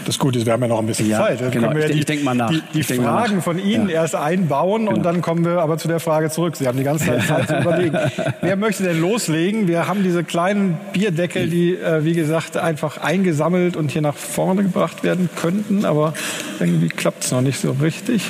Das 0.05 0.19
Gute 0.19 0.39
ist, 0.39 0.45
wir 0.45 0.53
haben 0.53 0.61
ja 0.61 0.69
noch 0.69 0.81
ein 0.81 0.87
bisschen 0.87 1.09
ja, 1.09 1.19
Zeit. 1.19 1.41
Dann 1.41 1.51
genau. 1.51 1.73
ich, 1.75 1.87
die, 1.87 1.99
ich 2.01 2.05
denke 2.05 2.25
mal 2.25 2.35
nach. 2.35 2.51
Die, 2.51 2.61
die 2.75 2.83
Fragen 2.83 3.41
von 3.41 3.59
Ihnen 3.59 3.89
ja. 3.89 4.03
erst 4.03 4.15
einbauen 4.15 4.85
genau. 4.85 4.97
und 4.99 5.03
dann 5.03 5.23
kommen 5.23 5.47
wir 5.47 5.63
aber 5.63 5.79
zu 5.79 5.89
der 5.89 5.99
Frage 5.99 6.29
zurück. 6.29 6.57
Sie 6.57 6.69
haben 6.69 6.77
die 6.77 6.85
ganze 6.85 7.07
Zeit 7.07 7.23
Zeit 7.27 7.49
zu 7.49 7.57
überlegen. 7.57 7.97
Wer 8.43 8.57
möchte 8.57 8.83
denn 8.83 9.01
loslegen? 9.01 9.67
Wir 9.67 9.89
haben 9.89 10.03
diese 10.03 10.25
kleinen 10.25 10.79
Bierdeckel, 10.93 11.49
die, 11.49 11.75
äh, 11.75 12.05
wie 12.05 12.13
gesagt, 12.13 12.59
einfach 12.59 12.99
eingesammelt 12.99 13.75
und 13.75 13.91
hier 13.91 14.03
nach 14.03 14.17
vorne 14.17 14.65
gebracht 14.65 15.03
werden 15.03 15.31
könnten, 15.41 15.87
aber 15.87 16.13
irgendwie 16.61 16.89
klappt 16.89 17.25
es 17.25 17.33
noch 17.33 17.41
nicht 17.41 17.59
so 17.59 17.73
richtig. 17.81 18.23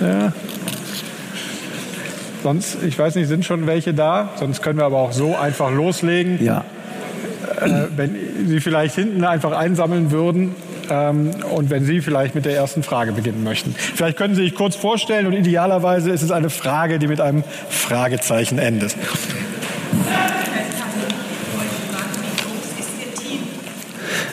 Ja. 0.00 0.32
Sonst, 2.44 2.76
ich 2.86 2.98
weiß 2.98 3.14
nicht, 3.14 3.26
sind 3.26 3.46
schon 3.46 3.66
welche 3.66 3.94
da? 3.94 4.28
Sonst 4.36 4.60
können 4.60 4.76
wir 4.76 4.84
aber 4.84 4.98
auch 4.98 5.12
so 5.12 5.34
einfach 5.34 5.72
loslegen. 5.72 6.44
Ja. 6.44 6.62
Äh, 7.58 7.86
wenn 7.96 8.18
Sie 8.46 8.60
vielleicht 8.60 8.94
hinten 8.96 9.24
einfach 9.24 9.52
einsammeln 9.52 10.10
würden 10.10 10.54
ähm, 10.90 11.30
und 11.56 11.70
wenn 11.70 11.86
Sie 11.86 12.02
vielleicht 12.02 12.34
mit 12.34 12.44
der 12.44 12.54
ersten 12.54 12.82
Frage 12.82 13.12
beginnen 13.12 13.44
möchten. 13.44 13.74
Vielleicht 13.74 14.18
können 14.18 14.34
Sie 14.34 14.42
sich 14.42 14.54
kurz 14.54 14.76
vorstellen 14.76 15.26
und 15.26 15.32
idealerweise 15.32 16.10
ist 16.10 16.20
es 16.20 16.30
eine 16.30 16.50
Frage, 16.50 16.98
die 16.98 17.06
mit 17.06 17.22
einem 17.22 17.44
Fragezeichen 17.70 18.58
endet. 18.58 18.94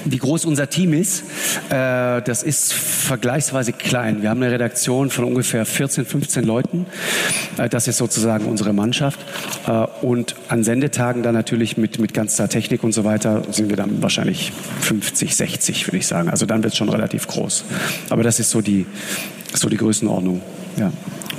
Wie 0.06 0.18
groß 0.18 0.46
unser 0.46 0.70
Team 0.70 0.94
ist, 0.94 1.24
äh, 1.70 2.22
das 2.22 2.44
ist 2.44 2.74
vergleichsweise 2.74 3.74
klein. 3.74 4.22
Wir 4.22 4.30
haben 4.30 4.42
eine 4.42 4.52
Redaktion 4.52 5.10
von 5.10 5.26
ungefähr 5.26 5.66
14, 5.66 6.06
15 6.06 6.44
Leuten. 6.44 6.86
Äh, 7.58 7.70
das 7.70 7.88
ist 7.88 7.98
sozusagen 7.98 8.46
unsere 8.46 8.74
Mannschaft. 8.74 9.20
Äh, 9.68 9.86
und 10.02 10.36
an 10.48 10.64
Sendetagen 10.64 11.24
dann 11.24 11.34
natürlich 11.34 11.78
mit, 11.78 12.00
mit 12.00 12.14
ganzer 12.14 12.50
Technik 12.50 12.84
und 12.84 12.94
so 12.94 13.04
weiter 13.04 13.44
sind 13.52 13.70
wir 13.70 13.78
dann 13.78 14.02
wahrscheinlich 14.02 14.52
50, 14.82 15.36
60, 15.36 15.88
würde 15.88 15.98
ich 15.98 16.08
sagen. 16.08 16.30
Also 16.30 16.46
dann 16.46 16.64
wird 16.64 16.74
es 16.74 16.78
schon 16.78 16.90
relativ 16.90 17.28
groß. 17.28 17.66
Aber 18.10 18.24
das 18.24 18.40
ist 18.40 18.50
so 18.50 18.62
die, 18.62 18.86
so 19.54 19.70
die 19.70 19.78
Größenordnung. 19.78 20.42
Ja. 20.78 20.92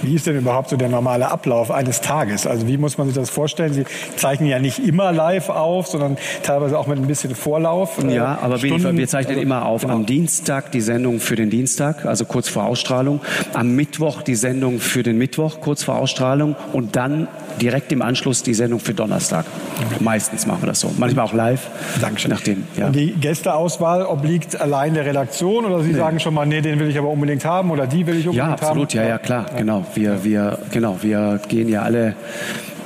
Wie 0.02 0.14
ist 0.14 0.26
denn 0.26 0.36
überhaupt 0.36 0.70
so 0.70 0.76
der 0.76 0.88
normale 0.88 1.30
Ablauf 1.30 1.70
eines 1.70 2.00
Tages? 2.00 2.46
Also 2.46 2.66
wie 2.66 2.76
muss 2.76 2.98
man 2.98 3.06
sich 3.06 3.16
das 3.16 3.30
vorstellen? 3.30 3.72
Sie 3.72 3.84
zeichnen 4.16 4.48
ja 4.48 4.58
nicht 4.58 4.80
immer 4.80 5.12
live 5.12 5.48
auf, 5.48 5.86
sondern 5.86 6.18
teilweise 6.42 6.78
auch 6.78 6.88
mit 6.88 6.98
ein 6.98 7.06
bisschen 7.06 7.34
Vorlauf. 7.34 8.02
Äh, 8.02 8.14
ja, 8.14 8.38
aber 8.42 8.58
Stunden, 8.58 8.96
wir 8.96 9.08
zeichnen 9.08 9.36
also, 9.36 9.42
immer 9.42 9.64
auf. 9.64 9.82
Genau. 9.82 9.94
Am 9.94 10.06
Dienstag 10.06 10.72
die 10.72 10.80
Sendung 10.80 11.20
für 11.20 11.36
den 11.36 11.50
Dienstag, 11.50 12.04
also 12.04 12.24
kurz 12.24 12.48
vor 12.48 12.64
Ausstrahlung. 12.64 13.20
Am 13.54 13.76
Mittwoch 13.76 14.22
die 14.22 14.34
Sendung 14.34 14.80
für 14.80 15.02
den 15.02 15.18
Mittwoch, 15.18 15.60
kurz 15.60 15.84
vor 15.84 15.96
Ausstrahlung. 15.96 16.56
Und 16.72 16.96
dann 16.96 17.28
direkt 17.60 17.92
im 17.92 18.02
Anschluss 18.02 18.42
die 18.42 18.54
Sendung 18.54 18.80
für 18.80 18.94
Donnerstag. 18.94 19.46
Okay. 19.78 20.02
Meistens 20.02 20.46
machen 20.46 20.62
wir 20.62 20.66
das 20.66 20.80
so. 20.80 20.90
Manchmal 20.98 21.26
auch 21.26 21.32
live. 21.32 21.68
Dankeschön. 22.00 22.30
Nachdem, 22.30 22.64
ja. 22.76 22.86
Und 22.86 22.96
die 22.96 23.12
Gästeauswahl 23.12 24.04
obliegt 24.04 24.60
allein 24.60 24.94
der 24.94 25.04
Redaktion 25.04 25.64
oder 25.64 25.80
Sie 25.80 25.92
nee. 25.92 25.98
sagen 25.98 26.18
schon 26.18 26.34
mal, 26.34 26.46
nee, 26.46 26.60
den 26.60 26.80
will 26.80 26.88
ich 26.88 26.98
aber 26.98 27.08
unbedingt 27.08 27.44
haben 27.44 27.70
oder 27.70 27.86
die 27.86 28.06
will 28.06 28.18
ich 28.18 28.26
unbedingt 28.26 28.50
haben? 28.50 28.58
Ja, 28.60 28.68
absolut. 28.68 28.94
Haben? 28.94 29.02
Ja, 29.02 29.08
ja, 29.08 29.18
klar. 29.18 29.46
Ja. 29.52 29.58
Genau. 29.58 29.84
Wir, 29.94 30.24
wir, 30.24 30.58
genau. 30.70 30.98
Wir 31.02 31.40
gehen 31.48 31.68
ja 31.68 31.82
alle 31.82 32.14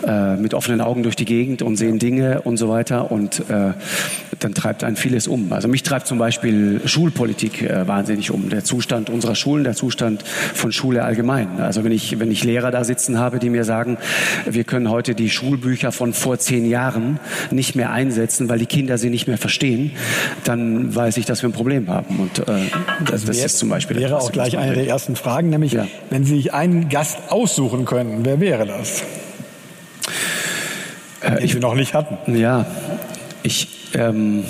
äh, 0.06 0.36
mit 0.36 0.54
offenen 0.54 0.80
Augen 0.80 1.02
durch 1.02 1.16
die 1.16 1.24
Gegend 1.24 1.62
und 1.62 1.76
sehen 1.76 1.98
Dinge 1.98 2.42
und 2.42 2.56
so 2.56 2.68
weiter. 2.68 3.10
Und 3.10 3.40
äh, 3.50 3.72
dann 4.38 4.54
treibt 4.54 4.84
einen 4.84 4.96
vieles 4.96 5.26
um. 5.26 5.52
Also 5.52 5.68
mich 5.68 5.82
treibt 5.82 6.06
zum 6.06 6.18
Beispiel 6.18 6.80
Schulpolitik 6.84 7.62
äh, 7.62 7.86
wahnsinnig 7.88 8.30
um. 8.30 8.48
Der 8.48 8.64
Zustand 8.64 9.10
unserer 9.10 9.34
Schulen, 9.34 9.64
der 9.64 9.74
Zustand 9.74 10.22
von 10.22 10.72
Schule 10.72 11.04
allgemein. 11.04 11.60
Also 11.60 11.84
wenn 11.84 11.92
ich, 11.92 12.20
wenn 12.20 12.30
ich 12.30 12.44
Lehrer 12.44 12.70
da 12.70 12.84
sitzen 12.84 13.18
habe, 13.18 13.38
die 13.38 13.50
mir 13.50 13.64
sagen, 13.64 13.98
wir 14.48 14.64
können 14.64 14.90
heute 14.90 15.14
die 15.14 15.30
Schulbücher 15.30 15.92
von 15.92 16.12
vor 16.12 16.38
zehn 16.38 16.68
Jahren 16.68 17.18
nicht 17.50 17.74
mehr 17.74 17.90
einsetzen, 17.90 18.48
weil 18.48 18.58
die 18.58 18.66
Kinder 18.66 18.98
sie 18.98 19.10
nicht 19.10 19.26
mehr 19.26 19.38
verstehen, 19.38 19.92
dann 20.44 20.94
weiß 20.94 21.16
ich, 21.16 21.26
dass 21.26 21.42
wir 21.42 21.48
ein 21.48 21.52
Problem 21.52 21.88
haben. 21.88 22.20
Und 22.20 22.38
äh, 22.40 22.44
das, 23.00 23.24
das 23.24 23.36
wäre, 23.36 23.46
ist 23.46 23.58
zum 23.58 23.68
Beispiel. 23.68 23.96
Wäre 23.96 24.18
auch 24.18 24.32
gleich 24.32 24.56
eine 24.56 24.74
der 24.74 24.86
ersten 24.86 25.16
Fragen, 25.16 25.50
nämlich 25.50 25.72
ja. 25.72 25.86
wenn 26.10 26.24
Sie 26.24 26.36
sich 26.36 26.54
einen 26.54 26.88
Gast 26.88 27.18
aussuchen 27.30 27.84
können, 27.84 28.20
wer 28.24 28.40
wäre 28.40 28.66
das? 28.66 29.02
Äh, 31.26 31.44
ich, 31.44 31.52
Sie 31.52 31.58
noch 31.58 31.74
nicht 31.74 31.94
hatten. 31.94 32.36
Ja, 32.36 32.66
ich 33.42 33.68
ähm, 33.94 34.44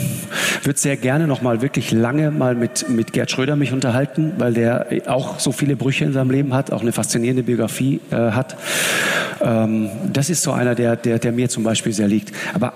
würde 0.62 0.78
sehr 0.78 0.96
gerne 0.96 1.26
noch 1.26 1.42
mal 1.42 1.62
wirklich 1.62 1.90
lange 1.92 2.30
mal 2.30 2.54
mit, 2.54 2.88
mit 2.88 3.12
Gerd 3.12 3.30
Schröder 3.30 3.56
mich 3.56 3.72
unterhalten, 3.72 4.32
weil 4.38 4.54
der 4.54 4.86
auch 5.06 5.38
so 5.38 5.52
viele 5.52 5.76
Brüche 5.76 6.04
in 6.04 6.12
seinem 6.12 6.30
Leben 6.30 6.54
hat, 6.54 6.72
auch 6.72 6.82
eine 6.82 6.92
faszinierende 6.92 7.42
Biografie 7.42 8.00
äh, 8.10 8.16
hat. 8.16 8.56
Ähm, 9.40 9.90
das 10.12 10.30
ist 10.30 10.42
so 10.42 10.52
einer, 10.52 10.74
der, 10.74 10.96
der, 10.96 11.18
der 11.18 11.32
mir 11.32 11.48
zum 11.48 11.62
Beispiel 11.62 11.92
sehr 11.92 12.08
liegt. 12.08 12.32
Aber 12.54 12.72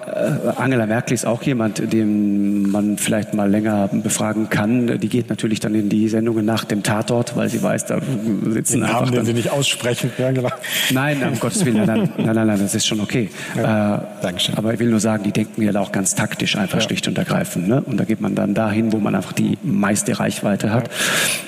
äh, 0.56 0.60
Angela 0.60 0.86
Merkel 0.86 1.14
ist 1.14 1.26
auch 1.26 1.42
jemand, 1.42 1.92
den 1.92 2.70
man 2.70 2.98
vielleicht 2.98 3.34
mal 3.34 3.50
länger 3.50 3.88
befragen 3.88 4.50
kann. 4.50 4.98
Die 4.98 5.08
geht 5.08 5.30
natürlich 5.30 5.60
dann 5.60 5.74
in 5.74 5.88
die 5.88 6.08
Sendungen 6.08 6.44
nach 6.44 6.64
dem 6.64 6.82
Tatort, 6.82 7.36
weil 7.36 7.48
sie 7.48 7.62
weiß, 7.62 7.86
da 7.86 8.00
sitzen 8.48 8.74
den 8.74 8.82
einfach... 8.84 9.00
Namen, 9.00 9.12
den 9.12 9.24
Sie 9.24 9.32
nicht 9.32 9.50
aussprechen. 9.50 10.10
Ja, 10.18 10.30
genau. 10.32 10.50
Nein, 10.92 11.22
um 11.26 11.38
Gottes 11.38 11.64
Willen, 11.64 11.86
nein, 11.86 12.10
nein, 12.18 12.34
nein, 12.34 12.46
nein, 12.46 12.58
das 12.60 12.74
ist 12.74 12.86
schon 12.86 13.00
okay. 13.00 13.30
Ja, 13.56 13.96
äh, 13.96 14.00
Dankeschön. 14.22 14.56
Aber 14.56 14.74
ich 14.74 14.80
will 14.80 14.90
nur 14.90 15.00
sagen, 15.00 15.22
die 15.22 15.32
denken 15.32 15.62
ja 15.62 15.74
auch 15.80 15.92
ganz 15.92 16.14
taktisch 16.14 16.49
einfach 16.56 16.78
ja. 16.78 16.84
schlicht 16.84 17.08
und 17.08 17.18
ergreifend. 17.18 17.68
Ne? 17.68 17.82
Und 17.82 17.98
da 17.98 18.04
geht 18.04 18.20
man 18.20 18.34
dann 18.34 18.54
dahin, 18.54 18.92
wo 18.92 18.98
man 18.98 19.14
einfach 19.14 19.32
die 19.32 19.58
meiste 19.62 20.18
Reichweite 20.18 20.72
hat. 20.72 20.90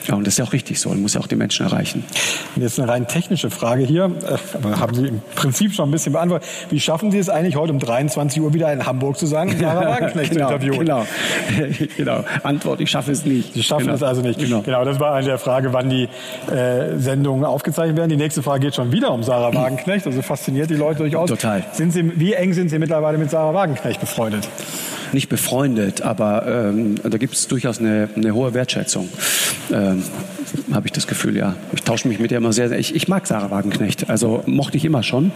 Ja. 0.07 0.15
Und 0.15 0.27
das 0.27 0.35
ist 0.35 0.39
ja 0.39 0.45
auch 0.45 0.53
richtig 0.53 0.81
so. 0.81 0.91
Man 0.91 1.03
muss 1.03 1.15
ja 1.15 1.21
auch 1.21 1.27
die 1.27 1.37
Menschen 1.37 1.67
erreichen. 1.67 2.05
Und 2.57 2.63
jetzt 2.63 2.79
eine 2.79 2.89
rein 2.89 3.07
technische 3.07 3.51
Frage 3.51 3.85
hier. 3.85 4.05
Äh, 4.05 4.57
aber 4.57 4.79
haben 4.79 4.95
Sie 4.95 5.09
im 5.09 5.23
Prinzip 5.35 5.73
schon 5.73 5.89
ein 5.89 5.93
bisschen 5.93 6.13
beantwortet. 6.13 6.49
Wie 6.71 6.81
schaffen 6.81 7.11
Sie 7.11 7.19
es 7.19 7.29
eigentlich, 7.29 7.57
heute 7.57 7.73
um 7.73 7.79
23 7.79 8.43
Uhr 8.43 8.55
wieder 8.55 8.73
in 8.73 8.87
Hamburg 8.87 9.17
zu 9.19 9.27
sein, 9.27 9.57
Sarah 9.59 9.89
Wagenknecht 9.91 10.33
genau, 10.33 10.49
zu 10.49 10.55
interviewen? 10.55 10.79
Genau. 10.81 11.07
genau. 11.97 12.25
Antwort, 12.43 12.81
ich 12.81 12.91
schaffe 12.91 13.13
es 13.13 13.25
nicht. 13.25 13.55
Sie 13.55 13.63
schaffen 13.63 13.85
genau. 13.85 13.97
es 13.97 14.03
also 14.03 14.23
nicht. 14.23 14.39
Genau. 14.39 14.63
genau, 14.63 14.85
das 14.85 15.01
war 15.01 15.15
eine 15.15 15.27
der 15.27 15.39
Frage, 15.39 15.73
wann 15.73 15.89
die 15.89 16.09
äh, 16.51 16.99
Sendungen 16.99 17.45
aufgezeichnet 17.45 17.97
werden. 17.97 18.11
Die 18.11 18.17
nächste 18.17 18.43
Frage 18.43 18.61
geht 18.61 18.75
schon 18.75 18.93
wieder 18.93 19.13
um 19.13 19.23
Sarah 19.23 19.55
Wagenknecht. 19.55 20.07
Also 20.07 20.23
fasziniert 20.23 20.71
die 20.71 20.75
Leute 20.75 20.99
durchaus. 20.99 21.29
Total. 21.29 21.65
Sind 21.73 21.93
Sie, 21.93 22.19
wie 22.19 22.35
eng 22.35 22.53
sind 22.53 22.69
Sie 22.69 22.79
mittlerweile 22.79 23.19
mit 23.19 23.31
Sarah 23.31 23.55
Wagenknecht 23.55 24.01
befreundet? 24.01 24.49
Nicht 25.15 25.29
befreundet, 25.29 26.03
aber 26.03 26.47
ähm, 26.47 26.97
da 27.03 27.19
gibt 27.19 27.35
es 27.35 27.49
durchaus 27.49 27.79
eine, 27.79 28.09
eine, 28.15 28.35
hohe 28.35 28.55
Wertschätzung. 28.55 29.09
Ähm, 29.73 30.03
habe 30.73 30.87
ich 30.87 30.93
das 30.93 31.07
Gefühl, 31.07 31.37
ja. 31.37 31.57
Ich 31.73 31.83
tausche 31.83 32.09
mich 32.09 32.19
mit 32.19 32.31
ihr 32.31 32.39
immer 32.39 32.53
sehr, 32.53 32.69
sehr. 32.69 32.79
Ich, 32.79 32.95
ich 32.95 33.09
mag 33.09 33.27
Sarah 33.27 33.51
Wagenknecht, 33.51 34.11
also 34.11 34.43
mochte 34.47 34.77
ich 34.77 34.85
immer 34.85 35.03
schon. 35.03 35.33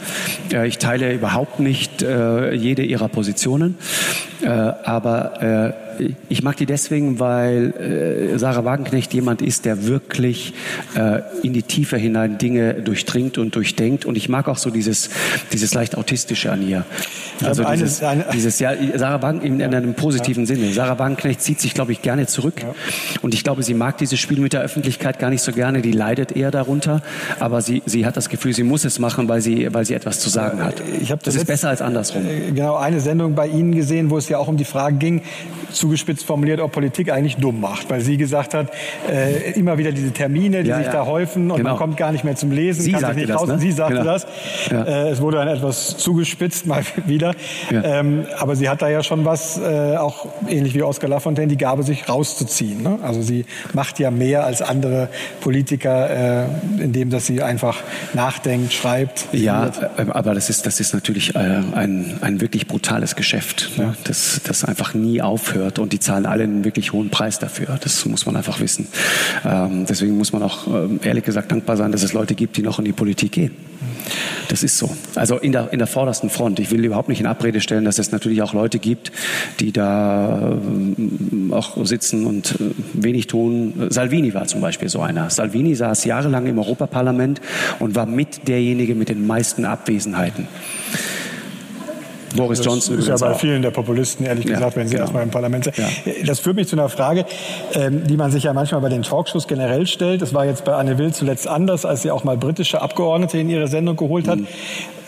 Äh, 0.53 0.69
ich 0.69 0.79
teile 0.79 1.13
überhaupt 1.13 1.61
nicht 1.61 2.03
äh, 2.03 2.53
jede 2.53 2.83
ihrer 2.83 3.09
Positionen, 3.09 3.77
äh, 4.43 4.49
aber 4.49 5.73
äh, 5.73 5.87
ich 6.29 6.43
mag 6.43 6.57
die 6.57 6.67
deswegen, 6.67 7.19
weil 7.21 8.33
äh, 8.35 8.39
Sarah 8.39 8.65
Wagenknecht 8.65 9.15
jemand 9.15 9.43
ist, 9.43 9.65
der 9.65 9.87
wirklich 9.87 10.53
äh, 10.95 11.21
in 11.43 11.53
die 11.53 11.63
Tiefe 11.63 11.97
hinein 11.97 12.39
Dinge 12.39 12.75
durchdringt 12.75 13.39
und 13.39 13.55
durchdenkt. 13.55 14.05
Und 14.05 14.17
ich 14.17 14.29
mag 14.29 14.49
auch 14.49 14.59
so 14.59 14.71
dieses, 14.71 15.11
dieses 15.53 15.75
leicht 15.75 15.97
autistische 15.97 16.53
an 16.53 16.67
ihr. 16.67 16.85
Also 17.43 17.65
eine, 17.65 17.83
dieses, 17.83 18.03
eine, 18.03 18.27
dieses, 18.33 18.59
ja, 18.59 18.73
Sarah 18.97 19.23
Wagenknecht 19.23 19.55
in, 19.55 19.61
in 19.61 19.75
einem 19.75 19.95
positiven 19.95 20.45
ja. 20.45 20.55
Sinne. 20.55 20.73
Sarah 20.73 20.99
Wagenknecht 20.99 21.41
zieht 21.41 21.61
sich, 21.61 21.75
glaube 21.75 21.93
ich, 21.93 22.03
gerne 22.03 22.27
zurück. 22.27 22.63
Ja. 22.63 22.75
Und 23.23 23.35
ich 23.35 23.45
glaube, 23.45 23.63
sie 23.63 23.75
mag 23.75 23.99
dieses 23.99 24.19
Spiel 24.19 24.41
mit 24.41 24.53
der 24.53 24.63
Öffentlichkeit 24.63 25.06
gar 25.19 25.31
nicht 25.31 25.43
so 25.43 25.53
gerne. 25.53 25.83
Die 25.83 25.93
leidet 25.93 26.33
eher 26.33 26.51
darunter. 26.51 27.03
Aber 27.41 27.61
sie, 27.61 27.83
sie 27.87 28.07
hat 28.07 28.17
das 28.17 28.29
Gefühl, 28.29 28.53
sie 28.53 28.63
muss 28.63 28.85
es 28.85 28.99
machen, 28.99 29.29
weil 29.29 29.41
sie, 29.41 29.73
weil 29.73 29.85
sie 29.85 29.95
etwas 29.95 30.21
zu 30.21 30.29
sagen 30.29 30.63
hat. 30.63 30.83
Ich 31.01 31.09
das, 31.09 31.19
das 31.21 31.35
ist 31.37 31.47
besser 31.47 31.69
als 31.69 31.83
andersrum. 31.83 32.27
Äh, 32.27 32.53
genau, 32.53 32.77
eine 32.77 33.01
Sendung 33.01 33.35
bei 33.35 33.47
Ihnen 33.47 33.75
gesehen, 33.75 34.11
wo 34.11 34.19
es 34.19 34.29
ja 34.29 34.39
auch 34.39 34.49
um 34.49 34.57
die 34.57 34.65
Frage 34.65 34.97
ging, 34.97 35.23
zugespitzt 35.73 36.25
formuliert, 36.25 36.61
ob 36.61 36.73
Politik 36.73 37.11
eigentlich 37.11 37.37
dumm 37.37 37.61
macht, 37.61 37.91
weil 37.91 38.01
sie 38.01 38.17
gesagt 38.17 38.55
hat, 38.55 38.71
äh, 39.11 39.53
immer 39.53 39.79
wieder 39.79 39.93
diese 39.93 40.11
Termine, 40.11 40.63
die 40.63 40.71
ja, 40.71 40.79
sich 40.79 40.87
ja. 40.87 40.93
da 40.93 41.07
häufen 41.07 41.51
und 41.51 41.59
genau. 41.59 41.71
man 41.71 41.79
kommt 41.79 41.97
gar 41.97 42.13
nicht 42.13 42.25
mehr 42.25 42.37
zum 42.37 42.51
Lesen, 42.51 42.83
sie 42.83 42.93
kann 42.93 43.07
sich 43.07 43.17
nicht 43.17 43.31
das, 43.31 43.41
raus. 43.41 43.49
Ne? 43.49 43.59
Sie 43.59 43.73
sagte 43.73 43.95
genau. 43.95 44.05
das. 44.05 44.27
Ja. 44.71 44.83
Äh, 44.83 45.09
es 45.11 45.21
wurde 45.21 45.39
dann 45.39 45.49
etwas 45.49 45.97
zugespitzt 45.99 46.67
mal 46.67 46.83
wieder. 47.07 47.35
Ähm, 47.71 48.27
aber 48.39 48.57
sie 48.57 48.69
hat 48.69 48.83
da 48.83 48.89
ja 48.89 49.03
schon 49.03 49.25
was, 49.25 49.59
äh, 49.59 49.97
auch 49.97 50.27
ähnlich 50.49 50.75
wie 50.75 50.83
Oskar 50.83 51.09
Lafontaine, 51.09 51.49
die 51.49 51.57
Gabe, 51.57 51.83
sich 51.83 52.09
rauszuziehen. 52.09 52.83
Ne? 52.83 52.99
Also 53.03 53.23
sie 53.23 53.45
macht 53.73 53.99
ja 53.99 54.11
mehr 54.11 54.45
als 54.45 54.63
andere 54.63 54.96
Politiker, 55.41 56.45
äh, 56.45 56.83
indem 56.83 57.11
dass 57.11 57.27
sie 57.27 57.43
einfach 57.43 57.83
nachdenkt, 58.15 58.73
schreibt. 58.73 59.27
Ja, 59.33 59.67
äh, 59.67 60.07
aber 60.11 60.35
das 60.35 60.51
ist, 60.51 60.67
das 60.67 60.81
ist 60.81 60.95
natürlich 60.95 61.35
äh, 61.35 61.39
ein, 61.39 62.19
ein 62.21 62.41
wirklich 62.41 62.67
brutales 62.67 63.17
Geschäft, 63.17 63.73
ne? 63.77 63.95
das, 64.05 64.41
das 64.45 64.65
einfach 64.65 64.95
nie 64.95 65.23
aufhört 65.23 65.79
und 65.79 65.93
die 65.93 66.01
zahlen 66.01 66.27
alle 66.27 66.45
einen 66.45 66.65
wirklich 66.65 66.93
hohen 66.93 67.11
Preis 67.11 67.39
dafür. 67.39 67.79
Das 67.83 68.05
muss 68.07 68.27
man 68.27 68.37
einfach 68.37 68.61
wissen. 68.61 68.89
Ähm, 69.45 69.87
deswegen 69.89 70.17
muss 70.17 70.33
man 70.33 70.43
auch 70.43 70.67
ähm, 70.67 71.01
ehrlich 71.03 71.25
gesagt 71.25 71.53
dankbar 71.53 71.77
sein, 71.77 71.93
dass 71.93 72.03
es 72.03 72.13
Leute 72.13 72.35
gibt, 72.35 72.57
die 72.57 72.63
noch 72.63 72.79
in 72.79 72.85
die 72.85 72.93
Politik 72.93 73.33
gehen. 73.33 73.57
Das 74.49 74.63
ist 74.63 74.79
so. 74.79 74.91
Also 75.15 75.39
in 75.39 75.53
der, 75.53 75.73
in 75.73 75.79
der 75.79 75.87
vordersten 75.87 76.31
Front. 76.31 76.61
Ich 76.61 76.71
will 76.71 76.85
überhaupt 76.85 77.09
nicht 77.09 77.21
in 77.21 77.27
Abrede 77.27 77.61
stellen, 77.61 77.85
dass 77.85 77.99
es 77.99 78.13
natürlich 78.13 78.43
auch 78.43 78.53
Leute 78.53 78.79
gibt, 78.79 79.13
die 79.61 79.73
da 79.73 80.57
äh, 80.57 81.53
auch 81.53 81.85
sitzen 81.85 82.27
und 82.27 82.53
äh, 82.53 82.71
wenig 82.93 83.27
tun. 83.27 83.89
Salvini 83.91 84.35
war 84.35 84.47
zum 84.47 84.61
Beispiel 84.61 84.86
so 84.89 85.01
einer. 85.01 85.31
Salvini 85.31 85.75
saß 85.75 86.05
jahrelang 86.05 86.47
im 86.47 86.59
Europaparlament 86.59 87.41
und 87.79 87.95
war 87.95 88.07
mit 88.07 88.49
derjenige 88.49 88.95
mit 88.95 89.09
den 89.09 89.27
meisten 89.27 89.65
Abwesenheiten. 89.65 90.49
Boris 92.37 92.65
Johnson. 92.65 92.97
Das 92.97 93.09
ist 93.09 93.21
ja 93.21 93.29
bei 93.29 93.35
vielen 93.35 93.63
der 93.63 93.71
Populisten, 93.71 94.27
ehrlich 94.27 94.47
gesagt, 94.47 94.75
ja, 94.75 94.77
wenn 94.77 94.89
sie 94.89 94.95
genau. 94.95 95.05
erstmal 95.05 95.23
im 95.23 95.31
Parlament 95.31 95.65
sind. 95.65 95.79
Ja. 95.79 95.89
Das 96.27 96.41
führt 96.41 96.57
mich 96.57 96.69
zu 96.69 96.77
einer 96.77 96.89
Frage, 96.89 97.25
ähm, 97.75 98.07
die 98.07 98.17
man 98.17 98.31
sich 98.31 98.45
ja 98.45 98.53
manchmal 98.53 98.81
bei 98.83 98.89
den 98.89 99.03
Talkshows 99.03 99.49
generell 99.49 99.87
stellt. 99.87 100.23
Das 100.23 100.35
war 100.35 100.45
jetzt 100.45 100.65
bei 100.65 100.75
Anne 100.75 100.99
Will 100.99 101.13
zuletzt 101.13 101.49
anders, 101.49 101.85
als 101.85 102.03
sie 102.03 102.11
auch 102.11 102.25
mal 102.25 102.37
britische 102.37 102.83
Abgeordnete 102.83 103.39
in 103.39 103.49
ihre 103.49 103.69
Sendung 103.69 103.97
geholt 103.97 104.29
hat. 104.29 104.41
Mhm 104.41 104.47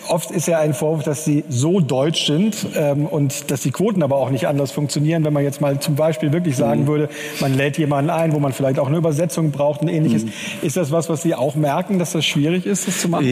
oft 0.08 0.30
ist 0.30 0.48
ja 0.48 0.58
ein 0.58 0.74
Vorwurf, 0.74 1.04
dass 1.04 1.24
sie 1.24 1.44
so 1.48 1.80
deutsch 1.80 2.26
sind 2.26 2.56
ähm, 2.76 3.06
und 3.06 3.50
dass 3.50 3.62
die 3.62 3.70
Quoten 3.70 4.02
aber 4.02 4.16
auch 4.16 4.30
nicht 4.30 4.46
anders 4.46 4.70
funktionieren. 4.70 5.24
Wenn 5.24 5.32
man 5.32 5.44
jetzt 5.44 5.60
mal 5.60 5.78
zum 5.80 5.94
Beispiel 5.94 6.32
wirklich 6.32 6.56
sagen 6.56 6.82
mhm. 6.82 6.86
würde, 6.86 7.08
man 7.40 7.54
lädt 7.54 7.78
jemanden 7.78 8.10
ein, 8.10 8.32
wo 8.32 8.38
man 8.38 8.52
vielleicht 8.52 8.78
auch 8.78 8.88
eine 8.88 8.96
Übersetzung 8.96 9.50
braucht 9.50 9.82
und 9.82 9.88
ähnliches. 9.88 10.24
Mhm. 10.24 10.32
Ist 10.62 10.76
das 10.76 10.90
was, 10.90 11.08
was 11.08 11.22
Sie 11.22 11.34
auch 11.34 11.54
merken, 11.54 11.98
dass 11.98 12.12
das 12.12 12.24
schwierig 12.24 12.66
ist, 12.66 12.88
das 12.88 13.00
zu 13.00 13.08
machen? 13.08 13.24
Äh, 13.24 13.28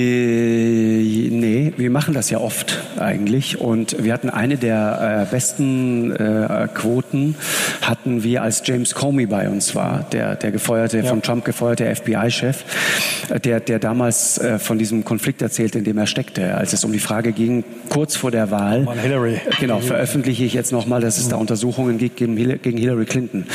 nee, 1.31 1.73
wir 1.77 1.91
machen 1.91 2.15
das 2.15 2.31
ja 2.31 2.39
oft 2.39 2.79
eigentlich. 2.99 3.61
Und 3.61 4.03
wir 4.03 4.13
hatten 4.13 4.31
eine 4.31 4.57
der 4.57 5.27
äh, 5.29 5.31
besten 5.31 6.15
äh, 6.15 6.69
Quoten, 6.75 7.37
hatten 7.83 8.23
wir, 8.23 8.43
als 8.43 8.63
James 8.65 8.95
Comey 8.95 9.27
bei 9.27 9.49
uns 9.49 9.75
war, 9.75 10.07
der, 10.13 10.37
der 10.37 10.51
gefeuerte, 10.51 10.99
ja. 10.99 11.05
von 11.05 11.23
Trump 11.23 11.45
gefeuerte 11.45 11.95
FBI-Chef, 11.95 12.65
äh, 13.31 13.41
der, 13.41 13.61
der 13.61 13.79
damals 13.79 14.39
äh, 14.39 14.59
von 14.59 14.79
diesem 14.79 15.05
Konflikt 15.05 15.43
erzählte, 15.43 15.79
in 15.79 15.85
dem 15.85 15.99
er 15.99 16.07
steckte 16.07 16.43
als 16.67 16.73
es 16.73 16.83
um 16.83 16.91
die 16.91 16.99
Frage 16.99 17.31
ging, 17.31 17.63
kurz 17.91 18.17
vor 18.17 18.33
der 18.33 18.51
Wahl, 18.51 18.89
Hillary. 19.01 19.41
genau, 19.61 19.79
veröffentliche 19.79 20.43
ich 20.43 20.53
jetzt 20.53 20.73
nochmal, 20.73 21.01
dass 21.01 21.17
es 21.17 21.29
da 21.29 21.37
Untersuchungen 21.37 21.97
gibt 21.97 22.17
gegen 22.17 22.37
Hillary 22.37 23.05
Clinton. 23.05 23.47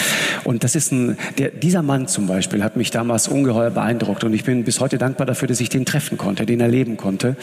Und 0.46 0.64
das 0.64 0.76
ist 0.76 0.94
ein, 0.94 1.18
der, 1.38 1.50
dieser 1.50 1.82
Mann 1.82 2.08
zum 2.08 2.28
Beispiel 2.28 2.64
hat 2.64 2.78
mich 2.78 2.90
damals 2.90 3.28
ungeheuer 3.28 3.70
beeindruckt 3.70 4.24
und 4.24 4.34
ich 4.34 4.46
bin 4.46 4.64
bis 4.64 4.80
heute 4.80 4.98
dankbar 4.98 5.28
dafür, 5.28 5.50
dass 5.50 5.60
ich 5.60 5.68
den 5.68 5.84
treffen 5.84 6.18
konnte, 6.18 6.46
den 6.46 6.62
erleben 6.62 6.96
konnte, 6.96 7.36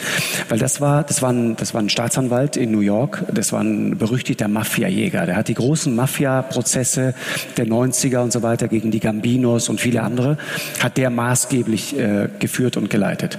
weil 0.49 0.57
das 0.57 0.81
war, 0.81 1.03
das 1.03 1.21
war 1.21 1.31
ein, 1.31 1.55
das 1.55 1.75
war 1.75 1.83
ein 1.83 1.89
Staatsanwalt 1.89 2.57
in 2.57 2.71
New 2.71 2.79
York, 2.79 3.23
das 3.31 3.53
war 3.53 3.61
ein 3.61 3.95
berüchtigter 3.95 4.47
Mafiajäger, 4.47 5.27
der 5.27 5.35
hat 5.35 5.49
die 5.49 5.53
großen 5.53 5.95
Mafia-Prozesse 5.95 7.13
der 7.57 7.67
90er 7.67 8.23
und 8.23 8.33
so 8.33 8.41
weiter 8.41 8.67
gegen 8.67 8.89
die 8.89 8.99
Gambinos 8.99 9.69
und 9.69 9.79
viele 9.79 10.01
andere, 10.01 10.39
hat 10.79 10.97
der 10.97 11.11
maßgeblich 11.11 11.95
äh, 11.95 12.27
geführt 12.39 12.75
und 12.75 12.89
geleitet. 12.89 13.37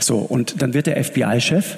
So, 0.00 0.18
und 0.18 0.60
dann 0.60 0.74
wird 0.74 0.86
der 0.86 1.02
FBI-Chef 1.02 1.69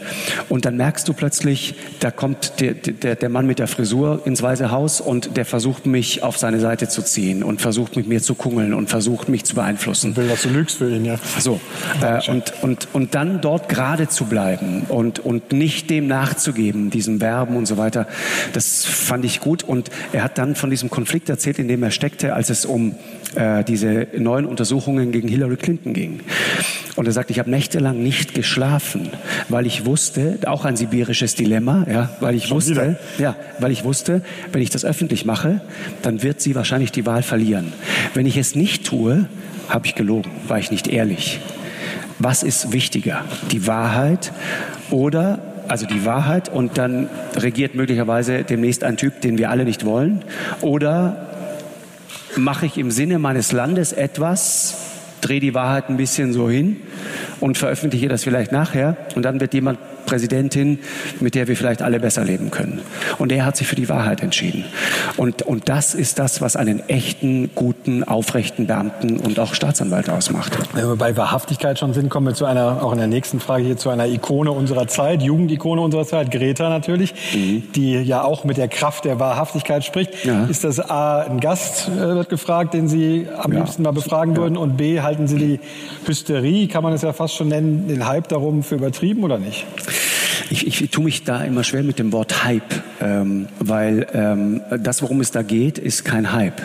und 0.48 0.64
dann 0.64 0.77
merkst 0.77 1.09
du 1.09 1.12
plötzlich, 1.12 1.74
da 2.01 2.10
kommt 2.10 2.60
der, 2.60 2.74
der, 2.74 3.16
der 3.16 3.28
Mann 3.28 3.47
mit 3.47 3.59
der 3.59 3.69
Frisur 3.69 4.23
ins 4.24 4.43
Weiße 4.43 4.70
Haus 4.70 5.01
und 5.01 5.36
der 5.36 5.44
versucht 5.44 5.86
mich 5.86 6.23
auf 6.23 6.39
seine 6.39 6.60
Seite 6.60 6.89
zu 6.89 7.02
ziehen 7.02 7.43
und 7.43 7.60
versucht 7.60 7.97
mit 7.97 8.06
mir 8.06 8.23
zu 8.23 8.35
kungeln 8.35 8.74
und 8.74 8.90
versucht 8.90 9.28
mich 9.28 9.44
zu 9.44 9.55
beeinflussen. 9.55 10.10
Ich 10.10 10.16
will, 10.16 10.28
dass 10.28 10.43
du 10.43 10.48
lügst 10.48 10.78
für 10.78 10.94
ihn, 10.94 11.05
ja. 11.05 11.16
So, 11.39 11.60
äh, 12.01 12.31
und, 12.31 12.52
und, 12.62 12.89
und 12.93 13.14
dann 13.14 13.40
dort 13.40 13.69
gerade 13.69 14.09
zu 14.09 14.27
bleiben 14.27 14.85
und, 14.89 15.19
und 15.19 15.52
nicht 15.52 15.90
dem 15.90 16.06
nachzugeben, 16.06 16.90
diesem 16.90 17.20
Verben 17.20 17.56
und 17.56 17.66
so 17.66 17.77
weiter, 17.77 18.06
das 18.52 18.85
fand 18.85 19.24
ich 19.24 19.40
gut. 19.40 19.62
Und 19.62 19.90
er 20.12 20.24
hat 20.24 20.39
dann 20.39 20.55
von 20.55 20.70
diesem 20.70 20.90
Konflikt 20.90 21.28
erzählt, 21.28 21.59
in 21.59 21.69
dem 21.69 21.82
er 21.82 21.90
steckte, 21.90 22.35
als 22.35 22.51
es 22.51 22.64
um 22.64 22.94
äh, 23.35 23.65
diese 23.65 24.09
neuen 24.19 24.47
Untersuchungen 24.47 25.13
gegen 25.13 25.29
Hillary 25.29 25.57
Clinton 25.57 25.95
ging. 25.95 26.21
Und 26.97 27.07
er 27.07 27.13
sagt, 27.13 27.31
ich 27.31 27.39
habe 27.39 27.51
nächtelang 27.51 28.03
nicht 28.03 28.35
geschlafen, 28.35 29.11
weil 29.49 29.67
ich 29.67 29.87
wusste, 29.87 30.39
auch 30.47 30.65
ein 30.65 30.77
sibirisches 30.77 31.35
Dilemma, 31.35 31.87
ja, 31.91 32.11
weil 32.21 32.35
ich 32.35 32.51
wusste, 32.51 32.99
ja, 33.19 33.35
weil 33.59 33.73
ich 33.73 33.85
wusste, 33.85 34.23
wenn 34.53 34.61
ich 34.61 34.71
das 34.71 34.85
öffentlich 34.85 35.25
mache, 35.25 35.63
dann 36.03 36.23
wird 36.23 36.41
sie 36.41 36.55
wahrscheinlich 36.55 36.93
die 36.93 37.07
Wahl 37.07 37.23
verlieren. 37.23 37.73
Wenn 38.15 38.27
ich 38.27 38.37
es 38.37 38.55
nicht 38.55 38.85
tue, 38.87 39.27
habe 39.69 39.87
ich 39.87 39.95
gelogen, 39.95 40.31
war 40.49 40.59
ich 40.59 40.71
nicht 40.71 40.87
ehrlich. 40.87 41.41
Was 42.19 42.43
ist 42.43 42.73
wichtiger? 42.73 43.25
Die 43.51 43.67
Wahrheit 43.67 44.33
oder 44.91 45.41
also 45.69 45.87
die 45.87 46.05
Wahrheit 46.05 46.49
und 46.49 46.77
dann 46.77 47.09
regiert 47.37 47.75
möglicherweise 47.75 48.45
demnächst 48.45 48.85
ein 48.85 48.97
Typ, 48.97 49.21
den 49.23 49.39
wir 49.39 49.49
alle 49.49 49.65
nicht 49.65 49.87
wollen? 49.87 50.23
Oder 50.61 51.32
mache 52.37 52.67
ich 52.67 52.79
im 52.79 52.91
Sinne 52.91 53.19
meines 53.19 53.53
Landes 53.53 53.93
etwas, 53.93 54.77
drehe 55.21 55.41
die 55.41 55.55
Wahrheit 55.55 55.89
ein 55.89 55.97
bisschen 55.97 56.33
so 56.33 56.51
hin 56.51 56.79
und 57.41 57.59
veröffentliche 57.59 58.09
das 58.09 58.25
vielleicht 58.25 58.53
nachher 58.53 58.97
und 59.15 59.23
dann 59.23 59.41
wird 59.41 59.55
jemand 59.55 59.79
Präsidentin, 60.07 60.79
mit 61.20 61.35
der 61.35 61.49
wir 61.49 61.57
vielleicht 61.57 61.83
alle 61.83 62.01
besser 62.01 62.24
leben 62.24 62.51
können. 62.51 62.81
Und 63.19 63.33
er 63.33 63.45
hat 63.45 63.57
sich 63.57 63.66
für 63.66 63.77
die 63.77 63.89
Wahrheit 63.89 64.23
entschieden. 64.23 64.65
Und, 65.16 65.43
und 65.43 65.69
das 65.69 65.95
ist 65.95 66.19
das, 66.19 66.41
was 66.41 66.57
einen 66.57 66.89
echten, 66.89 67.51
guten, 67.55 68.05
aufrechten 68.05 68.66
Beamten 68.66 69.19
und 69.19 69.39
auch 69.39 69.55
Staatsanwalt 69.55 70.11
ausmacht. 70.11 70.57
Wenn 70.74 70.89
wir 70.89 70.97
bei 70.97 71.16
Wahrhaftigkeit 71.16 71.79
schon 71.79 71.95
sind, 71.95 72.09
kommen 72.09 72.27
wir 72.27 72.35
zu 72.35 72.45
einer, 72.45 72.83
auch 72.83 72.93
in 72.93 72.99
der 72.99 73.07
nächsten 73.07 73.41
Frage 73.41 73.65
hier 73.65 73.77
zu 73.77 73.91
einer 73.91 74.07
Ikone 74.07 74.53
unserer 74.53 74.89
Zeit, 74.89 75.23
Jugendikone 75.23 75.81
unserer 75.81 76.05
Zeit, 76.05 76.31
Greta 76.31 76.69
natürlich, 76.69 77.15
mhm. 77.35 77.65
die 77.74 77.95
ja 77.95 78.23
auch 78.23 78.45
mit 78.45 78.57
der 78.57 78.69
Kraft 78.69 79.05
der 79.05 79.20
Wahrhaftigkeit 79.20 79.85
spricht. 79.85 80.24
Ja. 80.24 80.45
Ist 80.47 80.65
das 80.65 80.81
A, 80.81 81.20
ein 81.20 81.41
Gast, 81.41 81.89
äh, 81.89 82.01
wird 82.01 82.29
gefragt, 82.29 82.74
den 82.74 82.89
Sie 82.89 83.27
am 83.37 83.53
ja. 83.53 83.61
liebsten 83.61 83.83
mal 83.83 83.93
befragen 83.93 84.37
würden? 84.37 84.57
Und 84.57 84.77
B, 84.77 85.01
halten 85.01 85.27
Sie 85.27 85.37
die 85.37 85.61
Hysterie, 86.07 86.69
kann 86.69 86.83
man 86.83 86.93
es 86.93 87.03
ja 87.03 87.12
fast 87.12 87.35
schon 87.35 87.49
nennen, 87.49 87.89
den 87.89 88.07
Hype 88.07 88.29
darum 88.29 88.62
für 88.62 88.77
übertrieben 88.77 89.24
oder 89.24 89.39
nicht? 89.39 89.66
Ich, 90.53 90.66
ich 90.66 90.91
tue 90.91 91.05
mich 91.05 91.24
da 91.24 91.43
immer 91.45 91.65
schwer 91.65 91.83
mit 91.83 91.99
dem 91.99 92.12
Wort 92.12 92.45
Hype, 92.45 92.62
ähm, 93.01 93.49
weil 93.59 94.07
ähm, 94.12 94.61
das, 94.83 95.01
worum 95.01 95.23
es 95.23 95.31
da 95.31 95.41
geht, 95.41 95.79
ist 95.79 96.05
kein 96.05 96.31
Hype. 96.35 96.61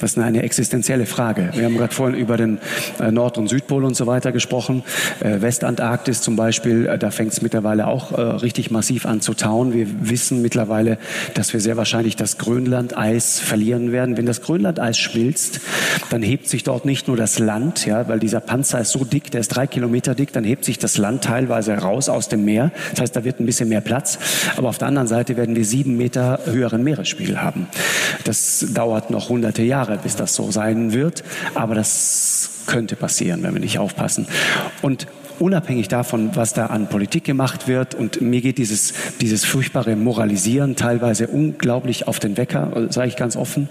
Das 0.00 0.12
ist 0.12 0.18
eine 0.18 0.44
existenzielle 0.44 1.06
Frage. 1.06 1.50
Wir 1.52 1.64
haben 1.64 1.76
gerade 1.76 1.92
vorhin 1.92 2.16
über 2.16 2.36
den 2.36 2.60
äh, 3.00 3.10
Nord- 3.10 3.38
und 3.38 3.48
Südpol 3.48 3.84
und 3.84 3.96
so 3.96 4.06
weiter 4.06 4.30
gesprochen. 4.30 4.84
Äh, 5.18 5.40
Westantarktis 5.40 6.20
zum 6.20 6.36
Beispiel, 6.36 6.86
äh, 6.86 6.98
da 6.98 7.10
fängt 7.10 7.32
es 7.32 7.42
mittlerweile 7.42 7.88
auch 7.88 8.12
äh, 8.12 8.20
richtig 8.20 8.70
massiv 8.70 9.06
an 9.06 9.20
zu 9.20 9.34
tauen. 9.34 9.74
Wir 9.74 9.88
wissen 10.08 10.40
mittlerweile, 10.40 10.96
dass 11.34 11.52
wir 11.52 11.58
sehr 11.58 11.76
wahrscheinlich 11.76 12.14
das 12.14 12.38
Grönlandeis 12.38 13.40
verlieren 13.40 13.90
werden. 13.90 14.16
Wenn 14.16 14.26
das 14.26 14.42
Grönlandeis 14.42 14.98
schmilzt, 14.98 15.60
dann 16.10 16.22
hebt 16.22 16.48
sich 16.48 16.62
dort 16.62 16.84
nicht 16.84 17.08
nur 17.08 17.16
das 17.16 17.40
Land, 17.40 17.86
ja, 17.86 18.06
weil 18.06 18.20
dieser 18.20 18.38
Panzer 18.38 18.80
ist 18.80 18.92
so 18.92 19.04
dick, 19.04 19.32
der 19.32 19.40
ist 19.40 19.48
drei 19.48 19.66
Kilometer 19.66 20.14
dick, 20.14 20.32
dann 20.32 20.44
hebt 20.44 20.64
sich 20.64 20.78
das 20.78 20.96
Land 20.96 21.24
teilweise 21.24 21.74
raus 21.74 22.08
aus 22.08 22.28
dem 22.28 22.44
Meer. 22.44 22.70
Das 22.92 23.00
heißt, 23.00 23.16
da 23.16 23.24
wird 23.24 23.31
ein 23.40 23.46
bisschen 23.46 23.68
mehr 23.68 23.80
Platz. 23.80 24.18
Aber 24.56 24.68
auf 24.68 24.78
der 24.78 24.88
anderen 24.88 25.08
Seite 25.08 25.36
werden 25.36 25.56
wir 25.56 25.64
sieben 25.64 25.96
Meter 25.96 26.40
höheren 26.44 26.82
Meeresspiegel 26.82 27.42
haben. 27.42 27.68
Das 28.24 28.66
dauert 28.72 29.10
noch 29.10 29.28
hunderte 29.28 29.62
Jahre, 29.62 29.98
bis 29.98 30.16
das 30.16 30.34
so 30.34 30.50
sein 30.50 30.92
wird. 30.92 31.22
Aber 31.54 31.74
das 31.74 32.50
könnte 32.66 32.96
passieren, 32.96 33.42
wenn 33.42 33.54
wir 33.54 33.60
nicht 33.60 33.78
aufpassen. 33.78 34.26
Und 34.82 35.06
unabhängig 35.42 35.88
davon, 35.88 36.30
was 36.34 36.54
da 36.54 36.66
an 36.66 36.86
Politik 36.86 37.24
gemacht 37.24 37.68
wird. 37.68 37.94
Und 37.94 38.20
mir 38.20 38.40
geht 38.40 38.58
dieses, 38.58 38.94
dieses 39.20 39.44
furchtbare 39.44 39.96
Moralisieren 39.96 40.76
teilweise 40.76 41.26
unglaublich 41.26 42.08
auf 42.08 42.20
den 42.20 42.36
Wecker, 42.36 42.86
sage 42.90 43.08
ich 43.08 43.16
ganz 43.16 43.36
offen, 43.36 43.68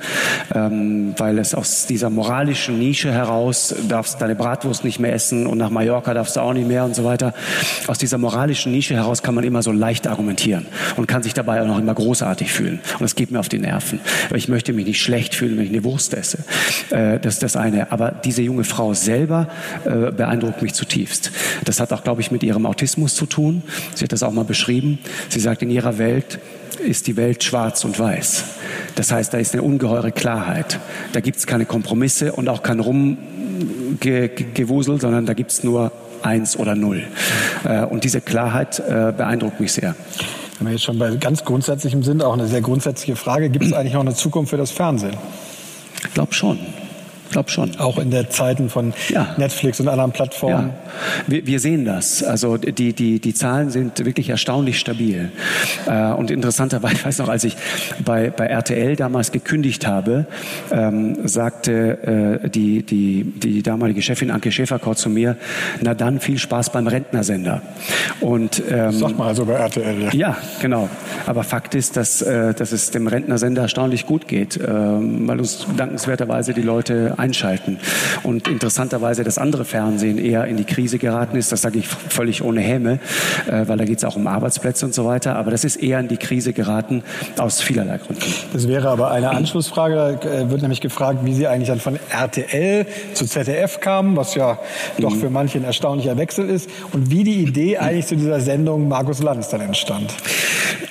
ähm, 0.54 1.14
weil 1.18 1.40
es 1.40 1.56
aus 1.56 1.86
dieser 1.88 2.10
moralischen 2.10 2.78
Nische 2.78 3.12
heraus, 3.12 3.74
darfst 3.88 4.22
deine 4.22 4.36
Bratwurst 4.36 4.84
nicht 4.84 5.00
mehr 5.00 5.14
essen 5.14 5.48
und 5.48 5.58
nach 5.58 5.70
Mallorca 5.70 6.14
darfst 6.14 6.36
du 6.36 6.42
auch 6.42 6.54
nicht 6.54 6.68
mehr 6.68 6.84
und 6.84 6.96
so 6.96 7.04
weiter. 7.06 7.34
Aus 7.88 7.98
dieser 7.98 8.18
moralischen 8.18 8.72
Nische 8.72 8.96
heraus 8.96 9.24
kann 9.24 9.34
man 9.34 9.44
immer 9.44 9.64
so 9.64 9.72
leicht 9.72 10.08
argumentieren 10.08 10.66
und 10.98 11.08
kann 11.08 11.24
sich 11.24 11.34
dabei 11.34 11.62
auch 11.62 11.68
noch 11.68 11.80
immer 11.80 11.94
großartig 11.94 12.52
fühlen. 12.52 12.82
Und 12.94 13.02
das 13.02 13.16
geht 13.16 13.32
mir 13.32 13.40
auf 13.40 13.50
die 13.50 13.60
Nerven. 13.60 14.02
Ich 14.36 14.50
möchte 14.50 14.74
mich 14.74 14.86
nicht 14.86 15.02
schlecht 15.02 15.36
fühlen, 15.36 15.58
wenn 15.58 15.66
ich 15.66 15.72
eine 15.72 15.84
Wurst 15.86 16.14
esse. 16.14 16.40
Äh, 16.90 17.20
das 17.20 17.36
ist 17.36 17.44
das 17.44 17.56
eine. 17.56 17.92
Aber 17.92 18.12
diese 18.12 18.42
junge 18.42 18.66
Frau 18.66 18.94
selber 18.94 19.48
äh, 19.86 20.12
beeindruckt 20.12 20.62
mich 20.62 20.74
zutiefst. 20.74 21.32
Das 21.66 21.80
hat 21.80 21.94
auch, 21.94 22.04
glaube 22.04 22.22
ich, 22.22 22.32
mit 22.32 22.44
ihrem 22.44 22.66
Autismus 22.66 23.16
zu 23.16 23.26
tun. 23.26 23.64
Sie 23.96 24.04
hat 24.04 24.12
das 24.12 24.24
auch 24.24 24.32
mal 24.32 24.46
beschrieben. 24.46 25.00
Sie 25.30 25.40
sagt, 25.40 25.62
in 25.62 25.70
ihrer 25.70 25.98
Welt 25.98 26.40
ist 26.80 27.08
die 27.08 27.16
Welt 27.18 27.44
schwarz 27.44 27.86
und 27.86 28.00
weiß. 28.00 28.44
Das 28.96 29.12
heißt, 29.12 29.34
da 29.34 29.38
ist 29.38 29.54
eine 29.54 29.64
ungeheure 29.64 30.12
Klarheit. 30.12 30.80
Da 31.14 31.20
gibt 31.20 31.38
es 31.38 31.48
keine 31.48 31.66
Kompromisse 31.66 32.34
und 32.34 32.50
auch 32.50 32.64
kein 32.64 32.80
Rumgewusel, 32.80 33.20
sondern 35.00 35.26
da 35.26 35.34
gibt 35.34 35.52
es 35.52 35.64
nur 35.64 35.92
eins 36.24 36.58
oder 36.58 36.76
null. 36.76 37.04
Äh, 37.64 37.86
und 37.86 38.04
diese 38.04 38.22
Klarheit 38.22 38.80
äh, 38.80 39.14
beeindruckt 39.16 39.60
mich 39.60 39.74
sehr. 39.74 39.96
Wenn 40.60 40.68
wir 40.68 40.74
jetzt 40.74 40.84
schon 40.84 41.00
bei 41.00 41.16
ganz 41.16 41.44
grundsätzlichem 41.44 42.04
sind, 42.04 42.24
auch 42.24 42.34
eine 42.34 42.48
sehr 42.48 42.62
grundsätzliche 42.62 43.16
Frage, 43.16 43.50
gibt 43.50 43.66
es 43.66 43.74
eigentlich 43.78 43.94
noch 43.94 44.02
eine 44.02 44.14
Zukunft 44.14 44.52
für 44.52 44.58
das 44.58 44.72
Fernsehen? 44.72 45.16
Ich 46.04 46.14
glaube 46.14 46.34
schon 46.34 46.60
glaube 47.32 47.50
schon. 47.50 47.80
Auch 47.80 47.98
in 47.98 48.12
der 48.12 48.30
Zeiten 48.30 48.70
von 48.70 48.94
ja. 49.10 49.36
Netflix 49.38 49.80
und 49.80 49.88
anderen 49.88 50.12
Plattformen. 50.12 50.70
Ja. 50.70 51.24
Wir, 51.28 51.48
wir, 51.48 51.60
sehen 51.60 51.86
das. 51.86 52.24
Also 52.24 52.58
die, 52.58 52.94
die, 52.94 53.20
die 53.20 53.34
Zahlen 53.34 53.70
sind 53.70 54.04
wirklich 54.06 54.30
erstaunlich 54.30 54.80
stabil. 54.80 55.32
Äh, 55.88 56.12
und 56.14 56.32
interessanterweise, 56.32 56.96
ich 56.96 57.06
weiß 57.06 57.18
noch, 57.20 57.30
als 57.30 57.44
ich 57.44 57.56
bei, 58.04 58.30
bei 58.30 58.46
RTL 58.46 58.96
damals 58.96 59.32
gekündigt 59.32 59.88
habe, 59.88 60.26
ähm, 60.72 61.28
sagte 61.28 62.42
äh, 62.44 62.50
die, 62.50 62.84
die, 62.84 63.24
die 63.24 63.64
damalige 63.64 64.02
Chefin 64.02 64.32
Anke 64.32 64.52
Schäferkort 64.52 64.98
zu 64.98 65.10
mir, 65.10 65.38
na 65.82 65.94
dann 65.94 66.20
viel 66.20 66.38
Spaß 66.38 66.72
beim 66.72 66.88
Rentnersender. 66.88 67.62
Und, 68.20 68.62
ähm, 68.70 68.92
Sag 68.92 69.18
mal 69.18 69.28
also 69.28 69.46
bei 69.46 69.54
RTL. 69.54 70.04
Ja. 70.04 70.10
ja, 70.14 70.38
genau. 70.62 70.90
Aber 71.26 71.44
Fakt 71.44 71.76
ist, 71.76 71.98
dass, 71.98 72.22
äh, 72.22 72.54
dass 72.54 72.72
es 72.72 72.92
dem 72.92 73.08
Rentnersender 73.08 73.64
erstaunlich 73.64 74.06
gut 74.06 74.28
geht, 74.28 74.58
ähm, 74.58 75.28
weil 75.28 75.40
uns 75.40 75.66
dankenswerterweise 75.78 76.54
die 76.54 76.62
Leute 76.62 77.16
einschalten. 77.22 77.78
Und 78.24 78.48
interessanterweise 78.48 79.24
das 79.24 79.38
andere 79.38 79.64
Fernsehen 79.64 80.18
eher 80.18 80.46
in 80.46 80.58
die 80.58 80.66
Krise 80.66 80.98
geraten 80.98 81.38
ist, 81.38 81.52
das 81.52 81.62
sage 81.62 81.80
ich 81.80 81.88
völlig 81.88 82.44
ohne 82.44 82.62
Häme, 82.62 83.00
äh, 83.48 83.68
weil 83.68 83.78
da 83.78 83.86
geht 83.86 84.00
es 84.00 84.04
auch 84.04 84.16
um 84.16 84.28
Arbeitsplätze 84.28 84.86
und 84.86 84.94
so 84.94 85.06
weiter. 85.06 85.36
Aber 85.36 85.52
das 85.52 85.64
ist 85.64 85.78
eher 85.78 86.00
in 86.00 86.08
die 86.08 86.18
Krise 86.18 86.54
geraten 86.54 87.04
aus 87.38 87.62
vielerlei 87.62 87.98
Gründen. 87.98 88.24
Das 88.54 88.68
wäre 88.68 88.90
aber 88.90 89.12
eine 89.12 89.30
Anschlussfrage. 89.30 90.20
Da 90.22 90.30
äh, 90.30 90.50
wird 90.50 90.62
nämlich 90.62 90.82
gefragt, 90.82 91.20
wie 91.24 91.34
Sie 91.34 91.48
eigentlich 91.48 91.70
dann 91.70 91.80
von 91.80 92.00
RTL 92.10 92.86
zu 93.14 93.26
ZDF 93.26 93.80
kamen, 93.80 94.16
was 94.16 94.36
ja 94.36 94.58
doch 94.98 95.16
für 95.16 95.30
manche 95.30 95.60
ein 95.60 95.64
erstaunlicher 95.64 96.18
Wechsel 96.18 96.50
ist, 96.50 96.70
und 96.92 97.12
wie 97.12 97.24
die 97.24 97.44
Idee 97.44 97.78
eigentlich 97.78 98.08
zu 98.08 98.16
dieser 98.16 98.40
Sendung 98.40 98.88
Markus 98.88 99.22
Lanz 99.22 99.50
dann 99.50 99.62
entstand. 99.62 100.14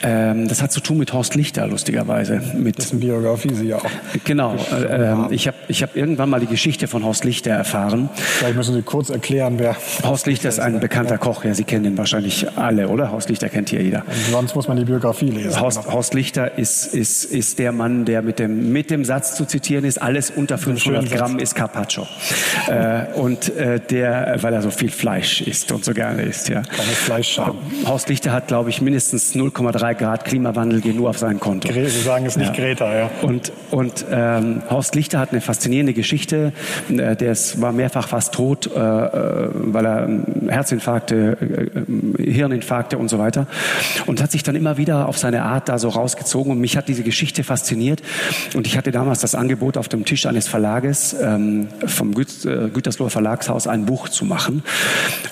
Ähm, 0.03 0.49
das 0.49 0.63
hat 0.63 0.73
zu 0.73 0.81
tun 0.81 0.99
mit 0.99 1.13
Horst 1.13 1.35
Lichter, 1.35 1.67
lustigerweise. 1.67 2.41
Mit, 2.55 2.79
das 2.79 2.87
ist 2.87 2.93
eine 2.93 3.01
Biografie, 3.01 3.55
Sie 3.55 3.69
ja 3.69 3.77
auch. 3.77 3.91
Genau. 4.25 4.55
Äh, 4.55 5.35
ich 5.35 5.47
habe 5.47 5.57
ich 5.69 5.83
hab 5.83 5.97
irgendwann 5.97 6.20
irgendwann 6.21 6.31
mal 6.31 6.41
die 6.41 6.53
Geschichte 6.53 6.87
von 6.87 7.03
Horst 7.03 7.25
Lichter 7.25 7.51
erfahren. 7.53 8.11
Vielleicht 8.15 8.57
müssen 8.57 8.75
Sie 8.75 8.83
kurz 8.83 9.09
erklären, 9.09 9.55
wer. 9.59 9.75
Horst 10.03 10.27
Lichter 10.27 10.51
ist 10.51 10.61
ein 10.61 10.79
bekannter 10.79 11.17
Koch. 11.17 11.45
Ja, 11.45 11.55
Sie 11.55 11.65
kennen 11.65 11.87
ihn 11.87 11.97
wahrscheinlich 11.99 12.47
alle, 12.59 12.89
oder? 12.89 13.11
Horst 13.11 13.31
Lichter 13.31 13.49
kennt 13.49 13.71
hier 13.71 13.83
jeder. 13.83 14.01
Und 14.07 14.33
sonst 14.33 14.55
muss 14.55 14.69
man 14.69 14.77
die 14.77 14.85
Biografie 14.85 15.31
lesen. 15.31 15.59
Horst, 15.59 15.91
Horst 15.91 16.13
Lichter 16.13 16.59
ist, 16.59 16.87
ist, 16.95 17.25
ist 17.25 17.59
der 17.59 17.73
Mann, 17.73 18.05
der 18.05 18.21
mit 18.21 18.39
dem, 18.39 18.71
mit 18.71 18.91
dem 18.91 19.05
Satz 19.05 19.35
zu 19.35 19.47
zitieren 19.47 19.85
ist, 19.85 19.97
alles 20.03 20.31
unter 20.31 20.59
500 20.59 21.11
Gramm 21.11 21.39
ist 21.39 21.55
Carpaccio. 21.55 22.07
äh, 22.69 23.05
und 23.15 23.57
äh, 23.57 23.81
der, 23.81 24.37
weil 24.41 24.53
er 24.53 24.61
so 24.61 24.71
viel 24.71 24.91
Fleisch 24.91 25.41
isst 25.41 25.73
und 25.73 25.85
so 25.87 25.95
gerne 25.95 26.23
isst, 26.23 26.51
ja. 26.51 26.61
Keine 26.63 26.89
Fleischscham. 26.93 27.57
Horst 27.87 28.11
Lichter 28.11 28.33
hat, 28.33 28.49
glaube 28.49 28.69
ich, 28.69 28.83
mindestens 28.83 29.35
0,3 29.35 29.95
Grad 29.95 30.25
Klimawandel 30.27 30.83
gehen 30.83 30.97
nur 30.97 31.09
auf 31.09 31.19
sein 31.19 31.41
Konto. 31.41 31.73
Sie 31.73 31.87
sagen 31.89 32.27
es 32.27 32.37
nicht 32.37 32.49
Ja. 32.49 32.65
Greta, 32.65 32.95
ja. 32.95 33.11
Und, 33.23 33.53
und 33.71 34.05
ähm, 34.13 34.63
Horst 34.69 34.95
Lichter 34.95 35.19
hat 35.19 35.31
eine 35.31 35.41
faszinierende 35.41 35.95
Geschichte. 35.95 36.10
Äh, 36.89 37.17
der 37.17 37.33
ist, 37.33 37.61
war 37.61 37.73
mehrfach 37.73 38.09
fast 38.09 38.35
tot, 38.35 38.67
äh, 38.67 38.79
äh, 38.79 39.49
weil 39.55 39.87
er 39.87 40.09
Herzinfarkte, 40.49 41.37
äh, 41.41 42.25
äh, 42.25 42.33
Hirninfarkte 42.33 42.99
und 42.99 43.09
so 43.09 43.19
weiter. 43.19 43.47
Und 44.07 44.23
hat 44.23 44.31
sich 44.31 44.43
dann 44.43 44.57
immer 44.57 44.77
wieder 44.77 45.09
auf 45.09 45.19
seine 45.19 45.43
Art 45.43 45.69
da 45.69 45.79
so 45.79 45.89
rausgezogen. 45.89 46.53
Und 46.53 46.61
mich 46.61 46.77
hat 46.77 46.89
diese 46.89 47.03
Geschichte 47.03 47.45
fasziniert. 47.45 48.03
Und 48.55 48.67
ich 48.67 48.77
hatte 48.77 48.91
damals 48.91 49.21
das 49.21 49.35
Angebot 49.35 49.77
auf 49.77 49.89
dem 49.89 50.05
Tisch 50.05 50.27
eines 50.27 50.49
Verlages, 50.49 51.17
ähm, 51.21 51.69
vom 51.87 52.15
Güt 52.15 52.45
äh, 52.45 52.69
Gütersloher 52.69 53.11
Verlagshaus, 53.11 53.67
ein 53.67 53.87
Buch 53.87 54.09
zu 54.09 54.25
machen. 54.25 54.63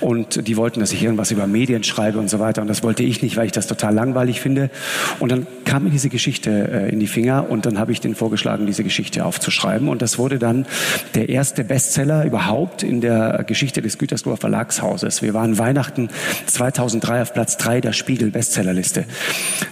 Und 0.01 0.47
die 0.47 0.57
wollten, 0.57 0.81
dass 0.81 0.93
ich 0.93 1.03
irgendwas 1.03 1.31
über 1.31 1.47
Medien 1.47 1.85
schreibe 1.85 2.19
und 2.19 2.31
so 2.31 2.39
weiter. 2.39 2.63
Und 2.63 2.69
das 2.69 2.83
wollte 2.83 3.03
ich 3.03 3.23
nicht, 3.23 3.37
weil 3.37 3.47
ich 3.47 3.53
das 3.53 3.67
total 3.67 3.95
langweilig 3.95 4.41
finde. 4.41 4.71
Und 5.19 5.33
dann 5.33 5.47
kam 5.65 5.85
mir 5.85 5.91
diese 5.91 6.09
Geschichte 6.09 6.51
in 6.91 7.01
die 7.01 7.07
Finger 7.07 7.51
und 7.51 7.67
dann 7.67 7.79
habe 7.79 7.93
ich 7.93 8.01
denen 8.01 8.15
vorgeschlagen, 8.15 8.67
diese 8.67 8.85
Geschichte 8.85 9.25
aufzuschreiben. 9.25 9.89
Und 9.89 10.03
das 10.03 10.19
wurde 10.19 10.39
dann 10.39 10.67
der 11.15 11.29
erste 11.29 11.65
Bestseller 11.65 12.25
überhaupt 12.25 12.83
in 12.83 13.01
der 13.01 13.45
Geschichte 13.47 13.83
des 13.83 13.99
Gütersloher 13.99 14.37
Verlagshauses. 14.37 15.23
Wir 15.23 15.35
waren 15.35 15.59
Weihnachten 15.59 16.09
2003 16.47 17.23
auf 17.23 17.33
Platz 17.33 17.57
drei 17.57 17.81
der 17.81 17.93
Spiegel 17.93 18.31
Bestsellerliste. 18.31 19.05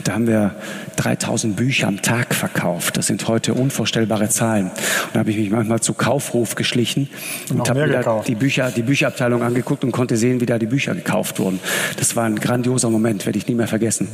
Da 0.05 0.15
haben 0.15 0.27
wir 0.27 0.55
3000 0.97 1.57
Bücher 1.57 1.89
am 1.89 2.03
Tag 2.03 2.35
verkauft. 2.35 2.97
Das 2.97 3.07
sind 3.07 3.27
heute 3.29 3.55
unvorstellbare 3.55 4.29
Zahlen. 4.29 4.67
Und 4.67 4.75
da 5.15 5.21
habe 5.21 5.31
ich 5.31 5.37
mich 5.37 5.51
manchmal 5.51 5.81
zu 5.81 5.95
Kaufhof 5.95 6.55
geschlichen 6.55 7.09
und, 7.51 7.59
noch 7.59 7.69
habe 7.69 7.87
mir 7.87 7.99
gekauft. 7.99 8.29
die 8.29 8.35
Bücher, 8.35 8.71
die 8.71 8.83
Bücherabteilung 8.83 9.43
angeguckt 9.43 9.85
und 9.85 9.93
konnte 9.93 10.17
sehen, 10.17 10.41
wie 10.41 10.47
da 10.47 10.59
die 10.59 10.67
Bücher 10.67 10.95
gekauft 10.95 11.39
wurden. 11.39 11.61
Das 11.97 12.17
war 12.17 12.25
ein 12.25 12.37
grandioser 12.37 12.91
Moment, 12.91 13.27
werde 13.27 13.39
ich 13.39 13.47
nie 13.47 13.55
mehr 13.55 13.69
vergessen. 13.69 14.09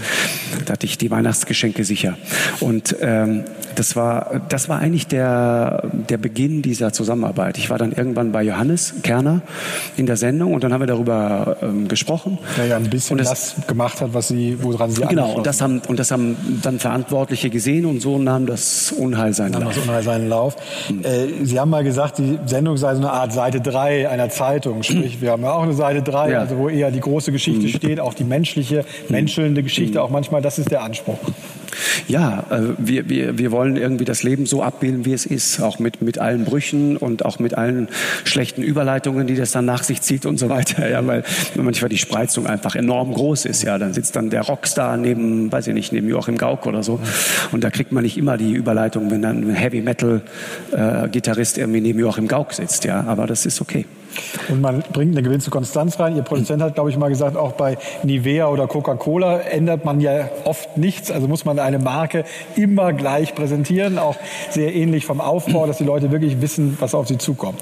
Da 0.65 0.75
hatte 0.75 0.87
ich 0.87 0.99
die 0.99 1.11
Weihnachtsgeschenke 1.11 1.85
sicher. 1.85 2.17
Und 2.61 2.97
ähm, 3.01 3.45
das 3.75 3.97
war, 3.97 4.41
das 4.49 4.69
war 4.69 4.79
eigentlich 4.79 5.07
der, 5.07 5.91
der 6.09 6.19
Beginn 6.19 6.63
dieser 6.63 6.72
Zusammenarbeit. 6.93 7.59
Ich 7.59 7.71
war 7.71 7.79
dann 7.79 7.93
irgendwann 7.93 8.33
bei 8.33 8.43
Johannes 8.43 8.95
Kerner 9.03 9.43
in 9.97 10.07
der 10.07 10.17
Sendung 10.17 10.55
und 10.55 10.65
dann 10.65 10.73
haben 10.73 10.81
wir 10.81 10.87
darüber 10.87 11.57
ähm, 11.63 11.89
gesprochen. 11.89 12.39
Der 12.57 12.67
ja 12.67 12.77
ein 12.77 12.89
bisschen 12.91 13.19
Und 13.19 13.27
das, 13.29 13.55
gemacht 13.67 14.01
hat, 14.01 14.15
was 14.15 14.29
Sie, 14.29 14.59
woran 14.63 14.91
Sie 14.91 15.03
Genau, 15.03 15.33
und 15.35 15.47
das 15.47 15.61
haben, 15.61 15.83
und 15.89 15.99
das 15.99 16.11
haben 16.11 16.37
dann 16.63 16.79
Verantwortliche 16.79 17.51
gesehen 17.51 17.87
und 17.87 18.01
so 18.01 18.19
nahm 18.19 18.47
das 18.47 18.93
Unheil 18.93 19.33
seinen 19.35 19.53
nahm 19.53 19.63
Lauf. 19.65 19.75
das 19.75 19.85
unheil 19.85 20.03
seinen 20.03 20.29
Lauf. 20.29 20.57
Äh, 21.03 21.45
Sie 21.45 21.59
haben 21.61 21.71
mal 21.71 21.85
gesagt, 21.85 22.19
die 22.19 22.39
Sendung 22.47 22.77
sei 22.77 22.95
so 22.95 23.01
eine 23.01 23.13
Art 23.13 23.33
Seite 23.33 23.61
3 23.61 24.09
einer 24.09 24.31
Zeitung. 24.31 24.83
Sprich, 24.83 25.21
wir 25.21 25.33
haben 25.33 25.43
ja 25.43 25.53
auch 25.53 25.63
eine 25.63 25.75
Seite 25.75 26.03
3, 26.03 26.31
Ja. 26.31 26.41
also 26.41 26.57
wo 26.59 26.69
eher 26.69 26.91
die 26.91 27.01
große 27.01 27.33
Geschichte 27.33 27.69
steht, 27.69 28.01
auch 28.01 28.15
die 28.15 28.25
menschliche, 28.25 28.85
menschelnde 29.09 29.63
Geschichte 29.63 30.03
auch 30.03 30.11
manchmal. 30.11 30.43
Das 30.43 30.59
ist 30.59 30.71
der 30.71 30.83
Anspruch. 30.83 31.19
Ja, 32.09 32.45
äh, 32.51 32.61
wir, 32.79 33.09
wir, 33.09 33.39
wir 33.39 33.53
wollen 33.53 33.77
irgendwie 33.77 34.05
das 34.05 34.23
Leben 34.23 34.47
so 34.47 34.63
abbilden, 34.63 35.05
wie 35.05 35.13
es 35.13 35.27
ist, 35.27 35.61
auch 35.61 35.79
mit, 35.79 36.03
mit 36.03 36.19
allen 36.19 36.45
Brüchen 36.45 36.97
und 36.97 37.25
auch 37.25 37.39
mit 37.39 37.55
allen 37.55 37.89
schlechten 38.25 38.63
Überleitungen, 38.63 39.27
die 39.27 39.35
das 39.35 39.53
dann 39.53 39.65
nach 39.65 39.83
sich 39.83 40.03
zieht 40.03 40.27
und 40.27 40.39
so 40.39 40.49
weiter. 40.49 40.89
Ja, 40.89 41.07
weil 41.07 41.25
manchmal 41.55 41.89
die 41.89 41.99
Spreizung 41.99 42.47
einfach 42.47 42.75
enorm 42.75 43.13
groß 43.13 43.45
ist. 43.45 43.63
Ja, 43.63 43.79
dann 43.79 43.95
sitzt 43.95 44.17
dann 44.17 44.31
der 44.31 44.43
Rockstar 44.43 44.97
neben, 44.97 45.51
weiß 45.51 45.69
ich 45.69 45.75
nicht, 45.75 45.93
neben 45.93 46.09
Joachim 46.09 46.37
Gauck 46.37 46.67
oder 46.67 46.83
so. 46.83 47.01
Und 47.53 47.65
da 47.65 47.71
kriegt 47.71 47.93
man 47.93 48.03
nicht 48.03 48.19
immer 48.19 48.37
die 48.37 48.53
Überleitung, 48.53 49.11
wenn 49.11 49.23
dann 49.23 49.49
ein 49.49 49.55
Heavy 49.55 49.81
Metal 49.81 50.23
äh, 50.73 51.09
irgendwie 51.13 51.81
neben 51.81 51.99
Joachim 51.99 52.29
Gauck 52.29 52.53
sitzt. 52.53 52.85
Ja, 52.85 53.05
aber 53.05 53.27
das 53.27 53.47
ist 53.47 53.61
okay. 53.61 53.87
Und 54.49 54.61
man 54.61 54.83
bringt 54.93 55.17
eine 55.17 55.23
gewisse 55.23 55.51
Konstanz 55.51 55.99
rein. 55.99 56.17
Ihr 56.17 56.23
Produzent 56.23 56.63
hat, 56.63 56.75
glaube 56.75 56.91
ich, 56.91 56.97
mal 56.97 57.09
gesagt, 57.09 57.37
auch 57.37 57.53
bei 57.53 57.79
Nivea 58.03 58.49
oder 58.49 58.67
Coca-Cola 58.67 59.41
ändert 59.41 59.85
man 59.85 60.01
ja 60.01 60.29
oft 60.45 60.77
nichts. 60.77 61.11
Also 61.11 61.29
muss 61.29 61.45
man 61.45 61.59
eine 61.59 61.79
Marke 61.79 62.25
immer 62.57 62.93
gleich 62.93 63.35
präsentieren, 63.35 63.99
auch 63.99 64.17
sehr 64.51 64.75
ähnlich 64.75 65.07
vom 65.07 65.21
Aufbau, 65.21 65.67
dass 65.67 65.79
die 65.79 65.85
Leute 65.85 66.11
wirklich 66.11 66.41
wissen, 66.41 66.77
was 66.81 66.95
auf 66.95 67.09
sie 67.09 67.19
zukommt. 67.19 67.61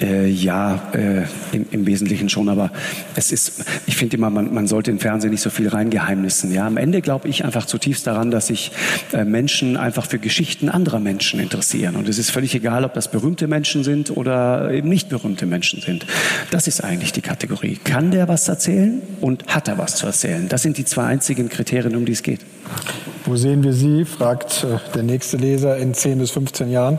Äh, 0.00 0.26
ja, 0.28 0.80
äh, 0.92 1.22
im, 1.52 1.66
im 1.70 1.86
Wesentlichen 1.86 2.28
schon, 2.28 2.48
aber 2.48 2.70
es 3.14 3.32
ist, 3.32 3.64
ich 3.86 3.96
finde 3.96 4.16
immer, 4.16 4.30
man, 4.30 4.52
man 4.52 4.66
sollte 4.66 4.90
im 4.90 4.98
Fernsehen 4.98 5.30
nicht 5.30 5.40
so 5.40 5.50
viel 5.50 5.68
reingeheimnissen. 5.68 6.52
Ja, 6.52 6.66
am 6.66 6.76
Ende 6.76 7.00
glaube 7.00 7.28
ich 7.28 7.44
einfach 7.44 7.64
zutiefst 7.66 8.06
daran, 8.06 8.30
dass 8.30 8.48
sich 8.48 8.72
äh, 9.12 9.24
Menschen 9.24 9.76
einfach 9.76 10.06
für 10.06 10.18
Geschichten 10.18 10.68
anderer 10.68 11.00
Menschen 11.00 11.40
interessieren. 11.40 11.96
Und 11.96 12.08
es 12.08 12.18
ist 12.18 12.30
völlig 12.30 12.54
egal, 12.54 12.84
ob 12.84 12.94
das 12.94 13.10
berühmte 13.10 13.46
Menschen 13.48 13.84
sind 13.84 14.10
oder 14.16 14.70
eben 14.70 14.88
nicht 14.88 15.08
berühmte 15.08 15.46
Menschen 15.46 15.75
sind. 15.80 16.06
Das 16.50 16.66
ist 16.66 16.82
eigentlich 16.82 17.12
die 17.12 17.22
Kategorie. 17.22 17.78
Kann 17.82 18.10
der 18.10 18.28
was 18.28 18.48
erzählen 18.48 19.02
und 19.20 19.46
hat 19.48 19.68
er 19.68 19.78
was 19.78 19.96
zu 19.96 20.06
erzählen? 20.06 20.48
Das 20.48 20.62
sind 20.62 20.78
die 20.78 20.84
zwei 20.84 21.04
einzigen 21.04 21.48
Kriterien, 21.48 21.96
um 21.96 22.04
die 22.04 22.12
es 22.12 22.22
geht. 22.22 22.40
Wo 23.24 23.36
sehen 23.36 23.64
wir 23.64 23.72
Sie, 23.72 24.04
fragt 24.04 24.64
äh, 24.64 24.78
der 24.94 25.02
nächste 25.02 25.36
Leser, 25.36 25.76
in 25.78 25.94
10 25.94 26.18
bis 26.18 26.30
15 26.30 26.70
Jahren? 26.70 26.98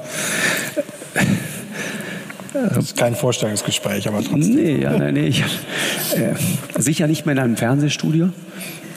Das 2.54 2.86
ist 2.86 2.98
kein 2.98 3.16
Vorstellungsgespräch, 3.16 4.08
aber 4.08 4.24
trotzdem. 4.24 4.56
Nee, 4.56 4.82
ja, 4.82 4.98
nee 5.12 5.28
ich, 5.28 5.42
äh, 6.16 6.34
sicher 6.80 7.08
nicht 7.08 7.26
mehr 7.26 7.34
in 7.34 7.40
einem 7.40 7.58
Fernsehstudio. 7.58 8.30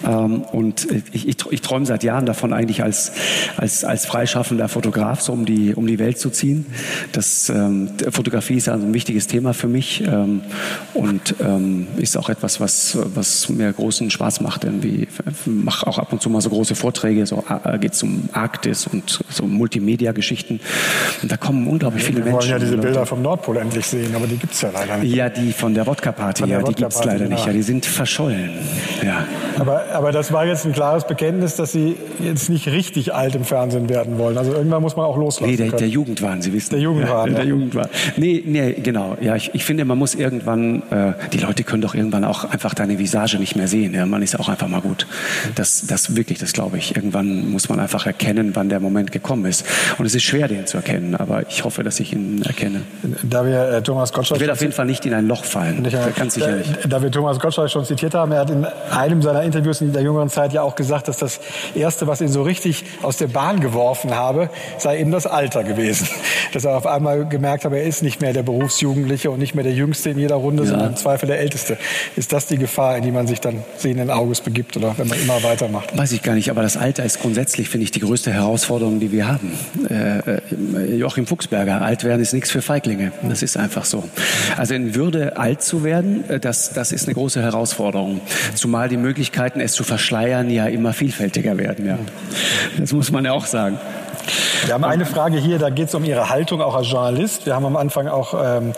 Ähm, 0.06 0.42
und 0.52 0.86
ich, 1.12 1.28
ich, 1.28 1.36
ich 1.50 1.60
träume 1.60 1.86
seit 1.86 2.02
Jahren 2.04 2.26
davon, 2.26 2.52
eigentlich 2.52 2.82
als, 2.82 3.12
als, 3.56 3.84
als 3.84 4.06
freischaffender 4.06 4.68
Fotograf 4.68 5.20
so 5.20 5.32
um 5.32 5.44
die, 5.44 5.74
um 5.74 5.86
die 5.86 5.98
Welt 5.98 6.18
zu 6.18 6.30
ziehen. 6.30 6.66
Das, 7.12 7.48
ähm, 7.48 7.90
Fotografie 8.10 8.56
ist 8.56 8.68
also 8.68 8.86
ein 8.86 8.94
wichtiges 8.94 9.26
Thema 9.26 9.54
für 9.54 9.68
mich 9.68 10.02
ähm, 10.06 10.42
und 10.94 11.34
ähm, 11.40 11.86
ist 11.96 12.16
auch 12.16 12.28
etwas, 12.28 12.60
was, 12.60 12.98
was 13.14 13.48
mir 13.48 13.72
großen 13.72 14.10
Spaß 14.10 14.40
macht. 14.40 14.64
Irgendwie. 14.64 15.06
Ich 15.06 15.46
mache 15.46 15.86
auch 15.86 15.98
ab 15.98 16.12
und 16.12 16.22
zu 16.22 16.30
mal 16.30 16.40
so 16.40 16.50
große 16.50 16.74
Vorträge, 16.74 17.26
so 17.26 17.44
äh, 17.64 17.78
geht 17.78 17.92
es 17.92 18.02
um 18.02 18.28
Arktis 18.32 18.86
und 18.86 19.20
so 19.28 19.44
Multimedia-Geschichten. 19.46 20.60
Und 21.22 21.30
da 21.30 21.36
kommen 21.36 21.66
unglaublich 21.66 22.04
viele 22.04 22.18
Wir 22.18 22.32
Menschen. 22.32 22.50
wollen 22.50 22.50
ja 22.50 22.58
diese. 22.58 22.80
Bilder 22.80 23.04
vom 23.04 23.22
Nordpol 23.22 23.58
endlich 23.58 23.86
sehen, 23.86 24.14
aber 24.14 24.26
die 24.26 24.36
gibt 24.36 24.54
es 24.54 24.62
ja 24.62 24.70
leider 24.72 24.96
nicht. 24.98 25.14
Ja, 25.14 25.28
die 25.28 25.52
von 25.52 25.74
der 25.74 25.86
Wodka-Party, 25.86 26.46
ja, 26.46 26.62
die 26.62 26.74
gibt's 26.74 26.96
Wodka-Party, 26.96 27.08
leider 27.08 27.28
nicht. 27.28 27.46
Ja, 27.46 27.52
die 27.52 27.62
sind 27.62 27.84
verschollen. 27.84 28.50
Ja. 29.04 29.26
Aber, 29.58 29.84
aber 29.92 30.12
das 30.12 30.32
war 30.32 30.46
jetzt 30.46 30.64
ein 30.66 30.72
klares 30.72 31.06
Bekenntnis, 31.06 31.56
dass 31.56 31.72
Sie 31.72 31.96
jetzt 32.20 32.48
nicht 32.48 32.66
richtig 32.68 33.14
alt 33.14 33.34
im 33.34 33.44
Fernsehen 33.44 33.88
werden 33.88 34.18
wollen. 34.18 34.38
Also 34.38 34.52
irgendwann 34.52 34.82
muss 34.82 34.96
man 34.96 35.06
auch 35.06 35.16
loslassen 35.16 35.50
Nee, 35.50 35.56
der, 35.56 35.68
können. 35.68 35.78
der 35.78 35.88
Jugendwahn, 35.88 36.42
Sie 36.42 36.52
wissen. 36.52 36.70
Der 36.70 36.80
Jugendwahn, 36.80 37.28
Ja, 37.30 37.34
der 37.36 37.44
ja. 37.44 37.50
Jugendwahn. 37.50 37.88
Nee, 38.16 38.42
nee, 38.46 38.72
genau. 38.72 39.16
Ja, 39.20 39.36
ich, 39.36 39.50
ich 39.54 39.64
finde, 39.64 39.84
man 39.84 39.98
muss 39.98 40.14
irgendwann, 40.14 40.82
äh, 40.90 41.12
die 41.32 41.38
Leute 41.38 41.64
können 41.64 41.82
doch 41.82 41.94
irgendwann 41.94 42.24
auch 42.24 42.44
einfach 42.44 42.74
deine 42.74 42.98
Visage 42.98 43.38
nicht 43.38 43.56
mehr 43.56 43.68
sehen. 43.68 43.94
Ja, 43.94 44.06
man 44.06 44.22
ist 44.22 44.38
auch 44.38 44.48
einfach 44.48 44.68
mal 44.68 44.80
gut. 44.80 45.06
Das, 45.54 45.86
das 45.86 46.16
wirklich, 46.16 46.38
das 46.38 46.52
glaube 46.52 46.78
ich. 46.78 46.94
Irgendwann 46.96 47.50
muss 47.50 47.68
man 47.68 47.80
einfach 47.80 48.06
erkennen, 48.06 48.52
wann 48.54 48.68
der 48.68 48.80
Moment 48.80 49.12
gekommen 49.12 49.44
ist. 49.46 49.64
Und 49.98 50.06
es 50.06 50.14
ist 50.14 50.22
schwer, 50.22 50.48
den 50.48 50.66
zu 50.66 50.76
erkennen, 50.76 51.14
aber 51.16 51.48
ich 51.48 51.64
hoffe, 51.64 51.82
dass 51.82 52.00
ich 52.00 52.12
ihn 52.12 52.42
erkenne. 52.46 52.82
Da 53.22 53.44
wir 53.44 53.68
äh, 53.68 53.82
Thomas 53.82 54.12
Gottschalk 54.12 54.36
Ich 54.36 54.40
werde 54.40 54.52
auf 54.52 54.60
jeden 54.60 54.72
Fall 54.72 54.86
nicht 54.86 55.04
in 55.06 55.14
ein 55.14 55.26
Loch 55.26 55.44
fallen. 55.44 55.82
Nicht, 55.82 55.96
Ganz 56.16 56.34
sicher 56.34 56.56
nicht. 56.56 56.84
Da, 56.84 56.88
da 56.88 57.02
wir 57.02 57.10
Thomas 57.10 57.38
Gottschalk 57.38 57.70
schon 57.70 57.84
zitiert 57.84 58.14
haben, 58.14 58.32
er 58.32 58.40
hat 58.40 58.50
in 58.50 58.66
einem 58.90 59.22
seiner 59.22 59.42
Interviews 59.42 59.79
in 59.80 59.92
der 59.92 60.02
jüngeren 60.02 60.28
Zeit 60.28 60.52
ja 60.52 60.62
auch 60.62 60.74
gesagt, 60.76 61.08
dass 61.08 61.18
das 61.18 61.40
Erste, 61.74 62.06
was 62.06 62.20
ihn 62.20 62.28
so 62.28 62.42
richtig 62.42 62.84
aus 63.02 63.16
der 63.16 63.26
Bahn 63.28 63.60
geworfen 63.60 64.14
habe, 64.14 64.50
sei 64.78 65.00
eben 65.00 65.10
das 65.10 65.26
Alter 65.26 65.64
gewesen. 65.64 66.08
Dass 66.52 66.64
er 66.64 66.76
auf 66.76 66.86
einmal 66.86 67.28
gemerkt 67.28 67.64
habe, 67.64 67.78
er 67.78 67.84
ist 67.84 68.02
nicht 68.02 68.20
mehr 68.20 68.32
der 68.32 68.42
Berufsjugendliche 68.42 69.30
und 69.30 69.38
nicht 69.38 69.54
mehr 69.54 69.62
der 69.62 69.72
Jüngste 69.72 70.10
in 70.10 70.18
jeder 70.18 70.34
Runde, 70.34 70.64
Ja. 70.64 70.70
sondern 70.70 70.88
im 70.90 70.96
Zweifel 70.96 71.28
der 71.28 71.38
Älteste. 71.38 71.78
Ist 72.16 72.32
das 72.32 72.46
die 72.46 72.58
Gefahr, 72.58 72.96
in 72.96 73.04
die 73.04 73.12
man 73.12 73.28
sich 73.28 73.40
dann 73.40 73.62
sehenden 73.76 74.10
Auges 74.10 74.40
begibt 74.40 74.76
oder 74.76 74.94
wenn 74.98 75.06
man 75.06 75.20
immer 75.20 75.40
weitermacht? 75.44 75.96
Weiß 75.96 76.10
ich 76.10 76.22
gar 76.22 76.34
nicht, 76.34 76.50
aber 76.50 76.62
das 76.62 76.76
Alter 76.76 77.04
ist 77.04 77.20
grundsätzlich, 77.20 77.68
finde 77.68 77.84
ich, 77.84 77.92
die 77.92 78.00
größte 78.00 78.32
Herausforderung, 78.32 78.98
die 78.98 79.12
wir 79.12 79.28
haben. 79.28 79.52
Äh, 79.88 80.18
äh, 80.18 80.96
Joachim 80.96 81.26
Fuchsberger, 81.28 81.82
alt 81.82 82.02
werden 82.02 82.20
ist 82.20 82.32
nichts 82.32 82.50
für 82.50 82.62
Feiglinge. 82.62 83.12
Das 83.22 83.42
ist 83.42 83.56
einfach 83.56 83.84
so. 83.84 84.02
Also 84.56 84.74
in 84.74 84.96
Würde 84.96 85.36
alt 85.36 85.62
zu 85.62 85.84
werden, 85.84 86.28
äh, 86.28 86.40
das, 86.40 86.72
das 86.72 86.90
ist 86.90 87.06
eine 87.06 87.14
große 87.14 87.40
Herausforderung. 87.40 88.20
Zumal 88.56 88.88
die 88.88 88.96
Möglichkeiten, 88.96 89.60
es 89.70 89.76
zu 89.76 89.84
verschleiern, 89.84 90.50
ja 90.50 90.66
immer 90.66 90.92
vielfältiger 90.92 91.56
werden. 91.58 91.86
Ja. 91.86 91.98
Das 92.78 92.92
muss 92.92 93.10
man 93.10 93.24
ja 93.24 93.32
auch 93.32 93.46
sagen. 93.46 93.78
Wir 94.66 94.74
haben 94.74 94.84
eine 94.84 95.06
Frage 95.06 95.38
hier, 95.38 95.58
da 95.58 95.70
geht 95.70 95.88
es 95.88 95.94
um 95.94 96.04
Ihre 96.04 96.28
Haltung 96.28 96.60
auch 96.60 96.74
als 96.74 96.90
Journalist. 96.90 97.46
Wir 97.46 97.54
haben 97.54 97.64
am 97.64 97.76
Anfang 97.76 98.08
auch 98.08 98.34
ähm, 98.34 98.72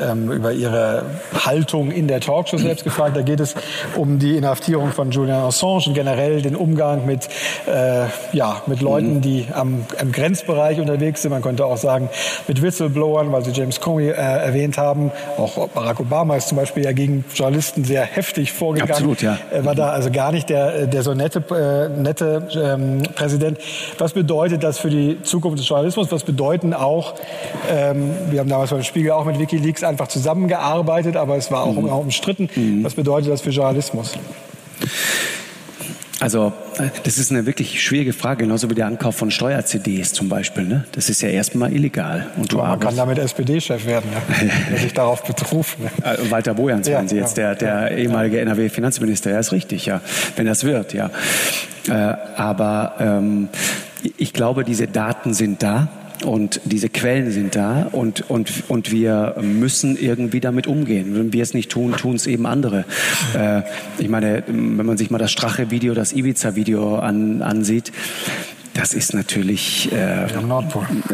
ähm, 0.00 0.30
über 0.30 0.52
Ihre 0.52 1.04
Haltung 1.44 1.90
in 1.90 2.08
der 2.08 2.20
Talkshow 2.20 2.58
selbst 2.58 2.84
gefragt. 2.84 3.16
Da 3.16 3.22
geht 3.22 3.40
es 3.40 3.54
um 3.96 4.18
die 4.18 4.36
Inhaftierung 4.36 4.92
von 4.92 5.10
Julian 5.10 5.42
Assange 5.42 5.84
und 5.86 5.94
generell 5.94 6.42
den 6.42 6.56
Umgang 6.56 7.06
mit, 7.06 7.28
äh, 7.66 8.06
ja, 8.32 8.62
mit 8.66 8.80
Leuten, 8.80 9.16
mhm. 9.16 9.20
die 9.20 9.46
am, 9.52 9.84
am 10.00 10.12
Grenzbereich 10.12 10.80
unterwegs 10.80 11.22
sind. 11.22 11.30
Man 11.30 11.42
könnte 11.42 11.64
auch 11.66 11.76
sagen, 11.76 12.08
mit 12.46 12.62
Whistleblowern, 12.62 13.32
weil 13.32 13.44
Sie 13.44 13.50
James 13.50 13.80
Comey 13.80 14.08
äh, 14.08 14.12
erwähnt 14.12 14.78
haben. 14.78 15.10
Auch 15.36 15.68
Barack 15.68 16.00
Obama 16.00 16.36
ist 16.36 16.48
zum 16.48 16.56
Beispiel 16.56 16.84
ja 16.84 16.92
gegen 16.92 17.24
Journalisten 17.34 17.84
sehr 17.84 18.02
heftig 18.04 18.52
vorgegangen. 18.52 18.92
Absolut, 18.92 19.22
ja. 19.22 19.38
Er 19.50 19.64
war 19.64 19.74
da 19.74 19.90
also 19.90 20.10
gar 20.10 20.32
nicht 20.32 20.48
der, 20.48 20.86
der 20.86 21.02
so 21.02 21.14
nette, 21.14 21.42
äh, 21.50 22.00
nette 22.00 22.48
ähm, 22.54 23.02
Präsident. 23.14 23.58
Was 23.98 24.12
bedeutet 24.12 24.62
das 24.62 24.78
für 24.78 24.90
die 24.90 25.22
Zukunft 25.22 25.58
des 25.58 25.68
Journalismus? 25.68 26.10
Was 26.10 26.24
bedeuten 26.24 26.74
auch, 26.74 27.14
ähm, 27.70 28.10
wir 28.30 28.40
haben 28.40 28.48
damals 28.48 28.70
beim 28.70 28.82
Spiegel 28.82 29.12
auch 29.12 29.24
mit 29.24 29.38
Wikileaks 29.38 29.82
einfach 29.88 30.08
zusammengearbeitet, 30.08 31.16
aber 31.16 31.36
es 31.36 31.50
war 31.50 31.64
auch 31.64 31.74
mhm. 31.74 31.88
umstritten. 31.88 32.48
Mhm. 32.54 32.84
Was 32.84 32.94
bedeutet 32.94 33.32
das 33.32 33.40
für 33.40 33.50
Journalismus? 33.50 34.14
Also 36.20 36.52
das 37.04 37.18
ist 37.18 37.30
eine 37.30 37.46
wirklich 37.46 37.80
schwierige 37.80 38.12
Frage, 38.12 38.44
genauso 38.44 38.68
wie 38.68 38.74
der 38.74 38.86
Ankauf 38.86 39.14
von 39.14 39.30
Steuer-CDs 39.30 40.12
zum 40.12 40.28
Beispiel. 40.28 40.64
Ne? 40.64 40.84
Das 40.92 41.08
ist 41.08 41.22
ja 41.22 41.28
erstmal 41.28 41.72
illegal. 41.72 42.26
Und 42.36 42.52
du 42.52 42.56
man 42.56 42.80
kann 42.80 42.96
damit 42.96 43.18
SPD-Chef 43.18 43.86
werden, 43.86 44.10
ne? 44.10 44.50
wenn 44.68 44.78
sich 44.78 44.92
darauf 44.92 45.22
beruft. 45.22 45.78
Ne? 45.78 45.90
Äh, 46.02 46.30
Walter 46.30 46.54
Bojans 46.54 46.88
ja, 46.88 46.96
meinen 46.98 47.08
Sie 47.08 47.16
jetzt, 47.16 47.36
der, 47.36 47.54
der 47.54 47.92
ja, 47.92 47.96
ehemalige 47.96 48.40
NRW-Finanzminister. 48.40 49.30
Ja, 49.30 49.38
ist 49.38 49.52
richtig, 49.52 49.86
ja, 49.86 50.00
wenn 50.34 50.46
das 50.46 50.64
wird, 50.64 50.92
ja. 50.92 51.10
Äh, 51.88 51.92
aber 51.92 52.94
ähm, 52.98 53.48
ich 54.16 54.32
glaube, 54.32 54.64
diese 54.64 54.88
Daten 54.88 55.34
sind 55.34 55.62
da. 55.62 55.88
Und 56.24 56.60
diese 56.64 56.88
Quellen 56.88 57.30
sind 57.30 57.54
da 57.54 57.88
und, 57.92 58.28
und, 58.28 58.64
und 58.68 58.90
wir 58.90 59.36
müssen 59.40 59.96
irgendwie 59.96 60.40
damit 60.40 60.66
umgehen. 60.66 61.14
Wenn 61.14 61.32
wir 61.32 61.42
es 61.42 61.54
nicht 61.54 61.70
tun, 61.70 61.92
tun 61.92 62.16
es 62.16 62.26
eben 62.26 62.46
andere. 62.46 62.84
Äh, 63.36 63.62
ich 63.98 64.08
meine, 64.08 64.42
wenn 64.46 64.84
man 64.84 64.96
sich 64.96 65.10
mal 65.10 65.18
das 65.18 65.30
Strache-Video, 65.30 65.94
das 65.94 66.12
Ibiza-Video 66.12 66.96
an, 66.96 67.42
ansieht, 67.42 67.92
das 68.78 68.94
ist 68.94 69.12
natürlich 69.12 69.90
äh, 69.92 70.28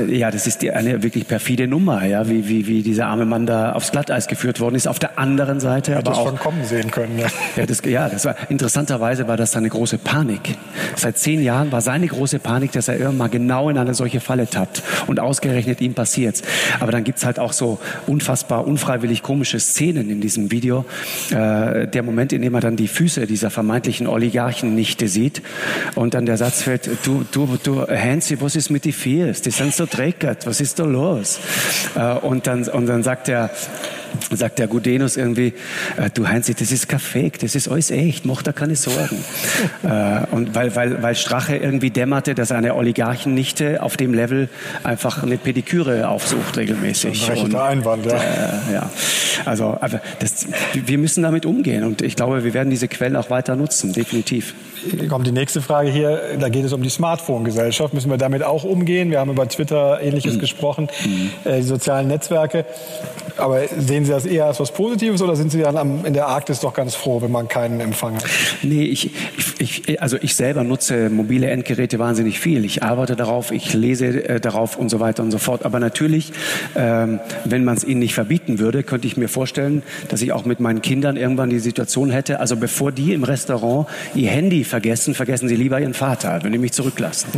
ja, 0.08 0.30
das 0.30 0.46
ist 0.46 0.60
die, 0.60 0.70
eine 0.70 1.02
wirklich 1.02 1.26
perfide 1.26 1.66
Nummer, 1.66 2.04
ja, 2.04 2.28
wie, 2.28 2.46
wie, 2.46 2.66
wie 2.66 2.82
dieser 2.82 3.06
arme 3.06 3.24
Mann 3.24 3.46
da 3.46 3.72
aufs 3.72 3.90
Glatteis 3.90 4.26
geführt 4.26 4.60
worden 4.60 4.74
ist. 4.74 4.86
Auf 4.86 4.98
der 4.98 5.18
anderen 5.18 5.60
Seite 5.60 5.96
Hätte 5.96 6.10
aber 6.10 6.18
auch 6.18 6.28
schon 6.28 6.38
kommen 6.38 6.62
sehen 6.64 6.90
können. 6.90 7.18
Ja. 7.18 7.26
Ja, 7.56 7.64
das, 7.64 7.80
ja, 7.86 8.08
das 8.10 8.26
war 8.26 8.36
interessanterweise 8.50 9.28
war 9.28 9.38
das 9.38 9.56
eine 9.56 9.70
große 9.70 9.96
Panik. 9.96 10.58
Seit 10.96 11.16
zehn 11.16 11.42
Jahren 11.42 11.72
war 11.72 11.80
seine 11.80 12.06
große 12.06 12.38
Panik, 12.38 12.72
dass 12.72 12.88
er 12.88 12.96
irgendwann 12.96 13.16
mal 13.16 13.28
genau 13.28 13.70
in 13.70 13.78
eine 13.78 13.94
solche 13.94 14.20
Falle 14.20 14.46
tappt 14.46 14.82
und 15.06 15.18
ausgerechnet 15.18 15.80
ihm 15.80 15.94
passiert's. 15.94 16.42
Aber 16.80 16.92
dann 16.92 17.02
gibt's 17.02 17.24
halt 17.24 17.38
auch 17.38 17.54
so 17.54 17.78
unfassbar 18.06 18.66
unfreiwillig 18.66 19.22
komische 19.22 19.58
Szenen 19.58 20.10
in 20.10 20.20
diesem 20.20 20.50
Video. 20.50 20.84
Äh, 21.30 21.88
der 21.88 22.02
Moment, 22.02 22.34
in 22.34 22.42
dem 22.42 22.52
er 22.54 22.60
dann 22.60 22.76
die 22.76 22.88
Füße 22.88 23.26
dieser 23.26 23.48
vermeintlichen 23.48 24.06
Oligarchennichte 24.06 25.08
sieht 25.08 25.40
und 25.94 26.12
dann 26.12 26.26
der 26.26 26.36
Satz 26.36 26.60
fällt: 26.60 26.90
Du, 27.04 27.24
du 27.32 27.53
du, 27.56 27.86
Hansi, 27.86 28.40
was 28.40 28.56
ist 28.56 28.70
mit 28.70 28.84
die 28.84 28.92
Fiers? 28.92 29.42
Die 29.42 29.50
sind 29.50 29.74
so 29.74 29.86
dreckert, 29.86 30.46
was 30.46 30.60
ist 30.60 30.78
da 30.78 30.84
los? 30.84 31.38
Äh, 31.94 32.14
und, 32.14 32.46
dann, 32.46 32.66
und 32.68 32.86
dann 32.86 33.02
sagt 33.02 33.28
er, 33.28 33.50
sagt 34.30 34.58
der 34.58 34.66
Gudenus 34.66 35.16
irgendwie, 35.16 35.54
äh, 35.96 36.10
du 36.12 36.26
Heinz, 36.28 36.46
das 36.46 36.72
ist 36.72 36.88
kein 36.88 37.00
Fake, 37.00 37.38
das 37.38 37.54
ist 37.54 37.68
alles 37.68 37.90
echt, 37.90 38.24
mach 38.24 38.42
da 38.42 38.52
keine 38.52 38.76
Sorgen. 38.76 39.24
äh, 39.82 40.20
und 40.30 40.54
weil, 40.54 40.74
weil, 40.76 41.02
weil 41.02 41.14
Strache 41.14 41.56
irgendwie 41.56 41.90
dämmerte, 41.90 42.34
dass 42.34 42.52
eine 42.52 42.74
Oligarchennichte 42.74 43.82
auf 43.82 43.96
dem 43.96 44.14
Level 44.14 44.48
einfach 44.82 45.22
eine 45.22 45.36
Pediküre 45.36 46.08
aufsucht 46.08 46.56
regelmäßig. 46.56 47.30
Ein 47.30 47.38
und, 47.38 47.54
Einwand, 47.54 48.06
ja. 48.06 48.16
Äh, 48.16 48.74
ja. 48.74 48.90
Also 49.44 49.76
aber 49.80 50.00
das, 50.18 50.46
wir 50.72 50.98
müssen 50.98 51.22
damit 51.22 51.46
umgehen 51.46 51.84
und 51.84 52.02
ich 52.02 52.16
glaube, 52.16 52.44
wir 52.44 52.54
werden 52.54 52.70
diese 52.70 52.88
Quellen 52.88 53.16
auch 53.16 53.30
weiter 53.30 53.56
nutzen, 53.56 53.92
definitiv. 53.92 54.54
Hier 54.90 55.08
kommt 55.08 55.26
die 55.26 55.32
nächste 55.32 55.62
Frage 55.62 55.90
hier, 55.90 56.36
da 56.38 56.48
geht 56.48 56.64
es 56.64 56.72
um 56.72 56.82
die 56.82 56.90
Smartphone-Gesellschaft. 56.90 57.94
Müssen 57.94 58.10
wir 58.10 58.18
damit 58.18 58.42
auch 58.42 58.64
umgehen? 58.64 59.10
Wir 59.10 59.20
haben 59.20 59.30
über 59.30 59.48
Twitter 59.48 60.00
Ähnliches 60.02 60.34
mhm. 60.34 60.40
gesprochen, 60.40 60.88
mhm. 61.04 61.30
Äh, 61.44 61.56
die 61.58 61.62
sozialen 61.62 62.08
Netzwerke. 62.08 62.66
Aber 63.36 63.62
sehen 63.78 64.03
Sie 64.04 64.10
das 64.10 64.26
eher 64.26 64.46
als 64.46 64.60
was 64.60 64.72
Positives 64.72 65.22
oder 65.22 65.36
sind 65.36 65.50
Sie 65.50 65.60
dann 65.60 65.76
am, 65.76 66.04
in 66.04 66.14
der 66.14 66.26
Arktis 66.26 66.60
doch 66.60 66.74
ganz 66.74 66.94
froh, 66.94 67.22
wenn 67.22 67.30
man 67.30 67.48
keinen 67.48 67.80
Empfang 67.80 68.16
hat? 68.16 68.24
Nee, 68.62 68.84
ich, 68.84 69.10
ich, 69.58 70.00
also 70.00 70.16
ich 70.20 70.34
selber 70.34 70.64
nutze 70.64 71.10
mobile 71.10 71.48
Endgeräte 71.48 71.98
wahnsinnig 71.98 72.40
viel. 72.40 72.64
Ich 72.64 72.82
arbeite 72.82 73.16
darauf, 73.16 73.50
ich 73.50 73.72
lese 73.74 74.28
äh, 74.28 74.40
darauf 74.40 74.76
und 74.76 74.88
so 74.88 75.00
weiter 75.00 75.22
und 75.22 75.30
so 75.30 75.38
fort. 75.38 75.64
Aber 75.64 75.80
natürlich, 75.80 76.32
ähm, 76.76 77.20
wenn 77.44 77.64
man 77.64 77.76
es 77.76 77.84
ihnen 77.84 78.00
nicht 78.00 78.14
verbieten 78.14 78.58
würde, 78.58 78.82
könnte 78.82 79.06
ich 79.06 79.16
mir 79.16 79.28
vorstellen, 79.28 79.82
dass 80.08 80.22
ich 80.22 80.32
auch 80.32 80.44
mit 80.44 80.60
meinen 80.60 80.82
Kindern 80.82 81.16
irgendwann 81.16 81.50
die 81.50 81.58
Situation 81.58 82.10
hätte, 82.10 82.40
also 82.40 82.56
bevor 82.56 82.92
die 82.92 83.12
im 83.12 83.24
Restaurant 83.24 83.86
ihr 84.14 84.30
Handy 84.30 84.64
vergessen, 84.64 85.14
vergessen 85.14 85.48
sie 85.48 85.56
lieber 85.56 85.80
ihren 85.80 85.94
Vater, 85.94 86.40
wenn 86.42 86.52
die 86.52 86.58
mich 86.58 86.72
zurücklassen. 86.72 87.30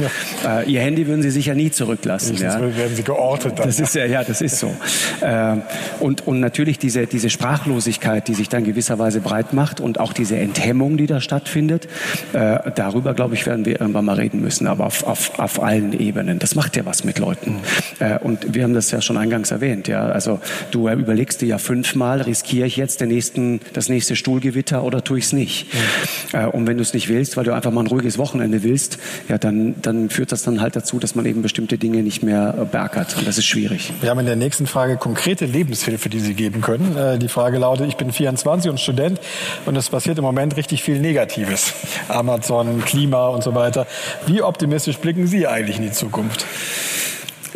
Ja. 0.45 0.61
Äh, 0.61 0.71
ihr 0.71 0.81
Handy 0.81 1.07
würden 1.07 1.23
sie 1.23 1.31
sicher 1.31 1.55
nie 1.55 1.71
zurücklassen. 1.71 2.37
Ja. 2.37 2.61
werden 2.61 2.97
sie 2.97 3.03
geortet 3.03 3.59
dann. 3.59 3.67
Das 3.67 3.81
ist 3.81 3.95
ja, 3.95 4.05
ja, 4.05 4.25
das 4.25 4.41
ist 4.41 4.59
so. 4.59 4.75
Äh, 5.21 5.57
und, 6.01 6.27
und 6.27 6.41
natürlich 6.41 6.56
diese, 6.65 7.07
diese 7.07 7.31
Sprachlosigkeit, 7.31 8.29
die 8.29 8.35
sich 8.35 8.49
dann 8.49 8.65
gewisserweise 8.65 9.21
breit 9.21 9.53
macht 9.53 9.81
und 9.81 10.01
auch 10.01 10.13
diese 10.13 10.37
Enthemmung, 10.37 10.97
die 10.97 11.07
da 11.07 11.21
stattfindet, 11.21 11.89
äh, 12.33 12.59
darüber, 12.75 13.15
glaube 13.15 13.35
ich, 13.35 13.47
werden 13.47 13.65
wir 13.65 13.81
irgendwann 13.81 14.05
mal 14.05 14.17
reden 14.17 14.41
müssen, 14.41 14.67
aber 14.67 14.87
auf, 14.87 15.05
auf, 15.05 15.39
auf 15.39 15.63
allen 15.63 15.93
Ebenen. 15.93 16.39
Das 16.39 16.55
macht 16.55 16.77
ja 16.77 16.87
was 16.87 17.05
mit 17.05 17.19
Leuten. 17.19 17.57
Äh, 17.99 18.19
und 18.19 18.55
wir 18.55 18.63
haben 18.63 18.75
das 18.75 18.91
ja 18.91 19.01
schon 19.01 19.17
eingangs 19.17 19.51
erwähnt. 19.51 19.89
Ja? 19.89 20.07
Also 20.07 20.41
du 20.71 20.89
überlegst 20.89 21.41
dir 21.41 21.49
ja 21.49 21.59
fünfmal, 21.59 22.23
riskiere 22.23 22.67
ich 22.67 22.77
jetzt 22.77 23.01
den 23.01 23.09
nächsten, 23.09 23.61
das 23.73 23.89
nächste 23.89 24.17
Stuhlgewitter 24.17 24.83
oder 24.83 25.05
tue 25.05 25.19
ich 25.19 25.25
es 25.27 25.33
nicht? 25.33 25.67
Mhm. 25.73 26.39
Äh, 26.39 26.47
und 26.47 26.67
wenn 26.67 26.77
du 26.77 26.83
es 26.83 26.95
nicht 26.95 27.09
willst, 27.09 27.37
weil 27.37 27.45
du 27.45 27.55
einfach 27.55 27.71
mal 27.71 27.83
ein 27.83 27.87
ruhiges 27.87 28.19
Wochenende 28.19 28.63
willst, 28.63 28.99
ja, 29.29 29.39
dann, 29.39 29.75
dann 29.83 30.11
führt 30.11 30.33
das 30.33 30.43
dann 30.43 30.61
halt 30.61 30.77
dazu, 30.77 30.99
dass 30.99 31.15
man 31.15 31.27
eben 31.27 31.43
bestimmte 31.43 31.79
Dinge 31.79 32.03
nicht 32.03 32.23
mehr 32.23 32.69
beackert. 32.71 33.17
Und 33.19 33.27
das 33.27 33.39
ist 33.39 33.47
schwierig. 33.47 33.93
Wir 34.01 34.11
haben 34.11 34.21
in 34.21 34.27
der 34.27 34.37
nächsten 34.37 34.67
Frage 34.67 34.97
konkrete 34.97 35.47
Lebenshilfe, 35.47 36.09
die 36.09 36.21
Sie 36.21 36.35
geben 36.35 36.46
können. 36.53 36.97
Äh, 36.97 37.19
die 37.19 37.29
Frage 37.29 37.59
lautet, 37.59 37.89
ich 37.89 37.97
bin 37.97 38.13
24 38.13 38.71
und 38.71 38.81
Student 38.81 39.21
und 39.65 39.77
es 39.77 39.89
passiert 39.89 40.19
im 40.19 40.25
Moment 40.25 40.57
richtig 40.57 40.83
viel 40.83 41.01
Negatives. 41.01 41.73
Amazon, 42.09 42.85
Klima 42.85 43.29
und 43.29 43.43
so 43.43 43.55
weiter. 43.55 43.87
Wie 44.27 44.43
optimistisch 44.43 44.99
blicken 44.99 45.27
Sie 45.27 45.47
eigentlich 45.47 45.79
in 45.79 45.85
die 45.85 45.93
Zukunft? 45.93 46.47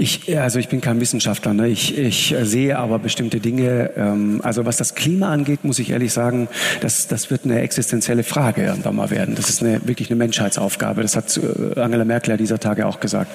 Ich, 0.01 0.39
also 0.39 0.59
ich 0.59 0.69
bin 0.69 0.81
kein 0.81 0.99
Wissenschaftler. 0.99 1.53
Ne? 1.53 1.69
Ich, 1.69 1.99
ich 1.99 2.35
sehe 2.43 2.79
aber 2.79 2.99
bestimmte 2.99 3.39
Dinge. 3.39 3.91
Ähm, 3.97 4.41
also 4.43 4.65
was 4.65 4.79
das 4.79 4.95
Klima 4.95 5.31
angeht, 5.31 5.63
muss 5.63 5.79
ich 5.79 5.91
ehrlich 5.91 6.15
sagen, 6.15 6.49
das, 6.81 7.07
das 7.07 7.31
wird 7.31 7.45
eine 7.45 7.61
existenzielle 7.61 8.23
Frage 8.23 8.65
irgendwann 8.65 8.97
mal 8.97 9.11
werden. 9.11 9.35
Das 9.35 9.51
ist 9.51 9.63
eine, 9.63 9.87
wirklich 9.87 10.09
eine 10.09 10.17
Menschheitsaufgabe. 10.17 11.03
Das 11.03 11.17
hat 11.17 11.39
äh, 11.39 11.79
Angela 11.79 12.07
Merkel 12.07 12.31
ja 12.31 12.37
dieser 12.39 12.59
Tage 12.59 12.87
auch 12.87 13.01
gesagt. 13.01 13.31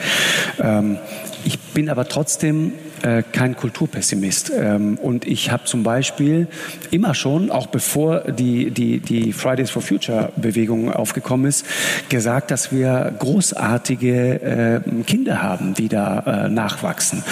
Ähm, 0.60 0.98
ich 1.44 1.60
bin 1.60 1.88
aber 1.88 2.08
trotzdem 2.08 2.74
äh, 3.06 3.24
kein 3.32 3.56
Kulturpessimist. 3.56 4.52
Ähm, 4.56 4.98
und 4.98 5.28
ich 5.28 5.52
habe 5.52 5.66
zum 5.66 5.84
Beispiel 5.84 6.48
immer 6.90 7.14
schon, 7.14 7.52
auch 7.52 7.68
bevor 7.68 8.22
die, 8.22 8.72
die, 8.72 9.00
die 9.00 9.32
Fridays 9.32 9.70
for 9.70 9.82
Future 9.82 10.32
Bewegung 10.36 10.92
aufgekommen 10.92 11.46
ist, 11.46 11.66
gesagt, 12.10 12.50
dass 12.50 12.72
wir 12.72 13.14
großartige 13.20 14.82
äh, 14.86 15.04
Kinder 15.04 15.44
haben, 15.44 15.76
die 15.76 15.88
da 15.88 16.46
äh, 16.46 16.50
nachwachsen. 16.50 17.24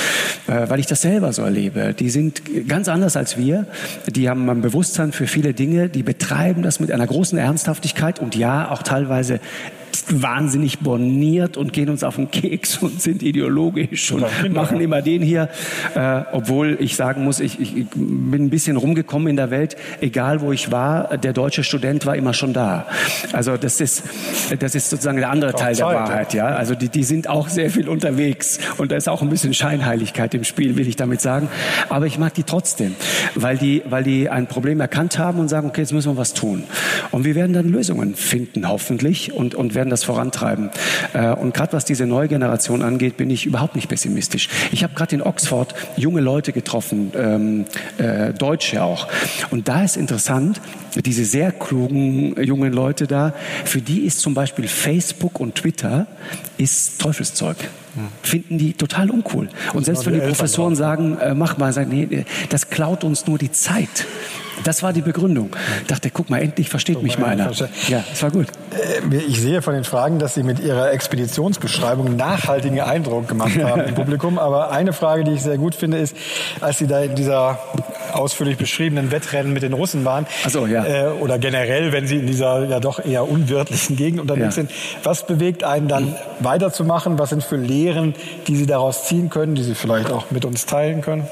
Äh, 0.47 0.69
weil 0.69 0.79
ich 0.79 0.85
das 0.85 1.01
selber 1.01 1.33
so 1.33 1.41
erlebe. 1.41 1.93
Die 1.93 2.09
sind 2.11 2.41
ganz 2.67 2.87
anders 2.87 3.17
als 3.17 3.37
wir. 3.37 3.65
Die 4.07 4.29
haben 4.29 4.49
ein 4.49 4.61
Bewusstsein 4.61 5.11
für 5.11 5.25
viele 5.25 5.53
Dinge. 5.53 5.89
Die 5.89 6.03
betreiben 6.03 6.61
das 6.61 6.79
mit 6.79 6.91
einer 6.91 7.07
großen 7.07 7.37
Ernsthaftigkeit 7.37 8.19
und 8.19 8.35
ja, 8.35 8.69
auch 8.69 8.83
teilweise 8.83 9.39
wahnsinnig 10.09 10.79
borniert 10.79 11.57
und 11.57 11.73
gehen 11.73 11.89
uns 11.89 12.03
auf 12.03 12.15
den 12.15 12.31
Keks 12.31 12.77
und 12.81 13.01
sind 13.01 13.23
ideologisch 13.23 14.11
und 14.11 14.25
machen 14.53 14.79
immer 14.81 15.01
den 15.01 15.21
hier. 15.21 15.49
Äh, 15.95 16.21
obwohl 16.31 16.77
ich 16.79 16.95
sagen 16.95 17.23
muss, 17.23 17.39
ich, 17.39 17.59
ich 17.59 17.87
bin 17.95 18.45
ein 18.45 18.49
bisschen 18.49 18.77
rumgekommen 18.77 19.27
in 19.27 19.35
der 19.35 19.51
Welt. 19.51 19.75
Egal 20.01 20.41
wo 20.41 20.51
ich 20.51 20.71
war, 20.71 21.17
der 21.17 21.33
deutsche 21.33 21.63
Student 21.63 22.05
war 22.05 22.15
immer 22.15 22.33
schon 22.33 22.53
da. 22.53 22.87
Also 23.31 23.57
das 23.57 23.79
ist, 23.79 24.03
das 24.59 24.75
ist 24.75 24.89
sozusagen 24.89 25.17
der 25.17 25.29
andere 25.29 25.53
Teil 25.53 25.75
der 25.75 25.85
Wahrheit. 25.85 26.33
Ja, 26.33 26.47
also 26.47 26.75
die, 26.75 26.89
die 26.89 27.03
sind 27.03 27.27
auch 27.27 27.49
sehr 27.49 27.69
viel 27.69 27.87
unterwegs 27.89 28.59
und 28.77 28.91
da 28.91 28.95
ist 28.95 29.09
auch 29.09 29.21
ein 29.21 29.29
bisschen 29.29 29.53
Scheinheiligkeit 29.53 30.33
im 30.33 30.43
Spiel, 30.43 30.75
will 30.77 30.87
ich 30.87 30.95
damit 30.95 31.21
sagen. 31.21 31.49
Aber 31.89 32.05
ich 32.05 32.17
mag 32.17 32.33
die 32.33 32.43
trotzdem, 32.43 32.95
weil 33.35 33.57
die, 33.57 33.83
weil 33.89 34.03
die 34.03 34.29
ein 34.29 34.47
Problem 34.47 34.79
erkannt 34.79 35.17
haben 35.17 35.39
und 35.39 35.47
sagen, 35.47 35.67
okay, 35.69 35.81
jetzt 35.81 35.93
müssen 35.93 36.13
wir 36.13 36.17
was 36.17 36.33
tun. 36.33 36.63
Und 37.11 37.25
wir 37.25 37.35
werden 37.35 37.53
dann 37.53 37.69
Lösungen 37.69 38.15
finden, 38.15 38.67
hoffentlich, 38.67 39.33
und, 39.33 39.55
und 39.55 39.75
werden 39.75 39.89
das 39.93 40.03
vorantreiben. 40.03 40.69
Äh, 41.13 41.29
und 41.33 41.53
gerade 41.53 41.73
was 41.73 41.85
diese 41.85 42.05
neue 42.05 42.27
Generation 42.27 42.81
angeht, 42.81 43.17
bin 43.17 43.29
ich 43.29 43.45
überhaupt 43.45 43.75
nicht 43.75 43.87
pessimistisch. 43.87 44.49
Ich 44.71 44.83
habe 44.83 44.93
gerade 44.93 45.15
in 45.15 45.21
Oxford 45.21 45.73
junge 45.95 46.21
Leute 46.21 46.51
getroffen, 46.51 47.11
ähm, 47.15 47.65
äh, 47.97 48.33
Deutsche 48.33 48.83
auch. 48.83 49.07
Und 49.51 49.67
da 49.67 49.83
ist 49.83 49.97
interessant, 49.97 50.59
diese 51.05 51.25
sehr 51.25 51.51
klugen 51.51 52.41
jungen 52.43 52.73
Leute 52.73 53.07
da, 53.07 53.33
für 53.65 53.81
die 53.81 54.01
ist 54.01 54.19
zum 54.19 54.33
Beispiel 54.33 54.67
Facebook 54.67 55.39
und 55.39 55.55
Twitter 55.55 56.07
ist 56.57 56.99
Teufelszeug. 56.99 57.57
Finden 58.23 58.57
die 58.57 58.73
total 58.73 59.11
uncool. 59.11 59.49
Und 59.73 59.85
selbst 59.85 60.07
wenn 60.07 60.15
die 60.15 60.19
Professoren 60.19 60.75
sagen, 60.75 61.17
äh, 61.19 61.35
mach 61.35 61.57
mal, 61.57 61.71
sagen, 61.73 61.91
nee, 61.91 62.25
das 62.49 62.71
klaut 62.71 63.03
uns 63.03 63.27
nur 63.27 63.37
die 63.37 63.51
Zeit. 63.51 64.07
Das 64.63 64.83
war 64.83 64.93
die 64.93 65.01
Begründung. 65.01 65.55
Ich 65.81 65.87
dachte, 65.87 66.09
guck 66.09 66.29
mal, 66.29 66.41
endlich 66.41 66.69
versteht 66.69 67.01
mich 67.01 67.17
mal 67.17 67.29
einer. 67.29 67.51
Ja, 67.87 68.03
das 68.09 68.23
war 68.23 68.31
gut. 68.31 68.47
Äh, 68.71 69.15
ich 69.15 69.39
sehe 69.39 69.61
von 69.61 69.73
den 69.73 69.83
Fragen, 69.83 70.19
dass 70.19 70.33
Sie 70.35 70.43
mit 70.43 70.59
Ihrer 70.59 70.91
Expeditionsbeschreibung 70.91 72.15
nachhaltigen 72.15 72.79
Eindruck 72.81 73.27
gemacht 73.27 73.57
haben 73.63 73.81
im 73.81 73.95
Publikum. 73.95 74.39
Aber 74.39 74.71
eine 74.71 74.93
Frage, 74.93 75.23
die 75.23 75.31
ich 75.31 75.41
sehr 75.41 75.57
gut 75.57 75.75
finde, 75.75 75.97
ist, 75.97 76.15
als 76.61 76.77
Sie 76.77 76.87
da 76.87 77.01
in 77.01 77.15
dieser 77.15 77.59
ausführlich 78.13 78.57
beschriebenen 78.57 79.11
Wettrennen 79.11 79.53
mit 79.53 79.63
den 79.63 79.73
Russen 79.73 80.05
waren, 80.05 80.27
so, 80.47 80.67
ja. 80.67 80.85
äh, 80.85 81.11
oder 81.19 81.39
generell, 81.39 81.91
wenn 81.91 82.07
Sie 82.07 82.17
in 82.17 82.27
dieser 82.27 82.65
ja 82.65 82.79
doch 82.79 83.03
eher 83.03 83.27
unwirtlichen 83.27 83.95
Gegend 83.95 84.21
unterwegs 84.21 84.55
ja. 84.55 84.63
sind, 84.63 84.71
was 85.03 85.25
bewegt 85.25 85.63
einen 85.63 85.87
dann 85.87 86.15
weiterzumachen? 86.39 87.19
Was 87.19 87.29
sind 87.29 87.43
für 87.43 87.57
Lehren, 87.57 88.15
die 88.47 88.55
Sie 88.55 88.65
daraus 88.65 89.05
ziehen 89.07 89.29
können, 89.29 89.55
die 89.55 89.63
Sie 89.63 89.75
vielleicht 89.75 90.11
auch 90.11 90.31
mit 90.31 90.45
uns 90.45 90.65
teilen 90.65 91.01
können? 91.01 91.27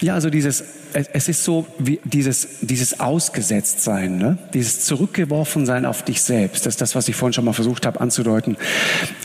Ja, 0.00 0.14
also 0.14 0.30
dieses 0.30 0.64
es 0.94 1.28
ist 1.28 1.44
so 1.44 1.66
wie 1.78 2.00
dieses, 2.04 2.60
dieses 2.60 3.00
Ausgesetztsein, 3.00 4.18
ne? 4.18 4.38
dieses 4.54 4.84
Zurückgeworfensein 4.84 5.86
auf 5.86 6.02
dich 6.02 6.22
selbst. 6.22 6.66
Das 6.66 6.74
ist 6.74 6.80
das, 6.80 6.94
was 6.94 7.08
ich 7.08 7.16
vorhin 7.16 7.32
schon 7.32 7.44
mal 7.44 7.52
versucht 7.52 7.86
habe 7.86 8.00
anzudeuten. 8.00 8.56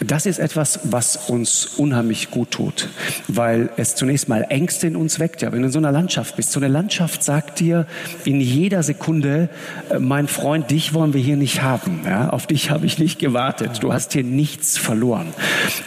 Das 0.05 0.25
ist 0.25 0.39
etwas, 0.39 0.79
was 0.83 1.17
uns 1.29 1.65
unheimlich 1.65 2.31
gut 2.31 2.51
tut, 2.51 2.89
weil 3.27 3.69
es 3.77 3.95
zunächst 3.95 4.29
mal 4.29 4.45
Ängste 4.49 4.87
in 4.87 4.95
uns 4.95 5.19
weckt. 5.19 5.41
Ja, 5.41 5.51
wenn 5.51 5.61
du 5.61 5.67
in 5.67 5.71
so 5.71 5.79
einer 5.79 5.91
Landschaft 5.91 6.35
bist, 6.35 6.51
so 6.51 6.59
eine 6.59 6.67
Landschaft 6.67 7.23
sagt 7.23 7.59
dir 7.59 7.85
in 8.25 8.39
jeder 8.39 8.83
Sekunde, 8.83 9.49
äh, 9.89 9.99
mein 9.99 10.27
Freund, 10.27 10.71
dich 10.71 10.93
wollen 10.93 11.13
wir 11.13 11.21
hier 11.21 11.37
nicht 11.37 11.61
haben. 11.61 12.01
Ja? 12.05 12.29
Auf 12.29 12.47
dich 12.47 12.69
habe 12.69 12.85
ich 12.85 12.97
nicht 12.97 13.19
gewartet. 13.19 13.79
Du 13.81 13.93
hast 13.93 14.13
hier 14.13 14.23
nichts 14.23 14.77
verloren. 14.77 15.33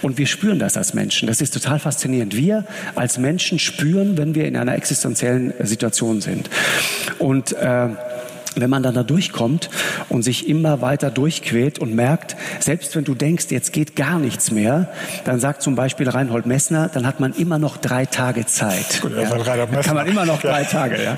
Und 0.02 0.18
wir 0.18 0.26
spüren 0.26 0.58
das 0.58 0.76
als 0.76 0.94
Menschen. 0.94 1.26
Das 1.26 1.40
ist 1.40 1.54
total 1.54 1.78
faszinierend. 1.78 2.36
Wir 2.36 2.64
als 2.94 3.18
Menschen 3.18 3.58
spüren, 3.58 4.16
wenn 4.18 4.34
wir 4.34 4.46
in 4.46 4.56
einer 4.56 4.74
existenziellen 4.74 5.52
Situationen 5.70 6.20
sind. 6.20 6.50
Und 7.18 7.52
äh, 7.52 7.88
wenn 8.56 8.70
man 8.70 8.82
dann 8.82 8.94
da 8.94 9.02
durchkommt 9.02 9.70
und 10.08 10.22
sich 10.22 10.48
immer 10.48 10.80
weiter 10.80 11.10
durchquält 11.10 11.78
und 11.78 11.94
merkt, 11.94 12.36
selbst 12.58 12.94
wenn 12.96 13.04
du 13.04 13.14
denkst, 13.14 13.46
jetzt 13.50 13.72
geht 13.72 13.96
gar 13.96 14.18
nichts 14.18 14.50
mehr, 14.50 14.88
dann 15.24 15.40
sagt 15.40 15.62
zum 15.62 15.74
Beispiel 15.74 16.08
Reinhold 16.08 16.46
Messner, 16.46 16.90
dann 16.92 17.06
hat 17.06 17.20
man 17.20 17.32
immer 17.32 17.58
noch 17.58 17.76
drei 17.76 18.06
Tage 18.06 18.46
Zeit. 18.46 19.00
Gut, 19.02 19.12
ja. 19.16 19.28
Dann 19.28 19.82
kann 19.82 19.94
man 19.94 20.06
immer 20.06 20.26
noch 20.26 20.40
drei 20.40 20.62
ja. 20.62 20.68
Tage. 20.68 21.02
Ja. 21.02 21.16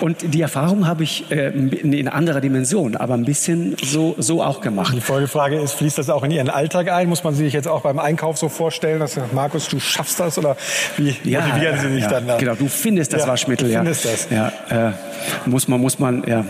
Und 0.00 0.34
die 0.34 0.40
Erfahrung 0.40 0.86
habe 0.86 1.02
ich 1.02 1.30
äh, 1.30 1.48
in 1.48 2.08
anderer 2.08 2.40
Dimension, 2.40 2.96
aber 2.96 3.14
ein 3.14 3.24
bisschen 3.24 3.76
so, 3.82 4.14
so 4.18 4.42
auch 4.42 4.60
gemacht. 4.60 4.94
Die 4.94 5.00
Folgefrage 5.00 5.60
ist, 5.60 5.74
fließt 5.74 5.98
das 5.98 6.10
auch 6.10 6.22
in 6.22 6.30
Ihren 6.30 6.50
Alltag 6.50 6.90
ein? 6.90 7.08
Muss 7.08 7.24
man 7.24 7.34
sich 7.34 7.52
jetzt 7.52 7.68
auch 7.68 7.82
beim 7.82 7.98
Einkauf 7.98 8.38
so 8.38 8.48
vorstellen, 8.48 9.00
dass 9.00 9.18
Markus, 9.32 9.68
du 9.68 9.80
schaffst 9.80 10.20
das 10.20 10.38
oder 10.38 10.56
wie 10.96 11.14
ja, 11.24 11.40
motivieren 11.40 11.80
Sie 11.80 11.94
sich 11.94 12.06
dann 12.06 12.26
da? 12.26 12.36
Genau, 12.38 12.54
du 12.54 12.68
findest 12.68 13.12
das 13.12 13.26
Waschmittel. 13.26 13.68
Du 13.68 13.74
findest 13.74 14.04
das. 14.04 14.28
Ja, 14.30 14.52
äh, 14.70 14.92
muss 15.46 15.68
man, 15.68 15.80
muss 15.80 15.98
man, 15.98 16.24
ja. 16.26 16.44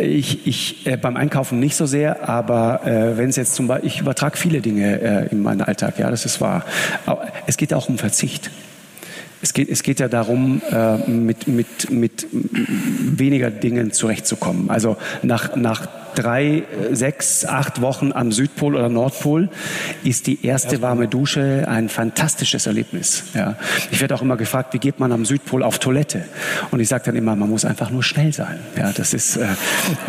Ich, 0.00 0.46
ich 0.46 0.86
äh, 0.86 0.96
beim 0.96 1.16
Einkaufen 1.16 1.58
nicht 1.58 1.76
so 1.76 1.86
sehr, 1.86 2.28
aber 2.28 2.86
äh, 2.86 3.16
wenn 3.16 3.30
es 3.30 3.36
jetzt 3.36 3.54
zum 3.54 3.66
Beispiel, 3.66 3.88
ich 3.88 4.00
übertrage 4.00 4.36
viele 4.36 4.60
Dinge 4.60 5.00
äh, 5.00 5.28
in 5.30 5.42
meinen 5.42 5.62
Alltag, 5.62 5.98
ja, 5.98 6.10
das 6.10 6.26
ist 6.26 6.40
wahr. 6.40 6.64
Aber 7.06 7.26
es 7.46 7.56
geht 7.56 7.72
auch 7.72 7.88
um 7.88 7.96
Verzicht. 7.96 8.50
Es 9.42 9.52
geht, 9.52 9.68
es 9.68 9.82
geht 9.82 10.00
ja 10.00 10.08
darum, 10.08 10.60
äh, 10.70 10.96
mit, 11.08 11.46
mit, 11.46 11.90
mit 11.90 12.26
weniger 12.32 13.50
Dingen 13.50 13.92
zurechtzukommen. 13.92 14.70
Also 14.70 14.96
nach, 15.22 15.56
nach 15.56 15.88
drei, 16.16 16.64
sechs, 16.92 17.44
acht 17.44 17.80
Wochen 17.80 18.12
am 18.12 18.32
Südpol 18.32 18.74
oder 18.74 18.88
Nordpol 18.88 19.48
ist 20.02 20.26
die 20.26 20.44
erste 20.44 20.82
warme 20.82 21.08
Dusche 21.08 21.66
ein 21.68 21.88
fantastisches 21.88 22.66
Erlebnis. 22.66 23.24
Ja. 23.34 23.56
Ich 23.90 24.00
werde 24.00 24.14
auch 24.14 24.22
immer 24.22 24.36
gefragt, 24.36 24.74
wie 24.74 24.78
geht 24.78 24.98
man 24.98 25.12
am 25.12 25.24
Südpol 25.24 25.62
auf 25.62 25.78
Toilette? 25.78 26.24
Und 26.70 26.80
ich 26.80 26.88
sage 26.88 27.04
dann 27.06 27.16
immer, 27.16 27.36
man 27.36 27.50
muss 27.50 27.64
einfach 27.64 27.90
nur 27.90 28.02
schnell 28.02 28.32
sein. 28.32 28.58
Ja, 28.76 28.92
das, 28.92 29.14
ist, 29.14 29.36
äh, 29.36 29.46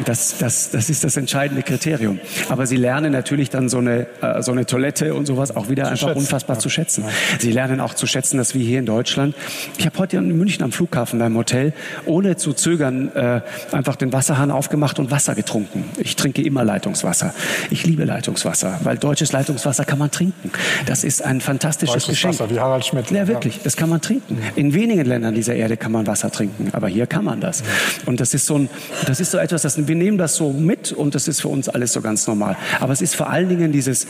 das, 0.06 0.38
das, 0.38 0.72
das 0.72 0.90
ist 0.90 1.04
das 1.04 1.18
entscheidende 1.18 1.64
Kriterium. 1.64 2.20
Aber 2.50 2.66
sie 2.66 2.78
lernen 2.78 3.12
natürlich 3.12 3.50
dann 3.50 3.70
so 3.70 3.80
eine, 3.80 4.08
äh, 4.22 4.42
so 4.42 4.52
eine 4.52 4.66
Toilette 4.66 5.14
und 5.14 5.26
sowas 5.26 5.56
auch 5.56 5.70
wieder 5.70 5.88
einfach 5.88 6.08
schätzen. 6.08 6.20
unfassbar 6.20 6.56
ja. 6.56 6.60
zu 6.60 6.70
schätzen. 6.70 7.04
Sie 7.40 7.52
lernen 7.52 7.80
auch 7.80 7.94
zu 7.94 8.08
schätzen, 8.08 8.38
dass 8.38 8.54
wir 8.54 8.66
hier 8.66 8.80
in 8.80 8.86
Deutschland, 8.86 9.36
ich 9.78 9.86
habe 9.86 9.98
heute 10.00 10.18
in 10.18 10.38
München 10.38 10.64
am 10.64 10.72
Flughafen 10.72 11.20
beim 11.20 11.36
Hotel, 11.36 11.74
ohne 12.06 12.38
zu 12.38 12.54
zögern, 12.54 13.12
äh, 13.16 13.42
einfach 13.72 13.96
den 13.96 14.14
Wasserhahn 14.14 14.52
aufgemacht 14.52 15.00
und 15.00 15.12
Wasser 15.12 15.36
getrunken. 15.36 15.86
Ich 15.98 16.16
trinke 16.16 16.42
immer 16.42 16.64
Leitungswasser. 16.64 17.34
Ich 17.70 17.86
liebe 17.86 18.04
Leitungswasser, 18.04 18.80
weil 18.84 18.98
deutsches 18.98 19.32
Leitungswasser 19.32 19.86
kann 19.86 20.00
man 20.00 20.12
trinken. 20.12 20.52
Das 20.86 21.04
ist 21.04 21.24
ein 21.24 21.42
fantastisches 21.42 21.94
deutsches 21.94 22.10
Geschenk. 22.10 22.34
Wasser, 22.36 22.50
wie 22.50 22.60
Harald 22.60 22.86
Schmidt. 22.86 23.12
Ja, 23.12 23.28
wirklich. 23.28 23.60
Das 23.64 23.76
kann 23.76 23.90
man 23.90 24.02
trinken. 24.02 24.42
In 24.56 24.74
wenigen 24.74 25.06
Ländern 25.06 25.34
dieser 25.34 25.56
Erde 25.56 25.78
kann 25.78 25.92
man 25.92 26.08
Wasser 26.08 26.32
trinken, 26.32 26.70
aber 26.74 26.88
hier 26.88 27.08
kann 27.08 27.26
man 27.26 27.42
das. 27.42 27.64
Und 28.06 28.20
das 28.20 28.34
ist 28.34 28.46
so 28.46 28.58
ein, 28.58 28.70
das 29.06 29.20
ist 29.20 29.32
so 29.32 29.38
etwas, 29.38 29.62
das, 29.62 29.88
wir 29.88 29.96
nehmen 29.96 30.18
das 30.18 30.36
so 30.36 30.52
mit 30.52 30.92
und 30.92 31.16
das 31.16 31.28
ist 31.28 31.42
für 31.42 31.50
uns 31.50 31.70
alles 31.70 31.94
so 31.94 32.02
ganz 32.02 32.28
normal. 32.28 32.56
Aber 32.80 32.94
es 32.94 33.02
ist 33.02 33.16
vor 33.16 33.30
allen 33.30 33.50
Dingen 33.50 33.72
dieses 33.72 34.08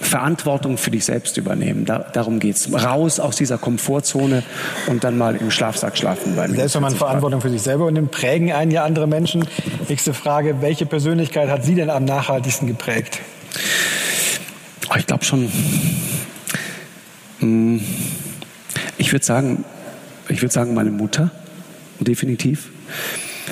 Verantwortung 0.00 0.76
für 0.76 0.90
dich 0.90 1.04
selbst 1.04 1.36
übernehmen. 1.36 1.84
Da, 1.84 1.98
darum 1.98 2.38
geht's. 2.38 2.68
Raus 2.72 3.20
aus 3.20 3.36
dieser 3.36 3.58
Komfortzone 3.58 4.42
und 4.86 5.04
dann 5.04 5.16
mal 5.16 5.36
im 5.36 5.50
Schlafsack 5.50 5.96
schlafen. 5.96 6.34
Selbst 6.54 6.74
wenn 6.74 6.82
man 6.82 6.94
Verantwortung 6.94 7.40
für 7.40 7.50
sich 7.50 7.62
selber 7.62 7.86
und 7.86 8.10
prägen 8.10 8.52
einen 8.52 8.70
ja 8.70 8.84
andere 8.84 9.06
Menschen. 9.06 9.46
Nächste 9.88 10.14
Frage, 10.14 10.60
welche 10.60 10.86
Persönlichkeit 11.14 11.48
hat 11.48 11.64
Sie 11.64 11.76
denn 11.76 11.90
am 11.90 12.04
nachhaltigsten 12.04 12.66
geprägt? 12.66 13.20
Oh, 14.90 14.96
ich 14.98 15.06
glaube 15.06 15.24
schon, 15.24 15.48
hm, 17.38 17.80
ich 18.98 19.12
würde 19.12 19.24
sagen, 19.24 19.64
ich 20.28 20.42
würde 20.42 20.52
sagen, 20.52 20.74
meine 20.74 20.90
Mutter, 20.90 21.30
definitiv. 22.00 22.68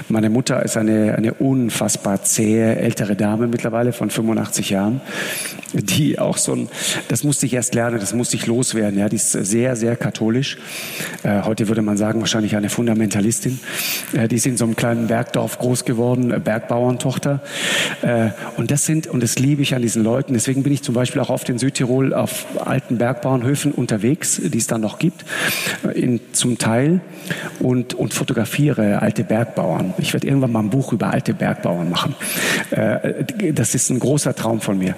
Meine 0.08 0.30
Mutter 0.30 0.62
ist 0.62 0.76
eine, 0.76 1.14
eine 1.16 1.34
unfassbar 1.34 2.22
zähe 2.22 2.76
ältere 2.76 3.16
Dame 3.16 3.46
mittlerweile 3.46 3.92
von 3.92 4.10
85 4.10 4.70
Jahren, 4.70 5.00
die 5.72 6.18
auch 6.18 6.36
so 6.36 6.52
ein, 6.54 6.68
das 7.08 7.24
musste 7.24 7.46
ich 7.46 7.54
erst 7.54 7.74
lernen, 7.74 7.98
das 8.00 8.14
musste 8.14 8.36
ich 8.36 8.46
loswerden. 8.46 8.98
Ja, 8.98 9.08
die 9.08 9.16
ist 9.16 9.32
sehr, 9.32 9.76
sehr 9.76 9.96
katholisch. 9.96 10.58
Äh, 11.22 11.42
heute 11.42 11.68
würde 11.68 11.82
man 11.82 11.96
sagen, 11.96 12.20
wahrscheinlich 12.20 12.56
eine 12.56 12.68
Fundamentalistin. 12.68 13.60
Äh, 14.12 14.28
die 14.28 14.36
ist 14.36 14.46
in 14.46 14.56
so 14.56 14.64
einem 14.64 14.76
kleinen 14.76 15.06
Bergdorf 15.06 15.58
groß 15.58 15.84
geworden, 15.84 16.32
äh, 16.32 16.40
Bergbauerntochter. 16.40 17.40
Äh, 18.02 18.30
und 18.56 18.70
das 18.70 18.86
sind, 18.86 19.06
und 19.06 19.22
das 19.22 19.38
liebe 19.38 19.62
ich 19.62 19.74
an 19.74 19.82
diesen 19.82 20.02
Leuten. 20.02 20.34
Deswegen 20.34 20.62
bin 20.62 20.72
ich 20.72 20.82
zum 20.82 20.94
Beispiel 20.94 21.20
auch 21.20 21.30
oft 21.30 21.48
in 21.48 21.58
Südtirol 21.58 22.14
auf 22.14 22.46
alten 22.64 22.98
Bergbauernhöfen 22.98 23.72
unterwegs, 23.72 24.40
die 24.42 24.58
es 24.58 24.66
da 24.66 24.78
noch 24.78 24.98
gibt, 24.98 25.24
äh, 25.84 25.98
in, 25.98 26.20
zum 26.32 26.58
Teil, 26.58 27.00
und, 27.60 27.94
und 27.94 28.14
fotografiere 28.14 29.02
alte 29.02 29.24
Bergbauern. 29.24 29.81
Ich 29.98 30.12
werde 30.12 30.26
irgendwann 30.26 30.52
mal 30.52 30.60
ein 30.60 30.70
Buch 30.70 30.92
über 30.92 31.10
alte 31.10 31.34
Bergbauern 31.34 31.90
machen. 31.90 32.14
Äh, 32.70 33.52
das 33.52 33.74
ist 33.74 33.90
ein 33.90 33.98
großer 33.98 34.34
Traum 34.34 34.60
von 34.60 34.78
mir 34.78 34.94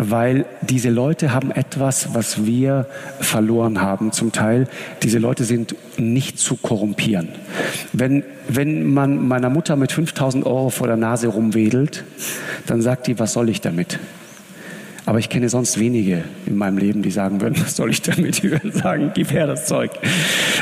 weil 0.00 0.46
diese 0.62 0.90
Leute 0.90 1.32
haben 1.32 1.50
etwas, 1.50 2.14
was 2.14 2.46
wir 2.46 2.86
verloren 3.20 3.80
haben 3.80 4.12
zum 4.12 4.32
Teil. 4.32 4.66
Diese 5.02 5.18
Leute 5.18 5.44
sind 5.44 5.74
nicht 5.98 6.38
zu 6.38 6.56
korrumpieren. 6.56 7.28
Wenn, 7.92 8.24
wenn 8.48 8.92
man 8.92 9.26
meiner 9.26 9.50
Mutter 9.50 9.76
mit 9.76 9.92
5000 9.92 10.46
Euro 10.46 10.70
vor 10.70 10.86
der 10.86 10.96
Nase 10.96 11.28
rumwedelt, 11.28 12.04
dann 12.66 12.80
sagt 12.80 13.06
die, 13.08 13.18
was 13.18 13.32
soll 13.32 13.48
ich 13.50 13.60
damit? 13.60 13.98
Aber 15.10 15.18
ich 15.18 15.28
kenne 15.28 15.48
sonst 15.48 15.80
wenige 15.80 16.22
in 16.46 16.56
meinem 16.56 16.78
Leben, 16.78 17.02
die 17.02 17.10
sagen 17.10 17.40
würden, 17.40 17.60
was 17.60 17.74
soll 17.74 17.90
ich 17.90 18.00
damit? 18.00 18.40
Die 18.44 18.52
würden 18.52 18.70
sagen, 18.70 19.10
gib 19.12 19.32
her 19.32 19.48
das 19.48 19.66
Zeug. 19.66 19.90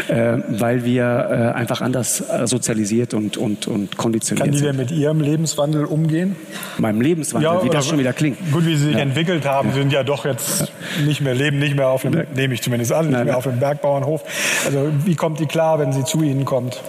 Äh, 0.08 0.38
weil 0.48 0.86
wir 0.86 1.04
äh, 1.04 1.54
einfach 1.54 1.82
anders 1.82 2.22
äh, 2.22 2.46
sozialisiert 2.46 3.12
und, 3.12 3.36
und, 3.36 3.66
und 3.66 3.98
konditioniert 3.98 4.46
sind. 4.46 4.52
Kann 4.54 4.58
die 4.58 4.66
denn 4.66 4.76
mit 4.76 4.90
ihrem 4.90 5.20
Lebenswandel 5.20 5.84
umgehen? 5.84 6.34
Meinem 6.78 7.02
Lebenswandel, 7.02 7.50
ja, 7.52 7.62
wie 7.62 7.68
das 7.68 7.86
schon 7.86 7.98
wieder 7.98 8.14
klingt. 8.14 8.38
Gut, 8.50 8.64
wie 8.64 8.74
sie 8.74 8.86
sich 8.86 8.94
ja. 8.94 9.00
entwickelt 9.00 9.44
haben, 9.44 9.68
ja. 9.68 9.74
sind 9.74 9.92
ja 9.92 10.02
doch 10.02 10.24
jetzt 10.24 10.72
nicht 11.04 11.20
mehr, 11.20 11.34
leben 11.34 11.58
nicht 11.58 11.76
mehr 11.76 11.88
auf 11.88 12.00
dem, 12.00 12.18
nehme 12.34 12.54
ich 12.54 12.62
zumindest 12.62 12.90
an, 12.92 13.10
nicht 13.10 13.24
mehr 13.26 13.36
auf 13.36 13.44
dem 13.44 13.58
Bergbauernhof. 13.58 14.24
Also 14.64 14.90
wie 15.04 15.14
kommt 15.14 15.40
die 15.40 15.46
klar, 15.46 15.78
wenn 15.78 15.92
sie 15.92 16.04
zu 16.04 16.22
Ihnen 16.22 16.46
kommt? 16.46 16.80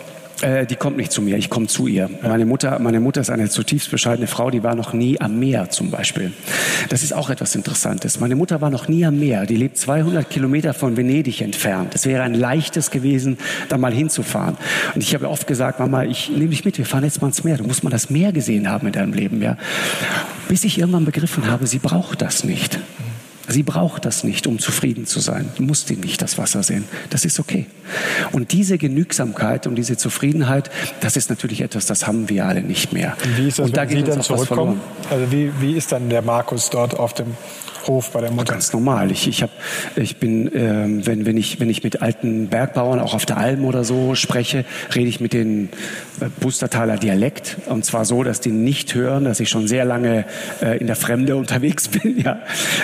Äh, 0.41 0.65
die 0.65 0.75
kommt 0.75 0.97
nicht 0.97 1.11
zu 1.11 1.21
mir, 1.21 1.37
ich 1.37 1.49
komme 1.49 1.67
zu 1.67 1.87
ihr. 1.87 2.09
Meine 2.21 2.45
Mutter, 2.45 2.79
meine 2.79 2.99
Mutter 2.99 3.21
ist 3.21 3.29
eine 3.29 3.49
zutiefst 3.49 3.91
bescheidene 3.91 4.27
Frau, 4.27 4.49
die 4.49 4.63
war 4.63 4.75
noch 4.75 4.93
nie 4.93 5.19
am 5.19 5.39
Meer 5.39 5.69
zum 5.69 5.91
Beispiel. 5.91 6.31
Das 6.89 7.03
ist 7.03 7.13
auch 7.13 7.29
etwas 7.29 7.55
Interessantes. 7.55 8.19
Meine 8.19 8.35
Mutter 8.35 8.61
war 8.61 8.69
noch 8.69 8.87
nie 8.87 9.05
am 9.05 9.19
Meer. 9.19 9.45
Die 9.45 9.55
lebt 9.55 9.77
200 9.77 10.29
Kilometer 10.29 10.73
von 10.73 10.95
Venedig 10.97 11.41
entfernt. 11.41 11.95
Es 11.95 12.05
wäre 12.05 12.23
ein 12.23 12.33
leichtes 12.33 12.91
gewesen, 12.91 13.37
da 13.67 13.77
mal 13.77 13.93
hinzufahren. 13.93 14.57
Und 14.95 15.01
ich 15.01 15.13
habe 15.13 15.29
oft 15.29 15.47
gesagt, 15.47 15.79
Mama, 15.79 16.03
ich 16.03 16.29
nehme 16.29 16.49
dich 16.49 16.63
mit, 16.63 16.77
wir 16.77 16.85
fahren 16.85 17.03
jetzt 17.03 17.21
mal 17.21 17.27
ins 17.27 17.43
Meer. 17.43 17.57
Du 17.57 17.65
musst 17.65 17.83
mal 17.83 17.89
das 17.89 18.09
Meer 18.09 18.31
gesehen 18.31 18.69
haben 18.69 18.87
in 18.87 18.93
deinem 18.93 19.13
Leben, 19.13 19.41
ja. 19.41 19.57
Bis 20.47 20.63
ich 20.63 20.79
irgendwann 20.79 21.05
begriffen 21.05 21.49
habe, 21.49 21.67
sie 21.67 21.79
braucht 21.79 22.21
das 22.21 22.43
nicht. 22.43 22.79
Sie 23.49 23.63
braucht 23.63 24.05
das 24.05 24.23
nicht, 24.23 24.47
um 24.47 24.59
zufrieden 24.59 25.05
zu 25.05 25.19
sein. 25.19 25.49
Du 25.57 25.63
musst 25.63 25.89
ihn 25.89 25.99
nicht 26.01 26.21
das 26.21 26.37
Wasser 26.37 26.63
sehen. 26.63 26.85
Das 27.09 27.25
ist 27.25 27.39
okay. 27.39 27.65
Und 28.31 28.51
diese 28.51 28.77
Genügsamkeit 28.77 29.65
und 29.65 29.75
diese 29.75 29.97
Zufriedenheit, 29.97 30.69
das 31.01 31.17
ist 31.17 31.29
natürlich 31.29 31.61
etwas, 31.61 31.87
das 31.87 32.05
haben 32.05 32.29
wir 32.29 32.45
alle 32.45 32.61
nicht 32.61 32.93
mehr. 32.93 33.17
Wie 33.35 33.47
ist 33.47 33.59
das, 33.59 33.65
und 33.65 33.75
wenn 33.75 33.89
da 33.89 33.95
Sie 33.95 34.03
dann 34.03 34.21
zurückkommen? 34.21 34.79
Also 35.09 35.31
wie, 35.31 35.51
wie 35.59 35.75
ist 35.75 35.91
dann 35.91 36.09
der 36.09 36.21
Markus 36.21 36.69
dort 36.69 36.97
auf 36.97 37.13
dem 37.13 37.35
Hof 37.87 38.11
bei 38.11 38.21
der 38.21 38.31
Mutter? 38.31 38.53
Ganz 38.53 38.71
normal. 38.71 39.11
Ich, 39.11 39.27
ich, 39.27 39.41
hab, 39.41 39.49
ich 39.95 40.17
bin, 40.17 40.49
ähm, 40.53 41.05
wenn, 41.05 41.25
wenn, 41.25 41.37
ich, 41.37 41.59
wenn 41.59 41.69
ich 41.69 41.83
mit 41.83 42.01
alten 42.01 42.47
Bergbauern 42.47 42.99
auch 42.99 43.13
auf 43.13 43.25
der 43.25 43.37
Alm 43.37 43.65
oder 43.65 43.83
so 43.83 44.15
spreche, 44.15 44.65
rede 44.93 45.09
ich 45.09 45.19
mit 45.19 45.33
den 45.33 45.65
äh, 45.65 45.69
Pustertaler 46.39 46.97
Dialekt. 46.97 47.57
Und 47.67 47.85
zwar 47.85 48.05
so, 48.05 48.23
dass 48.23 48.41
die 48.41 48.51
nicht 48.51 48.93
hören, 48.95 49.25
dass 49.25 49.39
ich 49.39 49.49
schon 49.49 49.67
sehr 49.67 49.85
lange 49.85 50.25
äh, 50.61 50.77
in 50.77 50.87
der 50.87 50.95
Fremde 50.95 51.35
unterwegs 51.37 51.87
bin, 51.87 52.19
ja, 52.19 52.39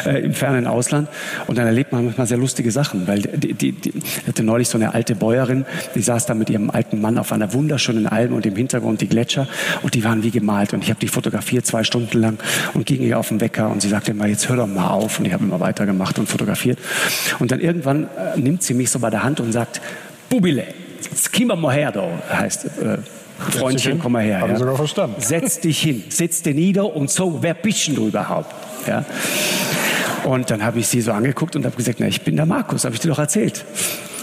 äh, 0.06 0.24
im 0.24 0.34
fernen 0.34 0.68
Ausland. 0.68 1.10
Und 1.48 1.58
dann 1.58 1.66
erlebt 1.66 1.92
man 1.92 2.06
manchmal 2.06 2.28
sehr 2.28 2.38
lustige 2.38 2.72
Sachen, 2.72 3.08
weil 3.08 3.22
die, 3.22 3.54
die, 3.54 3.72
die 3.72 3.94
hatte 4.28 4.44
neulich 4.44 4.70
so 4.70 4.78
eine 4.78 4.94
alte 4.94 5.16
Bäuerin, 5.16 5.66
die 5.96 6.02
saß 6.02 6.26
da 6.26 6.34
mit 6.34 6.50
ihrem 6.50 6.70
alten 6.70 7.02
Mann 7.02 7.18
auf 7.18 7.32
einer 7.32 7.54
wunderschönen 7.54 8.08
Alm 8.08 8.34
und 8.34 8.46
im 8.46 8.56
Hintergrund 8.56 9.02
die 9.02 9.08
Gletscher 9.08 9.48
und 9.82 9.94
die 9.94 10.04
waren 10.04 10.24
wie 10.24 10.32
gemalt. 10.32 10.74
Und 10.74 10.84
ich 10.84 10.90
habe 10.90 11.00
die 11.00 11.08
fotografiert 11.08 11.66
zwei 11.66 11.84
Stunden 11.84 12.20
lang 12.20 12.38
und 12.74 12.86
ging 12.86 13.02
ihr 13.02 13.20
auf 13.20 13.30
den 13.30 13.42
Wecker 13.42 13.70
und 13.70 13.82
sie 13.82 13.90
sagte 13.90 14.12
immer, 14.12 14.28
jetzt 14.28 14.48
hör 14.50 14.56
doch 14.56 14.68
mal 14.68 14.90
auf. 14.90 15.20
Und 15.20 15.26
ich 15.26 15.34
habe 15.34 15.44
immer 15.44 15.60
weitergemacht 15.60 16.20
und 16.20 16.28
fotografiert. 16.28 16.80
Und 17.40 17.52
dann 17.52 17.60
irgendwann 17.60 18.04
äh, 18.04 18.40
nimmt 18.40 18.64
sie 18.64 18.74
mich 18.74 18.90
so 18.90 19.00
bei 19.00 19.10
der 19.10 19.24
Hand 19.24 19.40
und 19.40 19.52
sagt, 19.52 19.82
Bubile, 20.30 20.66
jetzt 21.02 21.32
komm 21.34 21.60
mal 21.60 21.74
her 21.74 21.92
da, 21.92 22.08
heißt 22.30 22.66
äh, 22.66 22.98
Freundchen, 23.38 24.00
komm 24.00 24.14
mal 24.14 24.24
her. 24.24 24.40
Habe 24.40 24.50
ja. 24.50 24.54
ich 24.54 24.60
sogar 24.60 24.76
verstanden. 24.76 25.16
Setz 25.20 25.60
dich 25.60 25.82
hin, 25.82 26.04
setz 26.10 26.42
dich 26.42 26.56
nieder 26.56 26.96
und 26.96 27.10
so, 27.10 27.40
wer 27.42 27.54
bist 27.54 27.88
denn 27.88 27.96
du 27.96 28.08
überhaupt? 28.08 28.54
Ja. 28.88 29.06
Und 30.24 30.50
dann 30.50 30.64
habe 30.64 30.80
ich 30.80 30.88
sie 30.88 31.02
so 31.02 31.12
angeguckt 31.12 31.56
und 31.56 31.66
habe 31.66 31.76
gesagt, 31.76 32.00
na, 32.00 32.08
ich 32.08 32.22
bin 32.22 32.36
der 32.36 32.46
Markus, 32.46 32.86
habe 32.86 32.96
ich 32.96 33.02
dir 33.02 33.10
doch 33.10 33.20
erzählt. 33.20 33.64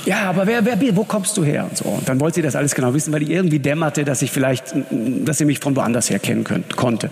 Ja, 0.05 0.29
aber 0.29 0.49
wer, 0.49 0.65
wer, 0.65 0.97
wo 0.97 1.05
kommst 1.05 1.37
du 1.37 1.45
her? 1.45 1.67
Und 1.69 1.77
so. 1.77 1.85
Und 1.85 2.09
dann 2.09 2.19
wollte 2.19 2.37
sie 2.37 2.43
das 2.43 2.57
alles 2.57 2.75
genau 2.75 2.93
wissen, 2.93 3.13
weil 3.13 3.23
ich 3.23 3.31
irgendwie 3.31 3.61
dämmerte, 3.61 4.05
dass 4.05 4.21
ich 4.23 4.33
vielleicht, 4.33 4.75
dass 4.91 5.39
sie 5.39 5.45
mich 5.45 5.61
von 5.61 5.77
woanders 5.77 6.11
her 6.11 6.19
kennen 6.19 6.43
könnt, 6.43 6.77
konnte. 6.77 7.09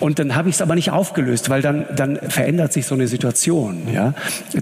Und 0.00 0.18
dann 0.18 0.36
habe 0.36 0.50
ich 0.50 0.56
es 0.56 0.62
aber 0.62 0.74
nicht 0.74 0.90
aufgelöst, 0.90 1.48
weil 1.48 1.62
dann, 1.62 1.86
dann 1.96 2.18
verändert 2.28 2.74
sich 2.74 2.86
so 2.86 2.94
eine 2.94 3.08
Situation. 3.08 3.88
Ja? 3.92 4.12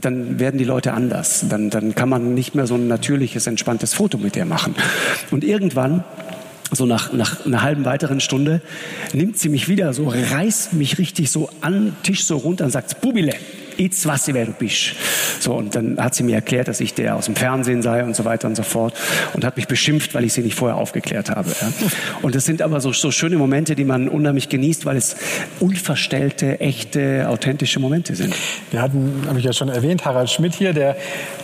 Dann 0.00 0.38
werden 0.38 0.58
die 0.58 0.64
Leute 0.64 0.92
anders. 0.92 1.44
Dann, 1.48 1.68
dann 1.68 1.96
kann 1.96 2.08
man 2.08 2.34
nicht 2.34 2.54
mehr 2.54 2.68
so 2.68 2.76
ein 2.76 2.86
natürliches, 2.86 3.48
entspanntes 3.48 3.92
Foto 3.92 4.18
mit 4.18 4.36
dir 4.36 4.44
machen. 4.44 4.76
Und 5.32 5.42
irgendwann 5.42 6.04
so 6.72 6.86
nach, 6.86 7.12
nach 7.12 7.44
einer 7.44 7.62
halben 7.62 7.84
weiteren 7.84 8.20
Stunde 8.20 8.60
nimmt 9.12 9.38
sie 9.38 9.48
mich 9.48 9.68
wieder 9.68 9.92
so, 9.92 10.08
reißt 10.08 10.72
mich 10.72 10.98
richtig 10.98 11.30
so 11.30 11.48
an 11.60 11.94
Tisch 12.02 12.24
so 12.24 12.36
runter 12.36 12.64
und 12.64 12.70
sagt, 12.70 13.00
Bubile, 13.00 13.34
jetzt 13.78 14.04
du, 14.04 14.34
wer 14.34 14.46
du 14.46 14.52
bist. 14.52 14.94
So, 15.40 15.54
und 15.54 15.74
dann 15.74 15.98
hat 15.98 16.14
sie 16.14 16.22
mir 16.22 16.36
erklärt, 16.36 16.68
dass 16.68 16.80
ich 16.80 16.94
der 16.94 17.16
aus 17.16 17.26
dem 17.26 17.36
Fernsehen 17.36 17.82
sei 17.82 18.04
und 18.04 18.14
so 18.14 18.24
weiter 18.24 18.48
und 18.48 18.56
so 18.56 18.62
fort 18.62 18.94
und 19.34 19.44
hat 19.44 19.56
mich 19.56 19.66
beschimpft, 19.66 20.14
weil 20.14 20.24
ich 20.24 20.32
sie 20.32 20.42
nicht 20.42 20.54
vorher 20.54 20.76
aufgeklärt 20.76 21.30
habe. 21.30 21.50
Ja. 21.60 21.68
Und 22.22 22.34
das 22.34 22.44
sind 22.44 22.62
aber 22.62 22.80
so, 22.80 22.92
so 22.92 23.10
schöne 23.10 23.36
Momente, 23.36 23.74
die 23.74 23.84
man 23.84 24.08
unheimlich 24.08 24.48
genießt, 24.48 24.86
weil 24.86 24.96
es 24.96 25.16
unverstellte, 25.60 26.60
echte, 26.60 27.28
authentische 27.28 27.80
Momente 27.80 28.14
sind. 28.14 28.34
Wir 28.70 28.82
hatten, 28.82 29.24
habe 29.28 29.38
ich 29.38 29.44
ja 29.44 29.52
schon 29.52 29.68
erwähnt, 29.68 30.04
Harald 30.04 30.30
Schmidt 30.30 30.54
hier, 30.54 30.72
der 30.72 30.96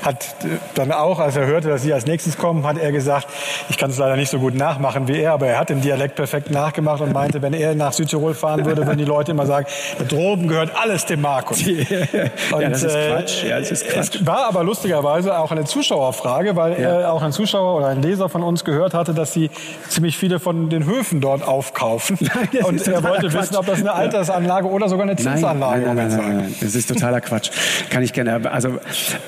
hat 0.02 0.36
dann 0.74 0.92
auch, 0.92 1.18
als 1.18 1.36
er 1.36 1.46
hörte, 1.46 1.68
dass 1.68 1.82
Sie 1.82 1.92
als 1.92 2.06
nächstes 2.06 2.36
kommen, 2.36 2.64
hat 2.64 2.78
er 2.78 2.92
gesagt, 2.92 3.28
ich 3.68 3.78
kann 3.78 3.90
es 3.90 3.98
leider 3.98 4.16
nicht 4.16 4.30
so 4.30 4.38
gut 4.38 4.54
nachmachen 4.54 5.08
wie 5.08 5.18
er, 5.18 5.32
aber 5.32 5.48
er 5.48 5.58
hat 5.58 5.70
den 5.70 5.80
Dialekt 5.80 6.14
perfekt 6.14 6.50
nachgemacht 6.50 7.00
und 7.00 7.12
meinte, 7.12 7.42
wenn 7.42 7.52
er 7.52 7.74
nach 7.74 7.92
Südtirol 7.92 8.34
fahren 8.34 8.64
würde, 8.64 8.86
würden 8.86 8.98
die 8.98 9.04
Leute 9.04 9.32
immer 9.32 9.46
sagen, 9.46 9.66
da 9.98 10.04
droben 10.04 10.48
gehört 10.48 10.72
alles 10.76 11.06
dem 11.06 11.20
Markus. 11.20 11.64
Und, 12.52 12.60
ja, 12.60 12.68
das 12.68 12.82
ist 12.82 12.96
Quatsch. 12.96 13.44
Ja, 13.44 13.58
das 13.58 13.70
ist 13.70 13.86
Quatsch. 13.86 14.16
Es 14.16 14.26
war 14.26 14.46
aber 14.46 14.64
lustigerweise 14.64 15.38
auch 15.38 15.50
eine 15.50 15.64
Zuschauerfrage, 15.64 16.56
weil 16.56 16.80
ja. 16.80 17.10
auch 17.10 17.22
ein 17.22 17.32
Zuschauer 17.32 17.78
oder 17.78 17.88
ein 17.88 18.02
Leser 18.02 18.28
von 18.28 18.42
uns 18.42 18.64
gehört 18.64 18.94
hatte, 18.94 19.14
dass 19.14 19.32
sie 19.32 19.50
ziemlich 19.88 20.16
viele 20.16 20.40
von 20.40 20.70
den 20.70 20.84
Höfen 20.84 21.20
dort 21.20 21.46
aufkaufen. 21.46 22.18
Nein, 22.52 22.64
und 22.64 22.86
er 22.86 23.02
wollte 23.02 23.28
Quatsch. 23.28 23.42
wissen, 23.42 23.56
ob 23.56 23.66
das 23.66 23.80
eine 23.80 23.92
Altersanlage 23.92 24.68
oder 24.68 24.88
sogar 24.88 25.04
eine 25.04 25.16
Zinsanlage 25.16 25.86
nein, 25.86 25.96
nein, 25.96 26.08
nein, 26.08 26.18
nein, 26.18 26.36
nein, 26.38 26.54
Das 26.60 26.74
ist 26.74 26.88
totaler 26.88 27.20
Quatsch. 27.20 27.50
Kann 27.90 28.02
ich 28.02 28.12
gerne. 28.12 28.50
Also 28.50 28.78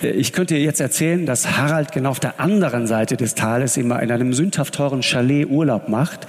ich 0.02 0.32
könnte 0.32 0.56
jetzt 0.56 0.80
erzählen, 0.80 1.26
dass 1.26 1.56
Harald 1.56 1.92
genau 1.92 2.10
auf 2.10 2.20
der 2.20 2.40
anderen 2.40 2.86
Seite 2.86 3.16
des 3.16 3.34
Tales 3.34 3.76
immer 3.76 4.00
in 4.02 4.10
einem 4.10 4.32
sündhaft 4.32 4.74
teuren 4.74 5.02
Chalet 5.02 5.48
Urlaub 5.48 5.88
macht. 5.88 6.26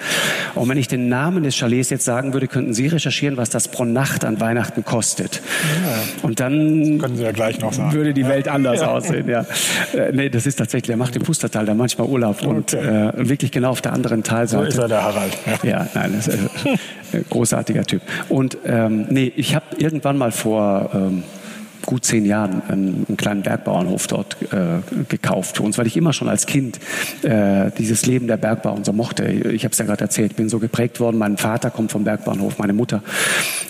Und 0.56 0.70
wenn 0.70 0.78
ich 0.78 0.88
den 0.88 1.10
Namen 1.10 1.44
des 1.44 1.56
Chalets 1.56 1.90
jetzt 1.90 2.06
sagen 2.06 2.34
würde, 2.34 2.48
könnten 2.48 2.74
Sie 2.74 2.88
recherchieren, 2.88 3.38
was 3.38 3.50
das 3.50 3.68
pro 3.68 3.86
Nacht 3.86 4.26
an 4.26 4.40
Weihnachten 4.40 4.84
kostet. 4.84 5.42
Ja. 5.84 6.00
Und 6.24 6.40
dann 6.40 6.51
können 7.00 7.16
Sie 7.16 7.24
ja 7.24 7.32
gleich 7.32 7.60
noch 7.60 7.74
sagen. 7.74 7.94
würde 7.94 8.14
die 8.14 8.28
Welt 8.28 8.48
anders 8.48 8.82
ja. 8.82 8.92
aussehen. 8.92 9.28
Ja. 9.28 9.46
Äh, 9.94 10.12
nee, 10.14 10.30
das 10.30 10.46
ist 10.46 10.56
tatsächlich, 10.56 10.90
er 10.90 10.98
macht 10.98 11.16
im 11.16 11.24
Pustertal 11.24 11.66
da 11.66 11.74
manchmal 11.74 12.08
Urlaub 12.08 12.44
und 12.44 12.74
äh, 12.74 13.12
wirklich 13.16 13.52
genau 13.52 13.72
auf 13.72 13.82
der 13.82 13.94
anderen 13.94 14.24
Talseite. 14.24 14.64
So 14.64 14.70
ist 14.70 14.78
er, 14.78 14.88
der 14.88 15.04
Harald. 15.04 15.38
Ja, 15.46 15.70
ja 15.70 15.88
nein, 15.94 16.14
das 16.16 16.28
ist 16.28 16.40
ein 17.14 17.26
großartiger 17.30 17.84
Typ. 17.84 18.02
Und 18.30 18.58
ähm, 18.66 19.08
nee, 19.10 19.32
ich 19.36 19.56
habe 19.56 19.66
irgendwann 19.78 20.18
mal 20.18 20.32
vor... 20.32 20.92
Ähm, 20.94 21.24
gut 21.86 22.06
zehn 22.06 22.26
Jahren 22.26 22.62
einen, 22.68 23.06
einen 23.08 23.18
kleinen 23.18 23.42
Bergbauernhof 23.42 24.08
dort 24.08 24.38
äh, 24.52 24.80
gekauft 25.08 25.58
für 25.58 25.64
uns, 25.64 25.78
weil 25.78 25.88
ich 25.88 25.98
immer 25.98 26.14
schon 26.14 26.30
als 26.30 26.46
Kind 26.46 26.80
äh, 27.24 27.72
dieses 27.78 28.06
Leben 28.06 28.28
der 28.28 28.38
Bergbauern 28.38 28.84
so 28.84 28.94
mochte. 28.94 29.26
Ich 29.26 29.64
habe 29.64 29.72
es 29.72 29.78
ja 29.78 29.86
gerade 29.86 30.02
erzählt, 30.02 30.36
bin 30.36 30.50
so 30.50 30.60
geprägt 30.60 31.00
worden. 31.00 31.18
Mein 31.18 31.38
Vater 31.38 31.70
kommt 31.70 31.92
vom 31.92 32.04
Bergbauernhof, 32.04 32.58
meine 32.58 32.74
Mutter. 32.74 33.02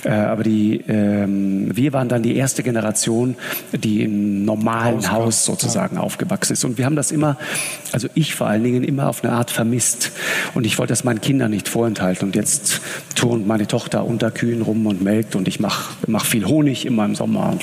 Äh, 0.03 0.11
aber 0.11 0.43
die, 0.43 0.81
ähm, 0.88 1.75
wir 1.75 1.93
waren 1.93 2.09
dann 2.09 2.23
die 2.23 2.35
erste 2.35 2.63
Generation, 2.63 3.35
die 3.71 4.03
im 4.03 4.45
normalen 4.45 5.11
Haus, 5.11 5.11
Haus 5.11 5.45
sozusagen 5.45 5.95
ja. 5.97 6.01
aufgewachsen 6.01 6.53
ist. 6.53 6.63
Und 6.65 6.77
wir 6.77 6.85
haben 6.85 6.95
das 6.95 7.11
immer, 7.11 7.38
also 7.91 8.07
ich 8.13 8.35
vor 8.35 8.47
allen 8.47 8.63
Dingen, 8.63 8.83
immer 8.83 9.09
auf 9.09 9.23
eine 9.23 9.33
Art 9.33 9.51
vermisst. 9.51 10.11
Und 10.53 10.65
ich 10.65 10.77
wollte 10.77 10.91
das 10.91 11.03
meinen 11.03 11.21
Kindern 11.21 11.51
nicht 11.51 11.69
vorenthalten. 11.69 12.27
Und 12.27 12.35
jetzt 12.35 12.81
turnt 13.15 13.47
meine 13.47 13.67
Tochter 13.67 14.05
unter 14.05 14.31
Kühen 14.31 14.61
rum 14.61 14.85
und 14.85 15.01
melkt 15.01 15.35
und 15.35 15.47
ich 15.47 15.59
mache 15.59 15.93
mach 16.07 16.25
viel 16.25 16.45
Honig 16.45 16.85
immer 16.85 17.05
im 17.05 17.15
Sommer 17.15 17.57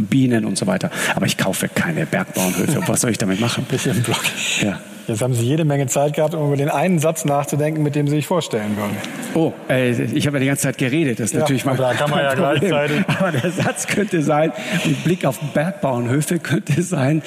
Bienen 0.00 0.44
und 0.44 0.58
so 0.58 0.66
weiter. 0.66 0.90
Aber 1.14 1.26
ich 1.26 1.38
kaufe 1.38 1.68
keine 1.68 2.06
Bergbauernhöfe. 2.06 2.82
Was 2.86 3.02
soll 3.02 3.10
ich 3.10 3.18
damit 3.18 3.40
machen? 3.40 3.64
Bisschen 3.64 4.02
Block. 4.02 4.22
Ja. 4.60 4.80
Jetzt 5.06 5.20
haben 5.20 5.34
Sie 5.34 5.44
jede 5.44 5.66
Menge 5.66 5.86
Zeit 5.86 6.14
gehabt, 6.14 6.34
um 6.34 6.46
über 6.46 6.56
den 6.56 6.70
einen 6.70 6.98
Satz 6.98 7.26
nachzudenken, 7.26 7.82
mit 7.82 7.94
dem 7.94 8.08
Sie 8.08 8.16
sich 8.16 8.26
vorstellen 8.26 8.76
würden. 8.76 8.96
Oh, 9.34 9.52
äh, 9.68 9.90
ich 9.90 10.26
habe 10.26 10.38
ja 10.38 10.40
die 10.40 10.46
ganze 10.46 10.62
Zeit 10.62 10.78
geredet. 10.78 11.20
Das 11.20 11.26
ist 11.26 11.34
ja, 11.34 11.40
natürlich 11.40 11.66
mal. 11.66 11.76
Da 11.76 11.92
kann 11.92 12.08
man 12.08 12.20
ja 12.20 12.34
gleichzeitig. 12.34 13.04
Aber 13.06 13.32
der 13.32 13.50
Satz 13.50 13.86
könnte 13.86 14.22
sein, 14.22 14.52
mit 14.84 15.04
Blick 15.04 15.26
auf 15.26 15.38
Bergbauernhöfe 15.52 16.38
könnte 16.38 16.82
sein, 16.82 17.22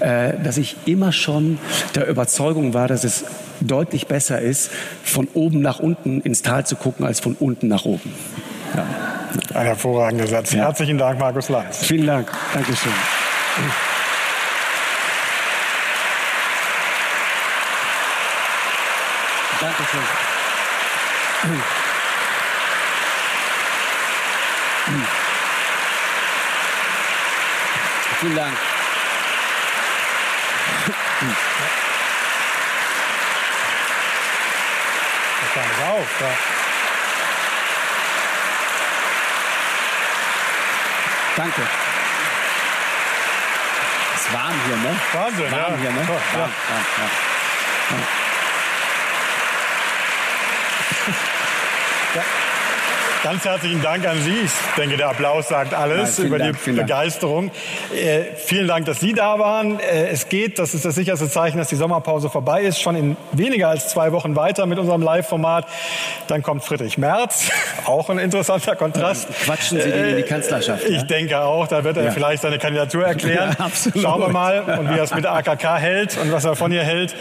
äh, 0.00 0.34
dass 0.44 0.58
ich 0.58 0.76
immer 0.84 1.12
schon 1.12 1.58
der 1.94 2.06
Überzeugung 2.06 2.74
war, 2.74 2.86
dass 2.86 3.02
es 3.02 3.24
deutlich 3.60 4.08
besser 4.08 4.40
ist, 4.40 4.70
von 5.02 5.26
oben 5.32 5.62
nach 5.62 5.78
unten 5.78 6.20
ins 6.20 6.42
Tal 6.42 6.66
zu 6.66 6.76
gucken, 6.76 7.06
als 7.06 7.20
von 7.20 7.34
unten 7.38 7.68
nach 7.68 7.86
oben. 7.86 8.12
Ja. 8.74 8.86
Ein 9.54 9.66
hervorragender 9.66 10.26
Satz. 10.26 10.52
Ja. 10.52 10.64
Herzlichen 10.64 10.98
Dank, 10.98 11.18
Markus 11.18 11.48
Lanz. 11.48 11.78
Vielen 11.84 12.06
Dank. 12.06 12.30
Dankeschön. 12.52 12.92
Dankeschön. 19.60 20.00
Vielen 28.20 28.36
Dank. 28.36 28.56
Das 35.40 35.56
war 35.56 35.62
nicht 35.62 35.82
auf. 35.82 36.20
Ja. 36.20 36.61
Danke. 41.42 41.62
Es 44.14 44.20
ist 44.20 44.32
warm 44.32 44.54
hier, 44.64 44.76
ne? 44.76 44.96
Wahnsinn, 45.12 45.50
warm 45.50 45.72
ja. 45.72 45.78
hier, 45.80 45.90
ne? 45.90 46.08
Warm, 46.08 46.20
ja. 46.34 46.38
Warm, 46.38 46.52
warm, 46.68 47.10
ja. 47.90 48.31
Ganz 53.22 53.44
herzlichen 53.44 53.80
Dank 53.82 54.04
an 54.04 54.18
Sie. 54.20 54.34
Ich 54.44 54.52
denke, 54.76 54.96
der 54.96 55.10
Applaus 55.10 55.46
sagt 55.46 55.74
alles 55.74 56.18
Nein, 56.18 56.26
über 56.26 56.38
Dank, 56.38 56.58
die 56.64 56.72
Begeisterung. 56.72 57.52
Äh, 57.94 58.34
vielen 58.36 58.66
Dank, 58.66 58.86
dass 58.86 58.98
Sie 58.98 59.12
da 59.12 59.38
waren. 59.38 59.78
Äh, 59.78 60.08
es 60.08 60.28
geht, 60.28 60.58
das 60.58 60.74
ist 60.74 60.84
das 60.84 60.96
sicherste 60.96 61.30
Zeichen, 61.30 61.56
dass 61.58 61.68
die 61.68 61.76
Sommerpause 61.76 62.30
vorbei 62.30 62.62
ist, 62.62 62.80
schon 62.80 62.96
in 62.96 63.16
weniger 63.30 63.68
als 63.68 63.90
zwei 63.90 64.10
Wochen 64.10 64.34
weiter 64.34 64.66
mit 64.66 64.80
unserem 64.80 65.02
Live-Format. 65.02 65.66
Dann 66.26 66.42
kommt 66.42 66.64
Friedrich 66.64 66.98
Merz, 66.98 67.48
auch 67.84 68.10
ein 68.10 68.18
interessanter 68.18 68.74
Kontrast. 68.74 69.30
Äh, 69.30 69.44
quatschen 69.44 69.80
Sie 69.80 69.88
den 69.88 70.04
in 70.04 70.16
die 70.16 70.22
Kanzlerschaft. 70.24 70.82
Ich 70.88 70.96
ja? 70.96 71.02
denke 71.04 71.42
auch, 71.42 71.68
da 71.68 71.84
wird 71.84 71.98
er 71.98 72.06
ja. 72.06 72.10
vielleicht 72.10 72.42
seine 72.42 72.58
Kandidatur 72.58 73.04
erklären. 73.04 73.56
Ja, 73.62 74.00
Schauen 74.00 74.20
wir 74.20 74.28
mal, 74.28 74.62
und 74.62 74.90
wie 74.90 74.98
er 74.98 75.04
es 75.04 75.14
mit 75.14 75.24
der 75.24 75.32
AKK 75.34 75.76
hält 75.78 76.16
und 76.18 76.32
was 76.32 76.44
er 76.44 76.56
von 76.56 76.72
ihr 76.72 76.82
hält. 76.82 77.14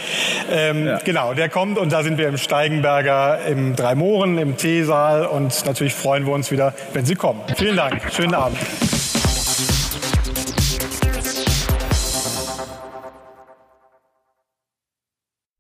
Ähm, 0.52 0.98
genau, 1.04 1.34
der 1.34 1.50
kommt 1.50 1.78
und 1.78 1.92
da 1.92 2.04
sind 2.04 2.18
wir 2.18 2.28
im 2.28 2.38
Steigenberger, 2.38 3.46
im 3.46 3.76
Dreimoren, 3.76 4.38
im 4.38 4.58
Teesaal 4.58 5.26
und 5.26 5.54
natürlich 5.92 5.96
freuen 5.96 6.26
wir 6.26 6.34
uns 6.34 6.52
wieder, 6.52 6.74
wenn 6.94 7.06
Sie 7.06 7.16
kommen. 7.16 7.42
Vielen 7.56 7.78
Dank. 7.78 8.02
Schönen 8.14 8.34
Abend. 8.34 8.58